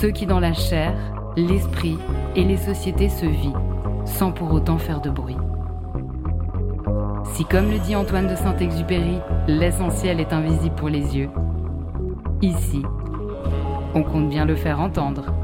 Ceux 0.00 0.12
qui 0.12 0.26
dans 0.26 0.38
la 0.38 0.52
chair, 0.52 0.94
l'esprit 1.36 1.98
et 2.36 2.44
les 2.44 2.56
sociétés 2.56 3.08
se 3.08 3.26
vivent, 3.26 3.58
sans 4.06 4.30
pour 4.30 4.52
autant 4.52 4.78
faire 4.78 5.00
de 5.00 5.10
bruit. 5.10 5.36
Si 7.34 7.44
comme 7.44 7.68
le 7.68 7.80
dit 7.80 7.96
Antoine 7.96 8.28
de 8.28 8.36
Saint-Exupéry, 8.36 9.18
l'essentiel 9.48 10.20
est 10.20 10.32
invisible 10.32 10.76
pour 10.76 10.88
les 10.88 11.16
yeux, 11.16 11.30
ici, 12.42 12.84
on 13.92 14.04
compte 14.04 14.28
bien 14.28 14.44
le 14.44 14.54
faire 14.54 14.78
entendre. 14.78 15.34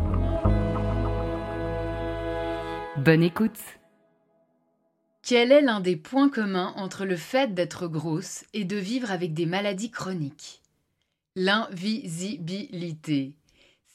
Bonne 2.97 3.25
écoute 3.25 3.59
Quel 5.23 5.51
est 5.51 5.63
l'un 5.63 5.81
des 5.81 5.97
points 5.97 6.29
communs 6.29 6.75
entre 6.77 7.05
le 7.05 7.17
fait 7.17 7.55
d'être 7.55 7.89
grosse 7.89 8.45
et 8.55 8.65
de 8.65 8.77
vivre 8.77 9.11
avec 9.11 9.35
des 9.35 9.47
maladies 9.47 9.91
chroniques? 9.91 10.63
L'invisibilité. 11.35 13.35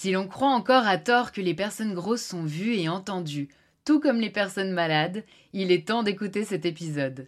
Si 0.01 0.13
l'on 0.13 0.29
croit 0.29 0.53
encore 0.53 0.87
à 0.87 0.97
tort 0.97 1.33
que 1.33 1.41
les 1.41 1.53
personnes 1.53 1.93
grosses 1.93 2.23
sont 2.23 2.45
vues 2.45 2.75
et 2.75 2.87
entendues, 2.87 3.49
tout 3.83 3.99
comme 3.99 4.21
les 4.21 4.29
personnes 4.29 4.71
malades, 4.71 5.25
il 5.51 5.73
est 5.73 5.89
temps 5.89 6.03
d'écouter 6.03 6.45
cet 6.45 6.65
épisode. 6.65 7.27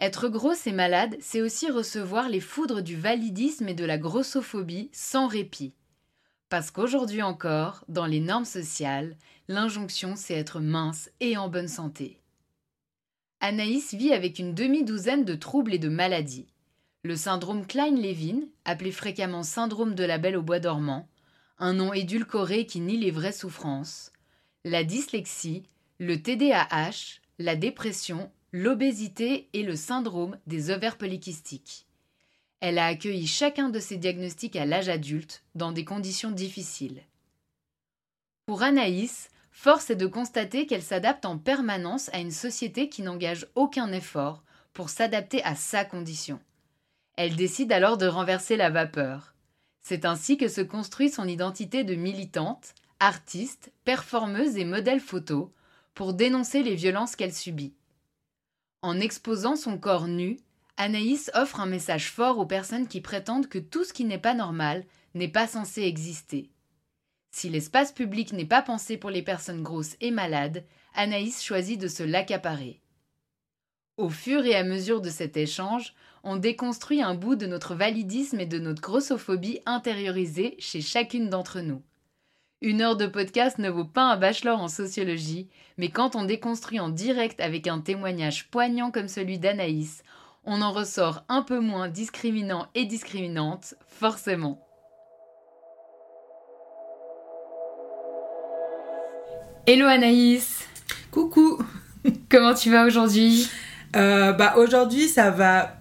Être 0.00 0.28
grosse 0.28 0.66
et 0.66 0.72
malade, 0.72 1.16
c'est 1.20 1.40
aussi 1.40 1.70
recevoir 1.70 2.28
les 2.28 2.40
foudres 2.40 2.82
du 2.82 2.96
validisme 2.96 3.68
et 3.68 3.74
de 3.74 3.84
la 3.84 3.98
grossophobie 3.98 4.90
sans 4.92 5.28
répit. 5.28 5.74
Parce 6.48 6.72
qu'aujourd'hui 6.72 7.22
encore, 7.22 7.84
dans 7.88 8.06
les 8.06 8.20
normes 8.20 8.44
sociales, 8.44 9.16
l'injonction 9.46 10.16
c'est 10.16 10.34
être 10.34 10.58
mince 10.58 11.08
et 11.20 11.36
en 11.36 11.48
bonne 11.48 11.68
santé. 11.68 12.20
Anaïs 13.38 13.94
vit 13.94 14.12
avec 14.12 14.40
une 14.40 14.54
demi-douzaine 14.54 15.24
de 15.24 15.36
troubles 15.36 15.74
et 15.74 15.78
de 15.78 15.88
maladies 15.88 16.48
le 17.06 17.16
syndrome 17.16 17.66
Klein-Levin, 17.66 18.48
appelé 18.64 18.90
fréquemment 18.90 19.44
syndrome 19.44 19.94
de 19.94 20.04
la 20.04 20.18
Belle 20.18 20.36
au 20.36 20.42
bois 20.42 20.58
dormant, 20.58 21.08
un 21.58 21.72
nom 21.72 21.92
édulcoré 21.92 22.66
qui 22.66 22.80
nie 22.80 22.96
les 22.96 23.10
vraies 23.10 23.32
souffrances, 23.32 24.12
la 24.64 24.84
dyslexie, 24.84 25.62
le 25.98 26.20
TDAH, 26.20 27.20
la 27.38 27.56
dépression, 27.56 28.30
l'obésité 28.52 29.48
et 29.52 29.62
le 29.62 29.76
syndrome 29.76 30.38
des 30.46 30.70
ovaires 30.70 30.98
polykystiques. 30.98 31.86
Elle 32.60 32.78
a 32.78 32.86
accueilli 32.86 33.26
chacun 33.26 33.68
de 33.68 33.78
ces 33.78 33.96
diagnostics 33.96 34.56
à 34.56 34.66
l'âge 34.66 34.88
adulte, 34.88 35.44
dans 35.54 35.72
des 35.72 35.84
conditions 35.84 36.30
difficiles. 36.30 37.02
Pour 38.46 38.62
Anaïs, 38.62 39.28
force 39.50 39.90
est 39.90 39.96
de 39.96 40.06
constater 40.06 40.66
qu'elle 40.66 40.82
s'adapte 40.82 41.26
en 41.26 41.38
permanence 41.38 42.10
à 42.12 42.18
une 42.18 42.30
société 42.30 42.88
qui 42.88 43.02
n'engage 43.02 43.46
aucun 43.54 43.92
effort 43.92 44.42
pour 44.72 44.90
s'adapter 44.90 45.42
à 45.44 45.54
sa 45.54 45.84
condition. 45.84 46.40
Elle 47.16 47.36
décide 47.36 47.72
alors 47.72 47.96
de 47.96 48.06
renverser 48.06 48.56
la 48.56 48.68
vapeur. 48.68 49.35
C'est 49.88 50.04
ainsi 50.04 50.36
que 50.36 50.48
se 50.48 50.62
construit 50.62 51.10
son 51.10 51.28
identité 51.28 51.84
de 51.84 51.94
militante, 51.94 52.74
artiste, 52.98 53.70
performeuse 53.84 54.56
et 54.56 54.64
modèle 54.64 54.98
photo 54.98 55.54
pour 55.94 56.12
dénoncer 56.12 56.64
les 56.64 56.74
violences 56.74 57.14
qu'elle 57.14 57.32
subit. 57.32 57.72
En 58.82 58.98
exposant 58.98 59.54
son 59.54 59.78
corps 59.78 60.08
nu, 60.08 60.40
Anaïs 60.76 61.30
offre 61.34 61.60
un 61.60 61.66
message 61.66 62.10
fort 62.10 62.40
aux 62.40 62.46
personnes 62.46 62.88
qui 62.88 63.00
prétendent 63.00 63.46
que 63.46 63.60
tout 63.60 63.84
ce 63.84 63.92
qui 63.92 64.04
n'est 64.04 64.18
pas 64.18 64.34
normal 64.34 64.84
n'est 65.14 65.28
pas 65.28 65.46
censé 65.46 65.82
exister. 65.82 66.50
Si 67.30 67.48
l'espace 67.48 67.92
public 67.92 68.32
n'est 68.32 68.44
pas 68.44 68.62
pensé 68.62 68.96
pour 68.96 69.10
les 69.10 69.22
personnes 69.22 69.62
grosses 69.62 69.94
et 70.00 70.10
malades, 70.10 70.64
Anaïs 70.94 71.44
choisit 71.44 71.80
de 71.80 71.86
se 71.86 72.02
l'accaparer. 72.02 72.80
Au 73.98 74.08
fur 74.08 74.44
et 74.46 74.56
à 74.56 74.64
mesure 74.64 75.00
de 75.00 75.10
cet 75.10 75.36
échange, 75.36 75.94
on 76.26 76.34
déconstruit 76.34 77.00
un 77.02 77.14
bout 77.14 77.36
de 77.36 77.46
notre 77.46 77.76
validisme 77.76 78.40
et 78.40 78.46
de 78.46 78.58
notre 78.58 78.82
grossophobie 78.82 79.60
intériorisée 79.64 80.56
chez 80.58 80.80
chacune 80.80 81.30
d'entre 81.30 81.60
nous. 81.60 81.82
Une 82.60 82.82
heure 82.82 82.96
de 82.96 83.06
podcast 83.06 83.58
ne 83.58 83.70
vaut 83.70 83.84
pas 83.84 84.10
un 84.10 84.16
bachelor 84.16 84.60
en 84.60 84.66
sociologie, 84.66 85.48
mais 85.78 85.88
quand 85.88 86.16
on 86.16 86.24
déconstruit 86.24 86.80
en 86.80 86.88
direct 86.88 87.40
avec 87.40 87.68
un 87.68 87.78
témoignage 87.78 88.50
poignant 88.50 88.90
comme 88.90 89.06
celui 89.06 89.38
d'Anaïs, 89.38 90.02
on 90.44 90.62
en 90.62 90.72
ressort 90.72 91.22
un 91.28 91.42
peu 91.42 91.60
moins 91.60 91.88
discriminant 91.88 92.66
et 92.74 92.86
discriminante, 92.86 93.74
forcément. 93.86 94.60
Hello 99.68 99.86
Anaïs 99.86 100.66
Coucou 101.12 101.62
Comment 102.28 102.54
tu 102.54 102.70
vas 102.70 102.84
aujourd'hui? 102.84 103.48
Euh, 103.94 104.32
Bah 104.32 104.54
aujourd'hui 104.56 105.06
ça 105.08 105.30
va 105.30 105.75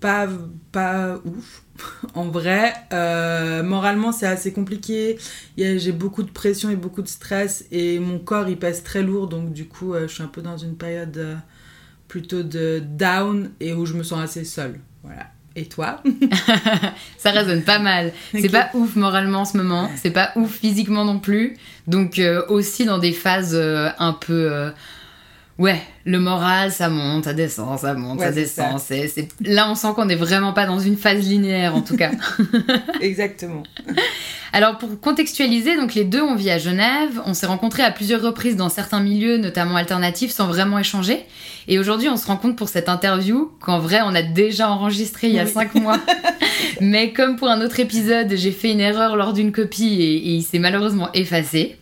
pas, 0.00 0.28
pas 0.72 1.20
ouf. 1.24 1.62
en 2.14 2.28
vrai, 2.28 2.74
euh, 2.92 3.62
moralement, 3.62 4.12
c'est 4.12 4.26
assez 4.26 4.52
compliqué. 4.52 5.18
J'ai 5.56 5.92
beaucoup 5.92 6.22
de 6.22 6.30
pression 6.30 6.70
et 6.70 6.76
beaucoup 6.76 7.02
de 7.02 7.08
stress 7.08 7.64
et 7.70 7.98
mon 7.98 8.18
corps, 8.18 8.48
il 8.48 8.58
pèse 8.58 8.82
très 8.82 9.02
lourd. 9.02 9.28
Donc, 9.28 9.52
du 9.52 9.66
coup, 9.66 9.94
euh, 9.94 10.08
je 10.08 10.14
suis 10.14 10.22
un 10.22 10.28
peu 10.28 10.42
dans 10.42 10.56
une 10.56 10.76
période 10.76 11.16
euh, 11.16 11.36
plutôt 12.08 12.42
de 12.42 12.82
down 12.84 13.50
et 13.60 13.72
où 13.72 13.86
je 13.86 13.94
me 13.94 14.02
sens 14.02 14.20
assez 14.20 14.44
seule. 14.44 14.80
Voilà. 15.02 15.26
Et 15.56 15.66
toi? 15.66 16.02
Ça 17.18 17.32
résonne 17.32 17.62
pas 17.62 17.80
mal. 17.80 18.12
C'est 18.32 18.48
pas 18.48 18.70
ouf 18.74 18.94
moralement 18.94 19.40
en 19.40 19.44
ce 19.44 19.56
moment. 19.56 19.90
C'est 19.96 20.12
pas 20.12 20.30
ouf 20.36 20.58
physiquement 20.58 21.04
non 21.04 21.18
plus. 21.18 21.56
Donc, 21.88 22.20
aussi 22.48 22.84
dans 22.84 22.98
des 22.98 23.12
phases 23.12 23.56
un 23.56 24.12
peu 24.12 24.70
Ouais, 25.60 25.78
le 26.06 26.18
moral, 26.18 26.72
ça 26.72 26.88
monte, 26.88 27.24
ça 27.24 27.34
descend, 27.34 27.78
ça 27.78 27.92
monte, 27.92 28.20
ça 28.20 28.32
descend. 28.32 28.80
Là, 29.42 29.70
on 29.70 29.74
sent 29.74 29.88
qu'on 29.94 30.06
n'est 30.06 30.14
vraiment 30.14 30.54
pas 30.54 30.64
dans 30.64 30.78
une 30.78 30.96
phase 30.96 31.28
linéaire, 31.28 31.76
en 31.76 31.82
tout 31.82 31.98
cas. 31.98 32.12
Exactement. 33.02 33.62
Alors, 34.54 34.78
pour 34.78 34.98
contextualiser, 34.98 35.76
donc 35.76 35.92
les 35.92 36.04
deux, 36.04 36.22
on 36.22 36.34
vit 36.34 36.50
à 36.50 36.56
Genève. 36.56 37.20
On 37.26 37.34
s'est 37.34 37.44
rencontrés 37.44 37.82
à 37.82 37.90
plusieurs 37.90 38.22
reprises 38.22 38.56
dans 38.56 38.70
certains 38.70 39.00
milieux, 39.00 39.36
notamment 39.36 39.76
alternatifs, 39.76 40.30
sans 40.30 40.46
vraiment 40.46 40.78
échanger. 40.78 41.20
Et 41.68 41.78
aujourd'hui, 41.78 42.08
on 42.08 42.16
se 42.16 42.26
rencontre 42.26 42.56
pour 42.56 42.70
cette 42.70 42.88
interview 42.88 43.52
qu'en 43.60 43.80
vrai, 43.80 44.00
on 44.02 44.14
a 44.14 44.22
déjà 44.22 44.70
enregistré 44.70 45.28
il 45.28 45.34
y 45.34 45.40
a 45.40 45.46
cinq 45.46 45.74
mois. 45.74 46.00
Mais 46.80 47.12
comme 47.12 47.36
pour 47.36 47.48
un 47.48 47.60
autre 47.60 47.80
épisode, 47.80 48.32
j'ai 48.34 48.52
fait 48.52 48.72
une 48.72 48.80
erreur 48.80 49.14
lors 49.14 49.34
d'une 49.34 49.52
copie 49.52 50.00
et, 50.00 50.14
et 50.14 50.34
il 50.36 50.42
s'est 50.42 50.58
malheureusement 50.58 51.10
effacé. 51.12 51.76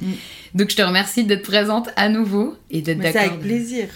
Mm. 0.00 0.12
Donc 0.54 0.70
je 0.70 0.76
te 0.76 0.82
remercie 0.82 1.24
d'être 1.24 1.42
présente 1.42 1.90
à 1.96 2.08
nouveau 2.08 2.56
et 2.70 2.82
d'être 2.82 2.98
d'accord. 2.98 3.20
C'est 3.22 3.28
avec 3.28 3.40
plaisir. 3.40 3.88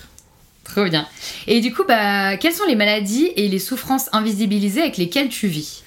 Trop 0.65 0.85
bien. 0.85 1.07
Et 1.47 1.61
du 1.61 1.73
coup, 1.73 1.85
bah, 1.87 2.37
quelles 2.39 2.55
sont 2.55 2.67
les 2.67 2.75
maladies 2.75 3.31
et 3.37 3.49
les 3.49 3.59
souffrances 3.59 4.09
invisibilisées 4.13 4.81
avec 4.81 4.97
lesquelles 4.97 5.29
tu 5.29 5.47
vis? 5.47 5.85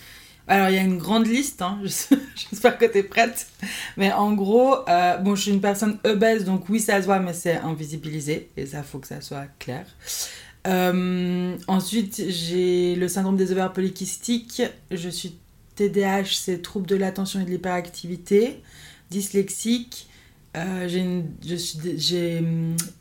Alors, 0.47 0.69
il 0.69 0.75
y 0.75 0.79
a 0.79 0.81
une 0.81 0.97
grande 0.97 1.27
liste, 1.27 1.61
hein. 1.61 1.79
j'espère 1.83 2.77
que 2.77 2.85
tu 2.85 2.99
es 2.99 3.03
prête. 3.03 3.47
Mais 3.97 4.13
en 4.13 4.31
gros, 4.33 4.87
euh, 4.87 5.17
bon, 5.17 5.35
je 5.35 5.41
suis 5.41 5.51
une 5.51 5.59
personne 5.59 5.99
obèse, 6.05 6.45
donc 6.45 6.69
oui, 6.69 6.79
ça 6.79 7.01
se 7.01 7.05
voit, 7.05 7.19
mais 7.19 7.33
c'est 7.33 7.57
invisibilisé. 7.57 8.49
Et 8.55 8.65
ça, 8.65 8.83
faut 8.83 8.99
que 8.99 9.07
ça 9.07 9.19
soit 9.19 9.47
clair. 9.59 9.85
Euh, 10.67 11.55
ensuite, 11.67 12.23
j'ai 12.29 12.95
le 12.95 13.07
syndrome 13.09 13.35
des 13.35 13.51
ovaires 13.51 13.73
polykystiques. 13.73 14.61
Je 14.89 15.09
suis 15.09 15.35
TDAH, 15.75 16.25
c'est 16.31 16.61
trouble 16.61 16.87
de 16.87 16.95
l'attention 16.95 17.41
et 17.41 17.43
de 17.43 17.49
l'hyperactivité. 17.49 18.61
Dyslexique. 19.11 20.07
Euh, 20.57 20.87
j'ai 20.87 20.99
une, 20.99 21.31
je 21.45 21.55
suis, 21.55 21.79
j'ai, 21.97 22.43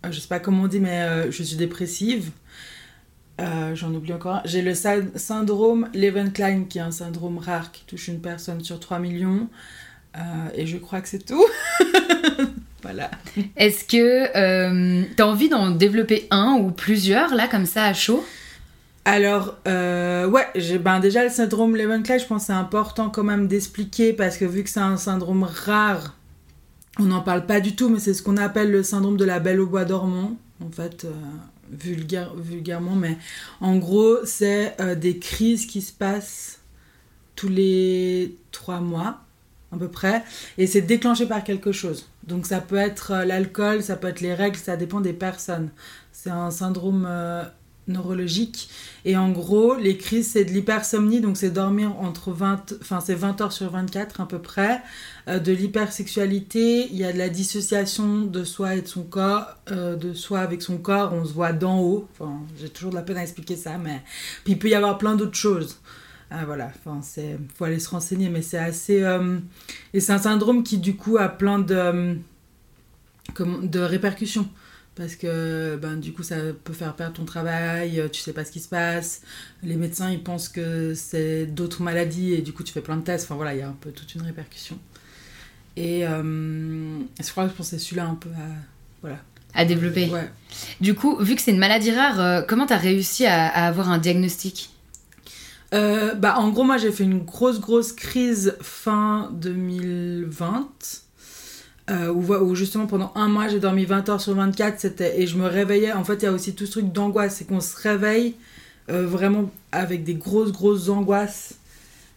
je 0.09 0.21
sais 0.21 0.29
pas 0.29 0.39
comment 0.39 0.65
on 0.65 0.69
dit, 0.69 0.81
mais 0.81 1.31
je 1.31 1.43
suis 1.43 1.57
dépressive. 1.57 2.31
Euh, 3.41 3.75
j'en 3.75 3.93
oublie 3.95 4.13
encore. 4.13 4.41
J'ai 4.45 4.63
le 4.63 4.75
syndrome 4.75 5.89
Klein, 6.33 6.65
qui 6.65 6.79
est 6.79 6.83
un 6.83 6.91
syndrome 6.91 7.39
rare 7.39 7.71
qui 7.71 7.85
touche 7.85 8.09
une 8.09 8.21
personne 8.21 8.63
sur 8.65 8.81
3 8.81 8.99
millions. 8.99 9.49
Euh, 10.17 10.21
et 10.55 10.67
je 10.67 10.79
crois 10.79 11.03
que 11.03 11.09
c'est 11.09 11.25
tout. 11.25 11.45
voilà. 12.83 13.11
Est-ce 13.57 13.85
que 13.85 14.37
euh, 14.37 15.05
tu 15.15 15.23
as 15.23 15.27
envie 15.27 15.51
d'en 15.51 15.71
développer 15.71 16.27
un 16.31 16.57
ou 16.59 16.71
plusieurs, 16.71 17.35
là, 17.35 17.47
comme 17.47 17.67
ça, 17.67 17.85
à 17.85 17.93
chaud? 17.93 18.25
Alors, 19.05 19.59
ouais, 19.67 20.79
ben 20.81 20.99
déjà 20.99 21.23
le 21.23 21.31
syndrome 21.31 21.77
Klein, 22.03 22.19
je 22.19 22.25
pense 22.25 22.43
que 22.43 22.47
c'est 22.47 22.53
important 22.53 23.11
quand 23.11 23.23
même 23.23 23.47
d'expliquer 23.47 24.13
parce 24.13 24.37
que 24.37 24.45
vu 24.45 24.65
que 24.65 24.71
c'est 24.71 24.81
un 24.81 24.97
syndrome 24.97 25.45
rare, 25.45 26.16
on 26.99 27.05
n'en 27.05 27.21
parle 27.21 27.47
pas 27.47 27.61
du 27.61 27.77
tout, 27.77 27.89
mais 27.89 27.99
c'est 27.99 28.15
ce 28.15 28.23
qu'on 28.23 28.37
appelle 28.37 28.71
le 28.71 28.83
syndrome 28.83 29.17
de 29.17 29.25
la 29.25 29.41
belle 29.41 29.61
au 29.61 29.67
bois 29.67 29.85
dormant. 29.85 30.37
En 30.65 30.71
fait, 30.71 31.07
vulgaire, 31.71 32.35
vulgairement, 32.35 32.95
mais 32.95 33.17
en 33.61 33.77
gros, 33.77 34.25
c'est 34.25 34.81
euh, 34.81 34.95
des 34.95 35.19
crises 35.19 35.67
qui 35.67 35.83
se 35.83 35.93
passent 35.93 36.61
tous 37.35 37.49
les 37.49 38.37
trois 38.51 38.81
mois, 38.81 39.21
à 39.73 39.77
peu 39.77 39.89
près, 39.89 40.23
et 40.59 40.67
c'est 40.67 40.81
déclenché 40.81 41.27
par 41.27 41.45
quelque 41.45 41.73
chose. 41.73 42.09
Donc 42.25 42.47
ça 42.47 42.61
peut 42.61 42.77
être 42.77 43.13
euh, 43.13 43.25
l'alcool, 43.25 43.83
ça 43.83 43.97
peut 43.97 44.09
être 44.09 44.21
les 44.21 44.35
règles, 44.35 44.57
ça 44.57 44.77
dépend 44.77 45.01
des 45.01 45.13
personnes. 45.13 45.71
C'est 46.13 46.31
un 46.31 46.51
syndrome 46.51 47.07
euh, 47.09 47.45
neurologique. 47.89 48.69
Et 49.05 49.17
en 49.17 49.31
gros, 49.31 49.77
les 49.77 49.97
crises, 49.97 50.31
c'est 50.33 50.45
de 50.45 50.51
l'hypersomnie, 50.51 51.21
donc 51.21 51.37
c'est 51.37 51.51
dormir 51.51 51.97
entre 52.01 52.33
20, 52.33 52.75
enfin 52.81 53.01
c'est 53.01 53.15
20 53.15 53.41
heures 53.41 53.53
sur 53.53 53.71
24 53.71 54.21
à 54.21 54.27
peu 54.27 54.41
près. 54.41 54.83
Euh, 55.29 55.39
de 55.39 55.53
l'hypersexualité, 55.53 56.89
il 56.91 56.97
y 56.97 57.05
a 57.05 57.13
de 57.13 57.19
la 57.19 57.29
dissociation 57.29 58.23
de 58.23 58.45
soi 58.45 58.77
et 58.77 58.83
de 58.83 58.89
son 58.89 59.03
corps, 59.03 59.47
euh, 59.71 59.97
de 59.97 60.15
soi 60.15 60.41
avec 60.41 60.63
son 60.63 60.79
corps, 60.79 61.13
on 61.13 61.25
se 61.25 61.33
voit 61.33 61.53
d'en 61.53 61.81
haut. 61.81 62.09
Enfin, 62.13 62.41
j'ai 62.59 62.69
toujours 62.69 62.91
de 62.91 62.97
la 62.97 63.03
peine 63.03 63.19
à 63.19 63.23
expliquer 63.23 63.57
ça, 63.57 63.79
mais 63.79 64.03
puis 64.45 64.55
il 64.55 64.59
peut 64.59 64.69
y 64.69 64.75
avoir 64.75 64.99
plein 64.99 65.15
d'autres 65.15 65.37
choses. 65.37 65.79
Ah, 66.31 66.45
voilà, 66.45 66.73
enfin, 66.79 67.01
c'est 67.03 67.39
faut 67.55 67.65
aller 67.65 67.79
se 67.79 67.89
renseigner, 67.89 68.29
mais 68.29 68.43
c'est 68.43 68.59
assez 68.59 69.03
euh, 69.03 69.39
et 69.95 70.01
c'est 70.01 70.13
un 70.13 70.19
syndrome 70.19 70.65
qui 70.65 70.79
du 70.79 70.97
coup 70.97 71.19
a 71.19 71.29
plein 71.29 71.61
de 71.61 72.17
de 73.39 73.81
répercussions 73.81 74.49
parce 74.97 75.15
que 75.15 75.77
ben, 75.77 75.97
du 75.97 76.13
coup 76.13 76.23
ça 76.23 76.37
peut 76.65 76.73
faire 76.73 76.95
perdre 76.97 77.15
ton 77.15 77.25
travail, 77.25 78.01
euh, 78.01 78.09
tu 78.09 78.21
sais 78.21 78.33
pas 78.33 78.45
ce 78.45 78.51
qui 78.51 78.61
se 78.61 78.69
passe, 78.69 79.21
les 79.63 79.77
médecins 79.77 80.11
ils 80.11 80.23
pensent 80.23 80.49
que 80.49 80.95
c'est 80.95 81.47
d'autres 81.47 81.83
maladies 81.83 82.33
et 82.33 82.43
du 82.43 82.53
coup 82.53 82.65
tu 82.65 82.73
fais 82.73 82.81
plein 82.81 82.97
de 82.97 83.03
tests, 83.03 83.27
enfin 83.27 83.37
voilà, 83.37 83.55
il 83.55 83.59
y 83.59 83.63
a 83.63 83.69
un 83.69 83.77
peu 83.79 83.93
toute 83.93 84.15
une 84.15 84.23
répercussion. 84.23 84.79
Et 85.77 86.07
euh, 86.07 86.99
je 87.23 87.31
crois 87.31 87.45
que 87.45 87.51
je 87.51 87.57
pensais 87.57 87.79
celui-là 87.79 88.07
un 88.07 88.15
peu 88.15 88.31
à, 88.31 88.49
voilà. 89.03 89.19
à 89.53 89.67
développer. 89.67 90.09
Ouais. 90.09 90.31
Du 90.81 90.95
coup, 90.95 91.19
vu 91.19 91.37
que 91.37 91.43
c'est 91.43 91.51
une 91.51 91.59
maladie 91.59 91.93
rare, 91.93 92.19
euh, 92.19 92.41
comment 92.41 92.65
tu 92.65 92.73
as 92.73 92.79
réussi 92.79 93.27
à, 93.27 93.47
à, 93.47 93.67
avoir 93.67 93.91
un 93.91 93.99
diagnostic? 93.99 94.71
Bah, 95.73 96.39
En 96.39 96.49
gros, 96.49 96.65
moi 96.65 96.79
j'ai 96.79 96.91
fait 96.91 97.05
une 97.05 97.19
grosse 97.19 97.61
grosse 97.61 97.93
crise 97.93 98.57
fin 98.63 99.31
2020 99.35 100.71
euh, 101.89 102.13
où, 102.13 102.55
justement 102.57 102.87
pendant 102.87 103.13
un 103.15 103.29
mois 103.29 103.47
j'ai 103.47 103.61
dormi 103.61 103.85
20 103.85 104.09
heures 104.09 104.21
sur 104.21 104.35
24 104.35 104.81
c'était 104.81 105.21
et 105.21 105.27
je 105.27 105.37
me 105.37 105.47
réveillais. 105.47 105.93
En 105.93 106.03
fait 106.03 106.15
il 106.15 106.23
y 106.25 106.27
a 106.27 106.33
aussi 106.33 106.55
tout 106.55 106.67
ce 106.67 106.73
truc 106.73 106.93
d'angoisse 106.93 107.37
c'est 107.37 107.45
qu'on 107.45 107.61
se 107.61 107.77
réveille 107.81 108.35
euh, 108.91 109.07
vraiment 109.07 109.51
avec 109.71 110.03
des 110.03 110.15
grosses 110.15 110.51
grosses 110.51 110.89
angoisses. 110.89 111.55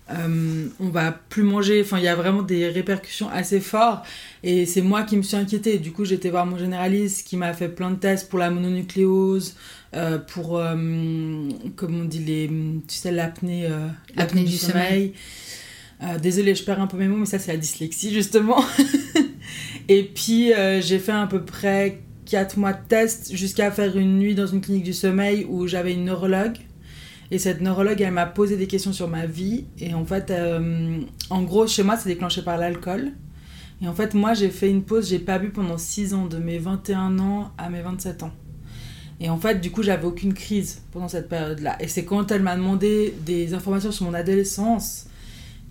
Euh, 0.09 0.65
on 0.79 0.89
va 0.89 1.11
plus 1.11 1.43
manger. 1.43 1.83
Enfin 1.83 1.99
il 1.99 2.03
y 2.03 2.07
a 2.07 2.15
vraiment 2.15 2.41
des 2.41 2.67
répercussions 2.67 3.29
assez 3.29 3.59
fortes. 3.59 4.07
Et 4.41 4.65
c'est 4.65 4.81
moi 4.81 5.03
qui 5.03 5.15
me 5.17 5.21
suis 5.21 5.37
inquiétée. 5.37 5.77
Du 5.77 5.91
coup 5.91 6.03
j'étais 6.03 6.31
voir 6.31 6.47
mon 6.47 6.57
généraliste 6.57 7.27
qui 7.27 7.37
m'a 7.37 7.53
fait 7.53 7.69
plein 7.69 7.91
de 7.91 7.97
tests 7.97 8.27
pour 8.27 8.39
la 8.39 8.49
mononucléose 8.49 9.55
pour 10.27 10.61
comme 11.75 12.01
on 12.01 12.05
dit 12.05 12.19
les 12.19 12.47
tu 12.87 12.95
sais 12.95 13.11
l'apnée 13.11 13.69
l'apnée 14.15 14.43
du, 14.43 14.57
sommeil, 14.57 14.83
sommeil. 14.83 15.13
Désolée 16.21 16.55
je 16.55 16.63
perds 16.63 16.81
un 16.81 16.87
peu 16.87 16.97
mes 16.97 17.07
mots 17.07 17.17
mais 17.17 17.25
ça 17.25 17.39
c'est 17.39 17.51
la 17.51 17.57
dyslexie 17.57 18.13
justement 18.13 18.63
Et 19.89 20.03
puis, 20.03 20.53
euh, 20.53 20.81
j'ai 20.81 20.99
fait 20.99 21.11
à 21.11 21.25
peu 21.25 21.41
près 21.41 22.01
4 22.25 22.57
mois 22.57 22.73
de 22.73 22.87
test 22.87 23.35
jusqu'à 23.35 23.71
faire 23.71 23.97
une 23.97 24.19
nuit 24.19 24.35
dans 24.35 24.45
une 24.45 24.61
clinique 24.61 24.83
du 24.83 24.93
sommeil 24.93 25.47
où 25.49 25.65
j'avais 25.65 25.93
une 25.93 26.05
neurologue. 26.05 26.57
Et 27.31 27.39
cette 27.39 27.59
neurologue, 27.61 27.99
elle 27.99 28.13
m'a 28.13 28.27
posé 28.27 28.55
des 28.55 28.67
questions 28.67 28.93
sur 28.93 29.07
ma 29.07 29.25
vie. 29.25 29.65
Et 29.79 29.95
en 29.95 30.05
fait, 30.05 30.29
euh, 30.29 30.99
en 31.31 31.41
gros, 31.41 31.65
chez 31.65 31.81
moi, 31.81 31.97
c'est 31.97 32.07
déclenché 32.07 32.43
par 32.43 32.57
l'alcool. 32.57 33.13
Et 33.81 33.87
en 33.87 33.93
fait, 33.95 34.13
moi, 34.13 34.35
j'ai 34.35 34.49
fait 34.49 34.69
une 34.69 34.83
pause, 34.83 35.09
j'ai 35.09 35.17
pas 35.17 35.39
bu 35.39 35.49
pendant 35.49 35.79
6 35.79 36.13
ans, 36.13 36.27
de 36.27 36.37
mes 36.37 36.59
21 36.59 37.17
ans 37.17 37.51
à 37.57 37.71
mes 37.71 37.81
27 37.81 38.21
ans. 38.21 38.31
Et 39.19 39.29
en 39.29 39.37
fait, 39.37 39.59
du 39.59 39.71
coup, 39.71 39.81
j'avais 39.81 40.05
aucune 40.05 40.35
crise 40.35 40.83
pendant 40.91 41.07
cette 41.07 41.29
période-là. 41.29 41.77
Et 41.79 41.87
c'est 41.87 42.05
quand 42.05 42.31
elle 42.31 42.43
m'a 42.43 42.55
demandé 42.55 43.15
des 43.25 43.55
informations 43.55 43.91
sur 43.91 44.05
mon 44.05 44.13
adolescence 44.13 45.08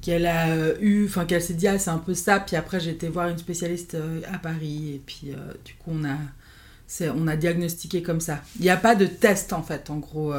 qu'elle 0.08 0.24
a 0.24 0.48
euh, 0.48 0.74
eu, 0.80 1.04
enfin 1.04 1.26
qu'elle 1.26 1.42
s'est 1.42 1.52
dit 1.52 1.68
ah 1.68 1.78
c'est 1.78 1.90
un 1.90 1.98
peu 1.98 2.14
ça, 2.14 2.40
puis 2.40 2.56
après 2.56 2.80
j'ai 2.80 2.92
été 2.92 3.08
voir 3.08 3.28
une 3.28 3.36
spécialiste 3.36 3.94
euh, 3.94 4.22
à 4.32 4.38
Paris 4.38 4.94
et 4.94 5.02
puis 5.04 5.32
euh, 5.32 5.52
du 5.66 5.74
coup 5.74 5.90
on 5.92 6.02
a, 6.02 7.12
on 7.14 7.28
a 7.28 7.36
diagnostiqué 7.36 8.00
comme 8.00 8.22
ça. 8.22 8.40
Il 8.58 8.62
n'y 8.62 8.70
a 8.70 8.78
pas 8.78 8.94
de 8.94 9.04
test 9.04 9.52
en 9.52 9.62
fait, 9.62 9.90
en 9.90 9.98
gros. 9.98 10.32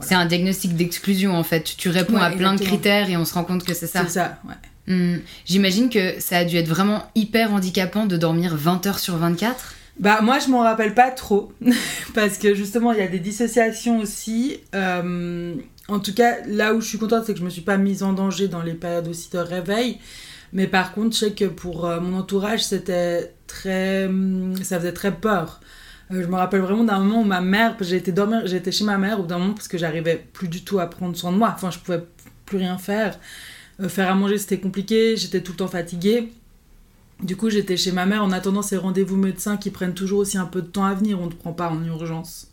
C'est 0.00 0.14
un 0.14 0.24
diagnostic 0.24 0.74
d'exclusion 0.76 1.36
en 1.36 1.44
fait. 1.44 1.74
Tu 1.76 1.90
réponds 1.90 2.16
à 2.16 2.30
plein 2.30 2.54
de 2.54 2.62
critères 2.62 3.10
et 3.10 3.18
on 3.18 3.26
se 3.26 3.34
rend 3.34 3.44
compte 3.44 3.64
que 3.64 3.74
c'est 3.74 3.86
ça. 3.86 4.04
C'est 4.04 4.14
ça, 4.14 4.38
ouais. 4.48 4.94
Hmm. 4.94 5.18
J'imagine 5.44 5.90
que 5.90 6.18
ça 6.18 6.38
a 6.38 6.44
dû 6.46 6.56
être 6.56 6.66
vraiment 6.66 7.04
hyper 7.14 7.52
handicapant 7.52 8.06
de 8.06 8.16
dormir 8.16 8.56
20 8.56 8.86
heures 8.86 8.98
sur 8.98 9.18
24. 9.18 9.74
Bah 10.00 10.20
moi 10.22 10.38
je 10.38 10.48
m'en 10.48 10.60
rappelle 10.60 10.94
pas 10.94 11.10
trop 11.10 11.52
parce 12.14 12.38
que 12.38 12.54
justement 12.54 12.92
il 12.92 12.98
y 12.98 13.02
a 13.02 13.08
des 13.08 13.18
dissociations 13.18 13.98
aussi. 13.98 14.58
Euh, 14.74 15.54
en 15.88 16.00
tout 16.00 16.14
cas 16.14 16.36
là 16.46 16.74
où 16.74 16.80
je 16.80 16.88
suis 16.88 16.98
contente 16.98 17.24
c'est 17.26 17.34
que 17.34 17.40
je 17.40 17.44
me 17.44 17.50
suis 17.50 17.62
pas 17.62 17.76
mise 17.76 18.02
en 18.02 18.12
danger 18.12 18.48
dans 18.48 18.62
les 18.62 18.74
périodes 18.74 19.08
aussi 19.08 19.30
de 19.30 19.38
réveil. 19.38 19.98
Mais 20.52 20.66
par 20.66 20.92
contre 20.92 21.14
je 21.14 21.20
sais 21.20 21.32
que 21.32 21.46
pour 21.46 21.86
euh, 21.86 22.00
mon 22.00 22.18
entourage 22.18 22.64
c'était 22.64 23.34
très, 23.46 24.06
hum, 24.06 24.54
ça 24.62 24.78
faisait 24.78 24.92
très 24.92 25.14
peur. 25.14 25.60
Euh, 26.12 26.22
je 26.22 26.28
me 26.28 26.36
rappelle 26.36 26.60
vraiment 26.60 26.84
d'un 26.84 26.98
moment 27.00 27.22
où 27.22 27.24
ma 27.24 27.40
mère, 27.40 27.76
j'ai 27.80 27.96
été 27.96 28.12
dormir, 28.12 28.42
j'étais 28.46 28.72
chez 28.72 28.84
ma 28.84 28.98
mère 28.98 29.20
au 29.20 29.24
d'un 29.24 29.38
moment 29.38 29.54
parce 29.54 29.68
que 29.68 29.78
j'arrivais 29.78 30.24
plus 30.32 30.48
du 30.48 30.64
tout 30.64 30.78
à 30.78 30.86
prendre 30.86 31.16
soin 31.16 31.32
de 31.32 31.36
moi. 31.36 31.52
Enfin 31.54 31.70
je 31.70 31.78
pouvais 31.78 32.02
plus 32.46 32.58
rien 32.58 32.78
faire. 32.78 33.18
faire 33.88 34.10
à 34.10 34.14
manger 34.14 34.38
c'était 34.38 34.60
compliqué, 34.60 35.16
j'étais 35.16 35.40
tout 35.42 35.52
le 35.52 35.58
temps 35.58 35.68
fatiguée. 35.68 36.30
Du 37.22 37.36
coup, 37.36 37.50
j'étais 37.50 37.76
chez 37.76 37.92
ma 37.92 38.04
mère 38.04 38.24
en 38.24 38.32
attendant 38.32 38.62
ces 38.62 38.76
rendez-vous 38.76 39.16
médecins 39.16 39.56
qui 39.56 39.70
prennent 39.70 39.94
toujours 39.94 40.20
aussi 40.20 40.38
un 40.38 40.44
peu 40.44 40.60
de 40.60 40.66
temps 40.66 40.84
à 40.84 40.94
venir, 40.94 41.20
on 41.20 41.26
ne 41.26 41.32
prend 41.32 41.52
pas 41.52 41.68
en 41.70 41.84
urgence. 41.84 42.51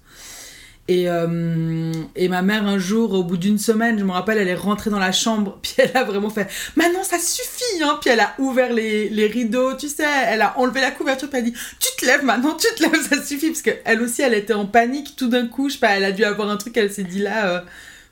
Et, 0.90 1.08
euh, 1.08 1.94
et, 2.16 2.30
ma 2.30 2.42
mère, 2.42 2.66
un 2.66 2.80
jour, 2.80 3.14
au 3.14 3.24
bout 3.24 3.38
d'une 3.38 3.60
semaine, 3.60 4.00
je 4.00 4.04
me 4.04 4.12
rappelle, 4.12 4.40
elle 4.40 4.48
est 4.48 4.56
rentrée 4.56 4.90
dans 4.90 4.98
la 4.98 5.12
chambre, 5.12 5.60
puis 5.62 5.76
elle 5.78 5.96
a 5.96 6.04
vraiment 6.04 6.32
fait 6.32 6.50
Maintenant, 6.76 7.04
ça 7.04 7.20
suffit 7.20 7.84
hein 7.84 8.00
Puis 8.02 8.10
elle 8.10 8.20
a 8.20 8.34
ouvert 8.40 8.74
les, 8.74 9.28
rideaux, 9.32 9.76
tu 9.76 9.88
sais, 9.88 10.04
elle 10.28 10.42
a 10.42 10.58
enlevé 10.58 10.82
la 10.82 10.90
couverture, 10.90 11.30
puis 11.30 11.38
elle 11.38 11.46
a 11.46 11.50
dit 11.52 11.58
Tu 11.80 11.90
te 11.96 12.08
lèves 12.08 12.26
maintenant, 12.26 12.56
tu 12.56 12.66
te 12.76 12.82
lèves, 12.82 13.08
ça 13.08 13.24
suffit. 13.24 13.52
Parce 13.52 13.62
qu'elle 13.62 14.02
aussi, 14.02 14.24
elle 14.24 14.34
était 14.34 14.56
en 14.56 14.66
panique 14.66 15.16
tout 15.16 15.28
d'un 15.28 15.46
coup, 15.46 15.70
je 15.70 15.76
sais 15.76 15.80
pas, 15.80 15.96
elle 15.96 16.06
a 16.06 16.12
dû 16.12 16.24
avoir 16.24 16.50
un 16.50 16.58
truc, 16.58 16.76
elle 16.76 16.92
s'est 16.92 17.04
dit 17.04 17.20
là, 17.20 17.64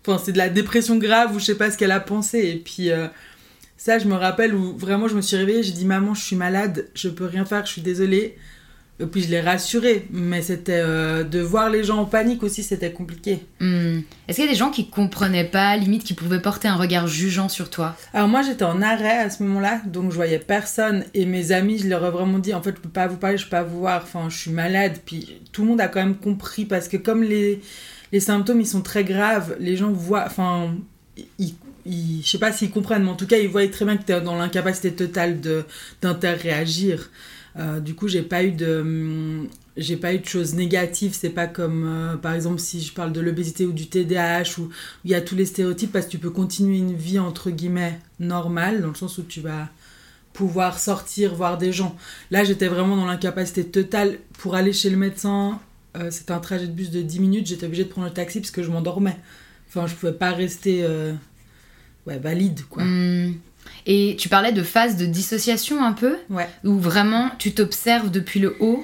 euh, 0.06 0.18
c'est 0.24 0.34
de 0.34 0.38
la 0.38 0.50
dépression 0.50 0.98
grave, 0.98 1.36
ou 1.36 1.40
je 1.40 1.46
sais 1.46 1.58
pas 1.58 1.72
ce 1.72 1.80
qu'elle 1.80 1.92
a 1.92 2.00
pensé. 2.00 2.40
Et 2.48 2.56
puis. 2.58 2.92
Euh, 2.92 3.08
ça, 3.80 4.00
je 4.00 4.08
me 4.08 4.16
rappelle 4.16 4.56
où 4.56 4.76
vraiment 4.76 5.08
je 5.08 5.16
me 5.16 5.22
suis 5.22 5.38
réveillée, 5.38 5.62
j'ai 5.62 5.72
dit 5.72 5.86
Maman, 5.86 6.16
je 6.16 6.24
suis 6.24 6.36
malade, 6.36 6.88
je 6.96 7.10
peux 7.10 7.26
rien 7.26 7.46
faire, 7.46 7.64
je 7.66 7.74
suis 7.74 7.82
désolée. 7.84 8.36
Et 9.00 9.06
puis 9.06 9.22
je 9.22 9.30
l'ai 9.30 9.42
rassurée, 9.42 10.08
mais 10.12 10.42
c'était 10.42 10.82
euh, 10.84 11.24
de 11.24 11.40
voir 11.40 11.70
les 11.70 11.84
gens 11.84 12.00
en 12.00 12.06
panique 12.06 12.42
aussi, 12.42 12.64
c'était 12.64 12.92
compliqué. 12.92 13.46
Hmm. 13.60 14.00
Est-ce 14.28 14.38
qu'il 14.38 14.46
y 14.46 14.48
a 14.48 14.52
des 14.52 14.58
gens 14.58 14.72
qui 14.72 14.90
comprenaient 14.90 15.44
pas, 15.44 15.78
limite 15.78 16.04
qui 16.04 16.16
pouvaient 16.16 16.42
porter 16.42 16.68
un 16.68 16.76
regard 16.76 17.08
jugeant 17.08 17.48
sur 17.48 17.70
toi? 17.70 17.96
Alors 18.14 18.28
moi 18.28 18.42
j'étais 18.42 18.64
en 18.64 18.82
arrêt 18.82 19.20
à 19.20 19.30
ce 19.30 19.44
moment-là, 19.44 19.82
donc 19.86 20.10
je 20.10 20.16
voyais 20.16 20.40
personne 20.40 21.04
et 21.14 21.26
mes 21.26 21.52
amis, 21.52 21.78
je 21.78 21.88
leur 21.88 22.04
ai 22.06 22.10
vraiment 22.10 22.40
dit 22.40 22.56
en 22.56 22.62
fait 22.64 22.76
je 22.76 22.82
peux 22.82 22.90
pas 22.90 23.06
vous 23.06 23.18
parler, 23.18 23.38
je 23.38 23.44
peux 23.44 23.52
pas 23.52 23.64
vous 23.64 23.80
voir, 23.80 24.02
enfin 24.02 24.30
je 24.30 24.38
suis 24.38 24.52
malade. 24.52 24.98
Puis 25.06 25.42
tout 25.52 25.62
le 25.62 25.70
monde 25.70 25.82
a 25.82 25.88
quand 25.88 26.00
même 26.00 26.18
compris 26.18 26.66
parce 26.66 26.88
que 26.88 26.98
comme 26.98 27.22
les, 27.22 27.62
les 28.12 28.20
symptômes 28.20 28.62
ils 28.62 28.68
sont 28.68 28.82
très 28.82 29.04
graves, 29.04 29.56
les 29.60 29.78
gens 29.78 29.92
voient, 29.92 30.24
enfin 30.26 30.76
ils 31.38 31.54
je 31.90 32.28
sais 32.28 32.38
pas 32.38 32.52
s'ils 32.52 32.72
comprennent, 32.72 33.04
mais 33.04 33.10
en 33.10 33.16
tout 33.16 33.28
cas, 33.28 33.38
ils 33.38 33.48
voient 33.48 33.68
très 33.68 33.86
bien 33.86 33.98
que 33.98 34.04
tu 34.04 34.12
es 34.12 34.22
dans 34.22 34.36
l'incapacité 34.36 34.94
totale 34.94 35.40
d'interréagir. 36.02 37.10
Euh, 37.60 37.80
du 37.80 37.96
coup, 37.96 38.08
j'ai 38.08 38.22
pas 38.22 38.44
eu 38.44 38.52
de, 38.52 38.82
hum, 38.82 39.48
j'ai 39.76 39.98
pas 39.98 40.14
eu 40.14 40.20
de 40.20 40.26
choses 40.26 40.54
négatives. 40.54 41.14
C'est 41.14 41.30
pas 41.30 41.48
comme, 41.48 41.86
euh, 41.88 42.18
par 42.18 42.34
exemple, 42.34 42.60
si 42.60 42.82
je 42.82 42.94
parle 42.94 43.12
de 43.12 43.22
l'obésité 43.22 43.66
ou 43.66 43.72
du 43.72 43.88
TDAH 43.88 44.60
où 44.60 44.70
il 45.06 45.12
y 45.12 45.16
a 45.16 45.22
tous 45.22 45.36
les 45.36 45.46
stéréotypes 45.46 45.92
parce 45.92 46.06
que 46.06 46.12
tu 46.12 46.20
peux 46.20 46.30
continuer 46.30 46.78
une 46.78 46.94
vie 46.94 47.20
entre 47.20 47.50
guillemets 47.50 48.00
normale 48.20 48.82
dans 48.82 48.90
le 48.90 48.96
sens 48.96 49.18
où 49.18 49.24
tu 49.24 49.42
vas 49.42 49.70
pouvoir 50.34 50.80
sortir 50.80 51.34
voir 51.34 51.58
des 51.58 51.72
gens. 51.72 51.96
Là, 52.30 52.44
j'étais 52.44 52.68
vraiment 52.68 52.96
dans 52.96 53.06
l'incapacité 53.06 53.66
totale 53.66 54.20
pour 54.38 54.56
aller 54.56 54.74
chez 54.74 54.90
le 54.90 54.98
médecin. 54.98 55.60
Euh, 55.96 56.12
c'était 56.12 56.34
un 56.34 56.40
trajet 56.40 56.68
de 56.68 56.74
bus 56.74 56.92
de 56.92 57.02
10 57.02 57.20
minutes. 57.20 57.48
J'étais 57.48 57.66
obligée 57.66 57.86
de 57.86 57.90
prendre 57.90 58.08
le 58.08 58.14
taxi 58.14 58.40
parce 58.40 58.52
que 58.52 58.62
je 58.62 58.70
m'endormais. 58.70 59.18
Enfin, 59.68 59.88
je 59.88 59.96
pouvais 59.96 60.14
pas 60.14 60.32
rester 60.32 60.86
valide 62.06 62.62
quoi. 62.70 62.84
Hmm. 62.84 63.34
Et 63.86 64.16
tu 64.18 64.30
parlais 64.30 64.52
de 64.52 64.64
phase 64.64 64.98
de 64.98 65.06
dissociation 65.06 65.84
un 65.84 65.94
peu 65.94 66.18
Ouais. 66.30 66.48
Où 66.64 66.78
vraiment 66.78 67.32
tu 67.38 67.54
t'observes 67.54 68.12
depuis 68.12 68.40
le 68.40 68.56
haut 68.60 68.84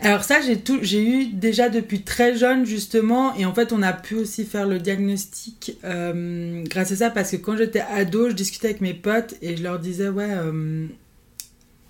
Alors 0.00 0.22
ça, 0.22 0.40
j'ai 0.40 0.58
tout, 0.58 0.78
j'ai 0.82 1.02
eu 1.02 1.26
déjà 1.26 1.68
depuis 1.68 2.02
très 2.02 2.36
jeune 2.36 2.64
justement, 2.64 3.34
et 3.34 3.44
en 3.46 3.54
fait, 3.54 3.72
on 3.72 3.82
a 3.82 3.92
pu 3.92 4.14
aussi 4.14 4.44
faire 4.44 4.66
le 4.66 4.78
diagnostic 4.78 5.76
euh, 5.84 6.62
grâce 6.64 6.92
à 6.92 6.96
ça 6.96 7.10
parce 7.10 7.32
que 7.32 7.36
quand 7.36 7.56
j'étais 7.56 7.80
ado, 7.80 8.28
je 8.28 8.34
discutais 8.34 8.68
avec 8.68 8.80
mes 8.80 8.94
potes 8.94 9.34
et 9.42 9.56
je 9.56 9.62
leur 9.62 9.78
disais 9.78 10.08
ouais, 10.08 10.30
euh, 10.30 10.86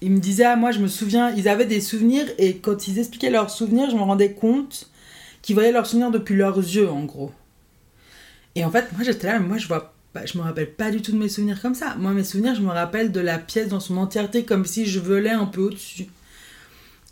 ils 0.00 0.10
me 0.10 0.18
disaient 0.18 0.44
ah 0.44 0.56
moi 0.56 0.70
je 0.70 0.78
me 0.78 0.88
souviens, 0.88 1.34
ils 1.36 1.48
avaient 1.48 1.66
des 1.66 1.80
souvenirs 1.80 2.26
et 2.38 2.56
quand 2.56 2.88
ils 2.88 2.98
expliquaient 2.98 3.30
leurs 3.30 3.50
souvenirs, 3.50 3.90
je 3.90 3.96
me 3.96 4.02
rendais 4.02 4.32
compte 4.32 4.90
qu'ils 5.42 5.54
voyaient 5.54 5.72
leurs 5.72 5.86
souvenirs 5.86 6.10
depuis 6.10 6.36
leurs 6.36 6.58
yeux 6.58 6.88
en 6.88 7.04
gros. 7.04 7.32
Et 8.54 8.64
en 8.64 8.70
fait, 8.70 8.86
moi 8.94 9.04
j'étais 9.04 9.26
là, 9.26 9.38
mais 9.38 9.46
moi 9.46 9.58
je 9.58 9.68
vois 9.68 9.94
bah, 10.18 10.26
je 10.26 10.36
me 10.36 10.42
rappelle 10.42 10.72
pas 10.72 10.90
du 10.90 11.00
tout 11.00 11.12
de 11.12 11.16
mes 11.16 11.28
souvenirs 11.28 11.62
comme 11.62 11.74
ça. 11.74 11.94
Moi, 11.96 12.12
mes 12.12 12.24
souvenirs, 12.24 12.54
je 12.56 12.60
me 12.60 12.70
rappelle 12.70 13.12
de 13.12 13.20
la 13.20 13.38
pièce 13.38 13.68
dans 13.68 13.78
son 13.78 13.96
entièreté, 13.98 14.44
comme 14.44 14.64
si 14.64 14.84
je 14.84 14.98
volais 14.98 15.30
un 15.30 15.46
peu 15.46 15.60
au-dessus. 15.60 16.06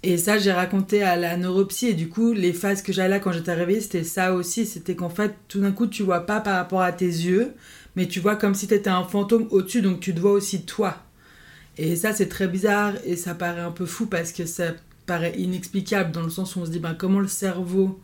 Et 0.02 0.18
ça, 0.18 0.38
j'ai 0.38 0.50
raconté 0.50 1.02
à 1.02 1.16
la 1.16 1.36
neuropsy, 1.36 1.86
et 1.88 1.94
du 1.94 2.08
coup, 2.08 2.32
les 2.32 2.52
phases 2.52 2.82
que 2.82 2.92
j'avais 2.92 3.08
là 3.08 3.20
quand 3.20 3.30
j'étais 3.30 3.54
réveillée, 3.54 3.80
c'était 3.80 4.02
ça 4.02 4.34
aussi. 4.34 4.66
C'était 4.66 4.96
qu'en 4.96 5.08
fait, 5.08 5.34
tout 5.46 5.60
d'un 5.60 5.70
coup, 5.70 5.86
tu 5.86 6.02
vois 6.02 6.26
pas 6.26 6.40
par 6.40 6.56
rapport 6.56 6.82
à 6.82 6.90
tes 6.90 7.06
yeux, 7.06 7.52
mais 7.94 8.06
tu 8.06 8.18
vois 8.18 8.34
comme 8.34 8.54
si 8.54 8.66
t'étais 8.66 8.90
un 8.90 9.04
fantôme 9.04 9.46
au-dessus, 9.50 9.82
donc 9.82 10.00
tu 10.00 10.12
te 10.12 10.18
vois 10.18 10.32
aussi 10.32 10.62
toi. 10.62 10.96
Et 11.78 11.94
ça, 11.94 12.12
c'est 12.12 12.28
très 12.28 12.48
bizarre, 12.48 12.94
et 13.04 13.14
ça 13.14 13.34
paraît 13.34 13.60
un 13.60 13.72
peu 13.72 13.86
fou 13.86 14.06
parce 14.06 14.32
que 14.32 14.46
ça 14.46 14.74
paraît 15.06 15.34
inexplicable 15.38 16.10
dans 16.10 16.22
le 16.22 16.30
sens 16.30 16.56
où 16.56 16.60
on 16.60 16.66
se 16.66 16.70
dit, 16.70 16.80
ben, 16.80 16.94
comment 16.94 17.20
le 17.20 17.28
cerveau 17.28 18.00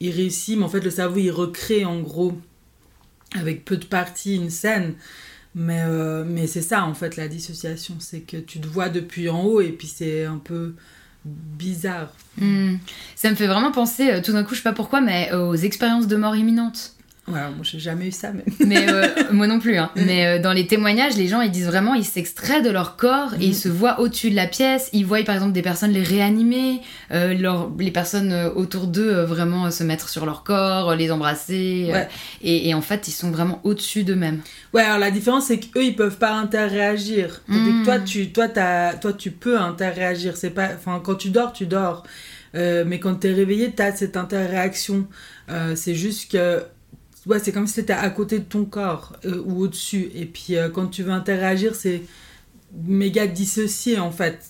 il 0.00 0.10
réussit, 0.10 0.58
mais 0.58 0.64
en 0.64 0.68
fait, 0.68 0.80
le 0.80 0.90
cerveau 0.90 1.18
il 1.18 1.30
recrée 1.30 1.84
en 1.84 2.00
gros 2.00 2.36
avec 3.34 3.64
peu 3.64 3.76
de 3.76 3.84
parties 3.84 4.36
une 4.36 4.50
scène. 4.50 4.94
Mais, 5.54 5.82
euh, 5.84 6.24
mais 6.26 6.46
c'est 6.46 6.62
ça 6.62 6.84
en 6.84 6.94
fait 6.94 7.16
la 7.16 7.28
dissociation, 7.28 7.96
c'est 7.98 8.20
que 8.20 8.38
tu 8.38 8.58
te 8.58 8.66
vois 8.66 8.88
depuis 8.88 9.28
en 9.28 9.42
haut 9.44 9.60
et 9.60 9.72
puis 9.72 9.86
c'est 9.86 10.24
un 10.24 10.38
peu 10.38 10.74
bizarre. 11.24 12.12
Hmm. 12.38 12.76
Ça 13.16 13.30
me 13.30 13.34
fait 13.34 13.46
vraiment 13.46 13.70
penser, 13.70 14.10
euh, 14.10 14.22
tout 14.22 14.32
d'un 14.32 14.44
coup, 14.44 14.54
je 14.54 14.60
sais 14.60 14.62
pas 14.62 14.72
pourquoi, 14.72 15.02
mais 15.02 15.32
aux 15.34 15.54
expériences 15.54 16.06
de 16.06 16.16
mort 16.16 16.34
imminente. 16.34 16.94
Ouais, 17.28 17.34
moi 17.34 17.62
j'ai 17.62 17.78
jamais 17.78 18.08
eu 18.08 18.10
ça, 18.10 18.32
mais. 18.32 18.42
Mais 18.66 18.90
euh, 18.90 19.06
moi 19.30 19.46
non 19.46 19.60
plus. 19.60 19.76
Hein. 19.78 19.90
Mais 19.94 20.26
euh, 20.26 20.38
dans 20.42 20.52
les 20.52 20.66
témoignages, 20.66 21.16
les 21.16 21.28
gens 21.28 21.40
ils 21.40 21.52
disent 21.52 21.66
vraiment, 21.68 21.94
ils 21.94 22.04
s'extraient 22.04 22.62
de 22.62 22.70
leur 22.70 22.96
corps 22.96 23.34
et 23.40 23.44
ils 23.44 23.54
se 23.54 23.68
voient 23.68 24.00
au-dessus 24.00 24.30
de 24.30 24.34
la 24.34 24.48
pièce. 24.48 24.90
Ils 24.92 25.06
voient 25.06 25.22
par 25.22 25.36
exemple 25.36 25.52
des 25.52 25.62
personnes 25.62 25.92
les 25.92 26.02
réanimer, 26.02 26.80
euh, 27.12 27.32
leur- 27.34 27.70
les 27.78 27.92
personnes 27.92 28.32
autour 28.56 28.88
d'eux 28.88 29.22
vraiment 29.22 29.70
se 29.70 29.84
mettre 29.84 30.08
sur 30.08 30.26
leur 30.26 30.42
corps, 30.42 30.96
les 30.96 31.12
embrasser. 31.12 31.90
Ouais. 31.92 32.08
et, 32.42 32.68
et 32.68 32.74
en 32.74 32.82
fait, 32.82 33.06
ils 33.06 33.12
sont 33.12 33.30
vraiment 33.30 33.60
au-dessus 33.62 34.02
d'eux-mêmes. 34.02 34.40
Ouais, 34.74 34.82
alors 34.82 34.98
la 34.98 35.12
différence 35.12 35.44
c'est 35.46 35.60
qu'eux 35.60 35.84
ils 35.84 35.94
peuvent 35.94 36.18
pas 36.18 36.32
interréagir. 36.32 37.42
Mm. 37.46 37.54
que 37.54 37.84
toi 37.84 37.98
tu, 38.00 38.32
toi, 38.32 38.48
toi 38.48 39.12
tu 39.12 39.30
peux 39.30 39.60
interréagir. 39.60 40.36
C'est 40.36 40.50
pas, 40.50 40.70
enfin 40.74 41.00
quand 41.04 41.14
tu 41.14 41.30
dors 41.30 41.52
tu 41.52 41.66
dors, 41.66 42.02
mais 42.54 42.98
quand 42.98 43.14
t'es 43.14 43.32
réveillé 43.32 43.70
t'as 43.70 43.92
cette 43.92 44.16
interréaction. 44.16 45.06
C'est 45.76 45.94
juste 45.94 46.32
que 46.32 46.64
ouais 47.26 47.38
c'est 47.38 47.52
comme 47.52 47.66
si 47.66 47.74
t'étais 47.76 47.92
à 47.92 48.10
côté 48.10 48.38
de 48.38 48.44
ton 48.44 48.64
corps 48.64 49.14
euh, 49.24 49.42
ou 49.44 49.60
au-dessus. 49.62 50.10
Et 50.14 50.26
puis 50.26 50.56
euh, 50.56 50.68
quand 50.70 50.86
tu 50.88 51.02
veux 51.02 51.12
interréagir 51.12 51.74
c'est 51.74 52.02
méga 52.86 53.26
dissocié 53.26 53.98
en 53.98 54.10
fait. 54.10 54.40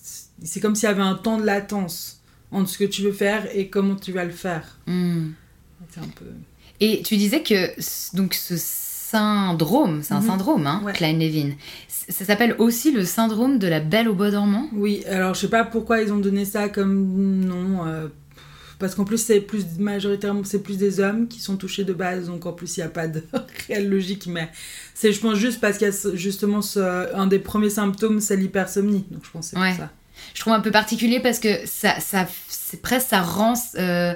C'est 0.45 0.61
comme 0.61 0.75
s'il 0.75 0.89
y 0.89 0.93
avait 0.93 1.03
un 1.03 1.15
temps 1.15 1.39
de 1.39 1.45
latence 1.45 2.21
entre 2.51 2.69
ce 2.69 2.79
que 2.79 2.85
tu 2.85 3.03
veux 3.03 3.13
faire 3.13 3.47
et 3.55 3.69
comment 3.69 3.97
tu 3.97 4.13
vas 4.13 4.25
le 4.25 4.31
faire. 4.31 4.79
Hmm. 4.87 5.31
C'est 5.91 6.01
un 6.01 6.09
peu. 6.15 6.27
Et 6.81 7.03
tu 7.03 7.17
disais 7.17 7.43
que 7.43 7.71
donc 8.17 8.35
ce 8.35 8.55
syndrome, 8.57 10.03
c'est 10.03 10.15
un 10.15 10.21
Mhm. 10.21 10.27
syndrome, 10.27 10.67
hein, 10.67 10.81
Ouais. 10.85 10.93
Klein-Levin. 10.93 11.51
Ça 11.89 12.25
s'appelle 12.25 12.57
aussi 12.59 12.91
le 12.93 13.05
syndrome 13.05 13.59
de 13.59 13.69
la 13.69 13.79
belle 13.81 14.09
au 14.09 14.15
bois 14.15 14.31
dormant? 14.31 14.69
Oui, 14.73 15.05
alors 15.07 15.35
je 15.35 15.41
sais 15.41 15.49
pas 15.49 15.65
pourquoi 15.65 16.01
ils 16.03 16.13
ont 16.13 16.19
donné 16.19 16.45
ça 16.45 16.69
comme 16.69 17.45
nom. 17.47 17.87
euh, 17.87 18.09
parce 18.83 18.95
qu'en 18.95 19.05
plus, 19.05 19.17
c'est 19.17 19.41
plus 19.41 19.65
majoritairement, 19.79 20.43
c'est 20.45 20.63
plus 20.63 20.77
des 20.77 21.01
hommes 21.01 21.27
qui 21.29 21.41
sont 21.41 21.57
touchés 21.57 21.85
de 21.85 21.95
base, 21.95 22.27
donc 22.27 22.45
en 22.45 22.53
plus, 22.53 22.77
il 22.77 22.81
n'y 22.81 22.85
a 22.85 22.91
pas 22.91 23.09
de 23.09 23.23
réelle 23.69 23.89
logique. 23.89 24.27
Mais 24.27 24.51
c'est, 24.95 25.13
je 25.13 25.21
pense, 25.21 25.37
juste 25.39 25.59
parce 25.61 25.79
qu'il 25.79 25.89
y 25.89 25.91
a 25.91 26.15
justement 26.15 26.61
ce- 26.61 27.15
un 27.15 27.27
des 27.27 27.39
premiers 27.39 27.71
symptômes, 27.71 28.21
c'est 28.21 28.37
l'hypersomnie. 28.37 29.07
Donc 29.11 29.25
je 29.25 29.31
pense 29.31 29.51
que 29.51 29.57
c'est 29.57 29.63
Ouais. 29.63 29.75
ça. 29.77 29.91
Je 30.35 30.41
trouve 30.43 30.53
un 30.53 30.61
peu 30.61 30.71
particulier 30.71 31.19
parce 31.21 31.39
que 31.39 31.49
ça, 31.67 31.99
ça 31.99 32.29
c'est 32.49 32.81
presque 32.83 33.09
ça 33.09 33.23
rend 33.23 33.55
euh, 33.79 34.13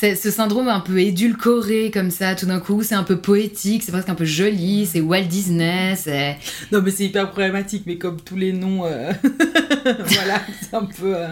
ce 0.00 0.30
syndrome 0.30 0.68
un 0.68 0.80
peu 0.80 0.98
édulcoré 1.00 1.90
comme 1.92 2.10
ça. 2.10 2.34
Tout 2.34 2.46
d'un 2.46 2.60
coup, 2.60 2.82
c'est 2.82 2.94
un 2.94 3.02
peu 3.04 3.16
poétique, 3.18 3.82
c'est 3.82 3.92
presque 3.92 4.08
un 4.08 4.14
peu 4.14 4.24
joli, 4.24 4.86
c'est 4.86 5.00
Walt 5.00 5.22
Disney. 5.24 5.94
c'est- 5.96 6.36
Non, 6.72 6.80
mais 6.82 6.90
c'est 6.90 7.04
hyper 7.04 7.30
problématique, 7.30 7.82
mais 7.86 7.96
comme 7.96 8.20
tous 8.20 8.36
les 8.36 8.52
noms, 8.52 8.84
euh, 8.86 9.12
voilà, 9.84 10.40
c'est 10.60 10.74
un 10.74 10.84
peu. 10.84 11.14
euh, 11.16 11.28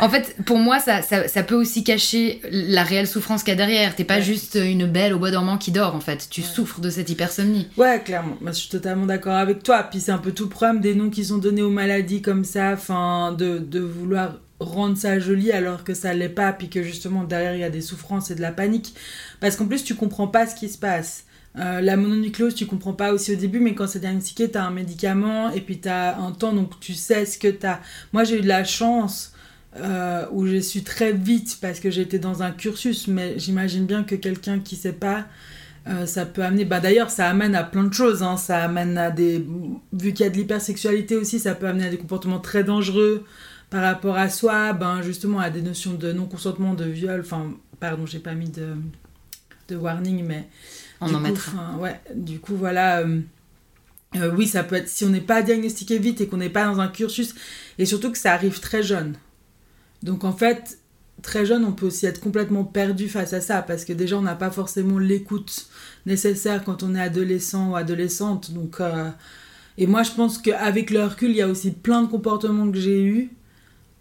En 0.00 0.08
fait, 0.08 0.36
pour 0.44 0.58
moi, 0.58 0.78
ça, 0.80 1.00
ça, 1.02 1.28
ça 1.28 1.42
peut 1.44 1.54
aussi 1.54 1.84
cacher 1.84 2.40
la 2.50 2.82
réelle 2.82 3.06
souffrance 3.06 3.42
qu'il 3.44 3.50
y 3.52 3.54
a 3.54 3.56
derrière. 3.56 3.94
T'es 3.94 4.02
pas 4.04 4.16
Ouais. 4.16 4.22
juste 4.22 4.56
une 4.60 4.86
belle 4.86 5.12
au 5.14 5.18
bois 5.18 5.30
dormant 5.30 5.58
qui 5.58 5.70
dort, 5.70 5.94
en 5.94 6.00
fait. 6.00 6.26
Tu 6.30 6.40
Ouais. 6.40 6.46
souffres 6.46 6.80
de 6.80 6.90
cette 6.90 7.08
hypersomnie. 7.08 7.68
Ouais, 7.76 8.02
clairement. 8.04 8.36
Moi, 8.40 8.50
je 8.52 8.56
suis 8.58 8.68
totalement 8.68 9.06
d'accord 9.06 9.34
avec 9.36 9.62
toi. 9.62 9.84
Puis 9.88 10.00
c'est 10.00 10.10
un 10.12 10.18
peu 10.18 10.32
tout 10.32 10.44
le 10.44 10.48
problème 10.50 10.80
des 10.80 10.94
noms 10.94 11.10
qui 11.10 11.24
sont 11.24 11.38
donnés 11.38 11.62
aux 11.62 11.70
maladies 11.70 12.20
comme 12.22 12.44
ça, 12.44 12.72
enfin, 12.72 13.32
de, 13.32 13.58
de 13.58 13.78
vouloir 13.80 14.34
rendre 14.60 14.96
ça 14.96 15.18
joli 15.18 15.52
alors 15.52 15.84
que 15.84 15.94
ça 15.94 16.14
l'est 16.14 16.28
pas, 16.28 16.52
puis 16.52 16.68
que 16.68 16.82
justement 16.82 17.24
derrière 17.24 17.54
il 17.54 17.60
y 17.60 17.64
a 17.64 17.70
des 17.70 17.80
souffrances 17.80 18.30
et 18.30 18.34
de 18.34 18.40
la 18.40 18.52
panique. 18.52 18.94
Parce 19.40 19.56
qu'en 19.56 19.66
plus, 19.66 19.84
tu 19.84 19.94
comprends 19.94 20.28
pas 20.28 20.46
ce 20.46 20.54
qui 20.54 20.68
se 20.68 20.78
passe. 20.78 21.24
Euh, 21.58 21.80
la 21.80 21.96
mononucléose, 21.96 22.54
tu 22.54 22.66
comprends 22.66 22.92
pas 22.92 23.12
aussi 23.12 23.32
au 23.32 23.36
début, 23.36 23.60
mais 23.60 23.74
quand 23.74 23.86
c'est 23.86 24.00
diagnostiqué, 24.00 24.50
t'as 24.50 24.62
un 24.64 24.70
médicament 24.70 25.50
et 25.50 25.60
puis 25.60 25.78
t'as 25.78 26.16
un 26.18 26.32
temps, 26.32 26.52
donc 26.52 26.78
tu 26.80 26.92
sais 26.94 27.24
ce 27.24 27.38
que 27.38 27.48
t'as. 27.48 27.80
Moi, 28.12 28.24
j'ai 28.24 28.38
eu 28.38 28.42
de 28.42 28.48
la 28.48 28.64
chance 28.64 29.32
euh, 29.76 30.26
où 30.32 30.46
j'ai 30.46 30.60
su 30.60 30.82
très 30.82 31.12
vite 31.12 31.58
parce 31.60 31.80
que 31.80 31.90
j'étais 31.90 32.18
dans 32.18 32.42
un 32.42 32.50
cursus, 32.50 33.08
mais 33.08 33.38
j'imagine 33.38 33.86
bien 33.86 34.04
que 34.04 34.14
quelqu'un 34.14 34.58
qui 34.58 34.76
sait 34.76 34.92
pas, 34.92 35.26
euh, 35.88 36.04
ça 36.04 36.26
peut 36.26 36.42
amener. 36.42 36.64
Bah 36.66 36.80
d'ailleurs, 36.80 37.10
ça 37.10 37.28
amène 37.28 37.54
à 37.54 37.64
plein 37.64 37.84
de 37.84 37.94
choses. 37.94 38.22
hein. 38.22 38.36
Ça 38.36 38.62
amène 38.64 38.98
à 38.98 39.10
des. 39.10 39.44
Vu 39.92 40.12
qu'il 40.12 40.24
y 40.24 40.28
a 40.28 40.30
de 40.30 40.36
l'hypersexualité 40.36 41.16
aussi, 41.16 41.38
ça 41.38 41.54
peut 41.54 41.68
amener 41.68 41.86
à 41.86 41.90
des 41.90 41.98
comportements 41.98 42.40
très 42.40 42.64
dangereux 42.64 43.24
par 43.70 43.82
rapport 43.82 44.16
à 44.16 44.28
soi. 44.28 44.72
Ben 44.72 45.02
justement 45.02 45.40
à 45.40 45.50
des 45.50 45.62
notions 45.62 45.94
de 45.94 46.12
non-consentement, 46.12 46.74
de 46.74 46.84
viol. 46.84 47.20
Enfin, 47.20 47.52
pardon, 47.80 48.06
j'ai 48.06 48.18
pas 48.20 48.34
mis 48.34 48.50
de, 48.50 48.74
de 49.68 49.76
warning, 49.76 50.24
mais. 50.24 50.48
On 51.00 51.06
en 51.12 51.18
coup, 51.18 51.18
mettra. 51.18 51.76
ouais, 51.78 52.00
du 52.14 52.40
coup, 52.40 52.56
voilà. 52.56 53.00
euh, 53.00 53.20
euh, 54.16 54.32
oui, 54.34 54.46
ça 54.46 54.62
peut 54.64 54.76
être. 54.76 54.88
Si 54.88 55.04
on 55.04 55.10
n'est 55.10 55.20
pas 55.20 55.42
diagnostiqué 55.42 55.98
vite 55.98 56.20
et 56.22 56.26
qu'on 56.28 56.38
n'est 56.38 56.48
pas 56.48 56.64
dans 56.64 56.80
un 56.80 56.88
cursus, 56.88 57.34
et 57.78 57.84
surtout 57.84 58.10
que 58.10 58.18
ça 58.18 58.32
arrive 58.32 58.60
très 58.60 58.82
jeune. 58.82 59.14
Donc 60.02 60.24
en 60.24 60.32
fait, 60.32 60.78
très 61.22 61.44
jeune, 61.44 61.64
on 61.64 61.72
peut 61.72 61.86
aussi 61.86 62.06
être 62.06 62.20
complètement 62.20 62.64
perdu 62.64 63.08
face 63.08 63.32
à 63.34 63.40
ça, 63.42 63.60
parce 63.62 63.84
que 63.84 63.92
déjà, 63.92 64.16
on 64.16 64.22
n'a 64.22 64.36
pas 64.36 64.50
forcément 64.50 64.98
l'écoute 64.98 65.66
nécessaire 66.06 66.64
quand 66.64 66.82
on 66.82 66.94
est 66.94 67.00
adolescent 67.00 67.70
ou 67.72 67.76
adolescente. 67.76 68.52
Donc, 68.52 68.80
euh, 68.80 69.10
Et 69.78 69.86
moi, 69.86 70.02
je 70.02 70.12
pense 70.12 70.38
qu'avec 70.38 70.90
le 70.90 71.04
recul, 71.04 71.30
il 71.30 71.36
y 71.36 71.42
a 71.42 71.48
aussi 71.48 71.70
plein 71.72 72.02
de 72.02 72.08
comportements 72.08 72.70
que 72.70 72.78
j'ai 72.78 73.02
eus. 73.02 73.30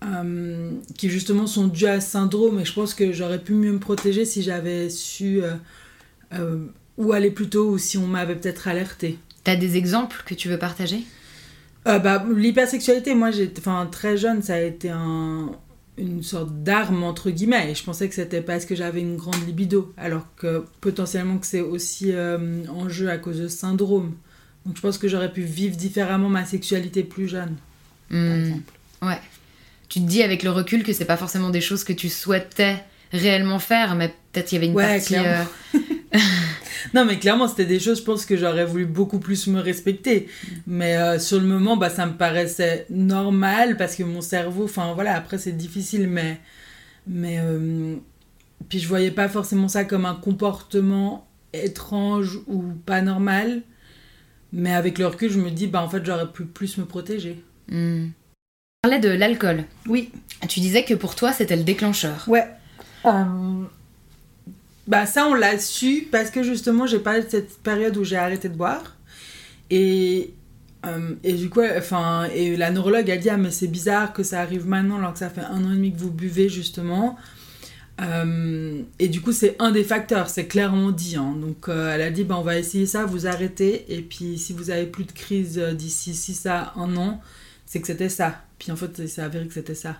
Euh, 0.05 0.71
qui 0.97 1.09
justement 1.09 1.47
sont 1.47 1.67
dus 1.67 1.85
à 1.87 2.01
ce 2.01 2.11
syndrome 2.11 2.59
et 2.59 2.65
je 2.65 2.73
pense 2.73 2.93
que 2.93 3.11
j'aurais 3.11 3.39
pu 3.41 3.53
mieux 3.53 3.71
me 3.73 3.79
protéger 3.79 4.25
si 4.25 4.43
j'avais 4.43 4.89
su 4.89 5.43
euh, 5.43 5.55
euh, 6.33 6.65
où 6.97 7.13
aller 7.13 7.31
plus 7.31 7.49
tôt 7.49 7.71
ou 7.71 7.77
si 7.77 7.97
on 7.97 8.07
m'avait 8.07 8.35
peut-être 8.35 8.67
alerté. 8.67 9.19
T'as 9.43 9.55
des 9.55 9.77
exemples 9.77 10.23
que 10.25 10.33
tu 10.33 10.49
veux 10.49 10.59
partager? 10.59 11.05
Bah, 11.85 12.25
L'hypersexualité, 12.35 13.13
moi, 13.13 13.29
j'étais, 13.31 13.59
enfin, 13.59 13.87
très 13.91 14.17
jeune, 14.17 14.41
ça 14.41 14.55
a 14.55 14.59
été 14.61 14.89
un, 14.89 15.51
une 15.97 16.23
sorte 16.23 16.63
d'arme, 16.63 17.03
entre 17.03 17.29
guillemets. 17.29 17.71
Et 17.71 17.75
je 17.75 17.83
pensais 17.83 18.09
que 18.09 18.15
c'était 18.15 18.41
parce 18.41 18.65
que 18.65 18.73
j'avais 18.75 19.01
une 19.01 19.17
grande 19.17 19.45
libido, 19.45 19.93
alors 19.97 20.25
que 20.35 20.65
potentiellement 20.81 21.37
que 21.37 21.45
c'est 21.45 21.61
aussi 21.61 22.11
euh, 22.11 22.65
en 22.69 22.89
jeu 22.89 23.09
à 23.09 23.17
cause 23.19 23.39
de 23.39 23.47
syndrome. 23.47 24.15
Donc 24.65 24.77
je 24.77 24.81
pense 24.81 24.97
que 24.97 25.07
j'aurais 25.07 25.31
pu 25.31 25.41
vivre 25.41 25.75
différemment 25.77 26.29
ma 26.29 26.43
sexualité 26.45 27.03
plus 27.03 27.27
jeune, 27.27 27.55
par 28.09 28.19
Hmm, 28.19 28.35
exemple. 28.35 28.73
Ouais. 29.01 29.19
Tu 29.95 30.01
te 30.01 30.07
dis 30.07 30.23
avec 30.23 30.43
le 30.43 30.51
recul 30.51 30.83
que 30.83 30.91
c'est 30.91 31.05
pas 31.05 31.15
forcément 31.15 31.51
des 31.51 31.61
choses 31.61 31.85
que 31.85 31.93
tu 31.93 32.09
souhaitais 32.09 32.83
réellement 33.13 33.59
faire, 33.59 33.95
mais 33.95 34.13
peut-être 34.33 34.51
il 34.51 34.55
y 34.55 34.57
avait 34.57 34.67
une 34.67 34.75
Ouais, 34.75 34.97
partie 34.97 35.15
euh, 35.15 35.41
non, 36.93 37.05
mais 37.05 37.17
clairement, 37.17 37.47
c'était 37.47 37.63
des 37.63 37.79
choses, 37.79 37.99
je 37.99 38.03
pense 38.03 38.25
que 38.25 38.35
j'aurais 38.35 38.65
voulu 38.65 38.85
beaucoup 38.85 39.19
plus 39.19 39.47
me 39.47 39.61
respecter. 39.61 40.27
Mais 40.67 40.97
euh, 40.97 41.17
sur 41.17 41.39
le 41.39 41.45
moment, 41.47 41.77
bah, 41.77 41.89
ça 41.89 42.05
me 42.07 42.11
paraissait 42.11 42.85
normal 42.89 43.77
parce 43.77 43.95
que 43.95 44.03
mon 44.03 44.19
cerveau, 44.19 44.65
enfin 44.65 44.91
voilà, 44.95 45.15
après 45.15 45.37
c'est 45.37 45.53
difficile, 45.53 46.09
mais. 46.09 46.41
Mais. 47.07 47.39
euh, 47.39 47.95
puis 48.67 48.79
je 48.79 48.89
voyais 48.89 49.11
pas 49.11 49.29
forcément 49.29 49.69
ça 49.69 49.85
comme 49.85 50.05
un 50.05 50.15
comportement 50.15 51.25
étrange 51.53 52.41
ou 52.47 52.63
pas 52.85 53.01
normal. 53.01 53.61
Mais 54.51 54.73
avec 54.73 54.97
le 54.97 55.07
recul, 55.07 55.31
je 55.31 55.39
me 55.39 55.51
dis, 55.51 55.67
bah 55.67 55.81
en 55.81 55.87
fait, 55.87 56.05
j'aurais 56.05 56.29
pu 56.29 56.43
plus 56.43 56.77
me 56.79 56.83
protéger. 56.83 57.41
Hmm. 57.69 58.07
Parlais 58.85 58.99
de 58.99 59.09
l'alcool. 59.09 59.63
Oui. 59.87 60.11
Tu 60.47 60.59
disais 60.59 60.83
que 60.83 60.93
pour 60.93 61.15
toi, 61.15 61.33
c'était 61.33 61.55
le 61.55 61.63
déclencheur. 61.63 62.23
Ouais. 62.27 62.45
Euh, 63.05 63.63
Bah 64.85 65.07
ça, 65.07 65.25
on 65.25 65.33
l'a 65.33 65.57
su 65.57 66.07
parce 66.11 66.29
que 66.29 66.43
justement, 66.43 66.85
j'ai 66.85 66.99
parlé 66.99 67.23
de 67.23 67.27
cette 67.27 67.57
période 67.63 67.97
où 67.97 68.03
j'ai 68.03 68.15
arrêté 68.15 68.47
de 68.47 68.53
boire. 68.55 68.95
Et, 69.71 70.35
euh, 70.85 71.15
et 71.23 71.33
du 71.33 71.49
coup, 71.49 71.61
enfin, 71.75 72.25
et 72.35 72.55
la 72.55 72.69
neurologue 72.69 73.09
a 73.09 73.17
dit, 73.17 73.27
ah 73.31 73.37
mais 73.37 73.49
c'est 73.49 73.65
bizarre 73.65 74.13
que 74.13 74.21
ça 74.21 74.39
arrive 74.41 74.67
maintenant 74.67 74.99
alors 74.99 75.13
que 75.13 75.19
ça 75.19 75.31
fait 75.31 75.41
un 75.41 75.63
an 75.65 75.71
et 75.71 75.75
demi 75.77 75.91
que 75.91 75.97
vous 75.97 76.11
buvez 76.11 76.47
justement. 76.47 77.17
Euh, 78.01 78.83
et 78.99 79.07
du 79.07 79.19
coup, 79.19 79.31
c'est 79.31 79.55
un 79.57 79.71
des 79.71 79.83
facteurs, 79.83 80.29
c'est 80.29 80.45
clairement 80.45 80.91
dit. 80.91 81.15
hein. 81.15 81.33
Donc, 81.41 81.69
euh, 81.69 81.91
elle 81.95 82.03
a 82.03 82.11
dit, 82.11 82.23
bah, 82.23 82.35
on 82.37 82.43
va 82.43 82.59
essayer 82.59 82.85
ça, 82.85 83.05
vous 83.05 83.25
arrêtez. 83.25 83.91
Et 83.91 84.03
puis, 84.03 84.37
si 84.37 84.53
vous 84.53 84.69
avez 84.69 84.85
plus 84.85 85.05
de 85.05 85.11
crise 85.11 85.57
d'ici 85.57 86.13
6 86.13 86.45
à 86.45 86.73
1 86.75 86.95
an, 86.97 87.19
c'est 87.65 87.81
que 87.81 87.87
c'était 87.87 88.09
ça. 88.09 88.43
Puis, 88.59 88.71
en 88.71 88.75
fait, 88.75 89.07
c'est 89.07 89.21
avéré 89.21 89.47
que 89.47 89.53
c'était 89.53 89.75
ça. 89.75 89.97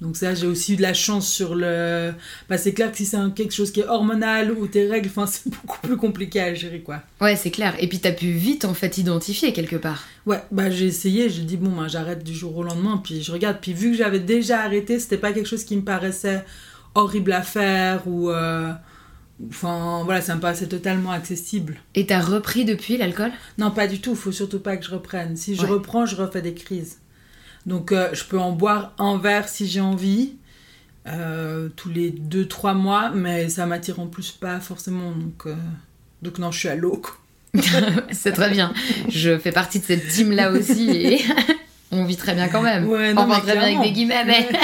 Donc, 0.00 0.16
ça, 0.16 0.34
j'ai 0.34 0.46
aussi 0.48 0.74
eu 0.74 0.76
de 0.76 0.82
la 0.82 0.92
chance 0.92 1.26
sur 1.28 1.54
le. 1.54 2.12
Bah, 2.48 2.58
c'est 2.58 2.74
clair 2.74 2.90
que 2.90 2.96
si 2.96 3.06
c'est 3.06 3.16
quelque 3.34 3.54
chose 3.54 3.70
qui 3.70 3.80
est 3.80 3.86
hormonal 3.86 4.50
ou 4.50 4.66
tes 4.66 4.88
règles, 4.88 5.08
enfin, 5.08 5.26
c'est 5.30 5.48
beaucoup 5.48 5.78
plus 5.82 5.96
compliqué 5.96 6.40
à 6.40 6.52
gérer, 6.52 6.80
quoi. 6.80 7.00
Ouais, 7.20 7.36
c'est 7.36 7.52
clair. 7.52 7.74
Et 7.78 7.88
puis 7.88 8.00
t'as 8.00 8.10
pu 8.12 8.32
vite 8.32 8.64
en 8.64 8.74
fait 8.74 8.98
identifier 8.98 9.52
quelque 9.52 9.76
part. 9.76 10.04
Ouais, 10.26 10.42
bah, 10.50 10.68
j'ai 10.70 10.86
essayé, 10.86 11.30
j'ai 11.30 11.42
dit, 11.42 11.56
bon, 11.56 11.70
bah, 11.70 11.86
j'arrête 11.88 12.24
du 12.24 12.34
jour 12.34 12.56
au 12.56 12.62
lendemain. 12.64 13.00
Puis, 13.02 13.22
je 13.22 13.30
regarde. 13.32 13.58
Puis, 13.62 13.72
vu 13.72 13.92
que 13.92 13.96
j'avais 13.96 14.18
déjà 14.20 14.62
arrêté, 14.62 14.98
c'était 14.98 15.16
pas 15.16 15.32
quelque 15.32 15.48
chose 15.48 15.64
qui 15.64 15.76
me 15.76 15.82
paraissait 15.82 16.44
horrible 16.96 17.32
à 17.32 17.42
faire 17.42 18.06
ou. 18.08 18.30
euh, 18.30 18.72
Enfin, 19.48 20.02
voilà, 20.04 20.20
ça 20.20 20.36
me 20.36 20.40
paraissait 20.40 20.68
totalement 20.68 21.10
accessible. 21.10 21.76
Et 21.96 22.06
t'as 22.06 22.20
repris 22.20 22.64
depuis 22.64 22.96
l'alcool? 22.96 23.32
Non, 23.58 23.72
pas 23.72 23.88
du 23.88 24.00
tout. 24.00 24.14
Faut 24.14 24.30
surtout 24.30 24.60
pas 24.60 24.76
que 24.76 24.84
je 24.84 24.90
reprenne. 24.92 25.36
Si 25.36 25.56
je 25.56 25.62
Ouais. 25.62 25.68
reprends, 25.68 26.06
je 26.06 26.14
refais 26.14 26.40
des 26.40 26.54
crises. 26.54 26.98
Donc, 27.66 27.92
euh, 27.92 28.10
je 28.12 28.24
peux 28.24 28.38
en 28.38 28.52
boire 28.52 28.92
un 28.98 29.18
verre 29.18 29.48
si 29.48 29.66
j'ai 29.66 29.80
envie, 29.80 30.34
euh, 31.06 31.68
tous 31.76 31.88
les 31.88 32.10
2-3 32.10 32.74
mois, 32.74 33.10
mais 33.10 33.48
ça 33.48 33.66
m'attire 33.66 34.00
en 34.00 34.06
plus 34.06 34.32
pas 34.32 34.60
forcément. 34.60 35.12
Donc, 35.12 35.46
euh, 35.46 35.54
donc 36.22 36.38
non, 36.38 36.50
je 36.50 36.58
suis 36.58 36.68
à 36.68 36.76
l'eau. 36.76 37.02
C'est 38.10 38.32
très 38.32 38.50
bien. 38.50 38.72
Je 39.08 39.38
fais 39.38 39.52
partie 39.52 39.80
de 39.80 39.84
cette 39.84 40.08
team 40.08 40.32
là 40.32 40.50
aussi 40.50 40.90
et 40.90 41.20
on 41.92 42.04
vit 42.04 42.16
très 42.16 42.34
bien 42.34 42.48
quand 42.48 42.62
même. 42.62 42.88
Ouais, 42.88 43.14
non, 43.14 43.22
enfin, 43.22 43.40
très 43.40 43.52
bien 43.52 43.62
avec 43.62 43.80
des 43.80 43.92
guillemets, 43.92 44.24
mais. 44.24 44.48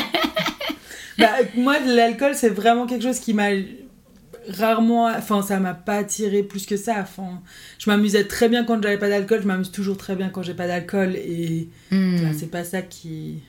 Bah, 1.19 1.33
moi, 1.54 1.78
l'alcool, 1.80 2.35
c'est 2.35 2.49
vraiment 2.49 2.87
quelque 2.87 3.02
chose 3.02 3.21
qui 3.21 3.35
m'a 3.35 3.50
rarement. 4.49 5.06
Enfin, 5.06 5.42
ça 5.42 5.59
m'a 5.61 5.75
pas 5.75 5.97
attiré 5.97 6.42
plus 6.42 6.66
que 6.66 6.76
ça. 6.76 6.97
Enfin, 7.00 7.40
je 7.78 7.90
m'amusais 7.90 8.25
très 8.25 8.49
bien 8.49 8.64
quand 8.64 8.82
j'avais 8.82 8.99
pas 8.99 9.09
d'alcool. 9.09 9.40
Je 9.42 9.47
m'amuse 9.47 9.70
toujours 9.70 9.97
très 9.97 10.16
bien 10.16 10.28
quand 10.28 10.42
j'ai 10.42 10.54
pas 10.54 10.66
d'alcool. 10.66 11.14
Et 11.16 11.68
Hmm. 11.90 12.16
c'est 12.38 12.50
pas 12.50 12.64
ça 12.64 12.82
qui. 12.82 13.40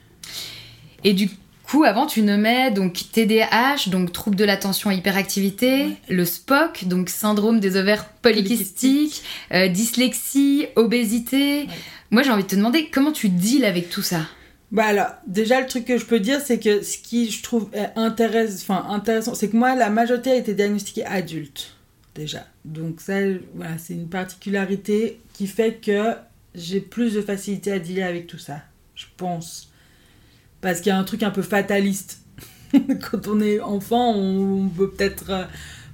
Et 1.04 1.14
du 1.14 1.30
coup, 1.64 1.84
avant, 1.84 2.06
tu 2.06 2.22
nommais 2.22 2.70
donc 2.72 3.00
TDAH, 3.14 3.90
donc 3.90 4.12
trouble 4.12 4.36
de 4.36 4.44
l'attention 4.44 4.92
et 4.92 4.96
hyperactivité, 4.96 5.86
Ouais. 5.86 5.98
le 6.10 6.26
SPOC, 6.26 6.86
donc 6.86 7.10
syndrome 7.10 7.60
des 7.60 7.78
ovaires 7.78 8.06
polykystiques, 8.22 9.24
euh, 9.54 9.68
dyslexie, 9.70 10.68
obésité. 10.76 11.62
Ouais. 11.62 11.68
Moi, 12.12 12.24
j'ai 12.24 12.32
envie 12.32 12.44
de 12.44 12.48
te 12.50 12.56
demander 12.58 12.90
comment 12.92 13.12
tu 13.14 13.30
deals 13.30 13.64
avec 13.66 13.90
tout 13.90 14.02
ça? 14.02 14.28
Bah 14.72 14.86
alors, 14.86 15.10
déjà 15.28 15.60
le 15.60 15.68
truc 15.68 15.86
que 15.86 15.98
je 15.98 16.06
peux 16.06 16.22
dire, 16.22 16.40
c'est 16.40 16.58
que 16.58 16.82
ce 16.82 16.98
qui 16.98 17.30
je 17.30 17.44
trouve 17.44 17.70
enfin, 17.96 18.86
intéressant, 18.88 19.36
c'est 19.36 19.50
que 19.50 19.58
moi, 19.58 19.76
la 19.76 19.90
majorité 19.90 20.32
a 20.32 20.36
été 20.36 20.54
diagnostiquée 20.54 21.06
adulte, 21.06 21.76
déjà. 22.16 22.48
Donc 22.64 23.02
ça, 23.02 23.20
voilà, 23.54 23.78
c'est 23.78 23.94
une 23.94 24.08
particularité 24.08 25.20
qui 25.34 25.48
fait 25.48 25.74
que 25.74 26.14
j'ai 26.56 26.80
plus 26.80 27.14
de 27.14 27.22
facilité 27.22 27.74
à 27.74 27.80
dealer 27.80 28.04
avec 28.04 28.28
tout 28.28 28.38
ça, 28.38 28.62
je 28.96 29.06
pense. 29.18 29.70
Parce 30.62 30.80
qu'il 30.80 30.90
y 30.90 30.94
a 30.94 30.98
un 30.98 31.04
truc 31.04 31.24
un 31.24 31.32
peu 31.32 31.42
fataliste. 31.42 32.22
Quand 33.12 33.28
on 33.28 33.42
est 33.42 33.60
enfant, 33.60 34.16
on 34.16 34.70
peut 34.70 34.92
peut-être 34.92 35.32
euh, 35.32 35.44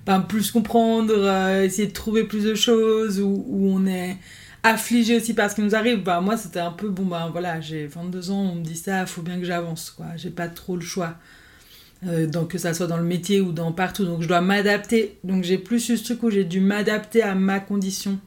ben, 0.05 0.21
plus 0.21 0.51
comprendre, 0.51 1.15
euh, 1.17 1.63
essayer 1.63 1.87
de 1.87 1.93
trouver 1.93 2.25
plus 2.25 2.43
de 2.43 2.53
choses, 2.53 3.19
ou 3.19 3.43
on 3.49 3.87
est 3.87 4.17
affligé 4.63 5.17
aussi 5.17 5.33
par 5.33 5.49
ce 5.49 5.55
qui 5.55 5.61
nous 5.61 5.75
arrive. 5.75 6.03
Bah, 6.03 6.21
moi, 6.21 6.37
c'était 6.37 6.59
un 6.59 6.71
peu, 6.71 6.89
bon, 6.89 7.05
bah 7.05 7.29
voilà, 7.31 7.61
j'ai 7.61 7.87
22 7.87 8.31
ans, 8.31 8.51
on 8.51 8.55
me 8.55 8.63
dit 8.63 8.75
ça, 8.75 9.05
faut 9.05 9.21
bien 9.21 9.39
que 9.39 9.45
j'avance, 9.45 9.91
quoi. 9.91 10.07
J'ai 10.17 10.29
pas 10.29 10.47
trop 10.47 10.75
le 10.75 10.81
choix. 10.81 11.15
Euh, 12.05 12.27
donc, 12.27 12.51
que 12.51 12.57
ça 12.57 12.73
soit 12.73 12.87
dans 12.87 12.97
le 12.97 13.03
métier 13.03 13.41
ou 13.41 13.51
dans 13.51 13.71
partout. 13.71 14.05
Donc, 14.05 14.21
je 14.21 14.27
dois 14.27 14.41
m'adapter. 14.41 15.17
Donc, 15.23 15.43
j'ai 15.43 15.57
plus 15.57 15.89
eu 15.89 15.97
ce 15.97 16.03
truc 16.03 16.23
où 16.23 16.29
j'ai 16.29 16.43
dû 16.43 16.59
m'adapter 16.59 17.23
à 17.23 17.33
ma 17.35 17.59
condition. 17.59 18.19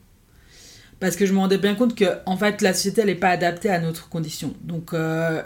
Parce 0.99 1.17
que 1.17 1.25
je 1.25 1.33
me 1.33 1.39
rendais 1.39 1.59
bien 1.59 1.75
compte 1.75 1.95
que, 1.95 2.05
en 2.27 2.37
fait, 2.37 2.63
la 2.63 2.75
société, 2.75 3.03
elle 3.03 3.07
n'est 3.09 3.15
pas 3.15 3.31
adaptée 3.31 3.71
à 3.71 3.79
notre 3.79 4.09
condition. 4.09 4.55
Donc, 4.63 4.93
euh, 4.93 5.43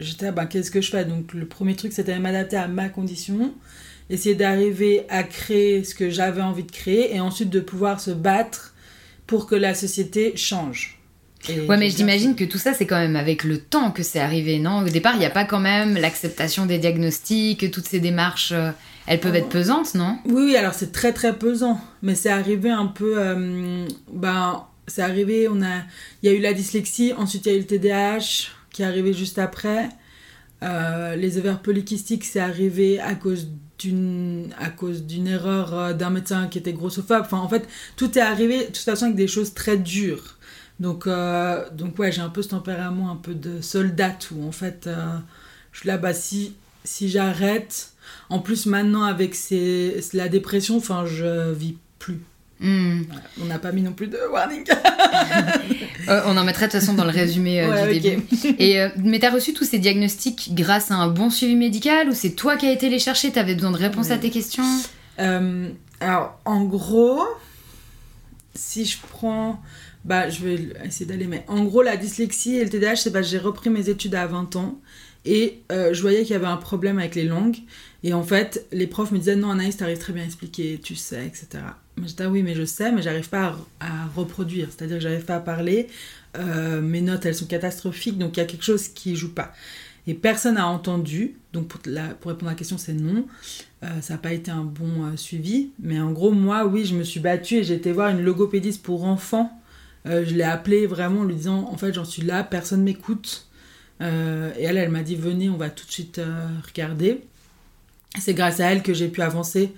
j'étais, 0.00 0.32
bah, 0.32 0.46
qu'est-ce 0.46 0.70
que 0.70 0.80
je 0.80 0.90
fais? 0.90 1.04
Donc, 1.04 1.32
le 1.32 1.46
premier 1.46 1.76
truc, 1.76 1.92
c'était 1.92 2.18
m'adapter 2.18 2.56
à 2.56 2.66
ma 2.66 2.88
condition. 2.88 3.54
Essayer 4.10 4.34
d'arriver 4.34 5.06
à 5.08 5.22
créer 5.22 5.84
ce 5.84 5.94
que 5.94 6.10
j'avais 6.10 6.42
envie 6.42 6.64
de 6.64 6.72
créer. 6.72 7.14
Et 7.14 7.20
ensuite, 7.20 7.50
de 7.50 7.60
pouvoir 7.60 8.00
se 8.00 8.10
battre 8.10 8.69
pour 9.30 9.46
que 9.46 9.54
la 9.54 9.74
société 9.74 10.36
change. 10.36 10.98
Et 11.48 11.60
Ouais, 11.60 11.78
mais 11.78 11.88
j'imagine 11.88 12.34
que 12.34 12.44
tout 12.44 12.58
ça, 12.58 12.74
c'est 12.74 12.84
quand 12.84 12.98
même 12.98 13.14
avec 13.16 13.44
le 13.44 13.58
temps 13.58 13.92
que 13.92 14.02
c'est 14.02 14.18
arrivé, 14.18 14.58
non? 14.58 14.80
Au 14.80 14.88
départ, 14.88 15.14
il 15.14 15.20
n'y 15.20 15.24
a 15.24 15.30
pas 15.30 15.44
quand 15.44 15.60
même 15.60 15.94
l'acceptation 15.96 16.66
des 16.66 16.78
diagnostics, 16.78 17.70
toutes 17.70 17.86
ces 17.86 18.00
démarches, 18.00 18.52
euh, 18.52 18.72
elles 19.06 19.20
peuvent 19.20 19.32
Oh. 19.34 19.38
être 19.38 19.48
pesantes, 19.48 19.94
non? 19.94 20.18
Oui, 20.26 20.42
oui, 20.46 20.56
alors 20.56 20.74
c'est 20.74 20.92
très 20.92 21.12
très 21.12 21.32
pesant, 21.38 21.80
mais 22.02 22.14
c'est 22.16 22.28
arrivé 22.28 22.70
un 22.70 22.86
peu. 22.88 23.14
euh, 23.16 23.86
ben, 24.12 24.64
c'est 24.88 25.02
arrivé, 25.02 25.46
on 25.48 25.62
a, 25.62 25.76
il 26.22 26.30
y 26.30 26.32
a 26.32 26.36
eu 26.36 26.40
la 26.40 26.52
dyslexie, 26.52 27.12
ensuite 27.16 27.46
il 27.46 27.52
y 27.52 27.54
a 27.54 27.56
eu 27.56 27.60
le 27.60 27.66
TDAH 27.66 28.48
qui 28.72 28.82
est 28.82 28.84
arrivé 28.84 29.12
juste 29.14 29.38
après. 29.38 29.88
Euh, 30.62 31.14
les 31.16 31.38
ovaires 31.38 31.60
polykystiques, 31.62 32.24
c'est 32.24 32.40
arrivé 32.40 32.98
à 33.00 33.14
cause 33.14 33.48
à 34.58 34.70
cause 34.70 35.04
d'une 35.04 35.26
erreur 35.26 35.74
euh, 35.74 35.92
d'un 35.92 36.10
médecin 36.10 36.48
qui 36.48 36.58
était 36.58 36.72
grossophobe. 36.72 37.22
Enfin, 37.22 37.38
en 37.38 37.48
fait, 37.48 37.68
tout 37.96 38.18
est 38.18 38.22
arrivé 38.22 38.60
de 38.60 38.66
toute 38.66 38.78
façon 38.78 39.06
avec 39.06 39.16
des 39.16 39.28
choses 39.28 39.54
très 39.54 39.76
dures. 39.76 40.36
Donc, 40.78 41.06
euh, 41.06 41.68
donc 41.72 41.98
ouais, 41.98 42.10
j'ai 42.10 42.22
un 42.22 42.30
peu 42.30 42.42
ce 42.42 42.48
tempérament 42.48 43.10
un 43.10 43.16
peu 43.16 43.34
de 43.34 43.60
soldate 43.60 44.30
où 44.34 44.46
en 44.46 44.52
fait, 44.52 44.86
euh, 44.86 45.16
je 45.72 45.80
suis 45.80 45.88
là, 45.88 45.98
bah 45.98 46.14
si, 46.14 46.54
si 46.84 47.08
j'arrête, 47.08 47.92
en 48.30 48.38
plus 48.38 48.66
maintenant 48.66 49.02
avec 49.02 49.36
la 50.14 50.28
dépression, 50.28 50.76
enfin, 50.76 51.04
je 51.04 51.52
vis 51.52 51.76
plus. 51.98 52.20
Hmm. 52.60 53.04
Voilà. 53.08 53.22
On 53.40 53.44
n'a 53.46 53.58
pas 53.58 53.72
mis 53.72 53.80
non 53.80 53.92
plus 53.92 54.06
de 54.06 54.18
warning. 54.30 54.64
Euh, 56.08 56.22
on 56.26 56.36
en 56.36 56.44
mettrait 56.44 56.66
de 56.66 56.72
toute 56.72 56.80
façon 56.80 56.94
dans 56.94 57.04
le 57.04 57.10
résumé 57.10 57.60
euh, 57.60 57.70
Ouais, 57.70 57.92
du 57.92 58.00
début. 58.00 58.24
Et, 58.58 58.80
euh, 58.80 58.88
mais 58.96 59.18
t'as 59.18 59.30
reçu 59.30 59.52
tous 59.52 59.64
ces 59.64 59.78
diagnostics 59.78 60.54
grâce 60.54 60.90
à 60.90 60.94
un 60.94 61.08
bon 61.08 61.30
suivi 61.30 61.54
médical 61.54 62.08
ou 62.08 62.14
c'est 62.14 62.30
toi 62.30 62.56
qui 62.56 62.66
as 62.66 62.72
été 62.72 62.88
les 62.88 62.98
chercher 62.98 63.30
T'avais 63.30 63.54
besoin 63.54 63.70
de 63.70 63.76
réponses 63.76 64.10
à 64.10 64.16
tes 64.16 64.30
questions? 64.30 64.64
Euh, 65.20 65.68
alors, 66.00 66.40
en 66.46 66.64
gros, 66.64 67.22
si 68.54 68.86
je 68.86 68.98
prends. 69.12 69.60
Bah, 70.06 70.30
je 70.30 70.42
vais 70.42 70.68
essayer 70.84 71.04
d'aller, 71.04 71.26
mais 71.26 71.44
en 71.46 71.62
gros, 71.62 71.82
la 71.82 71.98
dyslexie 71.98 72.56
et 72.56 72.64
le 72.64 72.70
TDAH, 72.70 72.96
c'est 72.96 73.12
parce 73.12 73.26
que 73.26 73.30
j'ai 73.30 73.38
repris 73.38 73.68
mes 73.68 73.90
études 73.90 74.14
à 74.14 74.26
20 74.26 74.56
ans 74.56 74.80
et 75.26 75.60
je 75.70 76.00
voyais 76.00 76.22
qu'il 76.22 76.32
y 76.32 76.36
avait 76.36 76.46
un 76.46 76.56
problème 76.56 76.98
avec 76.98 77.14
les 77.14 77.24
langues. 77.24 77.58
Et 78.02 78.14
en 78.14 78.22
fait, 78.22 78.66
les 78.72 78.86
profs 78.86 79.12
me 79.12 79.18
disaient 79.18 79.36
Non, 79.36 79.50
Anaïs, 79.50 79.76
t'arrives 79.76 79.98
très 79.98 80.14
bien 80.14 80.22
à 80.22 80.26
expliquer, 80.26 80.80
tu 80.82 80.96
sais, 80.96 81.26
etc. 81.26 81.62
J'étais 82.04 82.24
ah 82.24 82.30
oui, 82.30 82.42
mais 82.42 82.54
je 82.54 82.64
sais, 82.64 82.92
mais 82.92 83.02
j'arrive 83.02 83.28
pas 83.28 83.56
à, 83.80 84.06
reproduire. 84.16 84.68
C'est-à-dire 84.70 84.96
que 84.96 85.02
j'arrive 85.02 85.24
pas 85.24 85.36
à 85.36 85.40
parler. 85.40 85.88
Euh, 86.38 86.80
mes 86.80 87.00
notes, 87.00 87.26
elles 87.26 87.34
sont 87.34 87.46
catastrophiques, 87.46 88.18
donc 88.18 88.36
il 88.36 88.40
y 88.40 88.42
a 88.42 88.46
quelque 88.46 88.64
chose 88.64 88.88
qui 88.88 89.16
joue 89.16 89.32
pas. 89.34 89.52
Et 90.06 90.14
personne 90.14 90.54
n'a 90.54 90.66
entendu. 90.66 91.36
Donc, 91.52 91.68
pour, 91.68 91.80
la- 91.84 92.08
pour 92.08 92.30
répondre 92.30 92.48
à 92.48 92.52
la 92.52 92.58
question, 92.58 92.78
c'est 92.78 92.94
non. 92.94 93.26
Euh, 93.82 94.00
ça 94.00 94.14
n'a 94.14 94.18
pas 94.18 94.32
été 94.32 94.50
un 94.50 94.64
bon 94.64 95.04
euh, 95.04 95.16
suivi. 95.16 95.70
Mais 95.80 96.00
en 96.00 96.12
gros, 96.12 96.30
moi, 96.30 96.64
oui, 96.66 96.84
je 96.84 96.94
me 96.94 97.04
suis 97.04 97.20
battue 97.20 97.56
et 97.56 97.64
j'ai 97.64 97.74
été 97.74 97.92
voir 97.92 98.10
une 98.10 98.22
logopédiste 98.22 98.82
pour 98.82 99.04
enfants. 99.04 99.56
Je 100.06 100.34
l'ai 100.34 100.44
appelée 100.44 100.86
vraiment 100.86 101.20
en 101.20 101.24
lui 101.24 101.34
disant 101.34 101.68
En 101.70 101.76
fait, 101.76 101.92
j'en 101.92 102.06
suis 102.06 102.22
là, 102.22 102.42
personne 102.42 102.82
m'écoute. 102.82 103.48
Et 104.00 104.04
elle, 104.04 104.78
elle 104.78 104.88
m'a 104.88 105.02
dit 105.02 105.14
Venez, 105.14 105.50
on 105.50 105.58
va 105.58 105.68
tout 105.68 105.84
de 105.84 105.92
suite 105.92 106.18
regarder. 106.66 107.20
C'est 108.18 108.32
grâce 108.32 108.60
à 108.60 108.72
elle 108.72 108.82
que 108.82 108.94
j'ai 108.94 109.08
pu 109.08 109.20
avancer. 109.20 109.74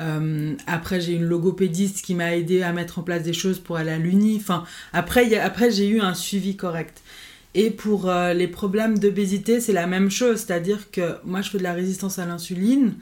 Euh, 0.00 0.54
après, 0.66 1.00
j'ai 1.00 1.12
une 1.12 1.24
logopédiste 1.24 2.02
qui 2.02 2.14
m'a 2.14 2.34
aidé 2.34 2.62
à 2.62 2.72
mettre 2.72 2.98
en 2.98 3.02
place 3.02 3.22
des 3.22 3.32
choses 3.32 3.58
pour 3.58 3.76
aller 3.76 3.90
à 3.90 3.98
l'uni. 3.98 4.36
Enfin, 4.36 4.64
après, 4.92 5.36
après 5.38 5.70
j'ai 5.70 5.88
eu 5.88 6.00
un 6.00 6.14
suivi 6.14 6.56
correct. 6.56 7.02
Et 7.54 7.70
pour 7.70 8.08
euh, 8.08 8.32
les 8.32 8.48
problèmes 8.48 8.98
d'obésité, 8.98 9.60
c'est 9.60 9.72
la 9.72 9.86
même 9.86 10.10
chose. 10.10 10.38
C'est-à-dire 10.38 10.90
que 10.90 11.16
moi, 11.24 11.42
je 11.42 11.50
fais 11.50 11.58
de 11.58 11.64
la 11.64 11.72
résistance 11.72 12.18
à 12.18 12.26
l'insuline. 12.26 12.94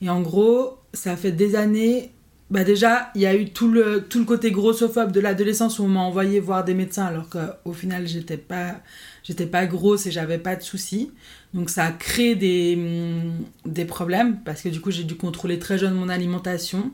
Et 0.00 0.08
en 0.08 0.20
gros, 0.20 0.78
ça 0.94 1.16
fait 1.16 1.32
des 1.32 1.56
années 1.56 2.12
bah 2.50 2.64
déjà, 2.64 3.10
il 3.14 3.20
y 3.20 3.26
a 3.26 3.34
eu 3.34 3.50
tout 3.50 3.70
le, 3.70 4.04
tout 4.08 4.18
le 4.18 4.24
côté 4.24 4.50
grossophobe 4.50 5.12
de 5.12 5.20
l'adolescence 5.20 5.78
où 5.78 5.84
on 5.84 5.88
m'a 5.88 6.00
envoyé 6.00 6.40
voir 6.40 6.64
des 6.64 6.72
médecins 6.72 7.04
alors 7.04 7.28
qu'au 7.28 7.72
final, 7.74 8.06
j'étais 8.06 8.38
pas, 8.38 8.76
j'étais 9.22 9.46
pas 9.46 9.66
grosse 9.66 10.06
et 10.06 10.10
j'avais 10.10 10.38
pas 10.38 10.56
de 10.56 10.62
soucis. 10.62 11.10
Donc 11.54 11.70
ça 11.70 11.86
a 11.86 11.92
créé 11.92 12.34
des, 12.34 12.74
hum, 12.76 13.44
des 13.64 13.84
problèmes 13.84 14.40
parce 14.44 14.62
que 14.62 14.68
du 14.68 14.80
coup, 14.80 14.90
j'ai 14.90 15.04
dû 15.04 15.16
contrôler 15.16 15.58
très 15.58 15.78
jeune 15.78 15.94
mon 15.94 16.08
alimentation. 16.08 16.92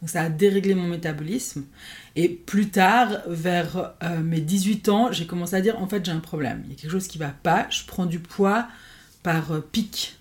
Donc 0.00 0.08
ça 0.08 0.22
a 0.22 0.28
déréglé 0.30 0.74
mon 0.74 0.88
métabolisme. 0.88 1.64
Et 2.16 2.28
plus 2.28 2.70
tard, 2.70 3.18
vers 3.26 3.92
euh, 4.02 4.20
mes 4.20 4.40
18 4.40 4.88
ans, 4.88 5.12
j'ai 5.12 5.26
commencé 5.26 5.54
à 5.54 5.60
dire 5.60 5.80
en 5.80 5.86
fait 5.86 6.04
j'ai 6.04 6.12
un 6.12 6.20
problème. 6.20 6.62
Il 6.64 6.70
y 6.70 6.72
a 6.74 6.76
quelque 6.76 6.90
chose 6.90 7.06
qui 7.06 7.18
va 7.18 7.28
pas. 7.28 7.66
Je 7.70 7.84
prends 7.86 8.06
du 8.06 8.18
poids 8.18 8.66
par 9.22 9.52
euh, 9.52 9.60
pic. 9.60 10.16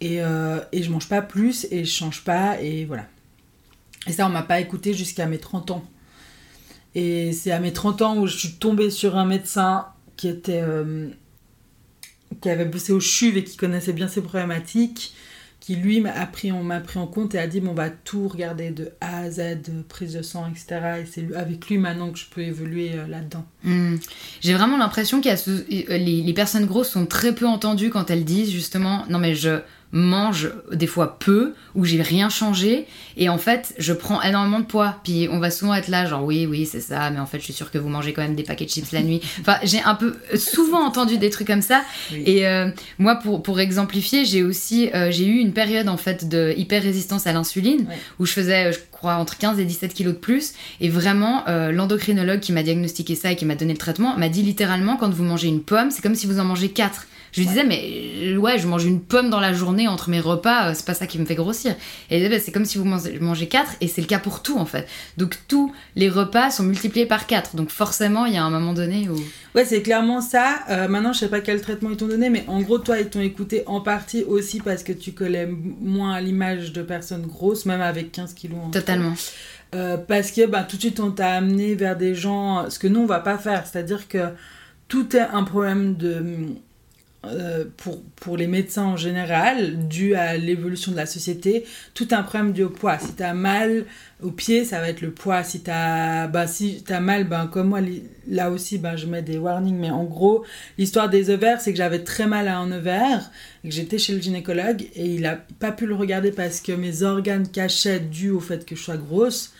Et, 0.00 0.20
euh, 0.20 0.58
et 0.72 0.82
je 0.82 0.90
mange 0.90 1.08
pas 1.08 1.22
plus 1.22 1.68
et 1.70 1.84
je 1.84 1.90
change 1.90 2.24
pas. 2.24 2.60
Et 2.60 2.84
voilà. 2.84 3.06
Et 4.08 4.12
ça, 4.12 4.26
on 4.26 4.30
m'a 4.30 4.42
pas 4.42 4.58
écouté 4.58 4.94
jusqu'à 4.94 5.26
mes 5.26 5.38
30 5.38 5.70
ans. 5.70 5.84
Et 6.96 7.32
c'est 7.32 7.52
à 7.52 7.60
mes 7.60 7.72
30 7.72 8.02
ans 8.02 8.16
où 8.18 8.26
je 8.26 8.36
suis 8.36 8.54
tombée 8.54 8.90
sur 8.90 9.16
un 9.16 9.24
médecin 9.24 9.86
qui 10.16 10.26
était. 10.26 10.64
Euh, 12.42 12.50
qui 12.50 12.50
avait 12.50 12.64
bossé 12.64 12.92
au 12.92 13.00
CHUV 13.00 13.38
et 13.38 13.44
qui 13.44 13.56
connaissait 13.56 13.92
bien 13.92 14.08
ces 14.08 14.20
problématiques 14.20 15.14
qui 15.60 15.76
lui 15.76 16.00
m'a 16.00 16.26
pris, 16.26 16.50
on 16.50 16.64
m'a 16.64 16.80
pris 16.80 16.98
en 16.98 17.06
compte 17.06 17.36
et 17.36 17.38
a 17.38 17.46
dit 17.46 17.60
bon 17.60 17.72
bah 17.72 17.88
tout 17.88 18.26
regarder 18.26 18.70
de 18.70 18.90
A 19.00 19.18
à 19.18 19.30
Z, 19.30 19.60
prise 19.88 20.14
de 20.14 20.22
sang, 20.22 20.50
etc. 20.50 21.02
Et 21.02 21.06
c'est 21.06 21.32
avec 21.36 21.68
lui 21.68 21.78
maintenant 21.78 22.10
que 22.10 22.18
je 22.18 22.24
peux 22.26 22.40
évoluer 22.40 22.94
euh, 22.94 23.06
là-dedans. 23.06 23.46
Hmm. 23.62 23.94
J'ai 24.40 24.54
vraiment 24.54 24.76
l'impression 24.76 25.20
que 25.20 25.28
les, 25.68 26.22
les 26.22 26.32
personnes 26.34 26.66
grosses 26.66 26.90
sont 26.90 27.06
très 27.06 27.32
peu 27.32 27.46
entendues 27.46 27.90
quand 27.90 28.10
elles 28.10 28.24
disent 28.24 28.50
justement 28.50 29.04
non 29.08 29.20
mais 29.20 29.36
je 29.36 29.60
mange 29.92 30.50
des 30.72 30.86
fois 30.86 31.18
peu 31.18 31.52
ou 31.74 31.84
j'ai 31.84 32.00
rien 32.00 32.30
changé 32.30 32.86
et 33.18 33.28
en 33.28 33.36
fait 33.36 33.74
je 33.78 33.92
prends 33.92 34.22
énormément 34.22 34.58
de 34.58 34.64
poids. 34.64 34.96
Puis 35.04 35.28
on 35.30 35.38
va 35.38 35.50
souvent 35.50 35.74
être 35.74 35.88
là 35.88 36.06
genre 36.06 36.24
oui 36.24 36.46
oui 36.46 36.66
c'est 36.66 36.80
ça 36.80 37.10
mais 37.10 37.18
en 37.18 37.26
fait 37.26 37.38
je 37.38 37.44
suis 37.44 37.52
sûre 37.52 37.70
que 37.70 37.76
vous 37.76 37.90
mangez 37.90 38.14
quand 38.14 38.22
même 38.22 38.34
des 38.34 38.42
paquets 38.42 38.64
de 38.64 38.70
chips 38.70 38.90
la 38.92 39.02
nuit. 39.02 39.20
Enfin 39.40 39.58
j'ai 39.62 39.82
un 39.82 39.94
peu 39.94 40.16
souvent 40.36 40.82
entendu 40.82 41.18
des 41.18 41.28
trucs 41.28 41.46
comme 41.46 41.62
ça. 41.62 41.82
Et 42.12 42.46
euh, 42.46 42.70
moi 42.98 43.16
pour, 43.16 43.42
pour 43.42 43.60
exemplifier 43.60 44.24
j'ai 44.24 44.42
aussi 44.42 44.90
euh, 44.94 45.10
j'ai 45.10 45.26
eu 45.26 45.36
une 45.36 45.52
période 45.52 45.88
en 45.88 45.98
fait 45.98 46.26
de 46.26 46.54
hyper 46.56 46.82
résistance 46.82 47.26
à 47.26 47.32
l'insuline 47.34 47.86
où 48.18 48.24
je 48.24 48.32
faisais 48.32 48.72
je 48.72 48.78
crois 48.90 49.16
entre 49.16 49.36
15 49.36 49.58
et 49.58 49.64
17 49.64 49.92
kilos 49.92 50.14
de 50.14 50.18
plus. 50.18 50.54
Et 50.80 50.88
vraiment 50.88 51.44
euh, 51.48 51.70
l'endocrinologue 51.70 52.40
qui 52.40 52.52
m'a 52.52 52.62
diagnostiqué 52.62 53.14
ça 53.14 53.32
et 53.32 53.36
qui 53.36 53.44
m'a 53.44 53.56
donné 53.56 53.74
le 53.74 53.78
traitement 53.78 54.16
m'a 54.16 54.30
dit 54.30 54.42
littéralement 54.42 54.96
quand 54.96 55.10
vous 55.10 55.24
mangez 55.24 55.48
une 55.48 55.62
pomme 55.62 55.90
c'est 55.90 56.02
comme 56.02 56.14
si 56.14 56.26
vous 56.26 56.38
en 56.38 56.44
mangez 56.44 56.70
4 56.70 57.06
je 57.32 57.40
lui 57.40 57.46
disais, 57.46 57.64
mais 57.64 57.80
euh, 58.22 58.36
ouais, 58.36 58.58
je 58.58 58.66
mange 58.66 58.84
une 58.84 59.00
pomme 59.00 59.30
dans 59.30 59.40
la 59.40 59.54
journée 59.54 59.88
entre 59.88 60.10
mes 60.10 60.20
repas, 60.20 60.68
euh, 60.68 60.72
c'est 60.74 60.84
pas 60.84 60.92
ça 60.92 61.06
qui 61.06 61.18
me 61.18 61.24
fait 61.24 61.34
grossir. 61.34 61.74
Et 62.10 62.18
disait, 62.18 62.28
bah, 62.28 62.38
c'est 62.38 62.52
comme 62.52 62.66
si 62.66 62.76
vous 62.76 62.84
mangez 62.84 63.48
4, 63.48 63.76
et 63.80 63.88
c'est 63.88 64.02
le 64.02 64.06
cas 64.06 64.18
pour 64.18 64.42
tout 64.42 64.58
en 64.58 64.66
fait. 64.66 64.86
Donc 65.16 65.38
tous 65.48 65.72
les 65.96 66.10
repas 66.10 66.50
sont 66.50 66.62
multipliés 66.62 67.06
par 67.06 67.26
4. 67.26 67.56
Donc 67.56 67.70
forcément, 67.70 68.26
il 68.26 68.34
y 68.34 68.36
a 68.36 68.44
un 68.44 68.50
moment 68.50 68.74
donné 68.74 69.08
où. 69.08 69.16
Ouais, 69.54 69.64
c'est 69.64 69.80
clairement 69.80 70.20
ça. 70.20 70.60
Euh, 70.68 70.88
maintenant, 70.88 71.14
je 71.14 71.20
sais 71.20 71.28
pas 71.28 71.40
quel 71.40 71.62
traitement 71.62 71.90
ils 71.90 71.96
t'ont 71.96 72.06
donné, 72.06 72.28
mais 72.28 72.44
en 72.48 72.60
gros, 72.60 72.78
toi, 72.78 72.98
ils 72.98 73.08
t'ont 73.08 73.20
écouté 73.20 73.62
en 73.64 73.80
partie 73.80 74.24
aussi 74.24 74.60
parce 74.60 74.82
que 74.82 74.92
tu 74.92 75.12
collais 75.12 75.46
moins 75.46 76.12
à 76.12 76.20
l'image 76.20 76.72
de 76.72 76.82
personnes 76.82 77.26
grosses, 77.26 77.64
même 77.64 77.80
avec 77.80 78.12
15 78.12 78.34
kilos. 78.34 78.58
Totalement. 78.72 79.14
parce 80.06 80.32
que 80.32 80.46
bah, 80.46 80.64
tout 80.64 80.76
de 80.76 80.82
suite, 80.82 81.00
on 81.00 81.10
t'a 81.10 81.30
amené 81.30 81.74
vers 81.74 81.96
des 81.96 82.14
gens, 82.14 82.68
ce 82.68 82.78
que 82.78 82.88
nous, 82.88 83.00
on 83.00 83.06
va 83.06 83.20
pas 83.20 83.38
faire. 83.38 83.66
C'est-à-dire 83.66 84.06
que 84.06 84.28
tout 84.88 85.16
est 85.16 85.20
un 85.20 85.44
problème 85.44 85.96
de 85.96 86.22
euh, 87.24 87.64
pour, 87.76 88.02
pour 88.16 88.36
les 88.36 88.48
médecins 88.48 88.84
en 88.84 88.96
général, 88.96 89.86
dû 89.86 90.16
à 90.16 90.36
l'évolution 90.36 90.90
de 90.90 90.96
la 90.96 91.06
société, 91.06 91.64
tout 91.94 92.08
un 92.10 92.24
problème 92.24 92.52
dû 92.52 92.64
au 92.64 92.68
poids. 92.68 92.98
Si 92.98 93.14
tu 93.14 93.22
as 93.22 93.32
mal 93.32 93.84
au 94.20 94.32
pied, 94.32 94.64
ça 94.64 94.80
va 94.80 94.88
être 94.88 95.02
le 95.02 95.12
poids. 95.12 95.44
Si 95.44 95.62
tu 95.62 95.70
as, 95.70 96.26
bah, 96.26 96.48
si 96.48 96.82
as 96.88 97.00
mal, 97.00 97.28
ben, 97.28 97.46
comme 97.46 97.68
moi, 97.68 97.80
là 98.28 98.50
aussi, 98.50 98.78
ben, 98.78 98.96
je 98.96 99.06
mets 99.06 99.22
des 99.22 99.38
warnings. 99.38 99.78
Mais 99.78 99.90
en 99.90 100.02
gros, 100.02 100.44
l'histoire 100.78 101.08
des 101.08 101.30
ovaires, 101.30 101.60
c'est 101.60 101.70
que 101.70 101.78
j'avais 101.78 102.02
très 102.02 102.26
mal 102.26 102.48
à 102.48 102.58
un 102.58 102.72
ovaire, 102.72 103.30
et 103.62 103.68
que 103.68 103.74
j'étais 103.74 103.98
chez 103.98 104.14
le 104.14 104.20
gynécologue, 104.20 104.82
et 104.96 105.14
il 105.14 105.24
a 105.26 105.36
pas 105.60 105.70
pu 105.70 105.86
le 105.86 105.94
regarder 105.94 106.32
parce 106.32 106.60
que 106.60 106.72
mes 106.72 107.04
organes 107.04 107.46
cachaient 107.46 108.00
dû 108.00 108.30
au 108.30 108.40
fait 108.40 108.66
que 108.66 108.74
je 108.74 108.82
sois 108.82 108.96
grosse. 108.96 109.52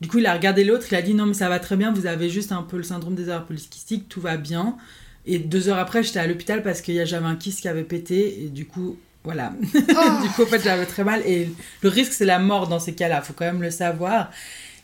Du 0.00 0.08
coup, 0.08 0.18
il 0.18 0.26
a 0.26 0.32
regardé 0.32 0.64
l'autre, 0.64 0.86
il 0.90 0.94
a 0.94 1.02
dit 1.02 1.12
non, 1.12 1.26
mais 1.26 1.34
ça 1.34 1.50
va 1.50 1.60
très 1.60 1.76
bien, 1.76 1.92
vous 1.92 2.06
avez 2.06 2.30
juste 2.30 2.52
un 2.52 2.62
peu 2.62 2.78
le 2.78 2.82
syndrome 2.82 3.14
des 3.14 3.24
ovaires 3.24 3.44
polykystiques, 3.44 4.08
tout 4.08 4.20
va 4.20 4.38
bien. 4.38 4.78
Et 5.26 5.38
deux 5.38 5.68
heures 5.68 5.78
après, 5.78 6.02
j'étais 6.02 6.18
à 6.18 6.26
l'hôpital 6.26 6.62
parce 6.62 6.80
qu'il 6.80 6.94
y 6.94 7.06
j'avais 7.06 7.26
un 7.26 7.36
kyste 7.36 7.60
qui 7.60 7.68
avait 7.68 7.84
pété. 7.84 8.44
Et 8.44 8.48
du 8.48 8.66
coup, 8.66 8.96
voilà. 9.24 9.52
Oh. 9.74 10.22
du 10.22 10.28
coup, 10.30 10.42
en 10.42 10.46
fait, 10.46 10.62
j'avais 10.62 10.86
très 10.86 11.04
mal. 11.04 11.22
Et 11.26 11.48
le 11.82 11.88
risque, 11.88 12.12
c'est 12.12 12.24
la 12.24 12.38
mort 12.38 12.68
dans 12.68 12.80
ces 12.80 12.94
cas-là. 12.94 13.20
Il 13.22 13.26
faut 13.26 13.32
quand 13.32 13.44
même 13.44 13.62
le 13.62 13.70
savoir. 13.70 14.30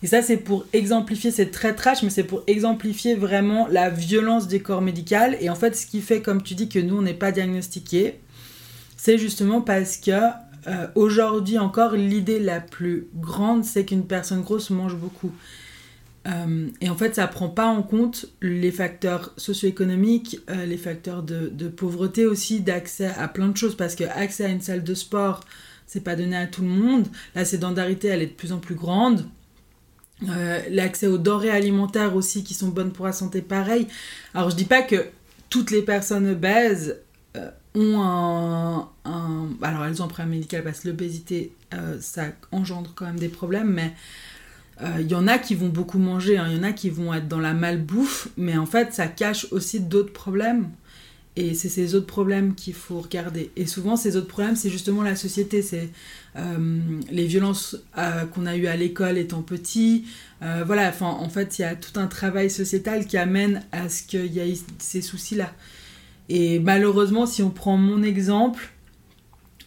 Et 0.02 0.06
ça, 0.06 0.22
c'est 0.22 0.36
pour 0.36 0.64
exemplifier, 0.72 1.32
c'est 1.32 1.50
très 1.50 1.74
trash, 1.74 2.02
mais 2.02 2.10
c'est 2.10 2.24
pour 2.24 2.44
exemplifier 2.46 3.16
vraiment 3.16 3.66
la 3.66 3.90
violence 3.90 4.46
des 4.46 4.60
corps 4.60 4.80
médicaux. 4.80 5.34
Et 5.40 5.50
en 5.50 5.56
fait, 5.56 5.74
ce 5.74 5.86
qui 5.86 6.00
fait, 6.00 6.22
comme 6.22 6.42
tu 6.42 6.54
dis, 6.54 6.68
que 6.68 6.78
nous, 6.78 6.98
on 6.98 7.02
n'est 7.02 7.14
pas 7.14 7.32
diagnostiqués, 7.32 8.20
c'est 8.96 9.18
justement 9.18 9.60
parce 9.60 9.96
que 9.96 10.12
euh, 10.68 10.86
aujourd'hui 10.94 11.58
encore, 11.58 11.92
l'idée 11.92 12.38
la 12.38 12.60
plus 12.60 13.08
grande, 13.16 13.64
c'est 13.64 13.84
qu'une 13.84 14.06
personne 14.06 14.42
grosse 14.42 14.70
mange 14.70 14.94
beaucoup. 14.94 15.32
Euh, 16.26 16.68
et 16.80 16.88
en 16.88 16.96
fait, 16.96 17.14
ça 17.14 17.26
prend 17.26 17.48
pas 17.48 17.66
en 17.66 17.82
compte 17.82 18.26
les 18.42 18.70
facteurs 18.70 19.32
socio-économiques, 19.36 20.40
euh, 20.50 20.66
les 20.66 20.76
facteurs 20.76 21.22
de, 21.22 21.68
pauvreté 21.68 22.26
aussi, 22.26 22.60
d'accès 22.60 23.12
à 23.16 23.28
plein 23.28 23.48
de 23.48 23.56
choses, 23.56 23.76
parce 23.76 23.94
que 23.94 24.04
accès 24.04 24.44
à 24.44 24.48
une 24.48 24.60
salle 24.60 24.82
de 24.82 24.94
sport, 24.94 25.40
c'est 25.86 26.02
pas 26.02 26.16
donné 26.16 26.36
à 26.36 26.46
tout 26.46 26.62
le 26.62 26.68
monde. 26.68 27.06
La 27.34 27.44
sédentarité, 27.44 28.08
elle 28.08 28.22
est 28.22 28.26
de 28.26 28.32
plus 28.32 28.52
en 28.52 28.58
plus 28.58 28.74
grande. 28.74 29.26
Euh, 30.28 30.60
l'accès 30.70 31.06
aux 31.06 31.18
denrées 31.18 31.50
alimentaires 31.50 32.16
aussi, 32.16 32.42
qui 32.42 32.54
sont 32.54 32.68
bonnes 32.68 32.92
pour 32.92 33.06
la 33.06 33.12
santé, 33.12 33.40
pareil. 33.40 33.86
Alors, 34.34 34.50
je 34.50 34.56
dis 34.56 34.64
pas 34.64 34.82
que 34.82 35.06
toutes 35.48 35.70
les 35.70 35.82
personnes 35.82 36.28
obèses 36.28 36.96
ont 37.74 38.00
un, 38.00 38.88
Alors, 39.62 39.84
elles 39.84 40.02
ont 40.02 40.06
un 40.06 40.08
problème 40.08 40.30
médical 40.30 40.64
parce 40.64 40.80
que 40.80 40.88
l'obésité, 40.88 41.52
ça 42.00 42.24
engendre 42.50 42.92
quand 42.96 43.06
même 43.06 43.20
des 43.20 43.28
problèmes, 43.28 43.70
mais 43.72 43.94
il 44.80 44.86
euh, 44.86 45.02
y 45.02 45.14
en 45.14 45.26
a 45.26 45.38
qui 45.38 45.54
vont 45.54 45.68
beaucoup 45.68 45.98
manger, 45.98 46.34
il 46.34 46.38
hein. 46.38 46.48
y 46.48 46.58
en 46.58 46.62
a 46.62 46.72
qui 46.72 46.90
vont 46.90 47.12
être 47.12 47.26
dans 47.26 47.40
la 47.40 47.52
malbouffe, 47.52 48.28
mais 48.36 48.56
en 48.56 48.66
fait, 48.66 48.92
ça 48.92 49.08
cache 49.08 49.46
aussi 49.50 49.80
d'autres 49.80 50.12
problèmes. 50.12 50.68
Et 51.34 51.54
c'est 51.54 51.68
ces 51.68 51.94
autres 51.94 52.06
problèmes 52.06 52.54
qu'il 52.56 52.74
faut 52.74 53.00
regarder. 53.00 53.52
Et 53.54 53.66
souvent, 53.66 53.96
ces 53.96 54.16
autres 54.16 54.26
problèmes, 54.26 54.56
c'est 54.56 54.70
justement 54.70 55.02
la 55.02 55.14
société. 55.14 55.62
C'est 55.62 55.88
euh, 56.36 56.80
les 57.12 57.26
violences 57.26 57.76
euh, 57.96 58.24
qu'on 58.26 58.44
a 58.44 58.56
eues 58.56 58.66
à 58.66 58.74
l'école 58.74 59.18
étant 59.18 59.42
petit. 59.42 60.04
voilà, 60.40 60.88
enfin, 60.88 61.06
en 61.06 61.28
fait, 61.28 61.58
il 61.58 61.62
y 61.62 61.64
a 61.64 61.76
tout 61.76 61.98
un 62.00 62.08
travail 62.08 62.50
sociétal 62.50 63.06
qui 63.06 63.16
amène 63.16 63.62
à 63.70 63.88
ce 63.88 64.02
qu'il 64.02 64.26
y 64.26 64.40
ait 64.40 64.58
ces 64.78 65.00
soucis-là. 65.00 65.52
Et 66.28 66.58
malheureusement, 66.58 67.24
si 67.24 67.42
on 67.42 67.50
prend 67.50 67.76
mon 67.76 68.02
exemple, 68.02 68.72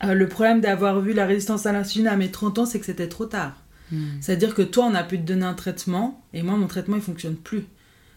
le 0.04 0.28
problème 0.28 0.60
d'avoir 0.60 1.00
vu 1.00 1.14
la 1.14 1.26
résistance 1.26 1.66
à 1.66 1.72
l'insuline 1.72 2.08
à 2.08 2.18
mes 2.18 2.32
30 2.32 2.60
ans, 2.60 2.66
c'est 2.66 2.80
que 2.80 2.86
c'était 2.86 3.08
trop 3.08 3.26
tard. 3.26 3.61
Hmm. 3.92 4.22
C'est-à-dire 4.22 4.54
que 4.54 4.62
toi, 4.62 4.86
on 4.86 4.96
a 4.96 5.04
pu 5.04 5.18
te 5.18 5.24
donner 5.24 5.46
un 5.46 5.54
traitement, 5.54 6.24
et 6.34 6.44
moi, 6.44 6.56
mon 6.58 6.68
traitement, 6.68 6.96
il 6.96 7.02
fonctionne 7.02 7.36
plus. 7.36 7.66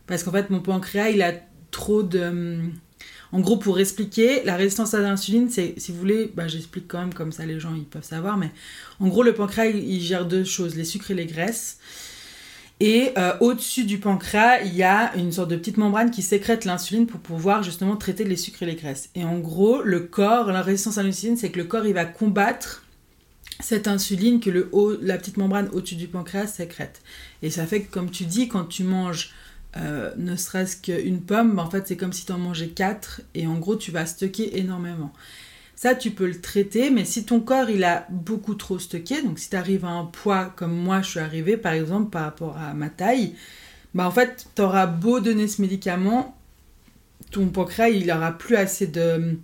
Parce 0.06 0.22
qu'en 0.22 0.32
fait, 0.32 0.50
mon 0.50 0.60
pancréas, 0.60 1.10
il 1.10 1.22
a 1.22 1.32
trop 1.70 2.02
de... 2.02 2.20
Hum, 2.20 2.72
en 3.32 3.40
gros, 3.40 3.56
pour 3.56 3.80
expliquer, 3.80 4.44
la 4.44 4.54
résistance 4.54 4.94
à 4.94 5.00
l'insuline, 5.00 5.50
c'est, 5.50 5.74
si 5.76 5.90
vous 5.90 5.98
voulez, 5.98 6.30
bah, 6.36 6.46
j'explique 6.46 6.86
quand 6.86 7.00
même 7.00 7.12
comme 7.12 7.32
ça, 7.32 7.44
les 7.44 7.58
gens, 7.58 7.74
ils 7.74 7.84
peuvent 7.84 8.04
savoir, 8.04 8.36
mais 8.36 8.52
en 9.00 9.08
gros, 9.08 9.24
le 9.24 9.34
pancréas, 9.34 9.70
il, 9.70 10.00
gère 10.00 10.24
deux 10.24 10.44
choses, 10.44 10.76
les 10.76 10.84
sucres 10.84 11.10
et 11.10 11.14
les 11.14 11.26
graisses. 11.26 11.78
Et 12.78 13.10
euh, 13.18 13.32
au-dessus 13.40 13.86
du 13.86 13.98
pancréas, 13.98 14.62
il 14.62 14.74
y 14.74 14.84
a 14.84 15.16
une 15.16 15.32
sorte 15.32 15.50
de 15.50 15.56
petite 15.56 15.78
membrane 15.78 16.12
qui 16.12 16.22
sécrète 16.22 16.64
l'insuline 16.64 17.08
pour 17.08 17.18
pouvoir 17.18 17.64
justement 17.64 17.96
traiter 17.96 18.22
les 18.22 18.36
sucres 18.36 18.62
et 18.62 18.66
les 18.66 18.76
graisses. 18.76 19.10
Et 19.16 19.24
en 19.24 19.38
gros, 19.40 19.82
le 19.82 20.00
corps, 20.00 20.52
la 20.52 20.62
résistance 20.62 20.98
à 20.98 21.02
l'insuline, 21.02 21.36
c'est 21.36 21.50
que 21.50 21.58
le 21.58 21.64
corps, 21.64 21.86
il 21.86 21.94
va 21.94 22.04
combattre 22.04 22.83
cette 23.60 23.88
insuline 23.88 24.40
que 24.40 24.50
le 24.50 24.68
haut, 24.72 24.96
la 25.00 25.18
petite 25.18 25.36
membrane 25.36 25.68
au-dessus 25.72 25.96
du 25.96 26.08
pancréas 26.08 26.46
sécrète. 26.46 27.02
Et 27.42 27.50
ça 27.50 27.66
fait 27.66 27.82
que, 27.82 27.92
comme 27.92 28.10
tu 28.10 28.24
dis, 28.24 28.48
quand 28.48 28.64
tu 28.64 28.84
manges 28.84 29.32
euh, 29.76 30.12
ne 30.16 30.36
serait-ce 30.36 30.76
qu'une 30.76 31.20
pomme, 31.20 31.58
en 31.58 31.68
fait, 31.68 31.88
c'est 31.88 31.96
comme 31.96 32.12
si 32.12 32.24
tu 32.24 32.32
en 32.32 32.38
mangeais 32.38 32.68
quatre 32.68 33.22
et 33.34 33.46
en 33.46 33.58
gros, 33.58 33.76
tu 33.76 33.90
vas 33.90 34.06
stocker 34.06 34.58
énormément. 34.58 35.12
Ça, 35.74 35.94
tu 35.94 36.12
peux 36.12 36.26
le 36.26 36.40
traiter, 36.40 36.90
mais 36.90 37.04
si 37.04 37.24
ton 37.24 37.40
corps, 37.40 37.68
il 37.68 37.82
a 37.82 38.06
beaucoup 38.10 38.54
trop 38.54 38.78
stocké, 38.78 39.22
donc 39.22 39.40
si 39.40 39.50
tu 39.50 39.56
arrives 39.56 39.84
à 39.84 39.88
un 39.88 40.04
poids 40.04 40.52
comme 40.56 40.74
moi, 40.74 41.02
je 41.02 41.10
suis 41.10 41.20
arrivée, 41.20 41.56
par 41.56 41.72
exemple, 41.72 42.10
par 42.10 42.22
rapport 42.22 42.56
à 42.56 42.74
ma 42.74 42.88
taille, 42.88 43.34
bah 43.94 44.06
en 44.06 44.12
fait, 44.12 44.46
tu 44.54 44.62
auras 44.62 44.86
beau 44.86 45.18
donner 45.18 45.48
ce 45.48 45.60
médicament, 45.60 46.36
ton 47.32 47.48
pancréas, 47.48 47.88
il 47.88 48.10
aura 48.12 48.32
plus 48.32 48.54
assez 48.54 48.86
de 48.86 49.36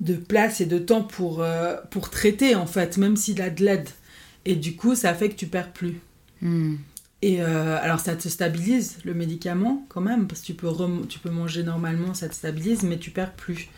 de 0.00 0.14
place 0.14 0.60
et 0.60 0.66
de 0.66 0.78
temps 0.78 1.02
pour, 1.02 1.42
euh, 1.42 1.76
pour 1.90 2.10
traiter, 2.10 2.54
en 2.54 2.66
fait, 2.66 2.96
même 2.96 3.16
s'il 3.16 3.40
a 3.42 3.50
de 3.50 3.64
l'aide. 3.64 3.88
Et 4.44 4.56
du 4.56 4.74
coup, 4.74 4.94
ça 4.94 5.14
fait 5.14 5.28
que 5.28 5.34
tu 5.34 5.46
perds 5.46 5.72
plus. 5.72 6.00
Hmm. 6.40 6.76
Et 7.22 7.42
euh, 7.42 7.78
alors, 7.82 8.00
ça 8.00 8.16
te 8.16 8.28
stabilise, 8.28 8.96
le 9.04 9.12
médicament, 9.12 9.84
quand 9.90 10.00
même, 10.00 10.26
parce 10.26 10.40
que 10.40 10.46
tu 10.46 10.54
peux, 10.54 10.68
tu 11.08 11.18
peux 11.18 11.30
manger 11.30 11.62
normalement, 11.62 12.14
ça 12.14 12.28
te 12.28 12.34
stabilise, 12.34 12.82
mais 12.82 12.98
tu 12.98 13.10
perds 13.10 13.34
plus. 13.34 13.68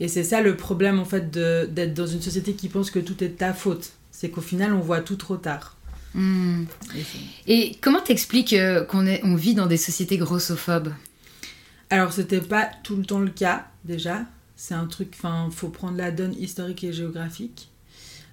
Et 0.00 0.08
c'est 0.08 0.24
ça 0.24 0.40
le 0.40 0.56
problème, 0.56 0.98
en 0.98 1.04
fait, 1.04 1.30
d'être 1.30 1.92
dans 1.92 2.06
une 2.06 2.22
société 2.22 2.54
qui 2.54 2.68
pense 2.68 2.90
que 2.90 2.98
tout 2.98 3.22
est 3.22 3.28
de 3.28 3.34
ta 3.34 3.52
faute. 3.52 3.92
C'est 4.10 4.30
qu'au 4.30 4.40
final, 4.40 4.72
on 4.72 4.80
voit 4.80 5.00
tout 5.00 5.16
trop 5.16 5.36
tard. 5.36 5.76
Hmm. 6.14 6.64
Et, 7.46 7.76
comment 7.82 8.00
t'expliques 8.00 8.54
euh, 8.54 8.82
qu'on 8.84 9.06
on 9.06 9.36
vit 9.36 9.54
dans 9.54 9.66
des 9.66 9.76
sociétés 9.76 10.16
grossophobes? 10.16 10.92
Alors, 11.90 12.14
c'était 12.14 12.40
pas 12.40 12.70
tout 12.82 12.96
le 12.96 13.04
temps 13.04 13.20
le 13.20 13.30
cas, 13.30 13.66
déjà. 13.84 14.24
C'est 14.62 14.74
un 14.74 14.84
truc, 14.84 15.14
enfin, 15.16 15.48
faut 15.50 15.70
prendre 15.70 15.96
la 15.96 16.10
donne 16.10 16.34
historique 16.38 16.84
et 16.84 16.92
géographique. 16.92 17.70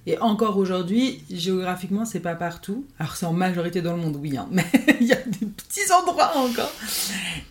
Et 0.06 0.20
encore 0.20 0.58
aujourd'hui, 0.58 1.24
géographiquement, 1.32 2.04
c'est 2.04 2.20
pas 2.20 2.36
partout. 2.36 2.86
Alors, 3.00 3.16
c'est 3.16 3.26
en 3.26 3.32
majorité 3.32 3.82
dans 3.82 3.96
le 3.96 4.02
monde, 4.02 4.18
oui, 4.18 4.36
hein, 4.36 4.46
mais 4.52 4.66
il 5.00 5.08
y 5.08 5.14
a 5.14 5.16
des 5.16 5.46
petits 5.46 5.90
endroits 5.90 6.36
encore. 6.36 6.74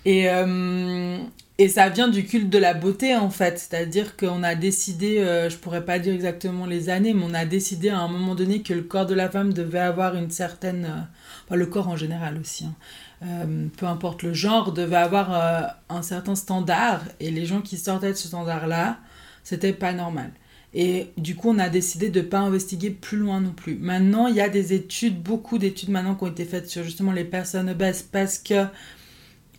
Et, 0.04 0.28
euh, 0.28 1.16
et 1.56 1.68
ça 1.70 1.88
vient 1.88 2.08
du 2.08 2.26
culte 2.26 2.50
de 2.50 2.58
la 2.58 2.74
beauté, 2.74 3.16
en 3.16 3.30
fait. 3.30 3.58
C'est-à-dire 3.58 4.14
qu'on 4.14 4.42
a 4.42 4.54
décidé, 4.54 5.20
euh, 5.20 5.48
je 5.48 5.56
pourrais 5.56 5.86
pas 5.86 5.98
dire 5.98 6.12
exactement 6.12 6.66
les 6.66 6.90
années, 6.90 7.14
mais 7.14 7.24
on 7.24 7.32
a 7.32 7.46
décidé 7.46 7.88
à 7.88 8.00
un 8.00 8.08
moment 8.08 8.34
donné 8.34 8.60
que 8.60 8.74
le 8.74 8.82
corps 8.82 9.06
de 9.06 9.14
la 9.14 9.30
femme 9.30 9.54
devait 9.54 9.78
avoir 9.78 10.16
une 10.16 10.30
certaine. 10.30 10.84
Euh, 10.84 11.00
enfin, 11.46 11.56
le 11.56 11.64
corps 11.64 11.88
en 11.88 11.96
général 11.96 12.38
aussi. 12.38 12.66
Hein, 12.66 12.74
euh, 13.22 13.66
peu 13.76 13.86
importe 13.86 14.22
le 14.22 14.34
genre, 14.34 14.72
devait 14.72 14.96
avoir 14.96 15.74
un 15.88 16.02
certain 16.02 16.34
standard. 16.34 17.02
Et 17.20 17.30
les 17.30 17.46
gens 17.46 17.62
qui 17.62 17.76
sortaient 17.76 18.12
de 18.12 18.16
ce 18.16 18.28
standard-là, 18.28 18.98
c'était 19.44 19.72
pas 19.72 19.92
normal. 19.92 20.32
Et 20.74 21.12
du 21.16 21.36
coup, 21.36 21.50
on 21.50 21.58
a 21.58 21.68
décidé 21.68 22.10
de 22.10 22.20
ne 22.20 22.26
pas 22.26 22.40
investiguer 22.40 22.90
plus 22.90 23.16
loin 23.16 23.40
non 23.40 23.52
plus. 23.52 23.76
Maintenant, 23.76 24.26
il 24.26 24.36
y 24.36 24.40
a 24.40 24.48
des 24.48 24.74
études, 24.74 25.22
beaucoup 25.22 25.58
d'études 25.58 25.88
maintenant 25.88 26.14
qui 26.14 26.24
ont 26.24 26.28
été 26.28 26.44
faites 26.44 26.68
sur 26.68 26.84
justement 26.84 27.12
les 27.12 27.24
personnes 27.24 27.70
obèses 27.70 28.02
parce 28.02 28.38
que 28.38 28.66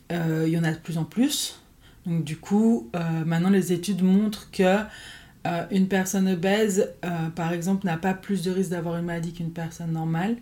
il 0.10 0.50
y 0.50 0.58
en 0.58 0.63
a 0.63 0.72
de 0.72 0.78
plus 0.78 0.98
en 0.98 1.04
plus. 1.04 1.60
Donc 2.08 2.24
du 2.24 2.38
coup, 2.38 2.89
euh, 2.96 3.26
maintenant 3.26 3.50
les 3.50 3.74
études 3.74 4.02
montrent 4.02 4.50
que 4.50 4.63
euh, 4.63 5.65
une 5.72 5.88
personne 5.88 6.30
obèse, 6.30 6.93
euh, 7.06 7.30
par 7.36 7.52
exemple, 7.52 7.86
n'a 7.86 7.98
pas 7.98 8.13
plus 8.13 8.43
de 8.43 8.52
risque 8.52 8.72
d'avoir 8.72 8.98
une 8.98 9.06
maladie 9.06 9.34
qu'une 9.34 9.52
personne 9.52 9.91
normale. 9.91 10.38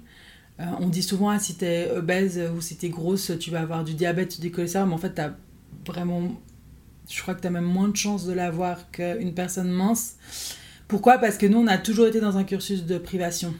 On 0.57 0.87
dit 0.87 1.03
souvent, 1.03 1.29
ah, 1.29 1.39
si 1.39 1.55
tu 1.55 1.65
es 1.65 1.91
obèse 1.91 2.41
ou 2.55 2.61
si 2.61 2.77
tu 2.77 2.85
es 2.85 2.89
grosse, 2.89 3.31
tu 3.39 3.51
vas 3.51 3.61
avoir 3.61 3.83
du 3.83 3.93
diabète, 3.93 4.39
du 4.39 4.51
cholestérol, 4.51 4.89
mais 4.89 4.95
en 4.95 4.99
fait, 4.99 5.15
tu 5.15 5.21
as 5.21 5.35
vraiment... 5.85 6.35
Je 7.09 7.21
crois 7.21 7.35
que 7.35 7.41
tu 7.41 7.47
as 7.47 7.51
même 7.51 7.65
moins 7.65 7.89
de 7.89 7.95
chances 7.95 8.25
de 8.25 8.33
l'avoir 8.33 8.89
qu'une 8.91 9.33
personne 9.33 9.69
mince. 9.69 10.15
Pourquoi? 10.87 11.17
Parce 11.17 11.37
que 11.37 11.45
nous, 11.45 11.59
on 11.59 11.67
a 11.67 11.77
toujours 11.77 12.07
été 12.07 12.19
dans 12.19 12.37
un 12.37 12.43
cursus 12.43 12.85
de 12.85 12.97
privation. 12.97 13.53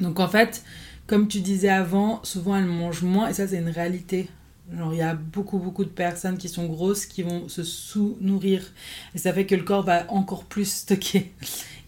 Donc 0.00 0.18
en 0.18 0.28
fait, 0.28 0.64
comme 1.06 1.28
tu 1.28 1.40
disais 1.40 1.68
avant, 1.68 2.24
souvent 2.24 2.56
elles 2.56 2.64
mangent 2.64 3.02
moins, 3.02 3.28
et 3.28 3.34
ça 3.34 3.46
c'est 3.46 3.58
une 3.58 3.68
réalité 3.68 4.28
Genre, 4.76 4.94
il 4.94 4.98
y 4.98 5.02
a 5.02 5.14
beaucoup, 5.14 5.58
beaucoup 5.58 5.84
de 5.84 5.90
personnes 5.90 6.38
qui 6.38 6.48
sont 6.48 6.66
grosses 6.66 7.06
qui 7.06 7.22
vont 7.22 7.48
se 7.48 7.64
sous-nourrir. 7.64 8.62
Et 9.14 9.18
ça 9.18 9.32
fait 9.32 9.44
que 9.44 9.56
le 9.56 9.64
corps 9.64 9.82
va 9.82 10.10
encore 10.12 10.44
plus 10.44 10.70
stocker. 10.70 11.32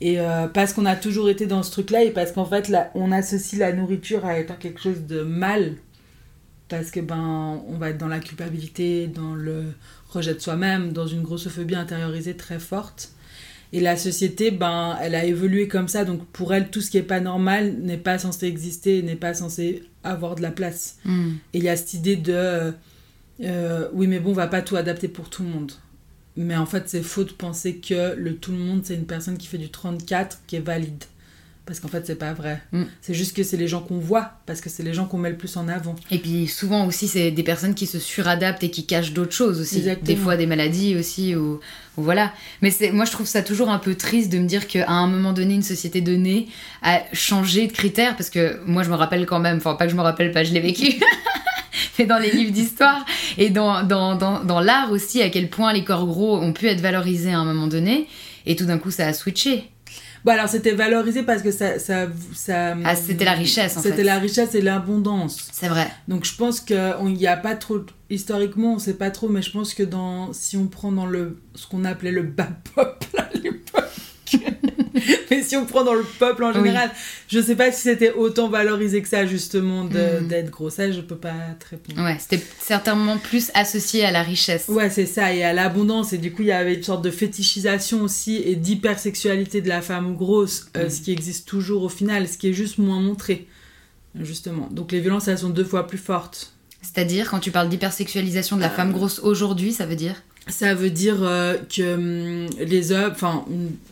Et 0.02 0.18
euh, 0.18 0.48
parce 0.48 0.72
qu'on 0.72 0.84
a 0.84 0.96
toujours 0.96 1.30
été 1.30 1.46
dans 1.46 1.62
ce 1.62 1.70
truc-là, 1.70 2.02
et 2.02 2.10
parce 2.10 2.32
qu'en 2.32 2.44
fait, 2.44 2.68
là, 2.68 2.90
on 2.96 3.12
associe 3.12 3.60
la 3.60 3.72
nourriture 3.72 4.26
à 4.26 4.36
être 4.36 4.58
quelque 4.58 4.80
chose 4.80 5.06
de 5.06 5.22
mal. 5.22 5.74
Parce 6.68 6.90
que, 6.90 6.98
ben, 6.98 7.62
on 7.68 7.78
va 7.78 7.90
être 7.90 7.98
dans 7.98 8.08
la 8.08 8.18
culpabilité, 8.18 9.06
dans 9.06 9.36
le 9.36 9.66
rejet 10.08 10.34
de 10.34 10.40
soi-même, 10.40 10.92
dans 10.92 11.06
une 11.06 11.22
grossophobie 11.22 11.76
intériorisée 11.76 12.36
très 12.36 12.58
forte. 12.58 13.12
Et 13.72 13.78
la 13.78 13.96
société, 13.96 14.50
ben, 14.50 14.98
elle 15.00 15.14
a 15.14 15.24
évolué 15.24 15.68
comme 15.68 15.86
ça. 15.86 16.04
Donc, 16.04 16.26
pour 16.32 16.52
elle, 16.52 16.70
tout 16.70 16.80
ce 16.80 16.90
qui 16.90 16.96
n'est 16.96 17.04
pas 17.04 17.20
normal 17.20 17.76
n'est 17.78 17.96
pas 17.96 18.18
censé 18.18 18.46
exister, 18.46 19.02
n'est 19.02 19.14
pas 19.14 19.34
censé 19.34 19.84
avoir 20.02 20.34
de 20.34 20.42
la 20.42 20.50
place. 20.50 20.96
Hmm. 21.04 21.34
Et 21.54 21.58
il 21.58 21.64
y 21.64 21.68
a 21.68 21.76
cette 21.76 21.94
idée 21.94 22.16
de 22.16 22.72
euh, 23.40 23.88
oui, 23.92 24.08
mais 24.08 24.18
bon, 24.18 24.30
on 24.30 24.34
va 24.34 24.48
pas 24.48 24.62
tout 24.62 24.74
adapter 24.74 25.06
pour 25.06 25.30
tout 25.30 25.44
le 25.44 25.48
monde. 25.48 25.72
Mais 26.37 26.57
en 26.57 26.66
fait, 26.66 26.88
c'est 26.88 27.03
faux 27.03 27.25
de 27.25 27.33
penser 27.33 27.77
que 27.77 28.14
le 28.14 28.37
tout 28.37 28.53
le 28.53 28.59
monde, 28.59 28.83
c'est 28.85 28.95
une 28.95 29.07
personne 29.07 29.38
qui 29.38 29.47
fait 29.47 29.59
du 29.59 29.71
34 29.71 30.42
qui 30.47 30.57
est 30.57 30.61
valide. 30.61 31.05
Parce 31.64 31.79
qu'en 31.79 31.87
fait, 31.87 32.05
c'est 32.05 32.16
pas 32.16 32.33
vrai. 32.33 32.61
Hmm. 32.72 32.85
C'est 33.01 33.14
juste 33.14 33.37
que 33.37 33.44
c'est 33.44 33.57
les 33.57 33.68
gens 33.68 33.81
qu'on 33.81 33.98
voit, 33.98 34.33
parce 34.46 34.61
que 34.61 34.68
c'est 34.68 34.83
les 34.83 34.94
gens 34.94 35.07
qu'on 35.07 35.18
met 35.18 35.31
le 35.31 35.37
plus 35.37 35.57
en 35.57 35.68
avant. 35.68 35.94
Et 36.11 36.18
puis 36.18 36.48
souvent 36.48 36.87
aussi, 36.87 37.07
c'est 37.07 37.31
des 37.31 37.42
personnes 37.44 37.75
qui 37.75 37.87
se 37.87 38.01
suradaptent 38.01 38.64
et 38.64 38.70
qui 38.70 38.85
cachent 38.85 39.12
d'autres 39.12 39.33
choses 39.33 39.61
aussi. 39.61 39.85
Des 40.03 40.16
fois, 40.16 40.37
des 40.37 40.46
maladies 40.46 40.96
aussi, 40.96 41.37
ou, 41.37 41.61
voilà. 41.96 42.33
Mais 42.62 42.72
moi, 42.92 43.05
je 43.05 43.12
trouve 43.12 43.27
ça 43.27 43.42
toujours 43.42 43.70
un 43.70 43.79
peu 43.79 43.94
triste 43.94 44.33
de 44.33 44.38
me 44.38 44.46
dire 44.46 44.66
qu'à 44.66 44.90
un 44.90 45.07
moment 45.07 45.33
donné, 45.33 45.55
une 45.55 45.62
société 45.62 46.01
donnée 46.01 46.48
a 46.83 47.03
changé 47.12 47.68
de 47.68 47.72
critères, 47.72 48.16
parce 48.16 48.31
que 48.31 48.61
moi, 48.66 48.83
je 48.83 48.90
me 48.90 48.96
rappelle 48.96 49.25
quand 49.25 49.40
même, 49.40 49.59
enfin, 49.59 49.77
pas 49.77 49.85
que 49.85 49.92
je 49.92 49.96
me 49.96 50.03
rappelle 50.03 50.33
pas, 50.33 50.42
je 50.42 50.53
l'ai 50.53 50.61
vécu. 50.61 51.01
mais 51.98 52.07
dans 52.07 52.18
les 52.18 52.31
livres 52.31 52.53
d'histoire 52.53 53.05
et 53.38 53.51
dans, 53.51 53.83
dans, 53.83 54.16
dans, 54.16 54.42
dans 54.42 54.61
l'art 54.61 54.90
aussi, 54.90 55.22
à 55.22 55.31
quel 55.31 55.48
point 55.48 55.72
les 55.72 55.85
corps 55.85 56.07
gros 56.07 56.38
ont 56.38 56.53
pu 56.53 56.66
être 56.66 56.81
valorisés 56.81 57.33
à 57.33 57.38
un 57.38 57.44
moment 57.44 57.66
donné, 57.68 58.09
et 58.46 58.57
tout 58.57 58.64
d'un 58.64 58.79
coup 58.79 58.90
ça 58.90 59.07
a 59.07 59.12
switché. 59.12 59.71
Bon, 60.24 60.32
alors 60.32 60.48
c'était 60.48 60.72
valorisé 60.72 61.22
parce 61.22 61.42
que 61.42 61.50
ça. 61.50 61.78
ça, 61.78 62.06
ça 62.35 62.76
ah, 62.85 62.94
c'était 62.94 63.24
la 63.24 63.32
richesse 63.32 63.76
en 63.76 63.82
fait. 63.82 63.90
C'était 63.90 64.04
la 64.04 64.18
richesse 64.18 64.54
et 64.54 64.61
l'abondance. 64.61 65.48
C'est 65.52 65.68
vrai. 65.68 65.88
Donc 66.08 66.24
je 66.24 66.35
pense 66.37 66.61
qu'il 66.61 67.04
n'y 67.04 67.26
a 67.26 67.37
pas 67.37 67.56
trop. 67.56 67.80
Historiquement, 68.08 68.74
on 68.74 68.78
sait 68.78 68.94
pas 68.94 69.11
trop, 69.11 69.28
mais 69.28 69.42
je 69.42 69.50
pense 69.50 69.74
que 69.74 69.82
dans, 69.82 70.32
si 70.32 70.56
on 70.56 70.66
prend 70.66 70.92
dans 70.92 71.06
le, 71.06 71.40
ce 71.54 71.66
qu'on 71.66 71.85
appelait 71.85 72.12
le 72.12 72.22
bas 72.22 72.48
peuple 72.74 73.06
à 73.18 73.28
l'époque, 73.42 73.85
mais 75.31 75.42
si 75.42 75.57
on 75.57 75.64
prend 75.64 75.85
dans 75.85 75.95
le 75.95 76.05
peuple 76.18 76.45
en 76.45 76.53
général, 76.53 76.90
je 77.29 77.40
sais 77.40 77.57
pas 77.57 77.73
si 77.73 77.83
c'était 77.83 78.12
autant 78.12 78.49
valorisé 78.49 79.03
que 79.03 79.09
ça, 79.09 79.27
justement, 79.27 79.85
hmm. 79.85 80.29
d'être 80.29 80.51
gros. 80.51 80.71
Ça, 80.71 80.90
je 80.90 81.01
peux 81.01 81.16
pas 81.16 81.35
te 81.59 81.71
répondre. 81.71 82.03
Ouais, 82.03 82.16
c'était 82.18 82.42
certainement 82.61 83.18
plus 83.18 83.51
associé 83.55 84.05
à 84.05 84.11
la 84.11 84.23
richesse. 84.23 84.68
Ouais, 84.68 84.90
c'est 84.90 85.07
ça, 85.07 85.33
et 85.35 85.42
à 85.42 85.53
l'abondance. 85.53 86.12
Et 86.12 86.18
du 86.18 86.33
coup, 86.33 86.42
il 86.42 86.49
y 86.49 86.53
avait 86.53 86.75
une 86.75 86.83
sorte 86.83 87.03
de 87.03 87.11
fétichisation 87.11 88.03
aussi 88.03 88.37
et 88.37 88.57
d'hypersexualité 88.57 89.61
de 89.61 89.68
la 89.68 89.83
femme 89.83 90.14
grosse, 90.14 90.68
euh, 90.77 90.87
hmm. 90.87 90.90
ce 90.90 91.01
qui 91.01 91.12
existe 91.12 91.49
toujours 91.49 91.83
au 91.83 91.88
final, 91.88 92.29
ce 92.29 92.38
qui 92.38 92.49
est 92.49 92.55
juste 92.55 92.79
moins 92.79 93.01
montré, 93.01 93.47
justement. 94.21 94.68
Donc 94.71 94.92
les 94.92 95.01
violences, 95.01 95.29
elles 95.29 95.38
sont 95.38 95.51
deux 95.51 95.64
fois 95.64 95.87
plus 95.87 95.99
fortes. 95.99 96.53
C'est-à-dire, 96.83 97.31
quand 97.31 97.38
tu 97.38 97.53
parles 97.53 97.68
d'hypersexualisation 97.68 98.57
de 98.57 98.62
la 98.62 98.66
euh. 98.66 98.75
femme 98.75 98.92
grosse 98.92 99.21
aujourd'hui, 99.21 99.73
ça 99.73 99.87
veut 99.87 99.97
dire 99.97 100.16
ça 100.48 100.74
veut 100.74 100.90
dire 100.90 101.22
euh, 101.22 101.57
que 101.57 101.94
hum, 101.94 102.50
les 102.59 102.92
hommes, 102.92 103.12
enfin 103.12 103.44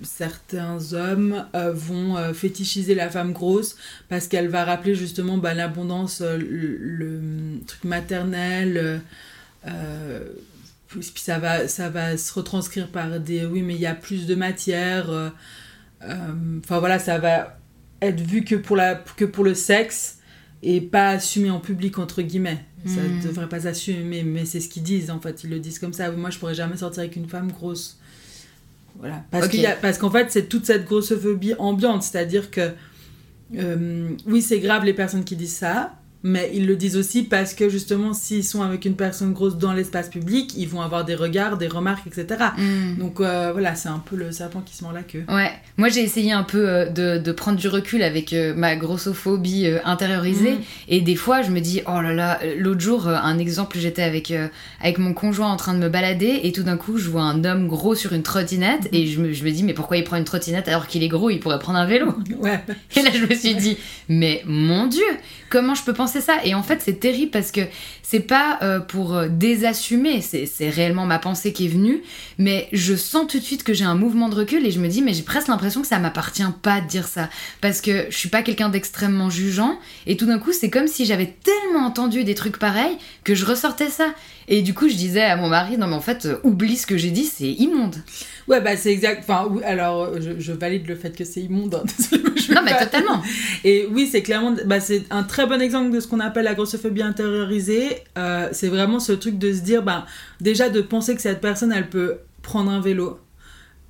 certains 0.03 0.93
hommes 0.93 1.47
euh, 1.55 1.73
vont 1.73 2.17
euh, 2.17 2.33
fétichiser 2.33 2.95
la 2.95 3.09
femme 3.09 3.33
grosse 3.33 3.77
parce 4.09 4.27
qu'elle 4.27 4.49
va 4.49 4.65
rappeler 4.65 4.95
justement 4.95 5.39
bah, 5.39 5.55
l'abondance, 5.55 6.21
le, 6.23 7.19
hum, 7.19 7.61
truc 7.67 7.85
maternel. 7.85 9.01
puis 10.89 11.13
ça 11.17 11.39
va, 11.39 11.69
ça 11.69 11.89
va 11.89 12.17
se 12.17 12.33
retranscrire 12.33 12.89
par 12.89 13.21
des 13.21 13.45
oui 13.47 13.63
mais 13.63 13.75
il 13.75 13.81
y 13.81 13.87
a 13.87 13.95
plus 13.95 14.27
de 14.27 14.35
matière. 14.35 15.33
Enfin 16.03 16.79
voilà, 16.79 16.99
ça 16.99 17.19
va 17.19 17.59
être 18.03 18.21
vu 18.21 18.45
que 18.45 18.55
pour, 18.55 18.77
la, 18.77 18.95
que 18.95 19.25
pour 19.25 19.45
le 19.45 19.55
sexe 19.55 20.20
et 20.63 20.81
pas 20.81 21.11
assumé 21.11 21.51
en 21.51 21.61
public 21.61 21.99
entre 21.99 22.23
guillemets. 22.23 22.65
Ça 22.87 23.03
ne 23.03 23.09
hmm. 23.09 23.23
devrait 23.23 23.49
pas 23.49 23.67
assumer, 23.67 24.23
mais 24.23 24.47
c'est 24.47 24.61
ce 24.61 24.69
qu'ils 24.69 24.83
disent 24.83 25.11
en 25.11 25.21
fait. 25.21 25.45
Ils 25.45 25.51
le 25.51 25.59
disent 25.59 25.79
comme 25.79 25.93
ça. 25.93 26.11
Moi, 26.13 26.31
je 26.31 26.39
pourrais 26.39 26.55
jamais 26.55 26.79
sortir 26.79 27.01
avec 27.01 27.17
une 27.17 27.29
femme 27.29 27.53
grosse. 27.53 27.99
Voilà. 28.99 29.25
Parce 29.31 29.49
parce 29.83 29.99
qu'en 29.99 30.11
fait, 30.11 30.31
c'est 30.31 30.49
toute 30.49 30.65
cette 30.65 30.87
grossophobie 30.87 31.55
ambiante. 31.59 32.03
C'est-à-dire 32.03 32.51
que, 32.51 32.71
euh, 33.57 34.11
oui, 34.27 34.41
c'est 34.41 34.61
grave 34.61 34.85
les 34.85 34.95
personnes 34.95 35.25
qui 35.25 35.37
disent 35.37 35.57
ça, 35.57 36.00
mais 36.23 36.51
ils 36.55 36.67
le 36.67 36.77
disent 36.77 36.97
aussi 36.97 37.23
parce 37.23 37.55
que 37.55 37.69
justement, 37.69 38.13
s'ils 38.13 38.45
sont 38.45 38.63
avec 38.63 38.85
une 38.85 38.95
personne 38.95 39.33
grosse 39.33 39.57
dans 39.57 39.73
l'espace 39.73 40.09
public, 40.09 40.53
ils 40.57 40.69
vont 40.69 40.83
avoir 40.83 41.05
des 41.05 41.15
regards, 41.15 41.57
des 41.57 41.69
remarques, 41.69 42.07
etc. 42.07 42.45
Mm. 42.59 42.97
Donc 42.99 43.21
euh, 43.21 43.51
voilà, 43.53 43.75
c'est 43.75 43.89
un 43.89 43.99
peu 44.05 44.17
le 44.17 44.31
serpent 44.31 44.61
qui 44.61 44.77
se 44.77 44.85
mord 44.85 44.93
la 44.93 45.03
queue. 45.03 45.25
Ouais, 45.29 45.51
moi 45.79 45.89
j'ai 45.89 46.03
essayé 46.03 46.33
un 46.33 46.43
peu 46.43 46.69
euh, 46.69 46.87
de, 46.87 47.19
de, 47.19 47.33
prendre 47.33 47.59
du 47.59 47.69
recul 47.69 48.03
avec 48.03 48.33
euh, 48.33 48.55
ma 48.55 48.77
grossophobie 48.77 49.67
intériorisée. 49.85 50.53
Mm. 50.53 50.61
Et 50.89 51.01
des 51.01 51.17
fois, 51.17 51.43
je 51.43 51.51
me 51.51 51.61
dis, 51.61 51.81
oh 51.87 52.01
là 52.03 52.13
là, 52.13 52.39
l'autre 52.59 52.81
jour, 52.81 53.09
un 53.09 53.39
exemple, 53.39 53.79
j'étais 53.79 54.03
avec, 54.03 54.33
avec 54.81 54.99
mon 54.99 55.15
conjoint 55.15 55.51
en 55.51 55.57
train 55.57 55.75
de 55.75 55.79
me 55.79 55.89
balader 55.89 56.41
et 56.43 56.53
tout 56.53 56.63
d'un 56.63 56.77
coup, 56.77 56.99
je 56.99 57.09
vois 57.09 57.23
un 57.23 57.45
homme 57.45 57.67
gros 57.67 57.95
sur 57.95 58.13
une 58.13 58.23
trottinette 58.23 58.89
et 58.93 59.07
je 59.07 59.21
me, 59.21 59.33
je 59.33 59.45
me 59.45 59.51
dis, 59.51 59.63
mais 59.63 59.75
pourquoi 59.75 59.97
il 59.97 60.05
prend 60.05 60.17
une 60.17 60.25
trottinette 60.25 60.69
alors 60.69 60.87
qu'il 60.87 61.03
est 61.03 61.09
gros, 61.09 61.31
il 61.31 61.41
pourrait 61.41 61.59
prendre 61.59 61.79
un 61.79 61.87
vélo? 61.87 62.15
Ouais. 62.39 62.61
Et 62.97 63.03
là, 63.03 63.11
je 63.15 63.25
me 63.25 63.35
suis 63.35 63.55
dit, 63.55 63.77
mais 64.09 64.43
mon 64.47 64.87
Dieu, 64.87 65.05
comment 65.49 65.75
je 65.75 65.83
peux 65.83 65.93
penser 65.93 66.10
c'est 66.11 66.21
ça. 66.21 66.45
Et 66.45 66.55
en 66.55 66.63
fait, 66.63 66.81
c'est 66.83 67.01
terrible 67.01 67.31
parce 67.31 67.53
que 67.53 67.63
c'est 68.03 68.21
pas 68.21 68.59
euh, 68.63 68.81
pour 68.81 69.15
euh, 69.15 69.29
désassumer, 69.29 70.21
c'est 70.21 70.69
réellement 70.69 71.07
ma 71.07 71.19
pensée 71.19 71.53
qui 71.53 71.67
est 71.67 71.69
venue, 71.69 72.03
mais 72.39 72.69
je 72.73 72.97
sens 72.97 73.27
tout 73.29 73.39
de 73.39 73.45
suite 73.45 73.63
que 73.63 73.73
j'ai 73.73 73.85
un 73.85 73.95
mouvement 73.95 74.29
de 74.29 74.35
recul 74.35 74.67
et 74.67 74.71
je 74.71 74.81
me 74.81 74.89
dis, 74.89 75.01
mais 75.01 75.15
j'ai 75.15 75.23
presque 75.23 75.49
l'impression 75.49 75.81
que 75.81 75.87
ça 75.87 75.99
m'appartient 75.99 76.43
pas 76.63 76.81
de 76.81 76.87
dire 76.89 77.07
ça. 77.07 77.31
Parce 77.61 77.81
que 77.81 78.07
je 78.11 78.17
suis 78.17 78.29
pas 78.29 78.43
quelqu'un 78.43 78.69
d'extrêmement 78.69 79.31
jugeant, 79.31 79.79
et 80.07 80.17
tout 80.17 80.27
d'un 80.27 80.39
coup, 80.39 80.53
c'est 80.53 80.71
comme 80.71 80.89
si 80.89 81.07
j'avais 81.07 81.35
tellement 81.45 81.87
entendu 81.87 82.25
des 82.25 82.35
trucs 82.35 82.59
pareils 82.59 82.99
que 83.25 83.35
je 83.35 83.47
ressortais 83.47 83.91
ça. 83.91 84.13
Et 84.53 84.63
du 84.63 84.75
coup, 84.75 84.89
je 84.89 84.97
disais 84.97 85.23
à 85.23 85.37
mon 85.37 85.49
mari, 85.49 85.79
non 85.79 85.87
mais 85.87 85.95
en 85.95 86.01
fait, 86.01 86.27
euh, 86.27 86.41
oublie 86.43 86.77
ce 86.77 86.85
que 86.85 86.99
j'ai 86.99 87.13
dit, 87.13 87.25
c'est 87.25 87.51
immonde. 87.51 87.95
Ouais, 88.49 88.61
bah 88.61 88.77
c'est 88.77 88.93
exact. 88.93 89.21
Enfin, 89.23 89.49
alors, 89.65 90.21
je, 90.21 90.53
valide 90.53 90.89
le 90.89 90.97
fait 90.97 91.17
que 91.17 91.25
c'est 91.25 91.41
immonde. 91.41 91.77
Hein. 91.77 92.17
non, 92.55 92.61
mais 92.65 92.77
totalement. 92.77 93.23
Et 93.65 93.87
oui, 93.93 94.09
c'est 94.11 94.23
clairement, 94.23 94.57
bah, 94.67 94.81
c'est 94.81 95.05
un 95.11 95.23
très 95.23 95.47
bon 95.47 95.63
exemple 95.63 95.93
de 95.93 96.01
ce 96.01 96.09
qu'on 96.09 96.19
appelle 96.19 96.45
la 96.45 96.55
grossophobie 96.55 97.03
intériorisée. 97.03 98.03
Euh, 98.19 98.49
c'est 98.51 98.69
vraiment 98.69 98.99
ce 98.99 99.13
truc 99.13 99.39
de 99.39 99.53
se 99.53 99.61
dire, 99.61 99.85
bah, 99.85 100.05
déjà 100.41 100.69
de 100.69 100.81
penser 100.81 101.15
que 101.15 101.23
cette 101.23 101.41
personne, 101.41 101.71
elle 101.71 101.89
peut 101.89 102.19
prendre 102.43 102.73
un 102.73 102.81
vélo, 102.81 103.21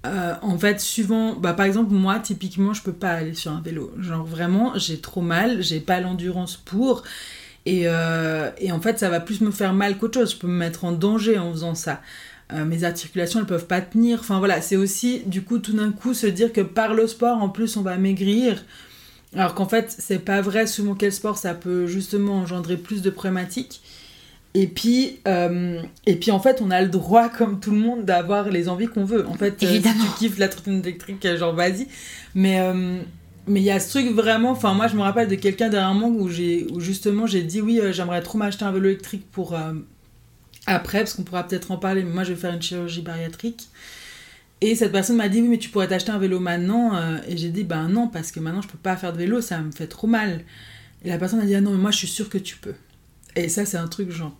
euh, 0.06 0.34
en 0.42 0.58
fait, 0.58 0.78
suivant, 0.78 1.34
bah, 1.36 1.54
par 1.54 1.64
exemple, 1.64 1.92
moi, 1.92 2.18
typiquement, 2.18 2.74
je 2.74 2.82
peux 2.82 2.92
pas 2.92 3.12
aller 3.12 3.34
sur 3.34 3.52
un 3.52 3.62
vélo. 3.62 3.92
Genre, 3.98 4.24
vraiment, 4.24 4.72
j'ai 4.76 4.98
trop 4.98 5.20
mal, 5.20 5.62
j'ai 5.62 5.80
pas 5.80 6.00
l'endurance 6.00 6.56
pour. 6.56 7.02
Et, 7.66 7.82
euh, 7.84 8.50
et, 8.58 8.72
en 8.72 8.80
fait, 8.80 8.98
ça 8.98 9.10
va 9.10 9.20
plus 9.20 9.40
me 9.40 9.50
faire 9.50 9.74
mal 9.74 9.98
qu'autre 9.98 10.18
chose. 10.18 10.32
Je 10.32 10.36
peux 10.38 10.46
me 10.46 10.56
mettre 10.56 10.84
en 10.84 10.92
danger 10.92 11.38
en 11.38 11.52
faisant 11.52 11.74
ça. 11.74 12.00
Euh, 12.52 12.64
mes 12.64 12.84
articulations, 12.84 13.40
elles 13.40 13.46
peuvent 13.46 13.66
pas 13.66 13.80
tenir. 13.80 14.20
Enfin, 14.20 14.38
voilà, 14.38 14.60
c'est 14.60 14.76
aussi, 14.76 15.22
du 15.26 15.42
coup, 15.42 15.58
tout 15.58 15.72
d'un 15.72 15.92
coup, 15.92 16.14
se 16.14 16.26
dire 16.26 16.52
que 16.52 16.62
par 16.62 16.94
le 16.94 17.06
sport, 17.06 17.42
en 17.42 17.48
plus, 17.48 17.76
on 17.76 17.82
va 17.82 17.96
maigrir. 17.96 18.64
Alors 19.36 19.54
qu'en 19.54 19.68
fait, 19.68 19.94
c'est 19.96 20.18
pas 20.18 20.40
vrai, 20.40 20.66
selon 20.66 20.94
quel 20.94 21.12
sport, 21.12 21.38
ça 21.38 21.54
peut 21.54 21.86
justement 21.86 22.38
engendrer 22.38 22.76
plus 22.76 23.02
de 23.02 23.10
problématiques. 23.10 23.82
Et 24.54 24.66
puis, 24.66 25.20
euh, 25.28 25.80
et 26.06 26.16
puis 26.16 26.32
en 26.32 26.40
fait, 26.40 26.60
on 26.60 26.72
a 26.72 26.82
le 26.82 26.88
droit, 26.88 27.28
comme 27.28 27.60
tout 27.60 27.70
le 27.70 27.78
monde, 27.78 28.04
d'avoir 28.04 28.48
les 28.48 28.68
envies 28.68 28.88
qu'on 28.88 29.04
veut. 29.04 29.24
En 29.28 29.34
fait, 29.34 29.60
si 29.60 29.80
tu 29.80 29.88
kiffes 30.18 30.38
la 30.38 30.48
trottinette 30.48 30.84
électrique, 30.86 31.36
genre 31.36 31.54
vas-y. 31.54 31.86
Mais 32.34 32.58
mais 33.50 33.60
il 33.60 33.64
y 33.64 33.70
a 33.70 33.80
ce 33.80 33.90
truc 33.90 34.14
vraiment. 34.14 34.52
Enfin, 34.52 34.74
moi, 34.74 34.86
je 34.86 34.96
me 34.96 35.02
rappelle 35.02 35.28
de 35.28 35.34
quelqu'un 35.34 35.68
derrière 35.68 35.92
moi 35.92 36.08
où 36.08 36.28
j'ai, 36.28 36.66
où 36.70 36.80
justement, 36.80 37.26
j'ai 37.26 37.42
dit 37.42 37.60
oui, 37.60 37.80
j'aimerais 37.90 38.22
trop 38.22 38.38
m'acheter 38.38 38.64
un 38.64 38.72
vélo 38.72 38.86
électrique 38.88 39.30
pour 39.30 39.58
après, 40.66 40.98
parce 40.98 41.14
qu'on 41.14 41.24
pourra 41.24 41.46
peut-être 41.46 41.70
en 41.70 41.76
parler. 41.76 42.04
Mais 42.04 42.12
moi, 42.12 42.24
je 42.24 42.32
vais 42.32 42.40
faire 42.40 42.54
une 42.54 42.62
chirurgie 42.62 43.02
bariatrique. 43.02 43.68
Et 44.60 44.74
cette 44.74 44.92
personne 44.92 45.16
m'a 45.16 45.28
dit 45.28 45.40
oui, 45.40 45.48
mais 45.48 45.58
tu 45.58 45.68
pourrais 45.70 45.88
t'acheter 45.88 46.12
un 46.12 46.18
vélo 46.18 46.38
maintenant. 46.38 46.92
et 47.26 47.36
j'ai 47.36 47.48
dit 47.50 47.64
ben 47.64 47.88
non, 47.88 48.08
parce 48.08 48.30
que 48.30 48.40
maintenant, 48.40 48.62
je 48.62 48.68
peux 48.68 48.78
pas 48.78 48.96
faire 48.96 49.12
de 49.12 49.18
vélo, 49.18 49.40
ça 49.40 49.58
me 49.60 49.72
fait 49.72 49.86
trop 49.86 50.06
mal. 50.06 50.44
Et 51.04 51.08
la 51.08 51.18
personne 51.18 51.40
a 51.40 51.44
dit 51.44 51.54
ah 51.54 51.60
non, 51.60 51.72
mais 51.72 51.78
moi, 51.78 51.90
je 51.90 51.98
suis 51.98 52.08
sûre 52.08 52.28
que 52.28 52.38
tu 52.38 52.56
peux. 52.56 52.74
Et 53.36 53.48
ça, 53.48 53.64
c'est 53.66 53.78
un 53.78 53.88
truc 53.88 54.10
genre. 54.10 54.38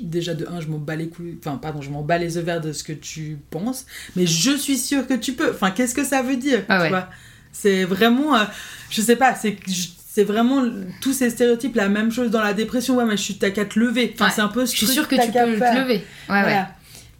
Déjà, 0.00 0.34
de 0.34 0.46
un, 0.46 0.60
je 0.60 0.68
m'en 0.68 0.78
bats 0.78 0.96
les 0.96 1.08
couilles. 1.08 1.36
Enfin, 1.40 1.58
pardon, 1.58 1.82
je 1.82 1.90
m'en 1.90 2.02
bats 2.02 2.16
les 2.16 2.38
œufs 2.38 2.44
verts 2.44 2.60
de 2.60 2.72
ce 2.72 2.84
que 2.84 2.92
tu 2.92 3.38
penses. 3.50 3.86
Mais 4.16 4.26
je 4.26 4.56
suis 4.56 4.78
sûre 4.78 5.06
que 5.06 5.14
tu 5.14 5.34
peux. 5.34 5.50
Enfin, 5.50 5.72
qu'est-ce 5.72 5.94
que 5.94 6.04
ça 6.04 6.22
veut 6.22 6.36
dire 6.36 6.64
ah 6.68 6.84
tu 6.84 6.88
vois? 6.88 7.10
C'est 7.54 7.84
vraiment. 7.84 8.36
Euh, 8.36 8.44
je 8.90 9.00
sais 9.00 9.16
pas, 9.16 9.34
c'est. 9.34 9.56
C'est 9.66 10.22
vraiment 10.22 10.64
tous 11.00 11.12
ces 11.12 11.28
stéréotypes, 11.28 11.74
la 11.74 11.88
même 11.88 12.12
chose 12.12 12.30
dans 12.30 12.40
la 12.40 12.54
dépression. 12.54 12.96
Ouais, 12.98 13.04
mais 13.04 13.16
je 13.16 13.22
suis 13.22 13.34
t'as 13.34 13.50
qu'à 13.50 13.64
te 13.64 13.80
lever. 13.80 14.14
Enfin, 14.14 14.30
c'est 14.30 14.42
un 14.42 14.48
peu 14.48 14.64
ce 14.64 14.70
Je 14.70 14.76
suis 14.76 14.86
sûre 14.86 15.08
que 15.08 15.16
tu 15.16 15.26
peux 15.26 15.32
te 15.32 15.76
lever. 15.76 16.04
Ouais, 16.28 16.42
ouais. 16.42 16.64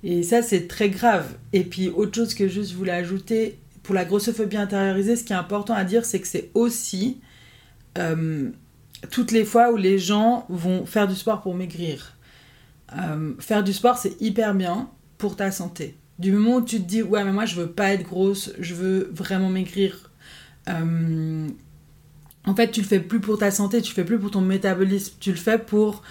Et 0.05 0.23
ça, 0.23 0.43
c'est 0.43 0.69
très 0.69 0.91
grave. 0.91 1.27
Et 1.53 1.65
puis, 1.65 1.89
autre 1.89 2.15
chose 2.15 2.35
que 2.35 2.47
juste 2.47 2.71
je 2.71 2.77
voulais 2.77 2.93
ajouter, 2.93 3.59
pour 3.83 3.97
la 3.97 4.05
grossophobie 4.05 4.57
intériorisée, 4.57 5.17
ce 5.17 5.25
qui 5.25 5.33
est 5.33 5.37
important 5.37 5.75
à 5.75 5.83
dire, 5.83 6.05
c'est 6.05 6.21
que 6.21 6.29
c'est 6.29 6.51
aussi. 6.55 7.21
Euh, 7.99 8.51
toutes 9.11 9.33
les 9.33 9.45
fois 9.45 9.73
où 9.73 9.77
les 9.77 9.99
gens 9.99 10.47
vont 10.49 10.87
faire 10.87 11.09
du 11.09 11.15
sport 11.15 11.43
pour 11.43 11.55
maigrir. 11.55 12.17
Euh, 12.99 13.33
faire 13.39 13.65
du 13.65 13.73
sport, 13.73 13.97
c'est 13.97 14.21
hyper 14.21 14.55
bien 14.55 14.89
pour 15.19 15.37
ta 15.37 15.51
santé. 15.51 15.97
Du 16.19 16.33
moment 16.33 16.57
où 16.57 16.65
tu 16.65 16.79
te 16.81 16.87
dis, 16.87 17.03
ouais, 17.03 17.25
mais 17.25 17.33
moi, 17.33 17.45
je 17.45 17.57
veux 17.57 17.71
pas 17.71 17.93
être 17.93 18.05
grosse, 18.05 18.53
je 18.59 18.75
veux 18.75 19.11
vraiment 19.13 19.49
maigrir. 19.49 20.11
Euh, 20.69 21.49
en 22.47 22.55
fait, 22.55 22.71
tu 22.71 22.81
le 22.81 22.87
fais 22.87 23.01
plus 23.01 23.21
pour 23.21 23.39
ta 23.39 23.51
santé, 23.51 23.81
tu 23.83 23.91
le 23.91 23.95
fais 23.95 24.05
plus 24.05 24.19
pour 24.19 24.31
ton 24.31 24.41
métabolisme, 24.41 25.15
tu 25.21 25.31
le 25.31 25.37
fais 25.37 25.59
pour 25.59 26.03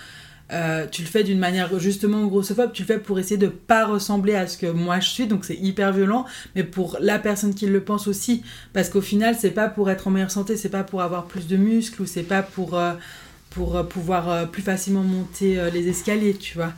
euh, 0.52 0.86
tu 0.92 1.02
le 1.02 1.08
fais 1.08 1.24
d'une 1.24 1.39
manière 1.39 1.80
justement 1.80 2.26
grossophobe, 2.28 2.74
tu 2.74 2.84
le 2.84 2.88
fais 2.88 3.00
pour 3.00 3.18
essayer 3.18 3.38
de 3.38 3.48
pas 3.48 3.86
ressembler 3.86 4.36
à 4.36 4.46
ce 4.46 4.58
que 4.58 4.68
moi 4.68 5.00
je 5.00 5.10
suis, 5.10 5.26
donc 5.26 5.46
c'est 5.46 5.56
hyper 5.56 5.94
violent, 5.94 6.26
mais 6.56 6.63
pour 6.63 6.98
la 7.00 7.18
personne 7.18 7.56
qui 7.56 7.66
le 7.66 7.82
pense 7.82 8.08
aussi, 8.08 8.44
parce 8.74 8.89
qu'au 8.89 9.02
final 9.02 9.36
c'est 9.39 9.52
pas 9.52 9.70
pour 9.70 9.89
être 9.89 10.08
en 10.08 10.12
meilleure 10.12 10.32
santé, 10.32 10.58
c'est 10.58 10.70
pas 10.70 10.84
pour 10.84 11.02
avoir 11.02 11.26
plus 11.26 11.48
de 11.48 11.56
muscles 11.56 12.02
ou 12.02 12.06
c'est 12.06 12.24
pas 12.24 12.44
pour 12.44 12.78
euh, 12.78 12.94
pour 13.52 13.88
pouvoir 13.88 14.50
plus 14.50 14.63
facilement 14.63 15.04
monter 15.04 15.60
les 15.72 15.88
escaliers, 15.88 16.34
tu 16.34 16.56
vois. 16.56 16.74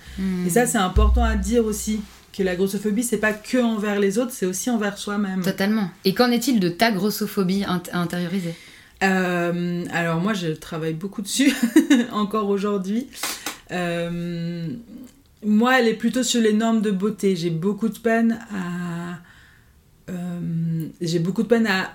Et 0.46 0.50
ça 0.50 0.68
c'est 0.68 0.78
important 0.78 1.24
à 1.24 1.36
dire 1.36 1.66
aussi 1.66 2.02
que 2.36 2.44
la 2.44 2.56
grossophobie 2.56 3.04
c'est 3.04 3.18
pas 3.18 3.34
que 3.34 3.58
envers 3.58 4.00
les 4.00 4.18
autres, 4.18 4.32
c'est 4.32 4.46
aussi 4.46 4.70
envers 4.70 4.98
soi-même. 4.98 5.42
Totalement. 5.42 5.90
Et 6.04 6.14
qu'en 6.14 6.32
est-il 6.32 6.60
de 6.60 6.70
ta 6.70 6.92
grossophobie 6.92 7.66
intériorisée 7.94 8.56
alors 9.02 10.20
moi 10.20 10.34
je 10.34 10.48
travaille 10.48 10.96
beaucoup 10.96 11.22
dessus 11.22 11.54
encore 12.12 12.50
aujourd'hui. 12.50 13.08
Euh, 13.72 14.68
moi, 15.44 15.80
elle 15.80 15.88
est 15.88 15.96
plutôt 15.96 16.24
sur 16.24 16.42
les 16.42 16.54
normes 16.54 16.82
de 16.82 16.92
beauté. 16.92 17.36
J'ai 17.36 17.50
beaucoup 17.50 17.90
de 17.90 17.98
peine 17.98 18.40
à. 18.52 19.20
Euh, 20.12 20.88
j'ai 21.02 21.20
beaucoup 21.20 21.44
de 21.44 21.48
peine 21.48 21.68
à, 21.68 21.94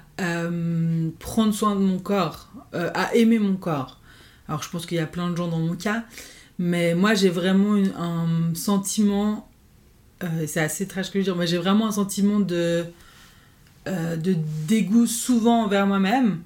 prendre 1.19 1.55
soin 1.55 1.75
de 1.75 1.81
mon 1.81 1.99
corps, 1.99 2.51
euh, 2.75 2.91
à 2.95 3.15
aimer 3.15 3.39
mon 3.39 3.57
corps. 3.57 3.99
Alors, 4.49 4.63
je 4.63 4.69
pense 4.69 4.85
qu'il 4.85 4.99
y 4.99 5.01
a 5.01 5.07
plein 5.07 5.31
de 5.31 5.37
gens 5.37 5.49
dans 5.49 5.59
mon 5.59 5.77
cas, 5.77 6.05
mais 6.59 6.95
moi, 6.95 7.15
j'ai 7.15 7.31
vraiment 7.31 7.75
un 7.75 8.55
sentiment. 8.55 9.50
C'est 10.47 10.61
assez 10.61 10.87
trash 10.87 11.11
que 11.11 11.19
je 11.19 11.25
dire, 11.25 11.37
mais 11.37 11.47
j'ai 11.47 11.59
vraiment 11.59 11.89
un 11.89 11.93
sentiment 11.93 12.41
de, 12.41 12.85
de 13.87 14.37
dégoût 14.69 15.07
souvent 15.07 15.65
envers 15.65 15.87
moi-même. 15.87 16.41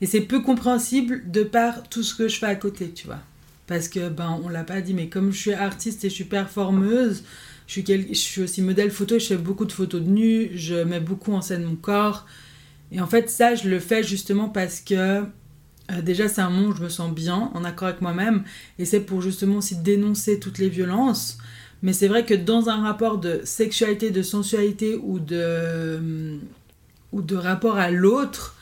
Et 0.00 0.06
c'est 0.06 0.20
peu 0.20 0.40
compréhensible 0.40 1.30
de 1.30 1.42
par 1.42 1.88
tout 1.88 2.02
ce 2.02 2.14
que 2.14 2.28
je 2.28 2.38
fais 2.38 2.46
à 2.46 2.54
côté, 2.54 2.90
tu 2.90 3.06
vois. 3.06 3.20
Parce 3.66 3.88
que 3.88 4.08
ben 4.08 4.40
on 4.44 4.48
l'a 4.48 4.64
pas 4.64 4.80
dit 4.80 4.94
mais 4.94 5.08
comme 5.08 5.32
je 5.32 5.38
suis 5.38 5.52
artiste 5.52 6.04
et 6.04 6.08
je 6.08 6.14
suis 6.14 6.24
performeuse 6.24 7.24
je 7.66 7.72
suis, 7.72 7.84
je 7.86 8.14
suis 8.14 8.42
aussi 8.42 8.62
modèle 8.62 8.92
photo 8.92 9.18
je 9.18 9.26
fais 9.26 9.36
beaucoup 9.36 9.64
de 9.64 9.72
photos 9.72 10.00
de 10.00 10.08
nu 10.08 10.50
je 10.54 10.76
mets 10.84 11.00
beaucoup 11.00 11.32
en 11.32 11.40
scène 11.40 11.64
mon 11.64 11.74
corps. 11.74 12.26
Et 12.92 13.00
en 13.00 13.06
fait 13.06 13.28
ça 13.28 13.54
je 13.54 13.68
le 13.68 13.80
fais 13.80 14.04
justement 14.04 14.48
parce 14.48 14.80
que 14.80 15.24
euh, 15.90 16.02
déjà 16.02 16.28
c'est 16.28 16.42
un 16.42 16.50
monde 16.50 16.72
où 16.72 16.76
je 16.76 16.82
me 16.82 16.88
sens 16.88 17.12
bien 17.12 17.50
en 17.54 17.64
accord 17.64 17.88
avec 17.88 18.02
moi-même. 18.02 18.44
Et 18.78 18.84
c'est 18.84 19.00
pour 19.00 19.20
justement 19.20 19.56
aussi 19.56 19.76
dénoncer 19.76 20.38
toutes 20.38 20.58
les 20.58 20.68
violences 20.68 21.38
mais 21.82 21.92
c'est 21.92 22.08
vrai 22.08 22.24
que 22.24 22.34
dans 22.34 22.68
un 22.68 22.82
rapport 22.82 23.18
de 23.18 23.42
sexualité 23.44 24.10
de 24.10 24.22
sensualité 24.22 24.98
ou 25.02 25.18
de 25.18 26.38
ou 27.12 27.22
de 27.22 27.36
rapport 27.36 27.76
à 27.76 27.90
l'autre 27.90 28.56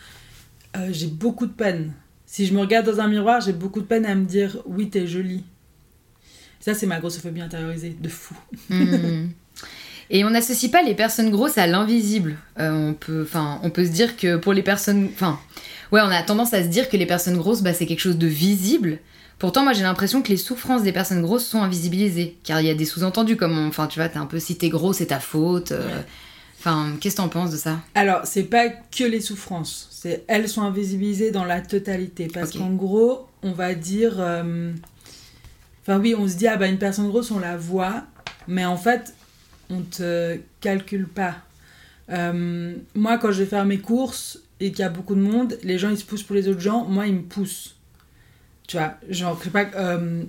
euh, 0.77 0.88
j'ai 0.92 1.07
beaucoup 1.07 1.46
de 1.46 1.53
peine 1.53 1.92
si 2.35 2.46
je 2.46 2.53
me 2.53 2.59
regarde 2.59 2.85
dans 2.85 2.98
un 2.98 3.07
miroir, 3.07 3.40
j'ai 3.40 3.53
beaucoup 3.53 3.81
de 3.81 3.87
peine 3.87 4.05
à 4.05 4.16
me 4.16 4.24
dire 4.24 4.57
oui, 4.66 4.90
t'es 4.90 5.07
jolie. 5.07 5.44
Ça, 6.59 6.74
c'est 6.74 6.85
ma 6.85 6.98
grossophobie 6.98 7.40
intériorisée, 7.40 7.96
de 7.96 8.09
fou. 8.09 8.35
Hmm. 8.70 9.29
Et 10.11 10.24
on 10.24 10.31
n'associe 10.31 10.68
pas 10.68 10.83
les 10.83 10.94
personnes 10.94 11.31
grosses 11.31 11.59
à 11.59 11.68
l'invisible. 11.68 12.37
Euh, 12.59 12.90
on, 12.90 12.94
peut, 12.94 13.24
on 13.62 13.70
peut 13.70 13.85
se 13.85 13.92
dire 13.92 14.16
que 14.16 14.37
pour 14.37 14.53
les 14.53 14.64
personnes. 14.64 15.11
Enfin, 15.14 15.38
ouais, 15.92 16.00
on 16.00 16.09
a 16.09 16.24
tendance 16.24 16.53
à 16.55 16.64
se 16.64 16.68
dire 16.68 16.88
que 16.88 16.96
les 16.96 17.07
personnes 17.07 17.37
grosses, 17.37 17.62
bah, 17.62 17.72
c'est 17.72 17.87
quelque 17.87 18.00
chose 18.00 18.18
de 18.18 18.27
visible. 18.27 18.98
Pourtant, 19.44 19.62
moi, 19.62 19.74
j'ai 19.74 19.83
l'impression 19.83 20.22
que 20.22 20.30
les 20.30 20.38
souffrances 20.38 20.83
des 20.83 20.92
personnes 20.92 21.20
grosses 21.20 21.44
sont 21.44 21.61
invisibilisées. 21.61 22.38
Car 22.44 22.62
il 22.62 22.66
y 22.66 22.70
a 22.70 22.74
des 22.74 22.87
sous-entendus, 22.87 23.37
comme. 23.37 23.68
Enfin, 23.68 23.88
tu 23.88 23.98
vois, 23.98 24.09
t'es 24.09 24.16
un 24.16 24.24
peu. 24.24 24.38
Si 24.38 24.57
t'es 24.57 24.70
gros, 24.70 24.94
c'est 24.94 25.07
ta 25.07 25.20
faute. 25.20 25.72
Euh, 25.72 26.00
Enfin, 26.59 26.96
qu'est-ce 26.98 27.16
que 27.16 27.20
t'en 27.20 27.28
penses 27.28 27.50
de 27.50 27.59
ça? 27.59 27.80
Alors, 27.94 28.22
c'est 28.24 28.44
pas 28.44 28.70
que 28.70 29.04
les 29.04 29.20
souffrances. 29.20 29.87
C'est 29.90 30.24
elles 30.28 30.48
sont 30.48 30.62
invisibilisées 30.62 31.30
dans 31.30 31.44
la 31.44 31.61
totalité. 31.61 32.26
Parce 32.33 32.52
qu'en 32.52 32.70
gros, 32.70 33.28
on 33.42 33.52
va 33.52 33.74
dire. 33.74 34.14
Euh, 34.18 34.72
enfin, 35.83 36.00
oui, 36.00 36.14
on 36.18 36.26
se 36.26 36.37
dit, 36.37 36.46
ah 36.46 36.57
bah, 36.57 36.66
une 36.66 36.78
personne 36.78 37.09
grosse, 37.09 37.30
on 37.30 37.38
la 37.38 37.59
voit. 37.59 38.04
Mais 38.48 38.64
en 38.64 38.78
fait, 38.78 39.12
on 39.68 39.83
te 39.83 40.38
calcule 40.62 41.07
pas. 41.07 41.35
Euh, 42.09 42.74
moi, 42.94 43.18
quand 43.18 43.30
je 43.30 43.42
vais 43.42 43.48
faire 43.50 43.66
mes 43.66 43.78
courses 43.78 44.38
et 44.59 44.70
qu'il 44.70 44.80
y 44.80 44.85
a 44.85 44.88
beaucoup 44.88 45.14
de 45.14 45.20
monde, 45.20 45.59
les 45.62 45.76
gens 45.76 45.90
ils 45.90 45.98
se 45.98 46.04
poussent 46.07 46.22
pour 46.22 46.35
les 46.35 46.48
autres 46.48 46.61
gens, 46.61 46.87
moi 46.87 47.07
ils 47.07 47.14
me 47.14 47.22
poussent. 47.22 47.73
Tu 48.66 48.77
vois, 48.77 48.94
genre, 49.09 49.38
pas. 49.53 49.66
Euh, 49.77 50.22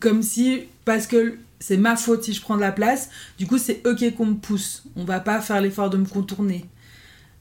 comme 0.00 0.22
si. 0.22 0.64
Parce 0.84 1.06
que 1.06 1.38
c'est 1.60 1.76
ma 1.76 1.96
faute 1.96 2.24
si 2.24 2.32
je 2.32 2.40
prends 2.40 2.56
de 2.56 2.60
la 2.60 2.72
place. 2.72 3.08
Du 3.38 3.46
coup, 3.46 3.58
c'est 3.58 3.86
ok 3.86 4.14
qu'on 4.16 4.26
me 4.26 4.34
pousse. 4.34 4.84
On 4.96 5.04
va 5.04 5.20
pas 5.20 5.40
faire 5.40 5.60
l'effort 5.60 5.90
de 5.90 5.96
me 5.96 6.06
contourner. 6.06 6.66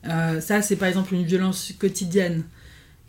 Euh, 0.08 0.42
ça, 0.42 0.62
c'est 0.62 0.76
par 0.76 0.88
exemple 0.88 1.14
une 1.14 1.26
violence 1.26 1.74
quotidienne. 1.78 2.44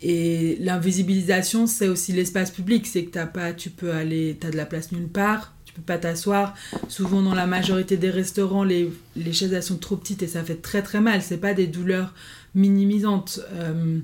Et 0.01 0.57
l'invisibilisation, 0.59 1.67
c'est 1.67 1.87
aussi 1.87 2.11
l'espace 2.11 2.51
public. 2.51 2.85
C'est 2.85 3.05
que 3.05 3.11
t'as 3.11 3.25
pas, 3.25 3.53
tu 3.53 3.69
peux 3.69 3.91
aller, 3.91 4.37
t'as 4.39 4.51
de 4.51 4.57
la 4.57 4.65
place 4.65 4.91
nulle 4.91 5.07
part. 5.07 5.53
Tu 5.65 5.73
peux 5.73 5.81
pas 5.81 5.97
t'asseoir. 5.97 6.53
Souvent, 6.89 7.21
dans 7.21 7.33
la 7.33 7.47
majorité 7.47 7.97
des 7.97 8.09
restaurants, 8.09 8.63
les, 8.63 8.91
les, 9.15 9.33
chaises 9.33 9.53
elles 9.53 9.63
sont 9.63 9.77
trop 9.77 9.95
petites 9.95 10.21
et 10.21 10.27
ça 10.27 10.43
fait 10.43 10.61
très 10.61 10.81
très 10.81 11.01
mal. 11.01 11.21
C'est 11.21 11.37
pas 11.37 11.53
des 11.53 11.67
douleurs 11.67 12.13
minimisantes. 12.53 13.39
Euh, 13.53 13.99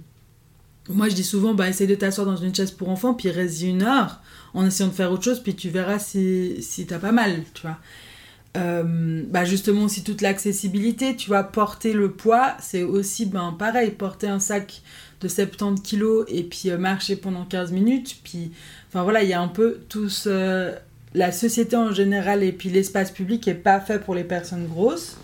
moi, 0.94 1.10
je 1.10 1.16
dis 1.16 1.24
souvent, 1.24 1.54
bah, 1.54 1.70
essaye 1.70 1.88
de 1.88 1.96
t'asseoir 1.96 2.28
dans 2.28 2.36
une 2.36 2.54
chaise 2.54 2.72
pour 2.72 2.90
enfants, 2.90 3.14
puis 3.14 3.30
reste 3.30 3.62
une 3.62 3.84
heure 3.84 4.22
en 4.54 4.66
essayant 4.66 4.90
de 4.90 4.94
faire 4.94 5.12
autre 5.12 5.24
chose, 5.24 5.42
puis 5.42 5.56
tu 5.56 5.70
verras 5.70 6.00
si, 6.00 6.62
si 6.62 6.86
t'as 6.86 7.00
pas 7.00 7.12
mal, 7.12 7.44
tu 7.54 7.64
vois. 7.64 7.78
Euh, 8.58 9.24
bah 9.30 9.46
justement 9.46 9.84
aussi 9.84 10.04
toute 10.04 10.20
l'accessibilité, 10.22 11.16
tu 11.16 11.28
vois, 11.28 11.44
porter 11.44 11.94
le 11.94 12.12
poids, 12.12 12.58
c'est 12.60 12.84
aussi 12.84 13.26
ben, 13.26 13.56
pareil, 13.58 13.92
porter 13.92 14.28
un 14.28 14.40
sac 14.40 14.82
de 15.22 15.30
70 15.30 15.82
kilos 15.82 16.26
et 16.28 16.44
puis 16.44 16.70
euh, 16.70 16.78
marcher 16.78 17.16
pendant 17.16 17.46
15 17.46 17.72
minutes, 17.72 18.18
puis 18.24 18.52
enfin 18.90 19.04
voilà, 19.04 19.24
il 19.24 19.30
y 19.30 19.34
a 19.34 19.42
un 19.42 19.48
peu 19.48 19.80
tout. 19.88 20.10
La 21.14 21.34
société 21.34 21.76
en 21.76 21.92
général 21.92 22.42
et 22.42 22.54
puis 22.54 22.70
l'espace 22.70 23.12
public 23.12 23.46
est 23.48 23.54
pas 23.54 23.82
fait 23.82 24.00
pour 24.00 24.16
les 24.16 24.24
personnes 24.24 24.66
grosses. 24.66 25.18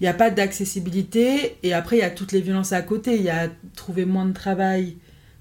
Il 0.00 0.02
n'y 0.02 0.08
a 0.08 0.12
pas 0.12 0.30
d'accessibilité 0.30 1.56
et 1.62 1.72
après 1.72 1.96
il 1.96 2.00
y 2.00 2.02
a 2.02 2.10
toutes 2.10 2.32
les 2.32 2.42
violences 2.42 2.72
à 2.72 2.82
côté, 2.82 3.16
il 3.16 3.22
y 3.22 3.30
a 3.30 3.48
trouver 3.74 4.04
moins 4.04 4.26
de 4.26 4.34
travail 4.34 4.96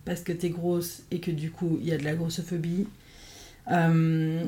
parce 0.06 0.22
que 0.22 0.32
t'es 0.32 0.49
grosse 0.49 1.04
et 1.12 1.20
que 1.20 1.32
du 1.32 1.51
coup 1.51 1.78
il 1.82 1.88
y 1.88 1.93
a 1.93 1.97
de 1.97 2.04
la 2.04 2.16
grossophobie. 2.16 2.88
Euh, 3.72 4.43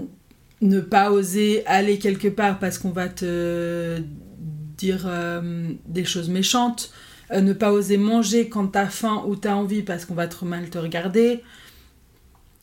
ne 0.62 0.80
pas 0.80 1.12
oser 1.12 1.66
aller 1.68 2.00
quelque 2.00 2.28
part 2.28 2.60
parce 2.60 2.78
qu'on 2.78 2.92
va 2.92 3.08
te 3.08 4.02
dire 4.78 5.06
euh, 5.06 5.72
des 5.86 6.06
choses 6.06 6.30
méchantes, 6.30 6.92
euh, 7.32 7.42
ne 7.42 7.54
pas 7.54 7.72
oser 7.72 7.98
manger 7.98 8.50
quand 8.50 8.68
t'as 8.68 8.88
faim 8.88 9.24
ou 9.28 9.36
t'as 9.36 9.54
envie 9.54 9.84
parce 9.84 10.06
qu'on 10.06 10.16
va 10.16 10.28
trop 10.28 10.46
mal 10.46 10.70
te 10.70 10.78
regarder. 10.78 11.44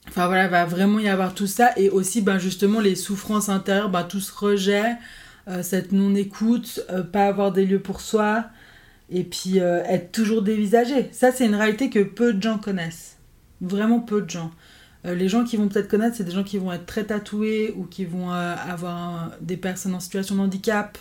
Enfin 0.08 0.26
voilà, 0.26 0.48
va 0.48 0.64
vraiment 0.64 0.98
y 0.98 1.08
avoir 1.08 1.34
tout 1.34 1.46
ça. 1.46 1.70
Et 1.76 1.90
aussi, 1.90 2.22
ben, 2.22 2.38
justement, 2.38 2.80
les 2.80 2.96
souffrances 2.96 3.48
intérieures, 3.48 3.90
ben, 3.90 4.02
tout 4.02 4.20
ce 4.20 4.32
rejet, 4.32 4.96
cette 5.62 5.92
non-écoute, 5.92 6.84
pas 7.12 7.26
avoir 7.26 7.52
des 7.52 7.64
lieux 7.66 7.80
pour 7.80 8.00
soi, 8.00 8.46
et 9.12 9.24
puis 9.24 9.58
être 9.58 10.12
toujours 10.12 10.42
dévisagé. 10.42 11.08
Ça, 11.12 11.32
c'est 11.32 11.46
une 11.46 11.54
réalité 11.54 11.90
que 11.90 12.00
peu 12.00 12.32
de 12.32 12.42
gens 12.42 12.58
connaissent. 12.58 13.18
Vraiment 13.60 14.00
peu 14.00 14.22
de 14.22 14.30
gens. 14.30 14.50
Euh, 15.04 15.14
les 15.14 15.28
gens 15.28 15.44
qui 15.44 15.56
vont 15.56 15.68
peut-être 15.68 15.88
connaître, 15.88 16.16
c'est 16.16 16.24
des 16.24 16.32
gens 16.32 16.44
qui 16.44 16.58
vont 16.58 16.72
être 16.72 16.86
très 16.86 17.04
tatoués 17.04 17.74
ou 17.76 17.84
qui 17.84 18.04
vont 18.04 18.32
euh, 18.32 18.54
avoir 18.54 19.32
des 19.40 19.56
personnes 19.56 19.94
en 19.94 20.00
situation 20.00 20.36
de 20.36 20.40
handicap, 20.40 20.96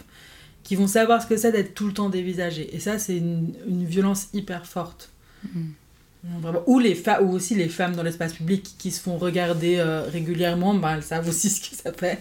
qui 0.64 0.76
vont 0.76 0.88
savoir 0.88 1.22
ce 1.22 1.28
que 1.28 1.38
c'est 1.38 1.52
d'être 1.52 1.74
tout 1.74 1.88
le 1.88 1.94
temps 1.94 2.10
dévisagé. 2.10 2.76
Et 2.76 2.80
ça, 2.80 2.98
c'est 2.98 3.18
une, 3.18 3.54
violence 3.68 4.30
hyper 4.34 4.66
forte. 4.66 5.12
Mm. 5.54 5.70
Ou, 6.68 6.78
les 6.78 7.02
ou 7.24 7.32
aussi 7.32 7.56
les 7.56 7.68
femmes 7.68 7.96
dans 7.96 8.04
l'espace 8.04 8.34
public 8.34 8.76
qui 8.78 8.92
se 8.92 9.02
font 9.02 9.18
regarder 9.18 9.78
euh, 9.78 10.04
régulièrement, 10.04 10.76
bah, 10.76 10.94
elles 10.96 11.04
savent 11.04 11.28
aussi 11.28 11.50
ce 11.50 11.70
que 11.70 11.76
ça 11.76 11.92
fait. 11.94 12.20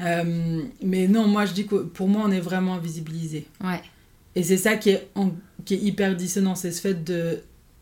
Mm. 0.00 0.62
mais 0.82 1.06
non, 1.06 1.28
moi 1.28 1.46
je 1.46 1.52
dis 1.52 1.66
que 1.66 1.76
pour 1.76 2.08
moi 2.08 2.22
on 2.24 2.32
est 2.32 2.40
vraiment 2.40 2.74
invisibilisé. 2.74 3.46
Ouais. 3.62 3.82
Et 4.36 4.42
c'est 4.42 4.58
ça 4.58 4.76
qui 4.76 4.90
est, 4.90 5.08
qui 5.64 5.74
est 5.74 5.78
hyper 5.78 6.14
dissonant, 6.14 6.54
c'est 6.54 6.70
ce 6.70 6.80
fait 6.80 7.02
de 7.02 7.40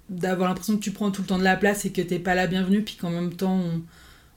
d'avoir 0.09 0.51
l'impression 0.51 0.77
que 0.77 0.83
tu 0.83 0.91
prends 0.91 1.11
tout 1.11 1.23
le 1.23 1.27
temps 1.27 1.39
de 1.39 1.45
la 1.45 1.57
place 1.57 1.87
et 1.87 1.91
que 1.91 2.03
t'es 2.03 2.19
pas 2.19 2.35
la 2.35 2.47
bienvenue, 2.47 2.83
puis 2.83 2.97
qu'en 2.97 3.11
même 3.11 3.33
temps, 3.33 3.59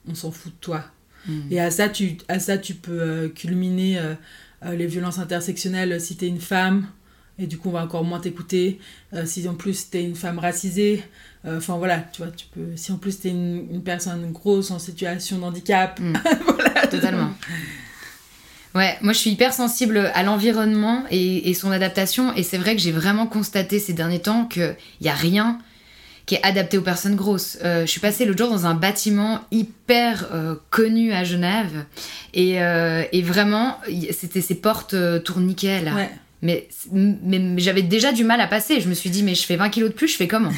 on, 0.08 0.16
s'en 0.16 0.32
fout 0.32 0.54
de 0.54 0.58
toi. 0.62 0.86
Hmm. 1.28 1.42
Et 1.52 1.60
à 1.60 1.70
ça, 1.72 1.90
tu, 1.90 2.18
à 2.30 2.40
ça, 2.40 2.58
tu 2.58 2.74
peux 2.74 3.02
euh, 3.02 3.30
culminer 3.30 4.00
euh, 4.00 4.14
euh, 4.64 4.76
les 4.76 4.88
violences 4.88 5.20
intersectionnelles 5.20 6.00
si 6.00 6.16
t'es 6.16 6.28
une 6.28 6.40
femme, 6.40 6.88
et 7.38 7.48
du 7.48 7.58
coup, 7.58 7.68
on 7.68 7.74
va 7.74 7.84
encore 7.84 8.06
moins 8.06 8.22
t'écouter. 8.22 8.80
si 9.26 9.48
en 9.48 9.56
plus 9.56 9.90
t'es 9.90 10.04
une 10.04 10.16
femme 10.16 10.40
racisée, 10.40 11.04
enfin 11.46 11.78
voilà, 11.78 12.00
tu 12.00 12.24
vois, 12.24 12.32
tu 12.32 12.48
peux. 12.48 12.76
Si 12.76 12.92
en 12.92 12.98
plus 12.98 13.20
t'es 13.20 13.30
une, 13.30 13.68
une 13.70 13.84
personne 13.84 14.32
grosse 14.32 14.72
en 14.72 14.80
situation 14.80 15.38
de 15.38 15.44
handicap, 15.44 16.00
hmm. 16.00 16.14
voilà. 16.46 16.88
Totalement. 16.88 17.32
Ouais, 18.78 18.96
moi 19.02 19.12
je 19.12 19.18
suis 19.18 19.32
hyper 19.32 19.54
sensible 19.54 20.12
à 20.14 20.22
l'environnement 20.22 21.04
et, 21.10 21.52
son 21.56 21.72
adaptation 21.72 22.32
et 22.36 22.44
c'est 22.44 22.60
vrai 22.60 22.76
que 22.76 22.82
j'ai 22.82 22.92
vraiment 22.92 23.26
constaté 23.26 23.80
ces 23.80 23.94
derniers 23.94 24.20
temps 24.20 24.46
qu'il 24.46 24.76
n'y 25.02 25.10
a 25.10 25.16
rien 25.16 25.58
qui 26.28 26.36
est 26.36 26.44
adapté 26.46 26.78
aux 26.78 26.84
personnes 26.84 27.16
grosses. 27.16 27.58
Euh, 27.64 27.88
je 27.88 27.88
suis 27.88 28.02
passée 28.02 28.26
l'autre 28.26 28.38
jour 28.38 28.52
dans 28.52 28.68
un 28.68 28.76
bâtiment 28.76 29.42
hyper 29.50 30.28
euh, 30.32 30.54
connu 30.70 31.12
à 31.12 31.24
Genève 31.24 31.86
et, 32.36 32.62
euh, 32.62 33.04
et 33.12 33.24
vraiment 33.24 33.80
c'était 34.12 34.42
ces 34.42 34.56
portes 34.56 34.96
tourniquets 35.24 35.82
là. 35.82 35.96
Ouais. 35.96 36.10
Mais, 36.44 36.68
mais 36.92 37.58
j'avais 37.58 37.82
déjà 37.82 38.12
du 38.12 38.24
mal 38.24 38.40
à 38.42 38.46
passer. 38.46 38.80
Je 38.80 38.88
me 38.90 38.94
suis 38.94 39.10
dit 39.10 39.24
mais 39.24 39.34
je 39.34 39.44
fais 39.44 39.56
20 39.56 39.70
kilos 39.70 39.90
de 39.90 39.96
plus, 39.96 40.08
je 40.08 40.18
fais 40.18 40.28
comment? 40.28 40.52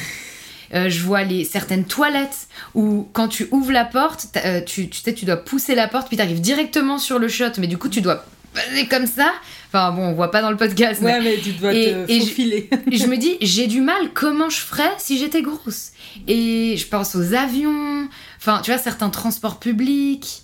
Euh, 0.74 0.88
je 0.88 1.02
vois 1.02 1.24
les, 1.24 1.44
certaines 1.44 1.84
toilettes 1.84 2.48
où 2.74 3.08
quand 3.12 3.28
tu 3.28 3.48
ouvres 3.50 3.72
la 3.72 3.84
porte, 3.84 4.26
euh, 4.44 4.60
tu, 4.60 4.88
tu 4.88 5.00
sais, 5.00 5.14
tu 5.14 5.24
dois 5.24 5.36
pousser 5.36 5.74
la 5.74 5.88
porte, 5.88 6.08
puis 6.08 6.16
tu 6.16 6.22
arrives 6.22 6.40
directement 6.40 6.98
sur 6.98 7.18
le 7.18 7.28
shot, 7.28 7.52
mais 7.58 7.66
du 7.66 7.78
coup, 7.78 7.88
tu 7.88 8.00
dois 8.00 8.24
passer 8.54 8.86
comme 8.86 9.06
ça. 9.06 9.32
Enfin 9.68 9.92
bon, 9.92 10.02
on 10.08 10.12
voit 10.12 10.30
pas 10.30 10.42
dans 10.42 10.50
le 10.50 10.56
podcast. 10.56 11.02
Ouais, 11.02 11.20
mais, 11.20 11.38
tu 11.38 11.52
dois 11.52 11.72
te 11.72 12.06
faufiler. 12.06 12.68
Je, 12.90 12.96
je 12.96 13.06
me 13.06 13.16
dis, 13.16 13.36
j'ai 13.40 13.66
du 13.66 13.80
mal, 13.80 14.10
comment 14.14 14.50
je 14.50 14.58
ferais 14.58 14.90
si 14.98 15.18
j'étais 15.18 15.42
grosse? 15.42 15.90
Et 16.26 16.76
je 16.76 16.86
pense 16.86 17.14
aux 17.14 17.34
avions, 17.34 18.08
enfin, 18.38 18.60
tu 18.62 18.70
vois, 18.70 18.80
certains 18.80 19.10
transports 19.10 19.58
publics. 19.58 20.42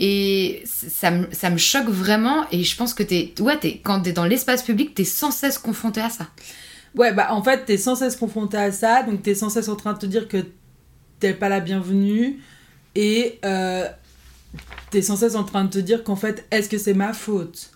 Et 0.00 0.62
ça, 0.64 1.10
me, 1.10 1.26
ça 1.32 1.50
me 1.50 1.58
choque 1.58 1.88
vraiment. 1.88 2.46
Et 2.52 2.62
je 2.62 2.76
pense 2.76 2.94
que 2.94 3.02
es, 3.02 3.34
ouais, 3.40 3.58
es, 3.64 3.78
quand 3.78 4.00
t'es 4.00 4.12
dans 4.12 4.24
l'espace 4.24 4.62
public, 4.62 4.94
t'es 4.94 5.04
sans 5.04 5.32
cesse 5.32 5.58
confronté 5.58 6.00
à 6.00 6.08
ça. 6.08 6.28
Ouais, 6.96 7.12
bah 7.12 7.28
en 7.30 7.42
fait, 7.42 7.64
t'es 7.64 7.76
sans 7.76 7.94
cesse 7.94 8.16
confronté 8.16 8.56
à 8.56 8.72
ça, 8.72 9.02
donc 9.02 9.22
t'es 9.22 9.34
sans 9.34 9.50
cesse 9.50 9.68
en 9.68 9.76
train 9.76 9.92
de 9.92 9.98
te 9.98 10.06
dire 10.06 10.28
que 10.28 10.38
t'es 11.20 11.34
pas 11.34 11.48
la 11.48 11.60
bienvenue, 11.60 12.40
et 12.94 13.38
euh, 13.44 13.86
t'es 14.90 15.02
sans 15.02 15.16
cesse 15.16 15.34
en 15.34 15.44
train 15.44 15.64
de 15.64 15.70
te 15.70 15.78
dire 15.78 16.04
qu'en 16.04 16.16
fait, 16.16 16.46
est-ce 16.50 16.68
que 16.68 16.78
c'est 16.78 16.94
ma 16.94 17.12
faute? 17.12 17.70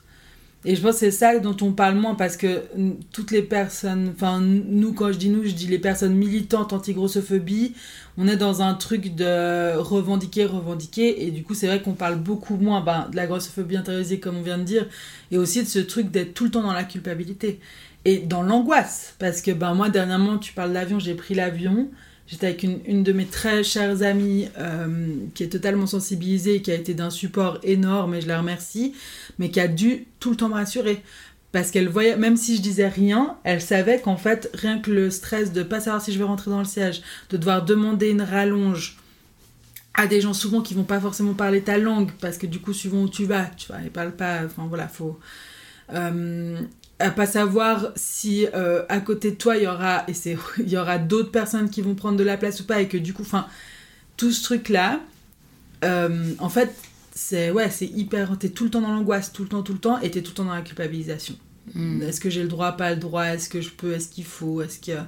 Et 0.65 0.77
je 0.77 0.83
pense 0.83 0.93
que 0.93 0.99
c'est 1.01 1.11
ça 1.11 1.39
dont 1.41 1.57
on 1.61 1.73
parle 1.73 1.97
moins 1.97 2.15
parce 2.15 2.37
que 2.37 2.63
toutes 3.11 3.33
les 3.33 3.43
personnes, 3.43 4.13
enfin 4.15 4.41
nous 4.41 4.93
quand 4.93 5.11
je 5.11 5.19
dis 5.19 5.29
nous, 5.29 5.43
je 5.43 5.51
dis 5.51 5.67
les 5.67 5.81
personnes 5.81 6.15
militantes 6.15 6.73
anti-grossophobie, 6.73 7.75
on 8.17 8.29
est 8.29 8.37
dans 8.37 8.63
un 8.63 8.75
truc 8.75 9.17
de 9.17 9.77
revendiquer, 9.77 10.45
revendiquer 10.45 11.27
et 11.27 11.33
du 11.33 11.43
coup 11.43 11.55
c'est 11.55 11.67
vrai 11.67 11.83
qu'on 11.83 11.95
parle 11.95 12.17
beaucoup 12.17 12.57
moins 12.57 12.81
ben, 12.81 13.09
de 13.11 13.17
la 13.17 13.27
grossophobie 13.27 13.77
intériorisée 13.77 14.21
comme 14.21 14.37
on 14.37 14.43
vient 14.43 14.59
de 14.59 14.63
dire 14.63 14.87
et 15.33 15.39
aussi 15.39 15.65
de 15.65 15.69
ce 15.69 15.81
truc 15.81 16.13
d'être 16.13 16.33
tout 16.33 16.45
le 16.45 16.53
temps 16.53 16.63
dans 16.63 16.73
la 16.73 16.85
culpabilité 16.85 17.59
et 18.05 18.19
dans 18.19 18.43
l'angoisse. 18.43 19.15
Parce 19.19 19.43
que 19.43 19.51
ben, 19.51 19.75
moi, 19.75 19.89
dernièrement, 19.89 20.39
tu 20.39 20.53
parles 20.53 20.73
d'avion, 20.73 20.99
j'ai 20.99 21.15
pris 21.15 21.35
l'avion. 21.35 21.89
J'étais 22.27 22.47
avec 22.47 22.63
une, 22.63 22.81
une, 22.87 23.03
de 23.03 23.13
mes 23.13 23.27
très 23.27 23.63
chères 23.63 24.03
amies 24.03 24.49
euh, 24.59 25.17
qui 25.35 25.43
est 25.43 25.49
totalement 25.49 25.87
sensibilisée, 25.87 26.63
qui 26.63 26.71
a 26.71 26.75
été 26.75 26.95
d'un 26.95 27.11
support 27.11 27.59
énorme, 27.63 28.15
et 28.15 28.21
je 28.21 28.29
la 28.29 28.39
remercie, 28.39 28.95
mais 29.39 29.51
qui 29.51 29.61
a 29.61 29.69
dû 29.69 30.07
tout 30.19 30.31
le 30.31 30.37
temps 30.37 30.49
me 30.49 30.55
rassurer. 30.55 31.03
Parce 31.51 31.71
qu'elle 31.71 31.89
voyait, 31.89 32.17
même 32.17 32.39
si 32.39 32.57
je 32.57 32.63
disais 32.63 32.89
rien, 32.89 33.37
elle 33.45 33.61
savait 33.61 34.01
qu'en 34.01 34.17
fait, 34.17 34.49
rien 34.55 34.79
que 34.79 34.91
le 34.91 35.11
stress 35.11 35.53
de 35.53 35.63
pas 35.63 35.81
savoir 35.81 36.01
si 36.01 36.13
je 36.13 36.19
vais 36.19 36.25
rentrer 36.25 36.51
dans 36.51 36.61
le 36.61 36.65
siège, 36.65 37.03
de 37.29 37.37
devoir 37.37 37.65
demander 37.65 38.09
une 38.09 38.23
rallonge 38.23 38.97
à 39.93 40.07
des 40.07 40.23
gens 40.23 40.33
souvent 40.33 40.63
qui 40.63 40.73
vont 40.73 40.85
pas 40.85 41.01
forcément 41.01 41.35
parler 41.35 41.61
ta 41.61 41.77
langue, 41.77 42.11
parce 42.21 42.39
que 42.39 42.47
du 42.47 42.61
coup, 42.61 42.73
suivant 42.73 43.03
où 43.03 43.09
tu 43.11 43.27
vas, 43.27 43.45
tu 43.59 43.67
vois, 43.67 43.83
ils 43.85 43.91
parlent 43.91 44.17
pas, 44.17 44.41
enfin 44.47 44.65
voilà, 44.67 44.89
faut. 44.89 45.19
Euh, 45.93 46.59
à 47.03 47.11
pas 47.11 47.27
savoir 47.27 47.93
si 47.97 48.47
euh, 48.55 48.85
à 48.89 49.01
côté 49.01 49.33
de 49.33 49.37
toi 49.37 49.57
il 49.57 49.65
y 49.65 49.67
aura 49.67 50.05
et 50.09 50.15
c'est 50.15 50.37
il 50.59 50.69
y 50.69 50.77
aura 50.77 50.99
d'autres 50.99 51.31
personnes 51.31 51.69
qui 51.69 51.83
vont 51.83 51.95
prendre 51.95 52.17
de 52.17 52.25
la 52.25 52.37
place 52.37 52.61
ou 52.61 52.65
pas 52.65 52.81
et 52.81 52.89
que 52.89 52.97
du 52.97 53.13
coup 53.13 53.23
enfin 53.23 53.47
tout 54.17 54.31
ce 54.31 54.43
truc 54.43 54.69
là 54.69 55.01
euh, 55.85 56.33
en 56.39 56.49
fait 56.49 56.75
c'est 57.15 57.51
ouais 57.51 57.71
c'est 57.71 57.87
hyper 57.87 58.39
t'es 58.39 58.51
tout 58.51 58.65
le 58.65 58.71
temps 58.71 58.81
dans 58.81 58.95
l'angoisse 58.95 59.33
tout 59.33 59.43
le 59.43 59.49
temps 59.49 59.63
tout 59.63 59.73
le 59.73 59.79
temps 59.79 60.01
et 60.01 60.11
t'es 60.11 60.23
tout 60.23 60.31
le 60.31 60.37
temps 60.37 60.45
dans 60.45 60.55
la 60.55 60.63
culpabilisation 60.63 61.35
hmm. 61.75 62.03
est-ce 62.03 62.21
que 62.21 62.31
j'ai 62.31 62.43
le 62.43 62.49
droit 62.49 62.73
pas 62.73 62.91
le 62.91 62.97
droit 62.97 63.25
est-ce 63.25 63.49
que 63.49 63.61
je 63.61 63.71
peux 63.71 63.93
est-ce 63.95 64.09
qu'il 64.09 64.25
faut 64.25 64.63
est-ce 64.63 64.79
que 64.79 64.99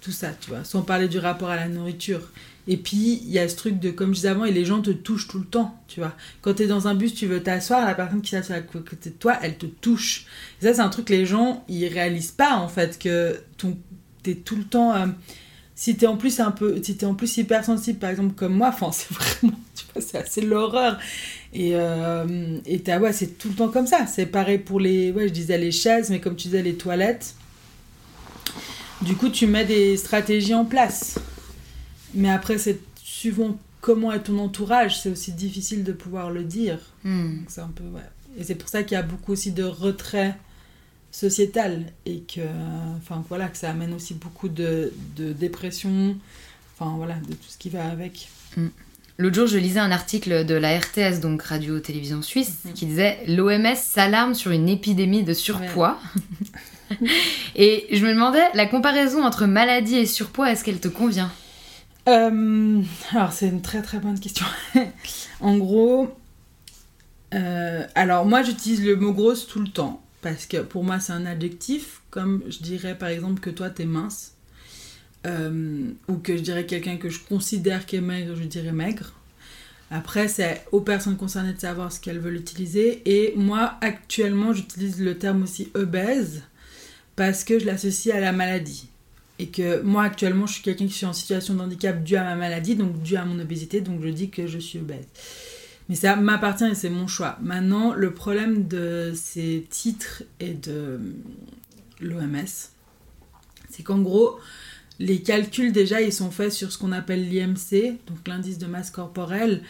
tout 0.00 0.12
ça 0.12 0.30
tu 0.40 0.50
vois 0.50 0.64
sans 0.64 0.82
parler 0.82 1.08
du 1.08 1.18
rapport 1.18 1.50
à 1.50 1.56
la 1.56 1.68
nourriture 1.68 2.22
et 2.70 2.76
puis, 2.76 3.22
il 3.24 3.30
y 3.30 3.38
a 3.38 3.48
ce 3.48 3.56
truc 3.56 3.80
de, 3.80 3.90
comme 3.90 4.10
je 4.10 4.16
disais 4.16 4.28
avant, 4.28 4.44
et 4.44 4.52
les 4.52 4.66
gens 4.66 4.82
te 4.82 4.90
touchent 4.90 5.26
tout 5.26 5.38
le 5.38 5.46
temps, 5.46 5.74
tu 5.88 6.00
vois. 6.00 6.14
Quand 6.42 6.52
tu 6.52 6.64
es 6.64 6.66
dans 6.66 6.86
un 6.86 6.94
bus, 6.94 7.14
tu 7.14 7.26
veux 7.26 7.42
t'asseoir, 7.42 7.86
la 7.86 7.94
personne 7.94 8.20
qui 8.20 8.30
s'assoit 8.30 8.56
à 8.56 8.60
côté 8.60 9.08
de 9.08 9.14
toi, 9.14 9.38
elle 9.42 9.56
te 9.56 9.64
touche. 9.64 10.26
Et 10.60 10.66
ça, 10.66 10.74
c'est 10.74 10.80
un 10.82 10.90
truc 10.90 11.06
que 11.06 11.14
les 11.14 11.24
gens, 11.24 11.64
ils 11.68 11.88
réalisent 11.88 12.30
pas, 12.30 12.56
en 12.56 12.68
fait, 12.68 12.98
que 12.98 13.40
tu 13.56 13.68
es 14.30 14.34
tout 14.34 14.56
le 14.56 14.64
temps... 14.64 14.94
Euh, 14.94 15.06
si 15.74 15.96
t'es 15.96 16.08
en 16.08 16.16
plus 16.16 16.40
un 16.40 16.50
peu 16.50 16.82
si 16.82 16.98
es 17.00 17.04
en 17.04 17.14
plus 17.14 17.36
hypersensible 17.36 18.00
par 18.00 18.10
exemple 18.10 18.34
comme 18.34 18.52
moi 18.52 18.70
enfin 18.74 18.90
c'est 18.92 19.14
vraiment 19.14 19.56
tu 19.76 19.84
vois 19.94 20.02
c'est 20.02 20.18
assez 20.18 20.40
l'horreur 20.40 20.98
et 21.54 21.76
euh, 21.76 22.58
et 22.66 22.82
ouais 22.96 23.12
c'est 23.12 23.38
tout 23.38 23.50
le 23.50 23.54
temps 23.54 23.68
comme 23.68 23.86
ça 23.86 24.04
c'est 24.08 24.26
pareil 24.26 24.58
pour 24.58 24.80
les 24.80 25.12
ouais 25.12 25.28
je 25.28 25.32
disais 25.32 25.56
les 25.56 25.70
chaises 25.70 26.10
mais 26.10 26.18
comme 26.18 26.34
tu 26.34 26.48
disais 26.48 26.62
les 26.62 26.74
toilettes 26.74 27.36
du 29.02 29.14
coup 29.14 29.28
tu 29.28 29.46
mets 29.46 29.64
des 29.64 29.96
stratégies 29.96 30.52
en 30.52 30.64
place 30.64 31.20
mais 32.14 32.30
après, 32.30 32.58
c'est 32.58 32.78
suivant 32.96 33.58
comment 33.80 34.12
est 34.12 34.24
ton 34.24 34.38
entourage, 34.38 35.00
c'est 35.00 35.10
aussi 35.10 35.32
difficile 35.32 35.84
de 35.84 35.92
pouvoir 35.92 36.30
le 36.30 36.44
dire. 36.44 36.78
Hmm. 37.04 37.38
C'est 37.48 37.60
un 37.60 37.70
peu, 37.74 37.84
ouais. 37.84 38.02
Et 38.38 38.44
c'est 38.44 38.54
pour 38.54 38.68
ça 38.68 38.82
qu'il 38.82 38.94
y 38.94 38.98
a 38.98 39.02
beaucoup 39.02 39.32
aussi 39.32 39.52
de 39.52 39.64
retrait 39.64 40.36
sociétal 41.10 41.86
et 42.06 42.20
que, 42.20 42.40
enfin 42.98 43.24
voilà, 43.28 43.48
que 43.48 43.56
ça 43.56 43.70
amène 43.70 43.94
aussi 43.94 44.14
beaucoup 44.14 44.48
de, 44.48 44.92
de 45.16 45.32
dépression, 45.32 46.16
enfin 46.74 46.94
voilà, 46.96 47.14
de 47.14 47.34
tout 47.34 47.48
ce 47.48 47.58
qui 47.58 47.70
va 47.70 47.88
avec. 47.88 48.28
Hmm. 48.56 48.68
L'autre 49.20 49.34
jour, 49.34 49.46
je 49.48 49.58
lisais 49.58 49.80
un 49.80 49.90
article 49.90 50.44
de 50.46 50.54
la 50.54 50.78
RTS, 50.78 51.18
donc 51.20 51.42
Radio-Télévision 51.42 52.22
Suisse, 52.22 52.58
mhm. 52.64 52.72
qui 52.74 52.86
disait 52.86 53.18
L'OMS 53.26 53.74
s'alarme 53.74 54.34
sur 54.34 54.52
une 54.52 54.68
épidémie 54.68 55.24
de 55.24 55.32
surpoids. 55.32 55.98
et 57.56 57.88
je 57.90 58.06
me 58.06 58.12
demandais, 58.12 58.44
la 58.54 58.66
comparaison 58.66 59.24
entre 59.24 59.46
maladie 59.46 59.96
et 59.96 60.06
surpoids, 60.06 60.52
est-ce 60.52 60.62
qu'elle 60.62 60.78
te 60.78 60.86
convient? 60.86 61.32
Euh, 62.08 62.82
alors, 63.12 63.32
c'est 63.32 63.48
une 63.48 63.62
très 63.62 63.82
très 63.82 63.98
bonne 63.98 64.18
question. 64.18 64.46
en 65.40 65.58
gros, 65.58 66.16
euh, 67.34 67.86
alors 67.94 68.24
moi 68.24 68.42
j'utilise 68.42 68.82
le 68.82 68.96
mot 68.96 69.12
grosse 69.12 69.46
tout 69.46 69.60
le 69.60 69.68
temps 69.68 70.02
parce 70.22 70.46
que 70.46 70.56
pour 70.58 70.82
moi 70.82 70.98
c'est 70.98 71.12
un 71.12 71.26
adjectif, 71.26 72.00
comme 72.10 72.42
je 72.48 72.58
dirais 72.58 72.96
par 72.96 73.10
exemple 73.10 73.40
que 73.40 73.50
toi 73.50 73.68
t'es 73.68 73.84
mince, 73.84 74.32
euh, 75.26 75.90
ou 76.08 76.14
que 76.14 76.36
je 76.36 76.42
dirais 76.42 76.64
quelqu'un 76.64 76.96
que 76.96 77.10
je 77.10 77.20
considère 77.20 77.86
qui 77.86 77.96
est 77.96 78.00
maigre, 78.00 78.34
je 78.34 78.44
dirais 78.44 78.72
maigre. 78.72 79.12
Après, 79.90 80.28
c'est 80.28 80.64
aux 80.70 80.82
personnes 80.82 81.16
concernées 81.16 81.54
de 81.54 81.60
savoir 81.60 81.90
ce 81.90 81.98
qu'elles 81.98 82.18
veulent 82.18 82.36
utiliser. 82.36 83.00
Et 83.06 83.32
moi, 83.36 83.78
actuellement, 83.80 84.52
j'utilise 84.52 85.00
le 85.00 85.16
terme 85.16 85.44
aussi 85.44 85.70
obèse 85.74 86.42
parce 87.16 87.42
que 87.42 87.58
je 87.58 87.64
l'associe 87.64 88.14
à 88.14 88.20
la 88.20 88.32
maladie 88.32 88.90
et 89.38 89.48
que 89.48 89.80
moi 89.82 90.04
actuellement 90.04 90.46
je 90.46 90.54
suis 90.54 90.62
quelqu'un 90.62 90.86
qui 90.86 90.92
suis 90.92 91.06
en 91.06 91.12
situation 91.12 91.54
de 91.54 91.60
handicap 91.60 92.02
dû 92.02 92.16
à 92.16 92.24
ma 92.24 92.34
maladie, 92.34 92.76
donc 92.76 93.00
dû 93.02 93.16
à 93.16 93.24
mon 93.24 93.38
obésité, 93.38 93.80
donc 93.80 94.02
je 94.02 94.08
dis 94.08 94.30
que 94.30 94.46
je 94.46 94.58
suis 94.58 94.78
obèse. 94.78 95.06
Mais 95.88 95.94
ça 95.94 96.16
m'appartient 96.16 96.64
et 96.66 96.74
c'est 96.74 96.90
mon 96.90 97.06
choix. 97.06 97.38
Maintenant, 97.40 97.94
le 97.94 98.12
problème 98.12 98.68
de 98.68 99.12
ces 99.14 99.66
titres 99.70 100.22
et 100.38 100.52
de 100.52 101.00
l'OMS, 102.00 102.44
c'est 103.70 103.82
qu'en 103.82 104.00
gros, 104.00 104.38
les 104.98 105.22
calculs 105.22 105.72
déjà, 105.72 106.02
ils 106.02 106.12
sont 106.12 106.30
faits 106.30 106.52
sur 106.52 106.72
ce 106.72 106.78
qu'on 106.78 106.92
appelle 106.92 107.28
l'IMC, 107.28 107.96
donc 108.06 108.26
l'indice 108.26 108.58
de 108.58 108.66
masse 108.66 108.90
corporelle. 108.90 109.62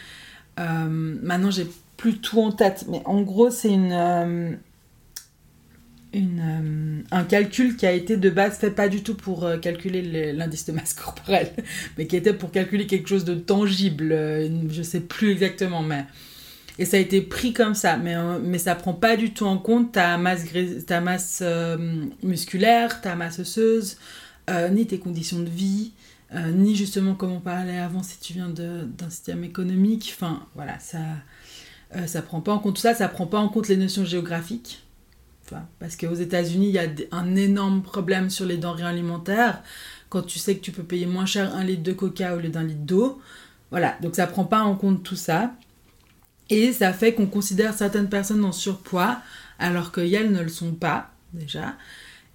Euh, 0.59 0.87
maintenant, 1.21 1.51
j'ai 1.51 1.67
plus 1.95 2.17
tout 2.17 2.41
en 2.41 2.51
tête, 2.51 2.85
mais 2.89 3.01
en 3.05 3.21
gros, 3.21 3.49
c'est 3.49 3.71
une, 3.71 3.91
euh, 3.91 4.51
euh, 6.15 7.01
un 7.11 7.23
calcul 7.23 7.75
qui 7.75 7.85
a 7.85 7.91
été 7.91 8.17
de 8.17 8.29
base 8.29 8.57
fait 8.57 8.71
pas 8.71 8.89
du 8.89 9.03
tout 9.03 9.15
pour 9.15 9.47
calculer 9.61 10.33
l'indice 10.33 10.65
de 10.65 10.71
masse 10.71 10.93
corporelle, 10.93 11.51
mais 11.97 12.07
qui 12.07 12.15
était 12.15 12.33
pour 12.33 12.51
calculer 12.51 12.87
quelque 12.87 13.07
chose 13.07 13.25
de 13.25 13.35
tangible. 13.35 14.15
je 14.69 14.81
sais 14.81 15.01
plus 15.01 15.31
exactement, 15.31 15.83
mais 15.83 16.05
et 16.77 16.85
ça 16.85 16.95
a 16.95 16.99
été 17.01 17.21
pris 17.21 17.51
comme 17.51 17.75
ça, 17.75 17.97
mais, 17.97 18.15
mais 18.41 18.57
ça 18.57 18.73
prend 18.73 18.93
pas 18.93 19.17
du 19.17 19.33
tout 19.33 19.45
en 19.45 19.57
compte 19.57 19.91
ta 19.91 20.17
masse, 20.17 20.45
ta 20.87 21.01
masse 21.01 21.43
musculaire, 22.23 23.01
ta 23.01 23.15
masse 23.15 23.39
osseuse, 23.39 23.97
euh, 24.49 24.69
ni 24.69 24.87
tes 24.87 24.97
conditions 24.97 25.39
de 25.39 25.49
vie, 25.49 25.91
euh, 26.33 26.51
ni 26.51 26.75
justement 26.75 27.13
comme 27.13 27.31
on 27.31 27.39
parlait 27.39 27.77
avant 27.77 28.01
si 28.01 28.19
tu 28.19 28.33
viens 28.33 28.49
d'un 28.49 29.09
système 29.09 29.43
économique. 29.43 30.11
Enfin 30.15 30.47
voilà, 30.55 30.79
ça 30.79 30.97
euh, 31.95 32.07
ça 32.07 32.21
prend 32.21 32.41
pas 32.41 32.53
en 32.53 32.59
compte 32.59 32.75
tout 32.75 32.81
ça, 32.81 32.95
ça 32.95 33.07
prend 33.07 33.27
pas 33.27 33.39
en 33.39 33.49
compte 33.49 33.67
les 33.67 33.77
notions 33.77 34.05
géographiques. 34.05 34.81
Parce 35.79 35.95
qu'aux 35.95 36.15
États-Unis, 36.15 36.69
il 36.69 36.75
y 36.75 36.79
a 36.79 36.87
un 37.11 37.35
énorme 37.35 37.81
problème 37.81 38.29
sur 38.29 38.45
les 38.45 38.57
denrées 38.57 38.83
alimentaires. 38.83 39.61
Quand 40.09 40.21
tu 40.21 40.39
sais 40.39 40.55
que 40.55 40.61
tu 40.61 40.71
peux 40.71 40.83
payer 40.83 41.05
moins 41.05 41.25
cher 41.25 41.55
un 41.55 41.63
litre 41.63 41.83
de 41.83 41.93
coca 41.93 42.35
au 42.35 42.39
lieu 42.39 42.49
d'un 42.49 42.63
litre 42.63 42.81
d'eau. 42.81 43.21
Voilà, 43.71 43.97
donc 44.01 44.15
ça 44.15 44.27
prend 44.27 44.45
pas 44.45 44.61
en 44.61 44.75
compte 44.75 45.03
tout 45.03 45.15
ça. 45.15 45.53
Et 46.49 46.73
ça 46.73 46.93
fait 46.93 47.13
qu'on 47.13 47.27
considère 47.27 47.73
certaines 47.73 48.09
personnes 48.09 48.43
en 48.43 48.51
surpoids 48.51 49.19
alors 49.59 49.91
qu'elles 49.91 50.31
ne 50.31 50.41
le 50.41 50.49
sont 50.49 50.71
pas 50.71 51.11
déjà, 51.33 51.75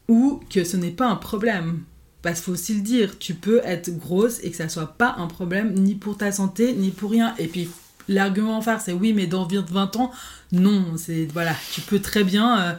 ou 0.09 0.41
que 0.51 0.63
ce 0.63 0.77
n'est 0.77 0.91
pas 0.91 1.09
un 1.09 1.17
problème. 1.17 1.83
Parce 2.23 2.37
qu'il 2.37 2.45
faut 2.45 2.53
aussi 2.53 2.75
le 2.75 2.81
dire, 2.81 3.19
tu 3.19 3.35
peux 3.35 3.61
être 3.65 3.91
grosse 3.99 4.39
et 4.43 4.51
que 4.51 4.57
ça 4.57 4.69
soit 4.69 4.97
pas 4.97 5.15
un 5.19 5.27
problème 5.27 5.75
ni 5.75 5.95
pour 5.95 6.17
ta 6.17 6.33
santé 6.33 6.73
ni 6.73 6.91
pour 6.91 7.11
rien. 7.11 7.35
Et 7.39 7.49
puis 7.49 7.69
l'argument 8.09 8.61
phare 8.61 8.81
c'est 8.81 8.93
oui 8.93 9.13
mais 9.13 9.27
dans 9.27 9.47
20 9.47 9.97
ans, 9.97 10.11
non, 10.53 10.97
c'est 10.97 11.27
voilà, 11.33 11.55
tu 11.73 11.81
peux 11.81 12.01
très 12.01 12.25
bien 12.25 12.61
euh, 12.61 12.73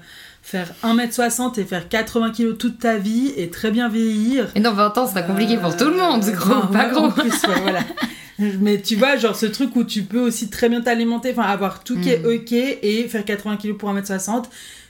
faire 0.45 0.75
1m60 0.83 1.59
et 1.59 1.63
faire 1.63 1.89
80 1.89 2.29
kg 2.29 2.55
toute 2.55 2.77
ta 2.77 2.97
vie 2.97 3.33
et 3.35 3.49
très 3.49 3.71
bien 3.71 3.89
vieillir. 3.89 4.51
Et 4.53 4.59
dans 4.59 4.73
20 4.73 4.97
ans, 4.99 5.07
c'est 5.07 5.15
pas 5.15 5.23
compliqué 5.23 5.57
pour 5.57 5.75
tout 5.75 5.85
le 5.85 5.97
monde, 5.97 6.23
euh, 6.23 6.31
gros, 6.31 6.67
pas 6.67 6.85
gros. 6.85 7.09
plus, 7.09 7.33
voilà. 7.63 7.79
Mais 8.59 8.79
tu 8.79 8.95
vois, 8.95 9.17
genre 9.17 9.35
ce 9.35 9.47
truc 9.47 9.75
où 9.75 9.83
tu 9.83 10.03
peux 10.03 10.19
aussi 10.19 10.51
très 10.51 10.69
bien 10.69 10.81
t'alimenter, 10.81 11.31
enfin 11.31 11.49
avoir 11.49 11.83
tout 11.83 11.99
qui 11.99 12.09
est 12.09 12.19
mm. 12.19 12.25
ok 12.27 12.51
et 12.51 13.07
faire 13.07 13.25
80 13.25 13.57
kg 13.57 13.73
pour 13.73 13.91
1m60 13.91 14.43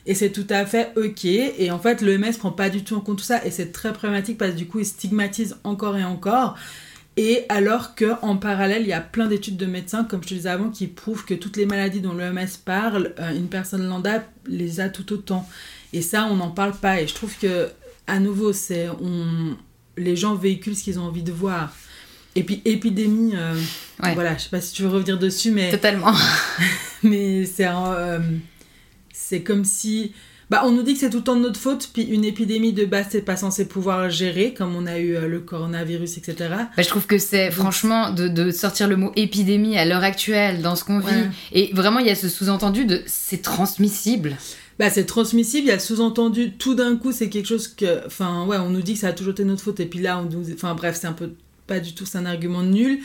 et 0.06 0.14
c'est 0.14 0.32
tout 0.32 0.48
à 0.50 0.66
fait 0.66 0.92
ok. 0.98 1.24
Et 1.24 1.72
en 1.72 1.80
fait, 1.80 2.02
l'OMS 2.02 2.34
prend 2.38 2.52
pas 2.52 2.70
du 2.70 2.84
tout 2.84 2.96
en 2.96 3.00
compte 3.00 3.20
tout 3.20 3.24
ça. 3.24 3.46
Et 3.46 3.52
c'est 3.52 3.72
très 3.72 3.94
problématique 3.94 4.38
parce 4.38 4.52
que 4.52 4.58
du 4.58 4.68
coup, 4.68 4.80
il 4.80 4.86
stigmatise 4.86 5.56
encore 5.64 5.98
et 5.98 6.04
encore. 6.04 6.58
Et 7.18 7.46
alors 7.48 7.96
qu'en 7.96 8.36
parallèle, 8.36 8.82
il 8.82 8.90
y 8.90 8.94
a 8.94 9.00
plein 9.00 9.28
d'études 9.28 9.56
de 9.56 9.66
médecins, 9.66 10.04
comme 10.04 10.22
je 10.22 10.30
te 10.30 10.34
disais 10.34 10.50
avant, 10.50 10.70
qui 10.70 10.88
prouvent 10.88 11.24
que 11.24 11.34
toutes 11.34 11.56
les 11.56 11.66
maladies 11.66 12.02
dont 12.02 12.14
l'OMS 12.14 12.46
parle, 12.66 13.14
euh, 13.20 13.32
une 13.34 13.48
personne 13.48 13.88
lambda 13.88 14.24
les 14.48 14.82
a 14.82 14.90
tout 14.90 15.14
autant. 15.14 15.48
Et 15.94 16.02
ça, 16.02 16.28
on 16.30 16.36
n'en 16.36 16.52
parle 16.52 16.74
pas. 16.74 17.02
Et 17.02 17.08
je 17.08 17.14
trouve 17.14 17.34
que, 17.38 17.70
à 18.08 18.20
nouveau, 18.20 18.52
c'est 18.52 18.90
on... 18.90 19.56
les 19.96 20.18
gens 20.18 20.36
véhiculent 20.36 20.76
ce 20.76 20.84
qu'ils 20.84 21.00
ont 21.00 21.04
envie 21.04 21.24
de 21.24 21.32
voir. 21.32 21.74
Et 22.36 22.44
puis, 22.44 22.62
épidémie, 22.66 23.32
euh, 23.36 23.56
voilà, 24.14 24.38
je 24.38 24.44
sais 24.44 24.50
pas 24.50 24.60
si 24.60 24.74
tu 24.74 24.84
veux 24.84 24.90
revenir 24.90 25.18
dessus, 25.18 25.52
mais. 25.52 25.72
Totalement. 25.72 26.14
mais 27.04 27.46
c'est 27.46 27.64
un. 27.64 27.94
Euh, 27.94 28.20
c'est 29.14 29.42
comme 29.42 29.64
si. 29.64 30.12
Bah, 30.50 30.62
on 30.66 30.72
nous 30.72 30.84
dit 30.84 30.94
que 30.94 31.00
c'est 31.00 31.10
tout 31.10 31.18
le 31.18 31.24
temps 31.24 31.36
de 31.36 31.42
notre 31.42 31.60
faute, 31.60 31.90
puis 31.92 32.04
une 32.04 32.24
épidémie 32.24 32.72
de 32.72 32.86
base, 32.86 33.08
c'est 33.10 33.22
pas 33.22 33.36
censé 33.36 33.68
pouvoir 33.68 34.10
gérer, 34.10 34.54
comme 34.54 34.76
on 34.76 34.86
a 34.86 35.00
eu 35.00 35.16
euh, 35.16 35.28
le 35.28 35.40
coronavirus, 35.40 36.18
etc. 36.18 36.36
Bah, 36.50 36.84
je 36.84 36.88
trouve 36.88 37.08
que 37.08 37.18
c'est 37.18 37.50
franchement 37.50 38.12
de, 38.12 38.52
sortir 38.52 38.88
le 38.88 38.96
mot 38.96 39.12
épidémie 39.16 39.78
à 39.78 39.86
l'heure 39.86 40.04
actuelle, 40.04 40.62
dans 40.62 40.76
ce 40.76 40.84
qu'on 40.84 41.00
vit. 41.00 41.26
Et 41.52 41.72
vraiment, 41.74 42.00
il 42.00 42.08
y 42.08 42.12
a 42.12 42.16
ce 42.16 42.30
sous-entendu 42.30 42.86
de 42.86 43.02
c'est 43.08 43.42
transmissible. 43.42 44.38
Bah, 44.78 44.90
c'est 44.90 45.06
transmissible, 45.06 45.68
il 45.68 45.70
y 45.70 45.72
a 45.72 45.76
le 45.76 45.80
sous-entendu, 45.80 46.52
tout 46.52 46.76
d'un 46.76 46.98
coup, 46.98 47.12
c'est 47.12 47.30
quelque 47.30 47.48
chose 47.48 47.68
que. 47.68 48.06
Enfin, 48.06 48.46
ouais, 48.46 48.58
on 48.58 48.70
nous 48.70 48.82
dit 48.82 48.94
que 48.94 49.00
ça 49.00 49.08
a 49.08 49.14
toujours 49.14 49.34
été 49.34 49.46
notre 49.46 49.64
faute, 49.64 49.80
et 49.80 49.86
puis 49.86 50.00
là, 50.00 50.20
on 50.20 50.30
nous. 50.30 50.52
Enfin, 50.54 50.76
bref, 50.76 50.98
c'est 51.00 51.08
un 51.08 51.14
peu. 51.14 51.32
Pas 51.66 51.80
du 51.80 51.96
tout, 51.96 52.06
c'est 52.06 52.20
un 52.20 52.28
argument 52.28 52.62
nul. 52.62 53.00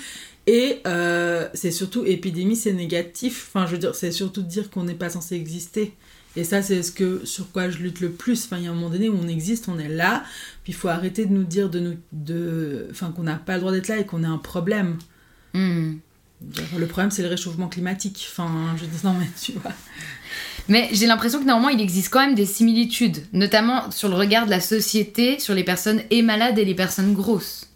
Et 0.47 0.81
euh, 0.87 1.49
c'est 1.55 1.71
surtout 1.71 2.05
épidémie, 2.05 2.57
c'est 2.57 2.73
négatif. 2.73 3.49
Enfin, 3.49 3.67
je 3.67 3.73
veux 3.73 3.79
dire, 3.79 3.95
c'est 3.95 4.11
surtout 4.11 4.43
dire 4.43 4.69
qu'on 4.69 4.85
n'est 4.85 4.95
pas 4.95 5.09
censé 5.09 5.37
exister. 5.37 5.95
Et 6.37 6.45
ça, 6.45 6.63
c'est 6.63 6.83
ce 6.83 6.93
que 6.93 7.25
sur 7.25 7.51
quoi 7.51 7.71
je 7.71 7.79
lutte 7.79 8.01
le 8.01 8.11
plus. 8.11 8.45
Enfin, 8.45 8.59
il 8.59 8.65
y 8.65 8.67
a 8.67 8.71
un 8.71 8.75
moment 8.75 8.91
donné 8.91 9.09
où 9.09 9.19
on 9.21 9.29
existe, 9.29 9.69
on 9.69 9.79
est 9.79 9.89
là, 9.89 10.25
puis 10.63 10.73
il 10.73 10.77
faut 10.77 10.89
arrêter 10.89 11.27
de 11.27 11.33
nous 11.33 11.45
dire 11.45 11.71
de 11.71 11.81
nous, 11.81 11.97
de, 12.13 12.87
enfin, 12.91 13.13
qu'on 13.13 13.25
n'a 13.25 13.35
pas 13.35 13.55
le 13.55 13.61
droit 13.61 13.73
d'être 13.73 13.89
là 13.89 13.99
et 13.99 14.07
qu'on 14.07 14.23
a 14.23 14.29
un 14.29 14.39
problème. 14.39 14.99
Hmm. 15.55 15.95
Le 16.79 16.87
problème, 16.87 17.11
c'est 17.11 17.23
le 17.23 17.29
réchauffement 17.29 17.69
climatique. 17.69 18.27
Enfin, 18.31 18.75
je 18.79 18.87
dis 18.87 19.05
non, 19.05 19.15
mais 19.15 19.29
tu 19.41 19.53
vois. 19.53 19.73
Mais 20.69 20.89
j'ai 20.93 21.07
l'impression 21.07 21.41
que 21.41 21.45
normalement, 21.45 21.77
il 21.77 21.81
existe 21.81 22.11
quand 22.11 22.21
même 22.21 22.37
des 22.37 22.47
similitudes, 22.47 23.27
notamment 23.33 23.91
sur 23.91 24.09
le 24.09 24.15
regard 24.15 24.47
de 24.47 24.51
la 24.51 24.61
société 24.61 25.39
sur 25.41 25.55
les 25.55 25.65
personnes 25.65 26.03
et 26.11 26.23
malades 26.23 26.59
et 26.59 26.65
les 26.65 26.77
personnes 26.77 27.13
grosses. 27.13 27.69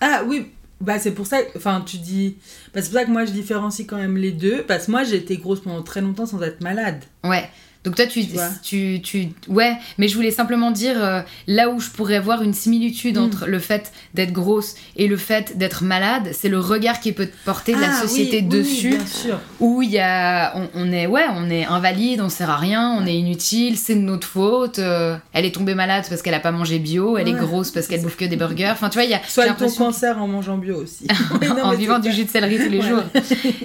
Ah 0.00 0.24
oui, 0.26 0.48
bah, 0.82 0.98
c'est 0.98 1.12
pour 1.12 1.26
ça, 1.26 1.38
enfin, 1.56 1.82
tu 1.86 1.98
dis. 1.98 2.36
Bah, 2.74 2.82
c'est 2.82 2.90
pour 2.90 2.98
ça 2.98 3.04
que 3.04 3.10
moi, 3.10 3.24
je 3.24 3.32
différencie 3.32 3.86
quand 3.86 3.96
même 3.96 4.16
les 4.16 4.32
deux. 4.32 4.62
Parce 4.62 4.86
que 4.86 4.90
moi, 4.90 5.04
j'ai 5.04 5.16
été 5.16 5.36
grosse 5.36 5.60
pendant 5.60 5.82
très 5.82 6.00
longtemps 6.00 6.26
sans 6.26 6.42
être 6.42 6.60
malade. 6.60 7.04
Ouais. 7.24 7.48
Donc 7.84 7.96
toi, 7.96 8.06
tu, 8.06 8.24
tu, 8.62 9.00
tu, 9.02 9.28
ouais, 9.48 9.76
mais 9.98 10.06
je 10.06 10.14
voulais 10.14 10.30
simplement 10.30 10.70
dire 10.70 11.02
euh, 11.02 11.20
là 11.48 11.68
où 11.68 11.80
je 11.80 11.90
pourrais 11.90 12.20
voir 12.20 12.42
une 12.42 12.54
similitude 12.54 13.18
mm. 13.18 13.22
entre 13.22 13.46
le 13.46 13.58
fait 13.58 13.92
d'être 14.14 14.32
grosse 14.32 14.76
et 14.96 15.08
le 15.08 15.16
fait 15.16 15.58
d'être 15.58 15.82
malade, 15.82 16.30
c'est 16.32 16.48
le 16.48 16.60
regard 16.60 17.00
qui 17.00 17.12
peut 17.12 17.28
porter 17.44 17.74
de 17.74 17.80
la 17.80 17.90
ah 17.90 18.02
société 18.02 18.40
dessus, 18.40 18.90
oui, 18.90 18.96
bien 18.96 19.06
sûr. 19.06 19.40
où 19.58 19.82
il 19.82 19.90
y 19.90 19.98
a, 19.98 20.54
on, 20.74 20.92
est, 20.92 21.08
ouais, 21.08 21.24
on 21.34 21.50
est 21.50 21.64
invalide, 21.64 22.20
on 22.20 22.28
sert 22.28 22.50
à 22.50 22.56
rien, 22.56 22.96
on 23.00 23.04
est 23.04 23.16
inutile, 23.16 23.76
c'est 23.76 23.96
de 23.96 24.00
notre 24.00 24.28
faute. 24.28 24.78
Euh, 24.78 25.16
elle 25.32 25.44
est 25.44 25.54
tombée 25.54 25.74
malade 25.74 26.04
parce 26.08 26.22
qu'elle 26.22 26.34
a 26.34 26.40
pas 26.40 26.52
mangé 26.52 26.78
bio, 26.78 27.18
elle 27.18 27.26
est 27.26 27.32
grosse 27.32 27.72
parce 27.72 27.88
qu'elle 27.88 28.02
bouffe 28.02 28.16
que 28.16 28.26
des 28.26 28.36
burgers. 28.36 28.70
Enfin, 28.70 28.90
tu 28.90 28.98
vois, 28.98 29.04
il 29.04 29.10
y 29.10 29.14
a. 29.14 29.20
Soit 29.26 29.46
ton 29.54 29.68
cancer 29.68 30.22
en 30.22 30.28
mangeant 30.28 30.56
bio 30.56 30.76
aussi. 30.76 31.08
en 31.64 31.74
vivant 31.74 31.98
du 31.98 32.12
jus 32.12 32.26
de 32.26 32.30
céleri 32.30 32.58
tous 32.58 32.70
les 32.70 32.82
jours. 32.82 33.02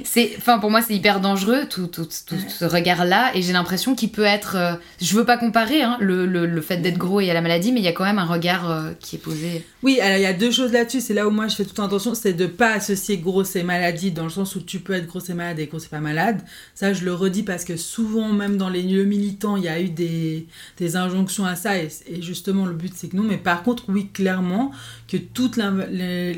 C'est, 0.04 0.34
enfin, 0.38 0.58
pour 0.58 0.72
moi, 0.72 0.82
c'est 0.82 0.96
hyper 0.96 1.20
dangereux 1.20 1.66
tout, 1.70 1.86
tout, 1.86 2.06
tout 2.06 2.36
ce 2.48 2.66
regard-là, 2.66 3.32
et 3.36 3.44
j'ai 3.44 3.54
l'impression 3.54 3.94
qu'il 3.94 4.07
peut 4.10 4.24
être. 4.24 4.56
Euh, 4.56 4.74
je 5.02 5.16
veux 5.16 5.26
pas 5.26 5.38
comparer 5.38 5.82
hein, 5.82 5.98
le, 6.00 6.26
le, 6.26 6.62
fait 6.62 6.78
d'être 6.78 6.98
gros 6.98 7.20
et 7.20 7.30
à 7.30 7.34
la 7.34 7.42
maladie, 7.42 7.72
mais 7.72 7.80
il 7.80 7.84
y 7.84 7.88
a 7.88 7.94
quand 7.94 8.04
même 8.04 8.20
un 8.20 8.26
regard 8.26 8.70
euh, 8.70 8.92
qui 9.00 9.16
est 9.16 9.20
posé. 9.20 9.66
Oui, 9.84 10.00
alors 10.00 10.18
il 10.18 10.24
y 10.24 10.28
a 10.28 10.34
deux 10.34 10.52
choses 10.52 10.72
là-dessus. 10.72 11.02
C'est 11.02 11.14
là 11.14 11.28
où 11.28 11.32
moi 11.32 11.48
je 11.48 11.56
fais 11.56 11.66
toute 11.66 11.80
attention, 11.80 12.16
c'est 12.16 12.34
de 12.34 12.46
pas 12.46 12.74
associer 12.74 13.18
grosse 13.18 13.56
et 13.56 13.64
maladie 13.64 14.12
dans 14.12 14.24
le 14.24 14.30
sens 14.30 14.56
où 14.56 14.62
tu 14.62 14.80
peux 14.80 14.94
être 14.94 15.08
grosse 15.08 15.30
et 15.30 15.34
malade 15.34 15.60
et 15.60 15.68
grosse 15.68 15.86
et 15.86 15.90
pas 15.90 16.00
malade. 16.00 16.42
Ça, 16.76 16.94
je 16.94 17.06
le 17.06 17.14
redis 17.14 17.44
parce 17.44 17.64
que 17.64 17.78
souvent, 17.78 18.34
même 18.34 18.58
dans 18.58 18.70
les 18.70 18.82
lieux 18.82 19.06
militants, 19.06 19.58
il 19.58 19.64
y 19.64 19.70
a 19.70 19.80
eu 19.80 19.90
des, 19.90 20.48
des 20.78 20.96
injonctions 20.96 21.46
à 21.46 21.56
ça 21.56 21.78
et, 21.78 21.90
justement 22.22 22.66
le 22.66 22.74
but 22.74 22.94
c'est 22.96 23.08
que 23.08 23.18
non. 23.18 23.24
Mais 23.24 23.38
par 23.38 23.64
contre, 23.64 23.86
oui, 23.90 24.10
clairement 24.12 24.72
que 25.08 25.18
toutes 25.18 25.58
les, 25.58 26.38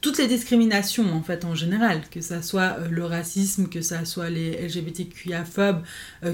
toutes 0.00 0.18
les 0.18 0.26
discriminations 0.28 1.12
en 1.12 1.22
fait 1.22 1.44
en 1.44 1.54
général, 1.54 2.02
que 2.10 2.20
ça 2.20 2.42
soit 2.42 2.76
euh, 2.78 2.88
le 2.88 3.04
racisme, 3.04 3.68
que 3.68 3.82
ça 3.82 4.04
soit 4.04 4.30
les 4.30 4.66
LGBTQIA 4.68 5.44
phobes, 5.44 5.82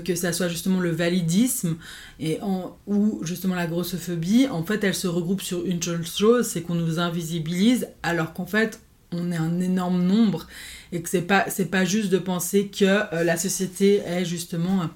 que 0.05 0.15
ça 0.15 0.33
soit 0.33 0.49
justement 0.49 0.81
le 0.81 0.91
validisme 0.91 1.77
et 2.19 2.39
ou 2.87 3.21
justement 3.25 3.55
la 3.55 3.67
grossophobie, 3.67 4.49
en 4.49 4.65
fait, 4.65 4.85
elle 4.85 4.95
se 4.95 5.09
regroupe 5.09 5.41
sur 5.41 5.65
une 5.65 5.83
seule 5.83 6.07
chose, 6.07 6.47
c'est 6.47 6.63
qu'on 6.63 6.75
nous 6.75 6.99
invisibilise, 6.99 7.89
alors 8.03 8.33
qu'en 8.33 8.47
fait, 8.47 8.81
on 9.13 9.33
est 9.33 9.37
un 9.37 9.61
énorme 9.61 10.03
nombre 10.03 10.47
et 10.93 11.03
que 11.03 11.09
c'est 11.09 11.23
pas 11.23 11.47
c'est 11.49 11.71
pas 11.71 11.85
juste 11.85 12.11
de 12.11 12.19
penser 12.19 12.69
que 12.69 12.85
euh, 12.85 13.25
la 13.25 13.37
société 13.37 13.97
est 14.07 14.25
justement 14.25 14.89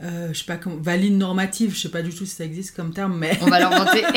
euh, 0.00 0.28
je 0.32 0.38
sais 0.38 0.44
pas 0.44 0.56
comment 0.56 0.76
valide 0.76 1.16
normative 1.16 1.74
je 1.74 1.80
sais 1.80 1.88
pas 1.88 2.02
du 2.02 2.10
tout 2.10 2.24
si 2.24 2.36
ça 2.36 2.44
existe 2.44 2.76
comme 2.76 2.92
terme 2.92 3.18
mais 3.18 3.36
on 3.42 3.46
va 3.46 3.58
l'inventer. 3.58 4.02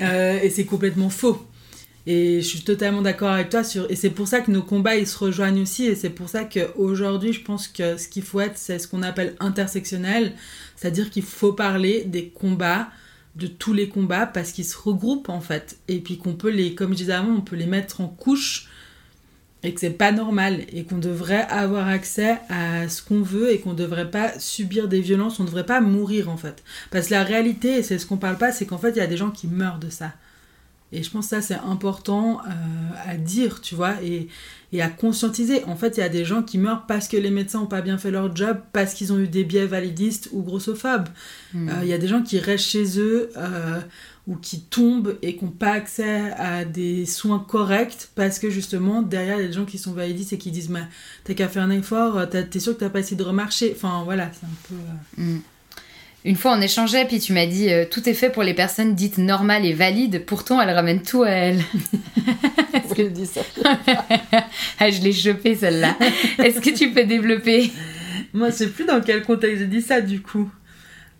Euh, 0.00 0.38
et 0.42 0.50
c'est 0.50 0.64
complètement 0.64 1.10
faux. 1.10 1.46
Et 2.06 2.40
je 2.40 2.46
suis 2.46 2.60
totalement 2.62 3.02
d'accord 3.02 3.30
avec 3.30 3.50
toi 3.50 3.64
sur 3.64 3.90
et 3.90 3.96
c'est 3.96 4.10
pour 4.10 4.28
ça 4.28 4.40
que 4.40 4.50
nos 4.50 4.62
combats 4.62 4.96
ils 4.96 5.06
se 5.06 5.18
rejoignent 5.18 5.60
aussi 5.60 5.84
et 5.84 5.94
c'est 5.94 6.10
pour 6.10 6.28
ça 6.28 6.44
qu'aujourd'hui 6.44 7.32
je 7.32 7.42
pense 7.42 7.68
que 7.68 7.96
ce 7.96 8.08
qu'il 8.08 8.22
faut 8.22 8.40
être 8.40 8.56
c'est 8.56 8.78
ce 8.78 8.88
qu'on 8.88 9.02
appelle 9.02 9.34
intersectionnel, 9.40 10.32
c'est-à-dire 10.76 11.10
qu'il 11.10 11.22
faut 11.22 11.52
parler 11.52 12.04
des 12.04 12.28
combats 12.28 12.88
de 13.36 13.46
tous 13.46 13.72
les 13.72 13.88
combats 13.88 14.26
parce 14.26 14.52
qu'ils 14.52 14.64
se 14.64 14.76
regroupent 14.76 15.28
en 15.28 15.40
fait. 15.40 15.78
Et 15.88 16.00
puis 16.00 16.16
qu'on 16.16 16.34
peut 16.34 16.50
les 16.50 16.74
comme 16.74 16.92
je 16.92 16.98
disais 16.98 17.12
avant 17.12 17.32
on 17.32 17.40
peut 17.42 17.56
les 17.56 17.66
mettre 17.66 18.00
en 18.00 18.08
couches 18.08 18.68
et 19.68 19.74
que 19.74 19.80
c'est 19.80 19.90
pas 19.90 20.12
normal 20.12 20.62
et 20.72 20.84
qu'on 20.84 20.96
devrait 20.96 21.46
avoir 21.50 21.88
accès 21.88 22.38
à 22.48 22.88
ce 22.88 23.02
qu'on 23.02 23.20
veut 23.20 23.52
et 23.52 23.60
qu'on 23.60 23.74
devrait 23.74 24.10
pas 24.10 24.38
subir 24.38 24.88
des 24.88 25.02
violences, 25.02 25.40
on 25.40 25.44
devrait 25.44 25.66
pas 25.66 25.82
mourir 25.82 26.30
en 26.30 26.38
fait. 26.38 26.64
Parce 26.90 27.08
que 27.08 27.12
la 27.12 27.22
réalité, 27.22 27.78
et 27.78 27.82
c'est 27.82 27.98
ce 27.98 28.06
qu'on 28.06 28.16
parle 28.16 28.38
pas, 28.38 28.50
c'est 28.50 28.64
qu'en 28.64 28.78
fait 28.78 28.90
il 28.90 28.96
y 28.96 29.00
a 29.00 29.06
des 29.06 29.18
gens 29.18 29.30
qui 29.30 29.46
meurent 29.46 29.78
de 29.78 29.90
ça. 29.90 30.12
Et 30.90 31.02
je 31.02 31.10
pense 31.10 31.26
que 31.26 31.36
ça, 31.36 31.42
c'est 31.42 31.54
important 31.54 32.40
euh, 32.46 32.50
à 33.06 33.16
dire, 33.16 33.60
tu 33.60 33.74
vois, 33.74 34.02
et, 34.02 34.28
et, 34.72 34.80
à 34.80 34.88
conscientiser. 34.88 35.62
En 35.64 35.76
fait, 35.76 35.98
il 35.98 36.00
y 36.00 36.02
a 36.02 36.08
des 36.08 36.24
gens 36.24 36.42
qui 36.42 36.56
meurent 36.56 36.86
parce 36.86 37.08
que 37.08 37.16
les 37.16 37.30
médecins 37.30 37.60
n'ont 37.60 37.66
pas 37.66 37.82
bien 37.82 37.98
fait 37.98 38.10
leur 38.10 38.34
job, 38.34 38.58
parce 38.72 38.94
qu'ils 38.94 39.12
ont 39.12 39.18
eu 39.18 39.28
des 39.28 39.44
biais 39.44 39.66
validistes 39.66 40.30
ou 40.32 40.42
grossophobes. 40.42 41.08
Hmm. 41.52 41.68
Euh, 41.68 41.72
il 41.82 41.88
y 41.88 41.92
a 41.92 41.98
des 41.98 42.08
gens 42.08 42.22
qui 42.22 42.38
restent 42.38 42.64
chez 42.64 42.98
eux 42.98 43.30
euh, 43.36 43.80
ou 44.26 44.36
qui 44.36 44.62
tombent 44.62 45.18
et 45.20 45.36
qui 45.36 45.44
n'ont 45.44 45.50
pas 45.50 45.72
accès 45.72 46.32
à 46.38 46.64
des 46.64 47.04
soins 47.04 47.44
corrects 47.46 48.08
parce 48.14 48.38
que 48.38 48.48
justement, 48.48 49.02
derrière, 49.02 49.36
il 49.38 49.42
y 49.42 49.44
a 49.44 49.48
des 49.48 49.54
gens 49.54 49.66
qui 49.66 49.78
sont 49.78 49.92
validistes 49.92 50.32
et 50.32 50.38
qui 50.38 50.50
disent 50.50 50.70
mais 50.70 50.84
T'as 51.24 51.34
qu'à 51.34 51.48
faire 51.48 51.64
un 51.64 51.70
effort, 51.70 52.28
t'es 52.30 52.60
sûr 52.60 52.74
que 52.74 52.80
t'as 52.80 52.90
pas 52.90 53.00
essayé 53.00 53.16
de 53.16 53.24
remarcher. 53.24 53.74
Enfin, 53.76 54.02
voilà, 54.04 54.30
c'est 54.32 54.46
un 54.46 54.58
peu. 54.68 55.22
Hmm. 55.22 55.40
Une 56.28 56.36
fois 56.36 56.54
on 56.54 56.60
échangeait, 56.60 57.06
puis 57.06 57.20
tu 57.20 57.32
m'as 57.32 57.46
dit 57.46 57.72
euh, 57.72 57.86
tout 57.90 58.06
est 58.06 58.12
fait 58.12 58.28
pour 58.28 58.42
les 58.42 58.52
personnes 58.52 58.94
dites 58.94 59.16
normales 59.16 59.64
et 59.64 59.72
valides, 59.72 60.26
pourtant 60.26 60.60
elle 60.60 60.68
ramène 60.68 61.00
tout 61.00 61.22
à 61.22 61.30
elle. 61.30 61.56
Est-ce 62.74 62.94
que 62.94 63.04
je 63.04 63.08
dis 63.08 63.24
ça? 63.24 63.40
Ah, 64.78 64.90
Je 64.90 65.00
l'ai 65.00 65.14
chopé 65.14 65.56
celle-là. 65.56 65.96
Est-ce 66.36 66.60
que 66.60 66.68
tu 66.68 66.90
peux 66.92 67.04
développer? 67.04 67.72
Moi, 68.34 68.50
je 68.50 68.56
sais 68.56 68.66
plus 68.68 68.84
dans 68.84 69.00
quel 69.00 69.22
contexte 69.22 69.60
j'ai 69.60 69.66
dit 69.68 69.80
ça 69.80 70.02
du 70.02 70.20
coup. 70.20 70.50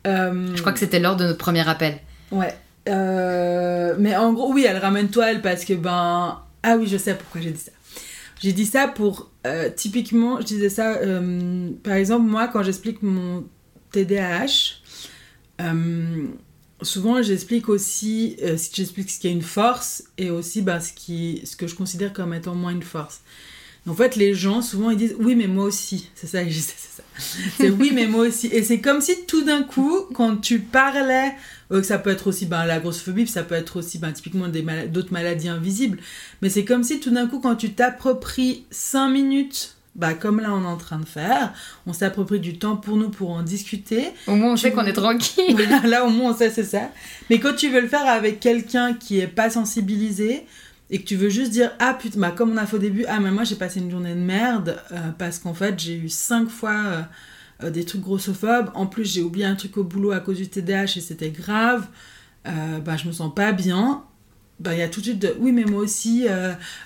Euh, 0.07 0.55
je 0.55 0.61
crois 0.61 0.73
que 0.73 0.79
c'était 0.79 1.01
lors 1.01 1.17
de 1.17 1.25
notre 1.25 1.39
premier 1.39 1.67
appel. 1.67 1.97
Ouais. 2.31 2.55
Euh, 2.91 3.95
mais 3.99 4.15
en 4.15 4.35
gros, 4.35 4.53
oui, 4.53 4.67
elle 4.69 4.77
ramène 4.77 5.09
tout 5.09 5.23
à 5.23 5.31
elle 5.31 5.41
parce 5.41 5.65
que 5.65 5.73
ben. 5.73 6.39
Ah 6.63 6.77
oui, 6.77 6.87
je 6.87 6.99
sais 6.99 7.15
pourquoi 7.15 7.41
j'ai 7.41 7.53
dit 7.53 7.61
ça. 7.61 7.73
J'ai 8.43 8.53
dit 8.53 8.67
ça 8.67 8.89
pour. 8.89 9.31
typiquement, 9.75 10.39
je 10.41 10.45
disais 10.45 10.69
ça. 10.69 10.99
par 11.83 11.95
exemple, 11.95 12.29
moi, 12.29 12.49
quand 12.49 12.63
j'explique 12.63 13.03
mon 13.03 13.47
TDAH, 13.91 14.78
souvent, 16.83 17.23
j'explique 17.23 17.69
aussi, 17.69 18.37
euh, 18.43 18.57
j'explique 18.73 19.11
ce 19.11 19.19
qui 19.19 19.29
est 19.29 19.33
une 19.33 19.43
force 19.43 20.05
et 20.17 20.31
aussi 20.31 20.63
bah, 20.63 20.81
ce, 20.81 21.57
que 21.57 21.67
je 21.67 21.75
considère 21.75 22.13
comme 22.13 22.35
étant 22.35 22.55
moins 22.55 22.73
une 22.73 22.83
force. 22.83 23.21
En 23.87 23.95
fait, 23.95 24.17
les 24.17 24.35
gens, 24.35 24.61
souvent, 24.61 24.91
ils 24.91 24.99
disent 24.99 25.17
oui, 25.19 25.35
mais 25.35 25.47
moi 25.47 25.65
aussi. 25.65 26.11
C'est 26.15 26.27
ça 26.27 26.45
c'est 26.45 26.61
ça. 26.61 27.03
C'est 27.57 27.71
oui, 27.71 27.91
mais 27.95 28.07
moi 28.07 28.27
aussi. 28.27 28.49
Et 28.49 28.63
c'est 28.63 28.81
comme 28.81 29.01
si 29.01 29.25
tout 29.27 29.45
d'un 29.45 29.63
coup, 29.63 30.03
quand 30.13 30.37
tu 30.37 30.61
parlais, 30.61 31.33
euh, 31.73 31.83
ça 31.83 31.99
peut 31.99 32.11
être 32.11 32.27
aussi 32.27 32.45
ben, 32.45 32.67
la 32.67 32.81
grossophobie, 32.81 33.27
ça 33.27 33.43
peut 33.43 33.55
être 33.55 33.79
aussi 33.79 33.99
ben, 33.99 34.13
typiquement 34.13 34.49
d'autres 34.49 35.13
maladies 35.13 35.49
invisibles, 35.49 35.99
mais 36.43 36.51
c'est 36.51 36.65
comme 36.65 36.85
si 36.85 37.01
tout 37.01 37.11
d'un 37.11 37.27
coup, 37.27 37.41
quand 37.41 37.57
tu 37.57 37.73
t'appropries 37.73 38.67
5 38.71 39.09
minutes 39.09 39.78
bah, 39.99 40.15
comme 40.15 40.41
là 40.41 40.55
on 40.55 40.63
est 40.63 40.67
en 40.67 40.77
train 40.77 41.01
de 41.01 41.05
faire, 41.05 41.53
on 41.87 41.93
s'approprie 41.93 42.39
du 42.39 42.57
temps 42.57 42.77
pour 42.77 42.97
nous 42.97 43.11
pour 43.11 43.31
en 43.31 43.43
discuter. 43.43 44.11
Au 44.29 44.37
moins 44.37 44.53
on 44.53 44.57
sait 44.57 44.71
qu'on 44.71 44.87
est 44.87 44.93
tranquille. 44.93 45.59
là 45.85 46.05
au 46.07 46.11
moins 46.11 46.31
on 46.31 46.37
sait 46.37 46.51
c'est 46.51 46.65
ça. 46.65 46.93
Mais 47.29 47.41
quand 47.41 47.55
tu 47.55 47.69
veux 47.69 47.81
le 47.81 47.89
faire 47.89 48.07
avec 48.07 48.39
quelqu'un 48.39 48.95
qui 48.95 49.19
est 49.19 49.27
pas 49.27 49.51
sensibilisé 49.51 50.47
et 50.91 51.01
que 51.01 51.05
tu 51.05 51.17
veux 51.17 51.29
juste 51.29 51.51
dire 51.51 51.73
ah 51.81 51.95
putain 51.95 52.21
bah, 52.21 52.31
comme 52.31 52.53
on 52.53 52.57
a 52.57 52.65
fait 52.65 52.77
au 52.77 52.81
début 52.81 53.07
ah 53.09 53.19
mais 53.19 53.33
moi 53.33 53.43
j'ai 53.43 53.57
passé 53.57 53.81
une 53.81 53.91
journée 53.91 54.15
de 54.15 54.21
merde 54.21 54.81
euh, 54.93 55.11
parce 55.19 55.41
qu'en 55.41 55.53
fait 55.53 55.79
j'ai 55.81 55.97
eu 55.97 56.09
cinq 56.09 56.49
fois 56.49 56.77
euh, 56.87 57.03
euh, 57.65 57.71
des 57.71 57.85
trucs 57.85 58.03
grossophobes. 58.03 58.71
En 58.75 58.87
plus 58.87 59.05
j'ai 59.05 59.23
oublié 59.23 59.47
un 59.47 59.57
truc 59.57 59.77
au 59.79 59.85
boulot 59.85 60.13
à 60.13 60.21
cause 60.21 60.37
du 60.37 60.49
TDAH 60.49 60.97
et 60.97 61.01
c'était 61.01 61.31
grave. 61.31 61.89
bah 62.45 62.97
je 62.97 63.09
me 63.09 63.13
sens 63.13 63.35
pas 63.35 63.51
bien. 63.51 64.05
Bah 64.61 64.75
il 64.75 64.79
y 64.79 64.83
a 64.83 64.89
tout 64.89 65.01
de 65.01 65.07
suite 65.07 65.19
de 65.19 65.35
oui 65.41 65.51
mais 65.51 65.65
moi 65.65 65.81
aussi 65.83 66.29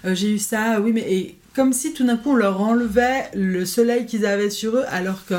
j'ai 0.03 0.33
eu 0.33 0.39
ça 0.39 0.81
oui 0.81 0.93
mais 0.95 1.13
et 1.13 1.39
comme 1.55 1.73
si 1.73 1.93
tout 1.93 2.05
d'un 2.05 2.17
coup 2.17 2.31
on 2.33 2.37
leur 2.37 2.61
enlevait 2.61 3.31
le 3.35 3.65
soleil 3.65 4.07
qu'ils 4.07 4.27
avaient 4.27 4.51
sur 4.51 4.77
eux 4.77 4.85
alors 4.91 5.25
que 5.27 5.35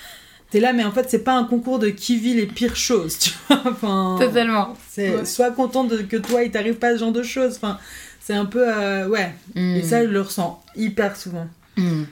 t'es 0.50 0.60
là 0.60 0.72
mais 0.72 0.84
en 0.84 0.92
fait 0.92 1.08
c'est 1.08 1.24
pas 1.24 1.34
un 1.34 1.44
concours 1.44 1.78
de 1.78 1.88
qui 1.88 2.18
vit 2.18 2.34
les 2.34 2.46
pires 2.46 2.76
choses 2.76 3.18
tu 3.18 3.30
vois 3.48 3.62
enfin 3.66 4.16
totalement. 4.20 4.76
c'est 4.90 5.24
sois 5.24 5.50
content 5.50 5.84
de, 5.84 5.98
que 5.98 6.16
toi 6.16 6.44
il 6.44 6.50
t'arrive 6.50 6.74
pas 6.74 6.92
ce 6.92 6.98
genre 6.98 7.12
de 7.12 7.22
choses 7.22 7.56
enfin 7.56 7.78
c'est 8.24 8.34
un 8.34 8.46
peu 8.46 8.64
euh, 8.66 9.06
ouais. 9.06 9.34
Et 9.54 9.82
ça 9.82 10.02
je 10.02 10.08
le 10.08 10.22
ressens 10.22 10.62
hyper 10.76 11.14
souvent. 11.14 11.46
Mm. 11.76 12.04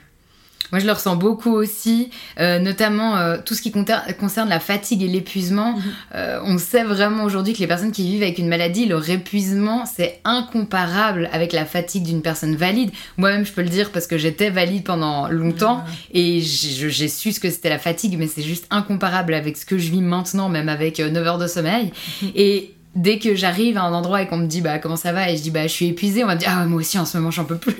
Moi, 0.73 0.79
je 0.79 0.87
le 0.87 0.91
ressens 0.91 1.15
beaucoup 1.17 1.51
aussi, 1.51 2.09
euh, 2.39 2.57
notamment 2.57 3.15
euh, 3.15 3.37
tout 3.45 3.53
ce 3.53 3.61
qui 3.61 3.71
concerne 3.71 4.49
la 4.49 4.59
fatigue 4.59 5.03
et 5.03 5.07
l'épuisement. 5.07 5.73
Mhm. 5.73 5.81
Euh, 6.15 6.39
on 6.45 6.57
sait 6.57 6.83
vraiment 6.83 7.25
aujourd'hui 7.25 7.53
que 7.53 7.59
les 7.59 7.67
personnes 7.67 7.91
qui 7.91 8.01
vivent 8.01 8.23
avec 8.23 8.39
une 8.39 8.47
maladie, 8.47 8.87
leur 8.87 9.07
épuisement, 9.07 9.85
c'est 9.85 10.19
incomparable 10.25 11.29
avec 11.31 11.53
la 11.53 11.65
fatigue 11.65 12.01
d'une 12.01 12.23
personne 12.23 12.55
valide. 12.55 12.89
Moi-même, 13.17 13.45
je 13.45 13.51
peux 13.51 13.61
le 13.61 13.69
dire 13.69 13.91
parce 13.91 14.07
que 14.07 14.17
j'étais 14.17 14.49
valide 14.49 14.83
pendant 14.83 15.27
longtemps 15.27 15.83
et 16.11 16.41
j'ai 16.41 17.07
su 17.07 17.33
ce 17.33 17.39
que 17.39 17.51
c'était 17.51 17.69
la 17.69 17.77
fatigue, 17.77 18.17
mais 18.17 18.25
c'est 18.25 18.41
juste 18.41 18.65
incomparable 18.71 19.35
avec 19.35 19.57
ce 19.57 19.67
que 19.67 19.77
je 19.77 19.91
vis 19.91 20.01
maintenant, 20.01 20.49
même 20.49 20.69
avec 20.69 20.97
9 20.97 21.27
heures 21.27 21.37
de 21.37 21.45
sommeil. 21.45 21.91
Mhm. 22.23 22.31
Et 22.33 22.73
dès 22.95 23.19
que 23.19 23.35
j'arrive 23.35 23.77
à 23.77 23.83
un 23.83 23.93
endroit 23.93 24.23
et 24.23 24.27
qu'on 24.27 24.37
me 24.37 24.47
dit 24.47 24.61
bah 24.61 24.79
comment 24.79 24.95
ça 24.95 25.11
va? 25.11 25.29
Et 25.29 25.37
je 25.37 25.43
dis 25.43 25.51
bah 25.51 25.67
je 25.67 25.71
suis 25.71 25.89
épuisée, 25.89 26.23
on 26.23 26.27
va 26.27 26.33
me 26.33 26.39
dire 26.39 26.49
ah 26.51 26.65
moi 26.65 26.79
aussi 26.79 26.97
en 26.97 27.05
ce 27.05 27.15
moment 27.19 27.29
j'en 27.29 27.45
peux 27.45 27.57
plus. 27.57 27.75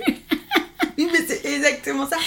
mais 0.99 1.25
c'est 1.27 1.43
exactement 1.43 2.07
ça. 2.07 2.17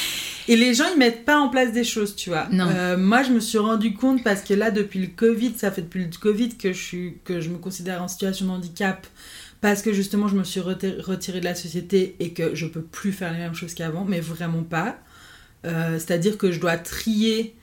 Et 0.48 0.56
les 0.56 0.74
gens, 0.74 0.84
ils 0.92 0.98
mettent 0.98 1.24
pas 1.24 1.38
en 1.38 1.48
place 1.48 1.72
des 1.72 1.84
choses, 1.84 2.14
tu 2.14 2.30
vois. 2.30 2.48
Non. 2.50 2.68
Euh, 2.68 2.96
moi, 2.96 3.22
je 3.22 3.32
me 3.32 3.40
suis 3.40 3.58
rendu 3.58 3.94
compte 3.94 4.22
parce 4.22 4.42
que 4.42 4.54
là, 4.54 4.70
depuis 4.70 5.00
le 5.00 5.08
Covid, 5.08 5.54
ça 5.56 5.70
fait 5.70 5.82
depuis 5.82 6.04
le 6.04 6.10
Covid 6.18 6.50
que 6.50 6.72
je, 6.72 6.82
suis, 6.82 7.18
que 7.24 7.40
je 7.40 7.50
me 7.50 7.58
considère 7.58 8.02
en 8.02 8.08
situation 8.08 8.46
de 8.46 8.50
handicap. 8.52 9.06
Parce 9.60 9.82
que 9.82 9.92
justement, 9.92 10.28
je 10.28 10.36
me 10.36 10.44
suis 10.44 10.60
retirée 10.60 11.40
de 11.40 11.44
la 11.44 11.54
société 11.54 12.14
et 12.20 12.32
que 12.32 12.54
je 12.54 12.66
peux 12.66 12.82
plus 12.82 13.12
faire 13.12 13.32
les 13.32 13.38
mêmes 13.38 13.54
choses 13.54 13.74
qu'avant, 13.74 14.04
mais 14.04 14.20
vraiment 14.20 14.62
pas. 14.62 14.98
Euh, 15.64 15.94
c'est-à-dire 15.94 16.38
que 16.38 16.52
je 16.52 16.60
dois 16.60 16.76
trier. 16.76 17.56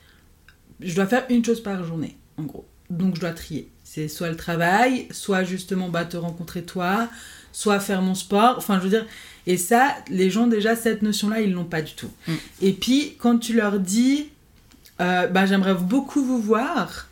Je 0.80 0.94
dois 0.94 1.06
faire 1.06 1.24
une 1.30 1.44
chose 1.44 1.62
par 1.62 1.82
journée, 1.84 2.18
en 2.36 2.42
gros. 2.42 2.66
Donc, 2.90 3.14
je 3.14 3.20
dois 3.20 3.32
trier. 3.32 3.70
C'est 3.84 4.08
soit 4.08 4.28
le 4.28 4.36
travail, 4.36 5.06
soit 5.10 5.44
justement 5.44 5.88
bah, 5.88 6.04
te 6.04 6.16
rencontrer 6.16 6.64
toi, 6.64 7.08
soit 7.54 7.80
faire 7.80 8.02
mon 8.02 8.14
sport. 8.14 8.56
Enfin, 8.58 8.78
je 8.78 8.84
veux 8.84 8.90
dire, 8.90 9.06
et 9.46 9.56
ça, 9.56 9.94
les 10.10 10.28
gens, 10.28 10.46
déjà, 10.46 10.76
cette 10.76 11.00
notion-là, 11.00 11.40
ils 11.40 11.52
l'ont 11.52 11.64
pas 11.64 11.80
du 11.80 11.94
tout. 11.94 12.10
Mm. 12.26 12.32
Et 12.62 12.72
puis, 12.72 13.14
quand 13.18 13.38
tu 13.38 13.54
leur 13.54 13.78
dis, 13.78 14.28
euh, 15.00 15.28
bah, 15.28 15.46
j'aimerais 15.46 15.74
beaucoup 15.74 16.22
vous 16.22 16.40
voir, 16.40 17.08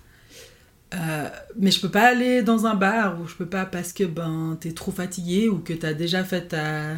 euh, 0.94 1.28
mais 1.56 1.70
je 1.70 1.80
peux 1.80 1.90
pas 1.90 2.08
aller 2.08 2.42
dans 2.42 2.66
un 2.66 2.74
bar 2.74 3.20
ou 3.20 3.28
je 3.28 3.34
peux 3.34 3.46
pas 3.46 3.64
parce 3.64 3.92
que 3.92 4.04
ben, 4.04 4.58
tu 4.60 4.68
es 4.68 4.72
trop 4.72 4.92
fatigué 4.92 5.48
ou 5.48 5.58
que 5.58 5.72
tu 5.72 5.86
as 5.86 5.94
déjà 5.94 6.22
fait 6.24 6.48
ta. 6.48 6.96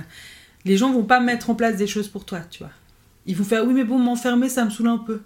Les 0.64 0.76
gens 0.76 0.90
vont 0.92 1.04
pas 1.04 1.20
mettre 1.20 1.50
en 1.50 1.54
place 1.54 1.76
des 1.76 1.86
choses 1.86 2.08
pour 2.08 2.24
toi, 2.24 2.40
tu 2.50 2.60
vois. 2.60 2.72
Ils 3.26 3.36
vont 3.36 3.44
faire, 3.44 3.64
oui, 3.64 3.74
mais 3.74 3.84
bon, 3.84 3.98
m'enfermer, 3.98 4.48
ça 4.48 4.64
me 4.64 4.70
saoule 4.70 4.88
un 4.88 4.98
peu. 4.98 5.20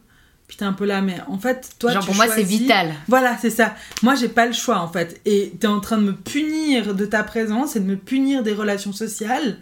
T'es 0.56 0.64
un 0.64 0.72
peu 0.72 0.86
là, 0.86 1.02
mais 1.02 1.18
en 1.28 1.38
fait, 1.38 1.70
toi, 1.78 1.92
Genre, 1.92 2.04
pour 2.04 2.16
moi, 2.16 2.26
c'est 2.26 2.42
vital. 2.42 2.94
Voilà, 3.06 3.36
c'est 3.40 3.50
ça. 3.50 3.76
Moi, 4.02 4.16
j'ai 4.16 4.28
pas 4.28 4.46
le 4.46 4.52
choix, 4.52 4.80
en 4.80 4.88
fait. 4.88 5.20
Et 5.24 5.52
tu 5.60 5.66
es 5.66 5.68
en 5.68 5.78
train 5.78 5.98
de 5.98 6.02
me 6.02 6.14
punir 6.14 6.96
de 6.96 7.04
ta 7.04 7.22
présence 7.22 7.76
et 7.76 7.80
de 7.80 7.84
me 7.84 7.96
punir 7.96 8.42
des 8.42 8.54
relations 8.54 8.92
sociales 8.92 9.58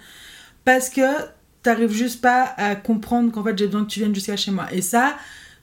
parce 0.65 0.91
que 0.91 1.03
t'arrives 1.63 1.93
juste 1.93 2.21
pas 2.21 2.55
à 2.59 2.77
comprendre 2.77 3.33
qu'en 3.33 3.43
fait 3.43 3.59
j'ai 3.59 3.67
besoin 3.67 3.85
que 3.85 3.91
tu 3.91 4.01
viennes 4.01 4.15
jusqu'à 4.15 4.37
chez 4.37 4.51
moi. 4.51 4.67
Et 4.73 4.83
ça, 4.83 5.17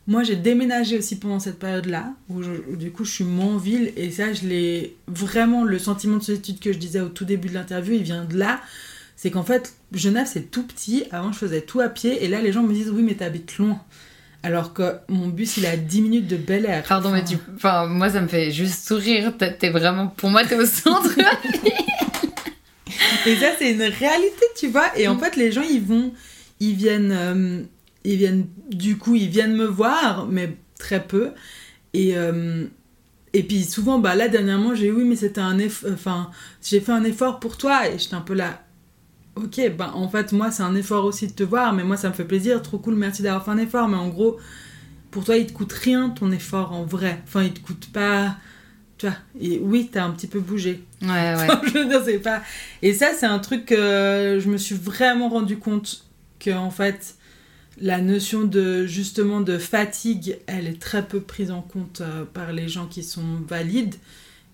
moi 0.08 0.24
j'ai 0.24 0.36
déménagé 0.36 0.98
aussi 0.98 1.18
pendant 1.18 1.40
cette 1.40 1.60
période-là, 1.60 2.14
où, 2.30 2.42
du 2.76 2.92
coup 2.92 3.06
je 3.06 3.12
suis 3.12 3.24
mon 3.24 3.58
ville, 3.58 3.94
et 3.96 4.12
ça 4.12 4.34
je 4.34 4.48
l'ai 4.48 4.98
vraiment, 5.08 5.64
le 5.64 5.80
sentiment 5.80 6.18
de 6.18 6.24
solitude 6.24 6.60
que 6.60 6.74
je 6.74 6.78
disais 6.78 7.02
au 7.02 7.10
tout 7.10 7.26
début 7.26 7.50
de 7.50 7.54
l'interview, 7.54 7.94
il 7.94 8.04
vient 8.04 8.26
de 8.26 8.38
là. 8.38 8.60
C'est 9.16 9.32
qu'en 9.32 9.44
fait, 9.44 9.76
Genève 9.94 10.28
c'est 10.30 10.52
tout 10.52 10.64
petit, 10.64 11.04
avant 11.12 11.32
je 11.32 11.38
faisais 11.38 11.62
tout 11.62 11.80
à 11.80 11.90
pied, 11.90 12.24
et 12.24 12.28
là 12.28 12.42
les 12.42 12.52
gens 12.52 12.64
me 12.64 12.74
disent 12.74 12.90
oui 12.90 13.04
mais 13.04 13.16
t'habites 13.16 13.58
loin. 13.58 13.82
Alors 14.44 14.74
que 14.74 14.98
mon 15.08 15.28
bus, 15.28 15.56
il 15.58 15.66
est 15.66 15.70
à 15.70 15.78
10 15.78 16.02
minutes 16.02 16.28
de 16.28 16.36
Bel 16.36 16.66
Air. 16.66 16.84
Pardon, 16.84 17.12
mais 17.12 17.24
tu... 17.24 17.38
Enfin, 17.56 17.88
moi, 17.88 18.10
ça 18.10 18.20
me 18.20 18.28
fait 18.28 18.52
juste 18.52 18.86
sourire. 18.86 19.34
T'es 19.38 19.70
vraiment... 19.70 20.08
Pour 20.08 20.30
moi, 20.30 20.44
t'es 20.46 20.56
au 20.56 20.66
centre. 20.66 21.18
Et 23.26 23.36
ça, 23.38 23.48
c'est 23.58 23.72
une 23.72 23.84
réalité, 23.84 24.46
tu 24.58 24.68
vois. 24.68 24.98
Et 24.98 25.08
en 25.08 25.18
fait, 25.18 25.36
les 25.38 25.52
gens, 25.52 25.62
ils 25.62 25.82
vont, 25.82 26.14
ils 26.60 26.76
viennent, 26.76 27.12
euh, 27.14 27.62
ils 28.04 28.18
viennent, 28.18 28.48
du 28.70 28.98
coup, 28.98 29.16
ils 29.16 29.30
viennent 29.30 29.56
me 29.56 29.66
voir, 29.66 30.28
mais 30.28 30.58
très 30.78 31.02
peu. 31.02 31.32
Et, 31.94 32.18
euh, 32.18 32.66
et 33.34 33.44
puis 33.44 33.64
souvent, 33.64 34.00
bah 34.00 34.16
là, 34.16 34.28
dernièrement, 34.28 34.76
j'ai 34.76 34.92
oui, 34.92 35.06
mais 35.06 35.16
c'était 35.16 35.42
un 35.42 35.58
effort, 35.58 35.90
enfin, 35.94 36.32
j'ai 36.62 36.82
fait 36.82 36.92
un 36.92 37.06
effort 37.06 37.40
pour 37.40 37.56
toi. 37.58 37.88
Et 37.88 37.98
j'étais 37.98 38.16
un 38.16 38.22
peu 38.22 38.34
là, 38.34 38.62
ok, 39.36 39.76
bah 39.78 39.92
en 39.96 40.08
fait, 40.10 40.32
moi, 40.32 40.52
c'est 40.52 40.64
un 40.64 40.76
effort 40.76 41.06
aussi 41.06 41.28
de 41.28 41.34
te 41.34 41.44
voir, 41.44 41.74
mais 41.74 41.84
moi, 41.84 41.98
ça 41.98 42.10
me 42.10 42.14
fait 42.14 42.26
plaisir, 42.26 42.62
trop 42.62 42.78
cool, 42.78 42.96
merci 42.96 43.22
d'avoir 43.22 43.44
fait 43.46 43.52
un 43.52 43.58
effort. 43.58 43.88
Mais 43.88 43.98
en 43.98 44.10
gros, 44.10 44.38
pour 45.12 45.26
toi, 45.26 45.38
il 45.38 45.48
te 45.48 45.54
coûte 45.54 45.74
rien 45.74 46.10
ton 46.10 46.32
effort 46.32 46.72
en 46.74 46.84
vrai. 46.84 47.22
Enfin, 47.26 47.44
il 47.44 47.54
te 47.54 47.60
coûte 47.60 47.92
pas 47.92 48.36
et 49.40 49.60
oui, 49.60 49.90
t'as 49.92 50.06
un 50.06 50.12
petit 50.12 50.28
peu 50.28 50.40
bougé. 50.40 50.84
Ouais, 51.02 51.08
ouais. 51.08 51.48
je 51.68 51.78
veux 51.78 51.86
dire, 51.86 52.02
c'est 52.04 52.20
pas. 52.20 52.42
Et 52.82 52.94
ça, 52.94 53.12
c'est 53.18 53.26
un 53.26 53.40
truc 53.40 53.66
que 53.66 54.40
je 54.42 54.50
me 54.50 54.58
suis 54.58 54.76
vraiment 54.76 55.30
rendu 55.30 55.58
compte 55.58 56.06
que, 56.40 56.52
en 56.52 56.72
fait, 56.72 57.16
la 57.80 58.02
notion 58.02 58.44
de 58.44 58.86
justement 58.86 59.42
de 59.42 59.58
fatigue, 59.58 60.38
elle 60.48 60.68
est 60.68 60.82
très 60.82 61.08
peu 61.08 61.20
prise 61.20 61.52
en 61.52 61.62
compte 61.62 62.02
euh, 62.02 62.24
par 62.26 62.54
les 62.54 62.68
gens 62.68 62.86
qui 62.86 63.04
sont 63.04 63.42
valides. 63.48 63.96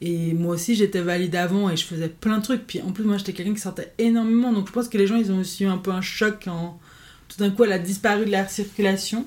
Et 0.02 0.34
moi 0.34 0.56
aussi, 0.56 0.76
j'étais 0.76 1.02
valide 1.02 1.36
avant 1.36 1.70
et 1.70 1.76
je 1.76 1.86
faisais 1.86 2.08
plein 2.08 2.38
de 2.38 2.44
trucs. 2.44 2.66
Puis 2.66 2.82
en 2.82 2.92
plus, 2.92 3.04
moi, 3.04 3.18
j'étais 3.18 3.34
quelqu'un 3.34 3.54
qui 3.54 3.60
sortait 3.60 3.94
énormément. 3.98 4.54
Donc 4.54 4.68
je 4.68 4.72
pense 4.72 4.88
que 4.88 4.98
les 4.98 5.08
gens, 5.08 5.18
ils 5.18 5.32
ont 5.32 5.40
aussi 5.40 5.66
eu 5.66 5.68
un 5.68 5.78
peu 5.78 5.92
un 5.92 6.02
choc 6.02 6.38
quand 6.46 6.80
tout 7.28 7.38
d'un 7.38 7.52
coup, 7.52 7.64
elle 7.64 7.74
a 7.74 7.80
disparu 7.80 8.26
de 8.26 8.32
l'air 8.32 8.50
circulation. 8.50 9.26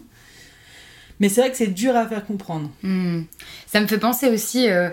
Mais 1.20 1.28
c'est 1.28 1.40
vrai 1.40 1.50
que 1.50 1.56
c'est 1.56 1.68
dur 1.68 1.94
à 1.94 2.06
faire 2.06 2.24
comprendre. 2.24 2.70
Hmm. 2.82 3.22
Ça 3.66 3.80
me 3.80 3.86
fait 3.86 3.98
penser 3.98 4.28
aussi. 4.28 4.68
Euh, 4.68 4.90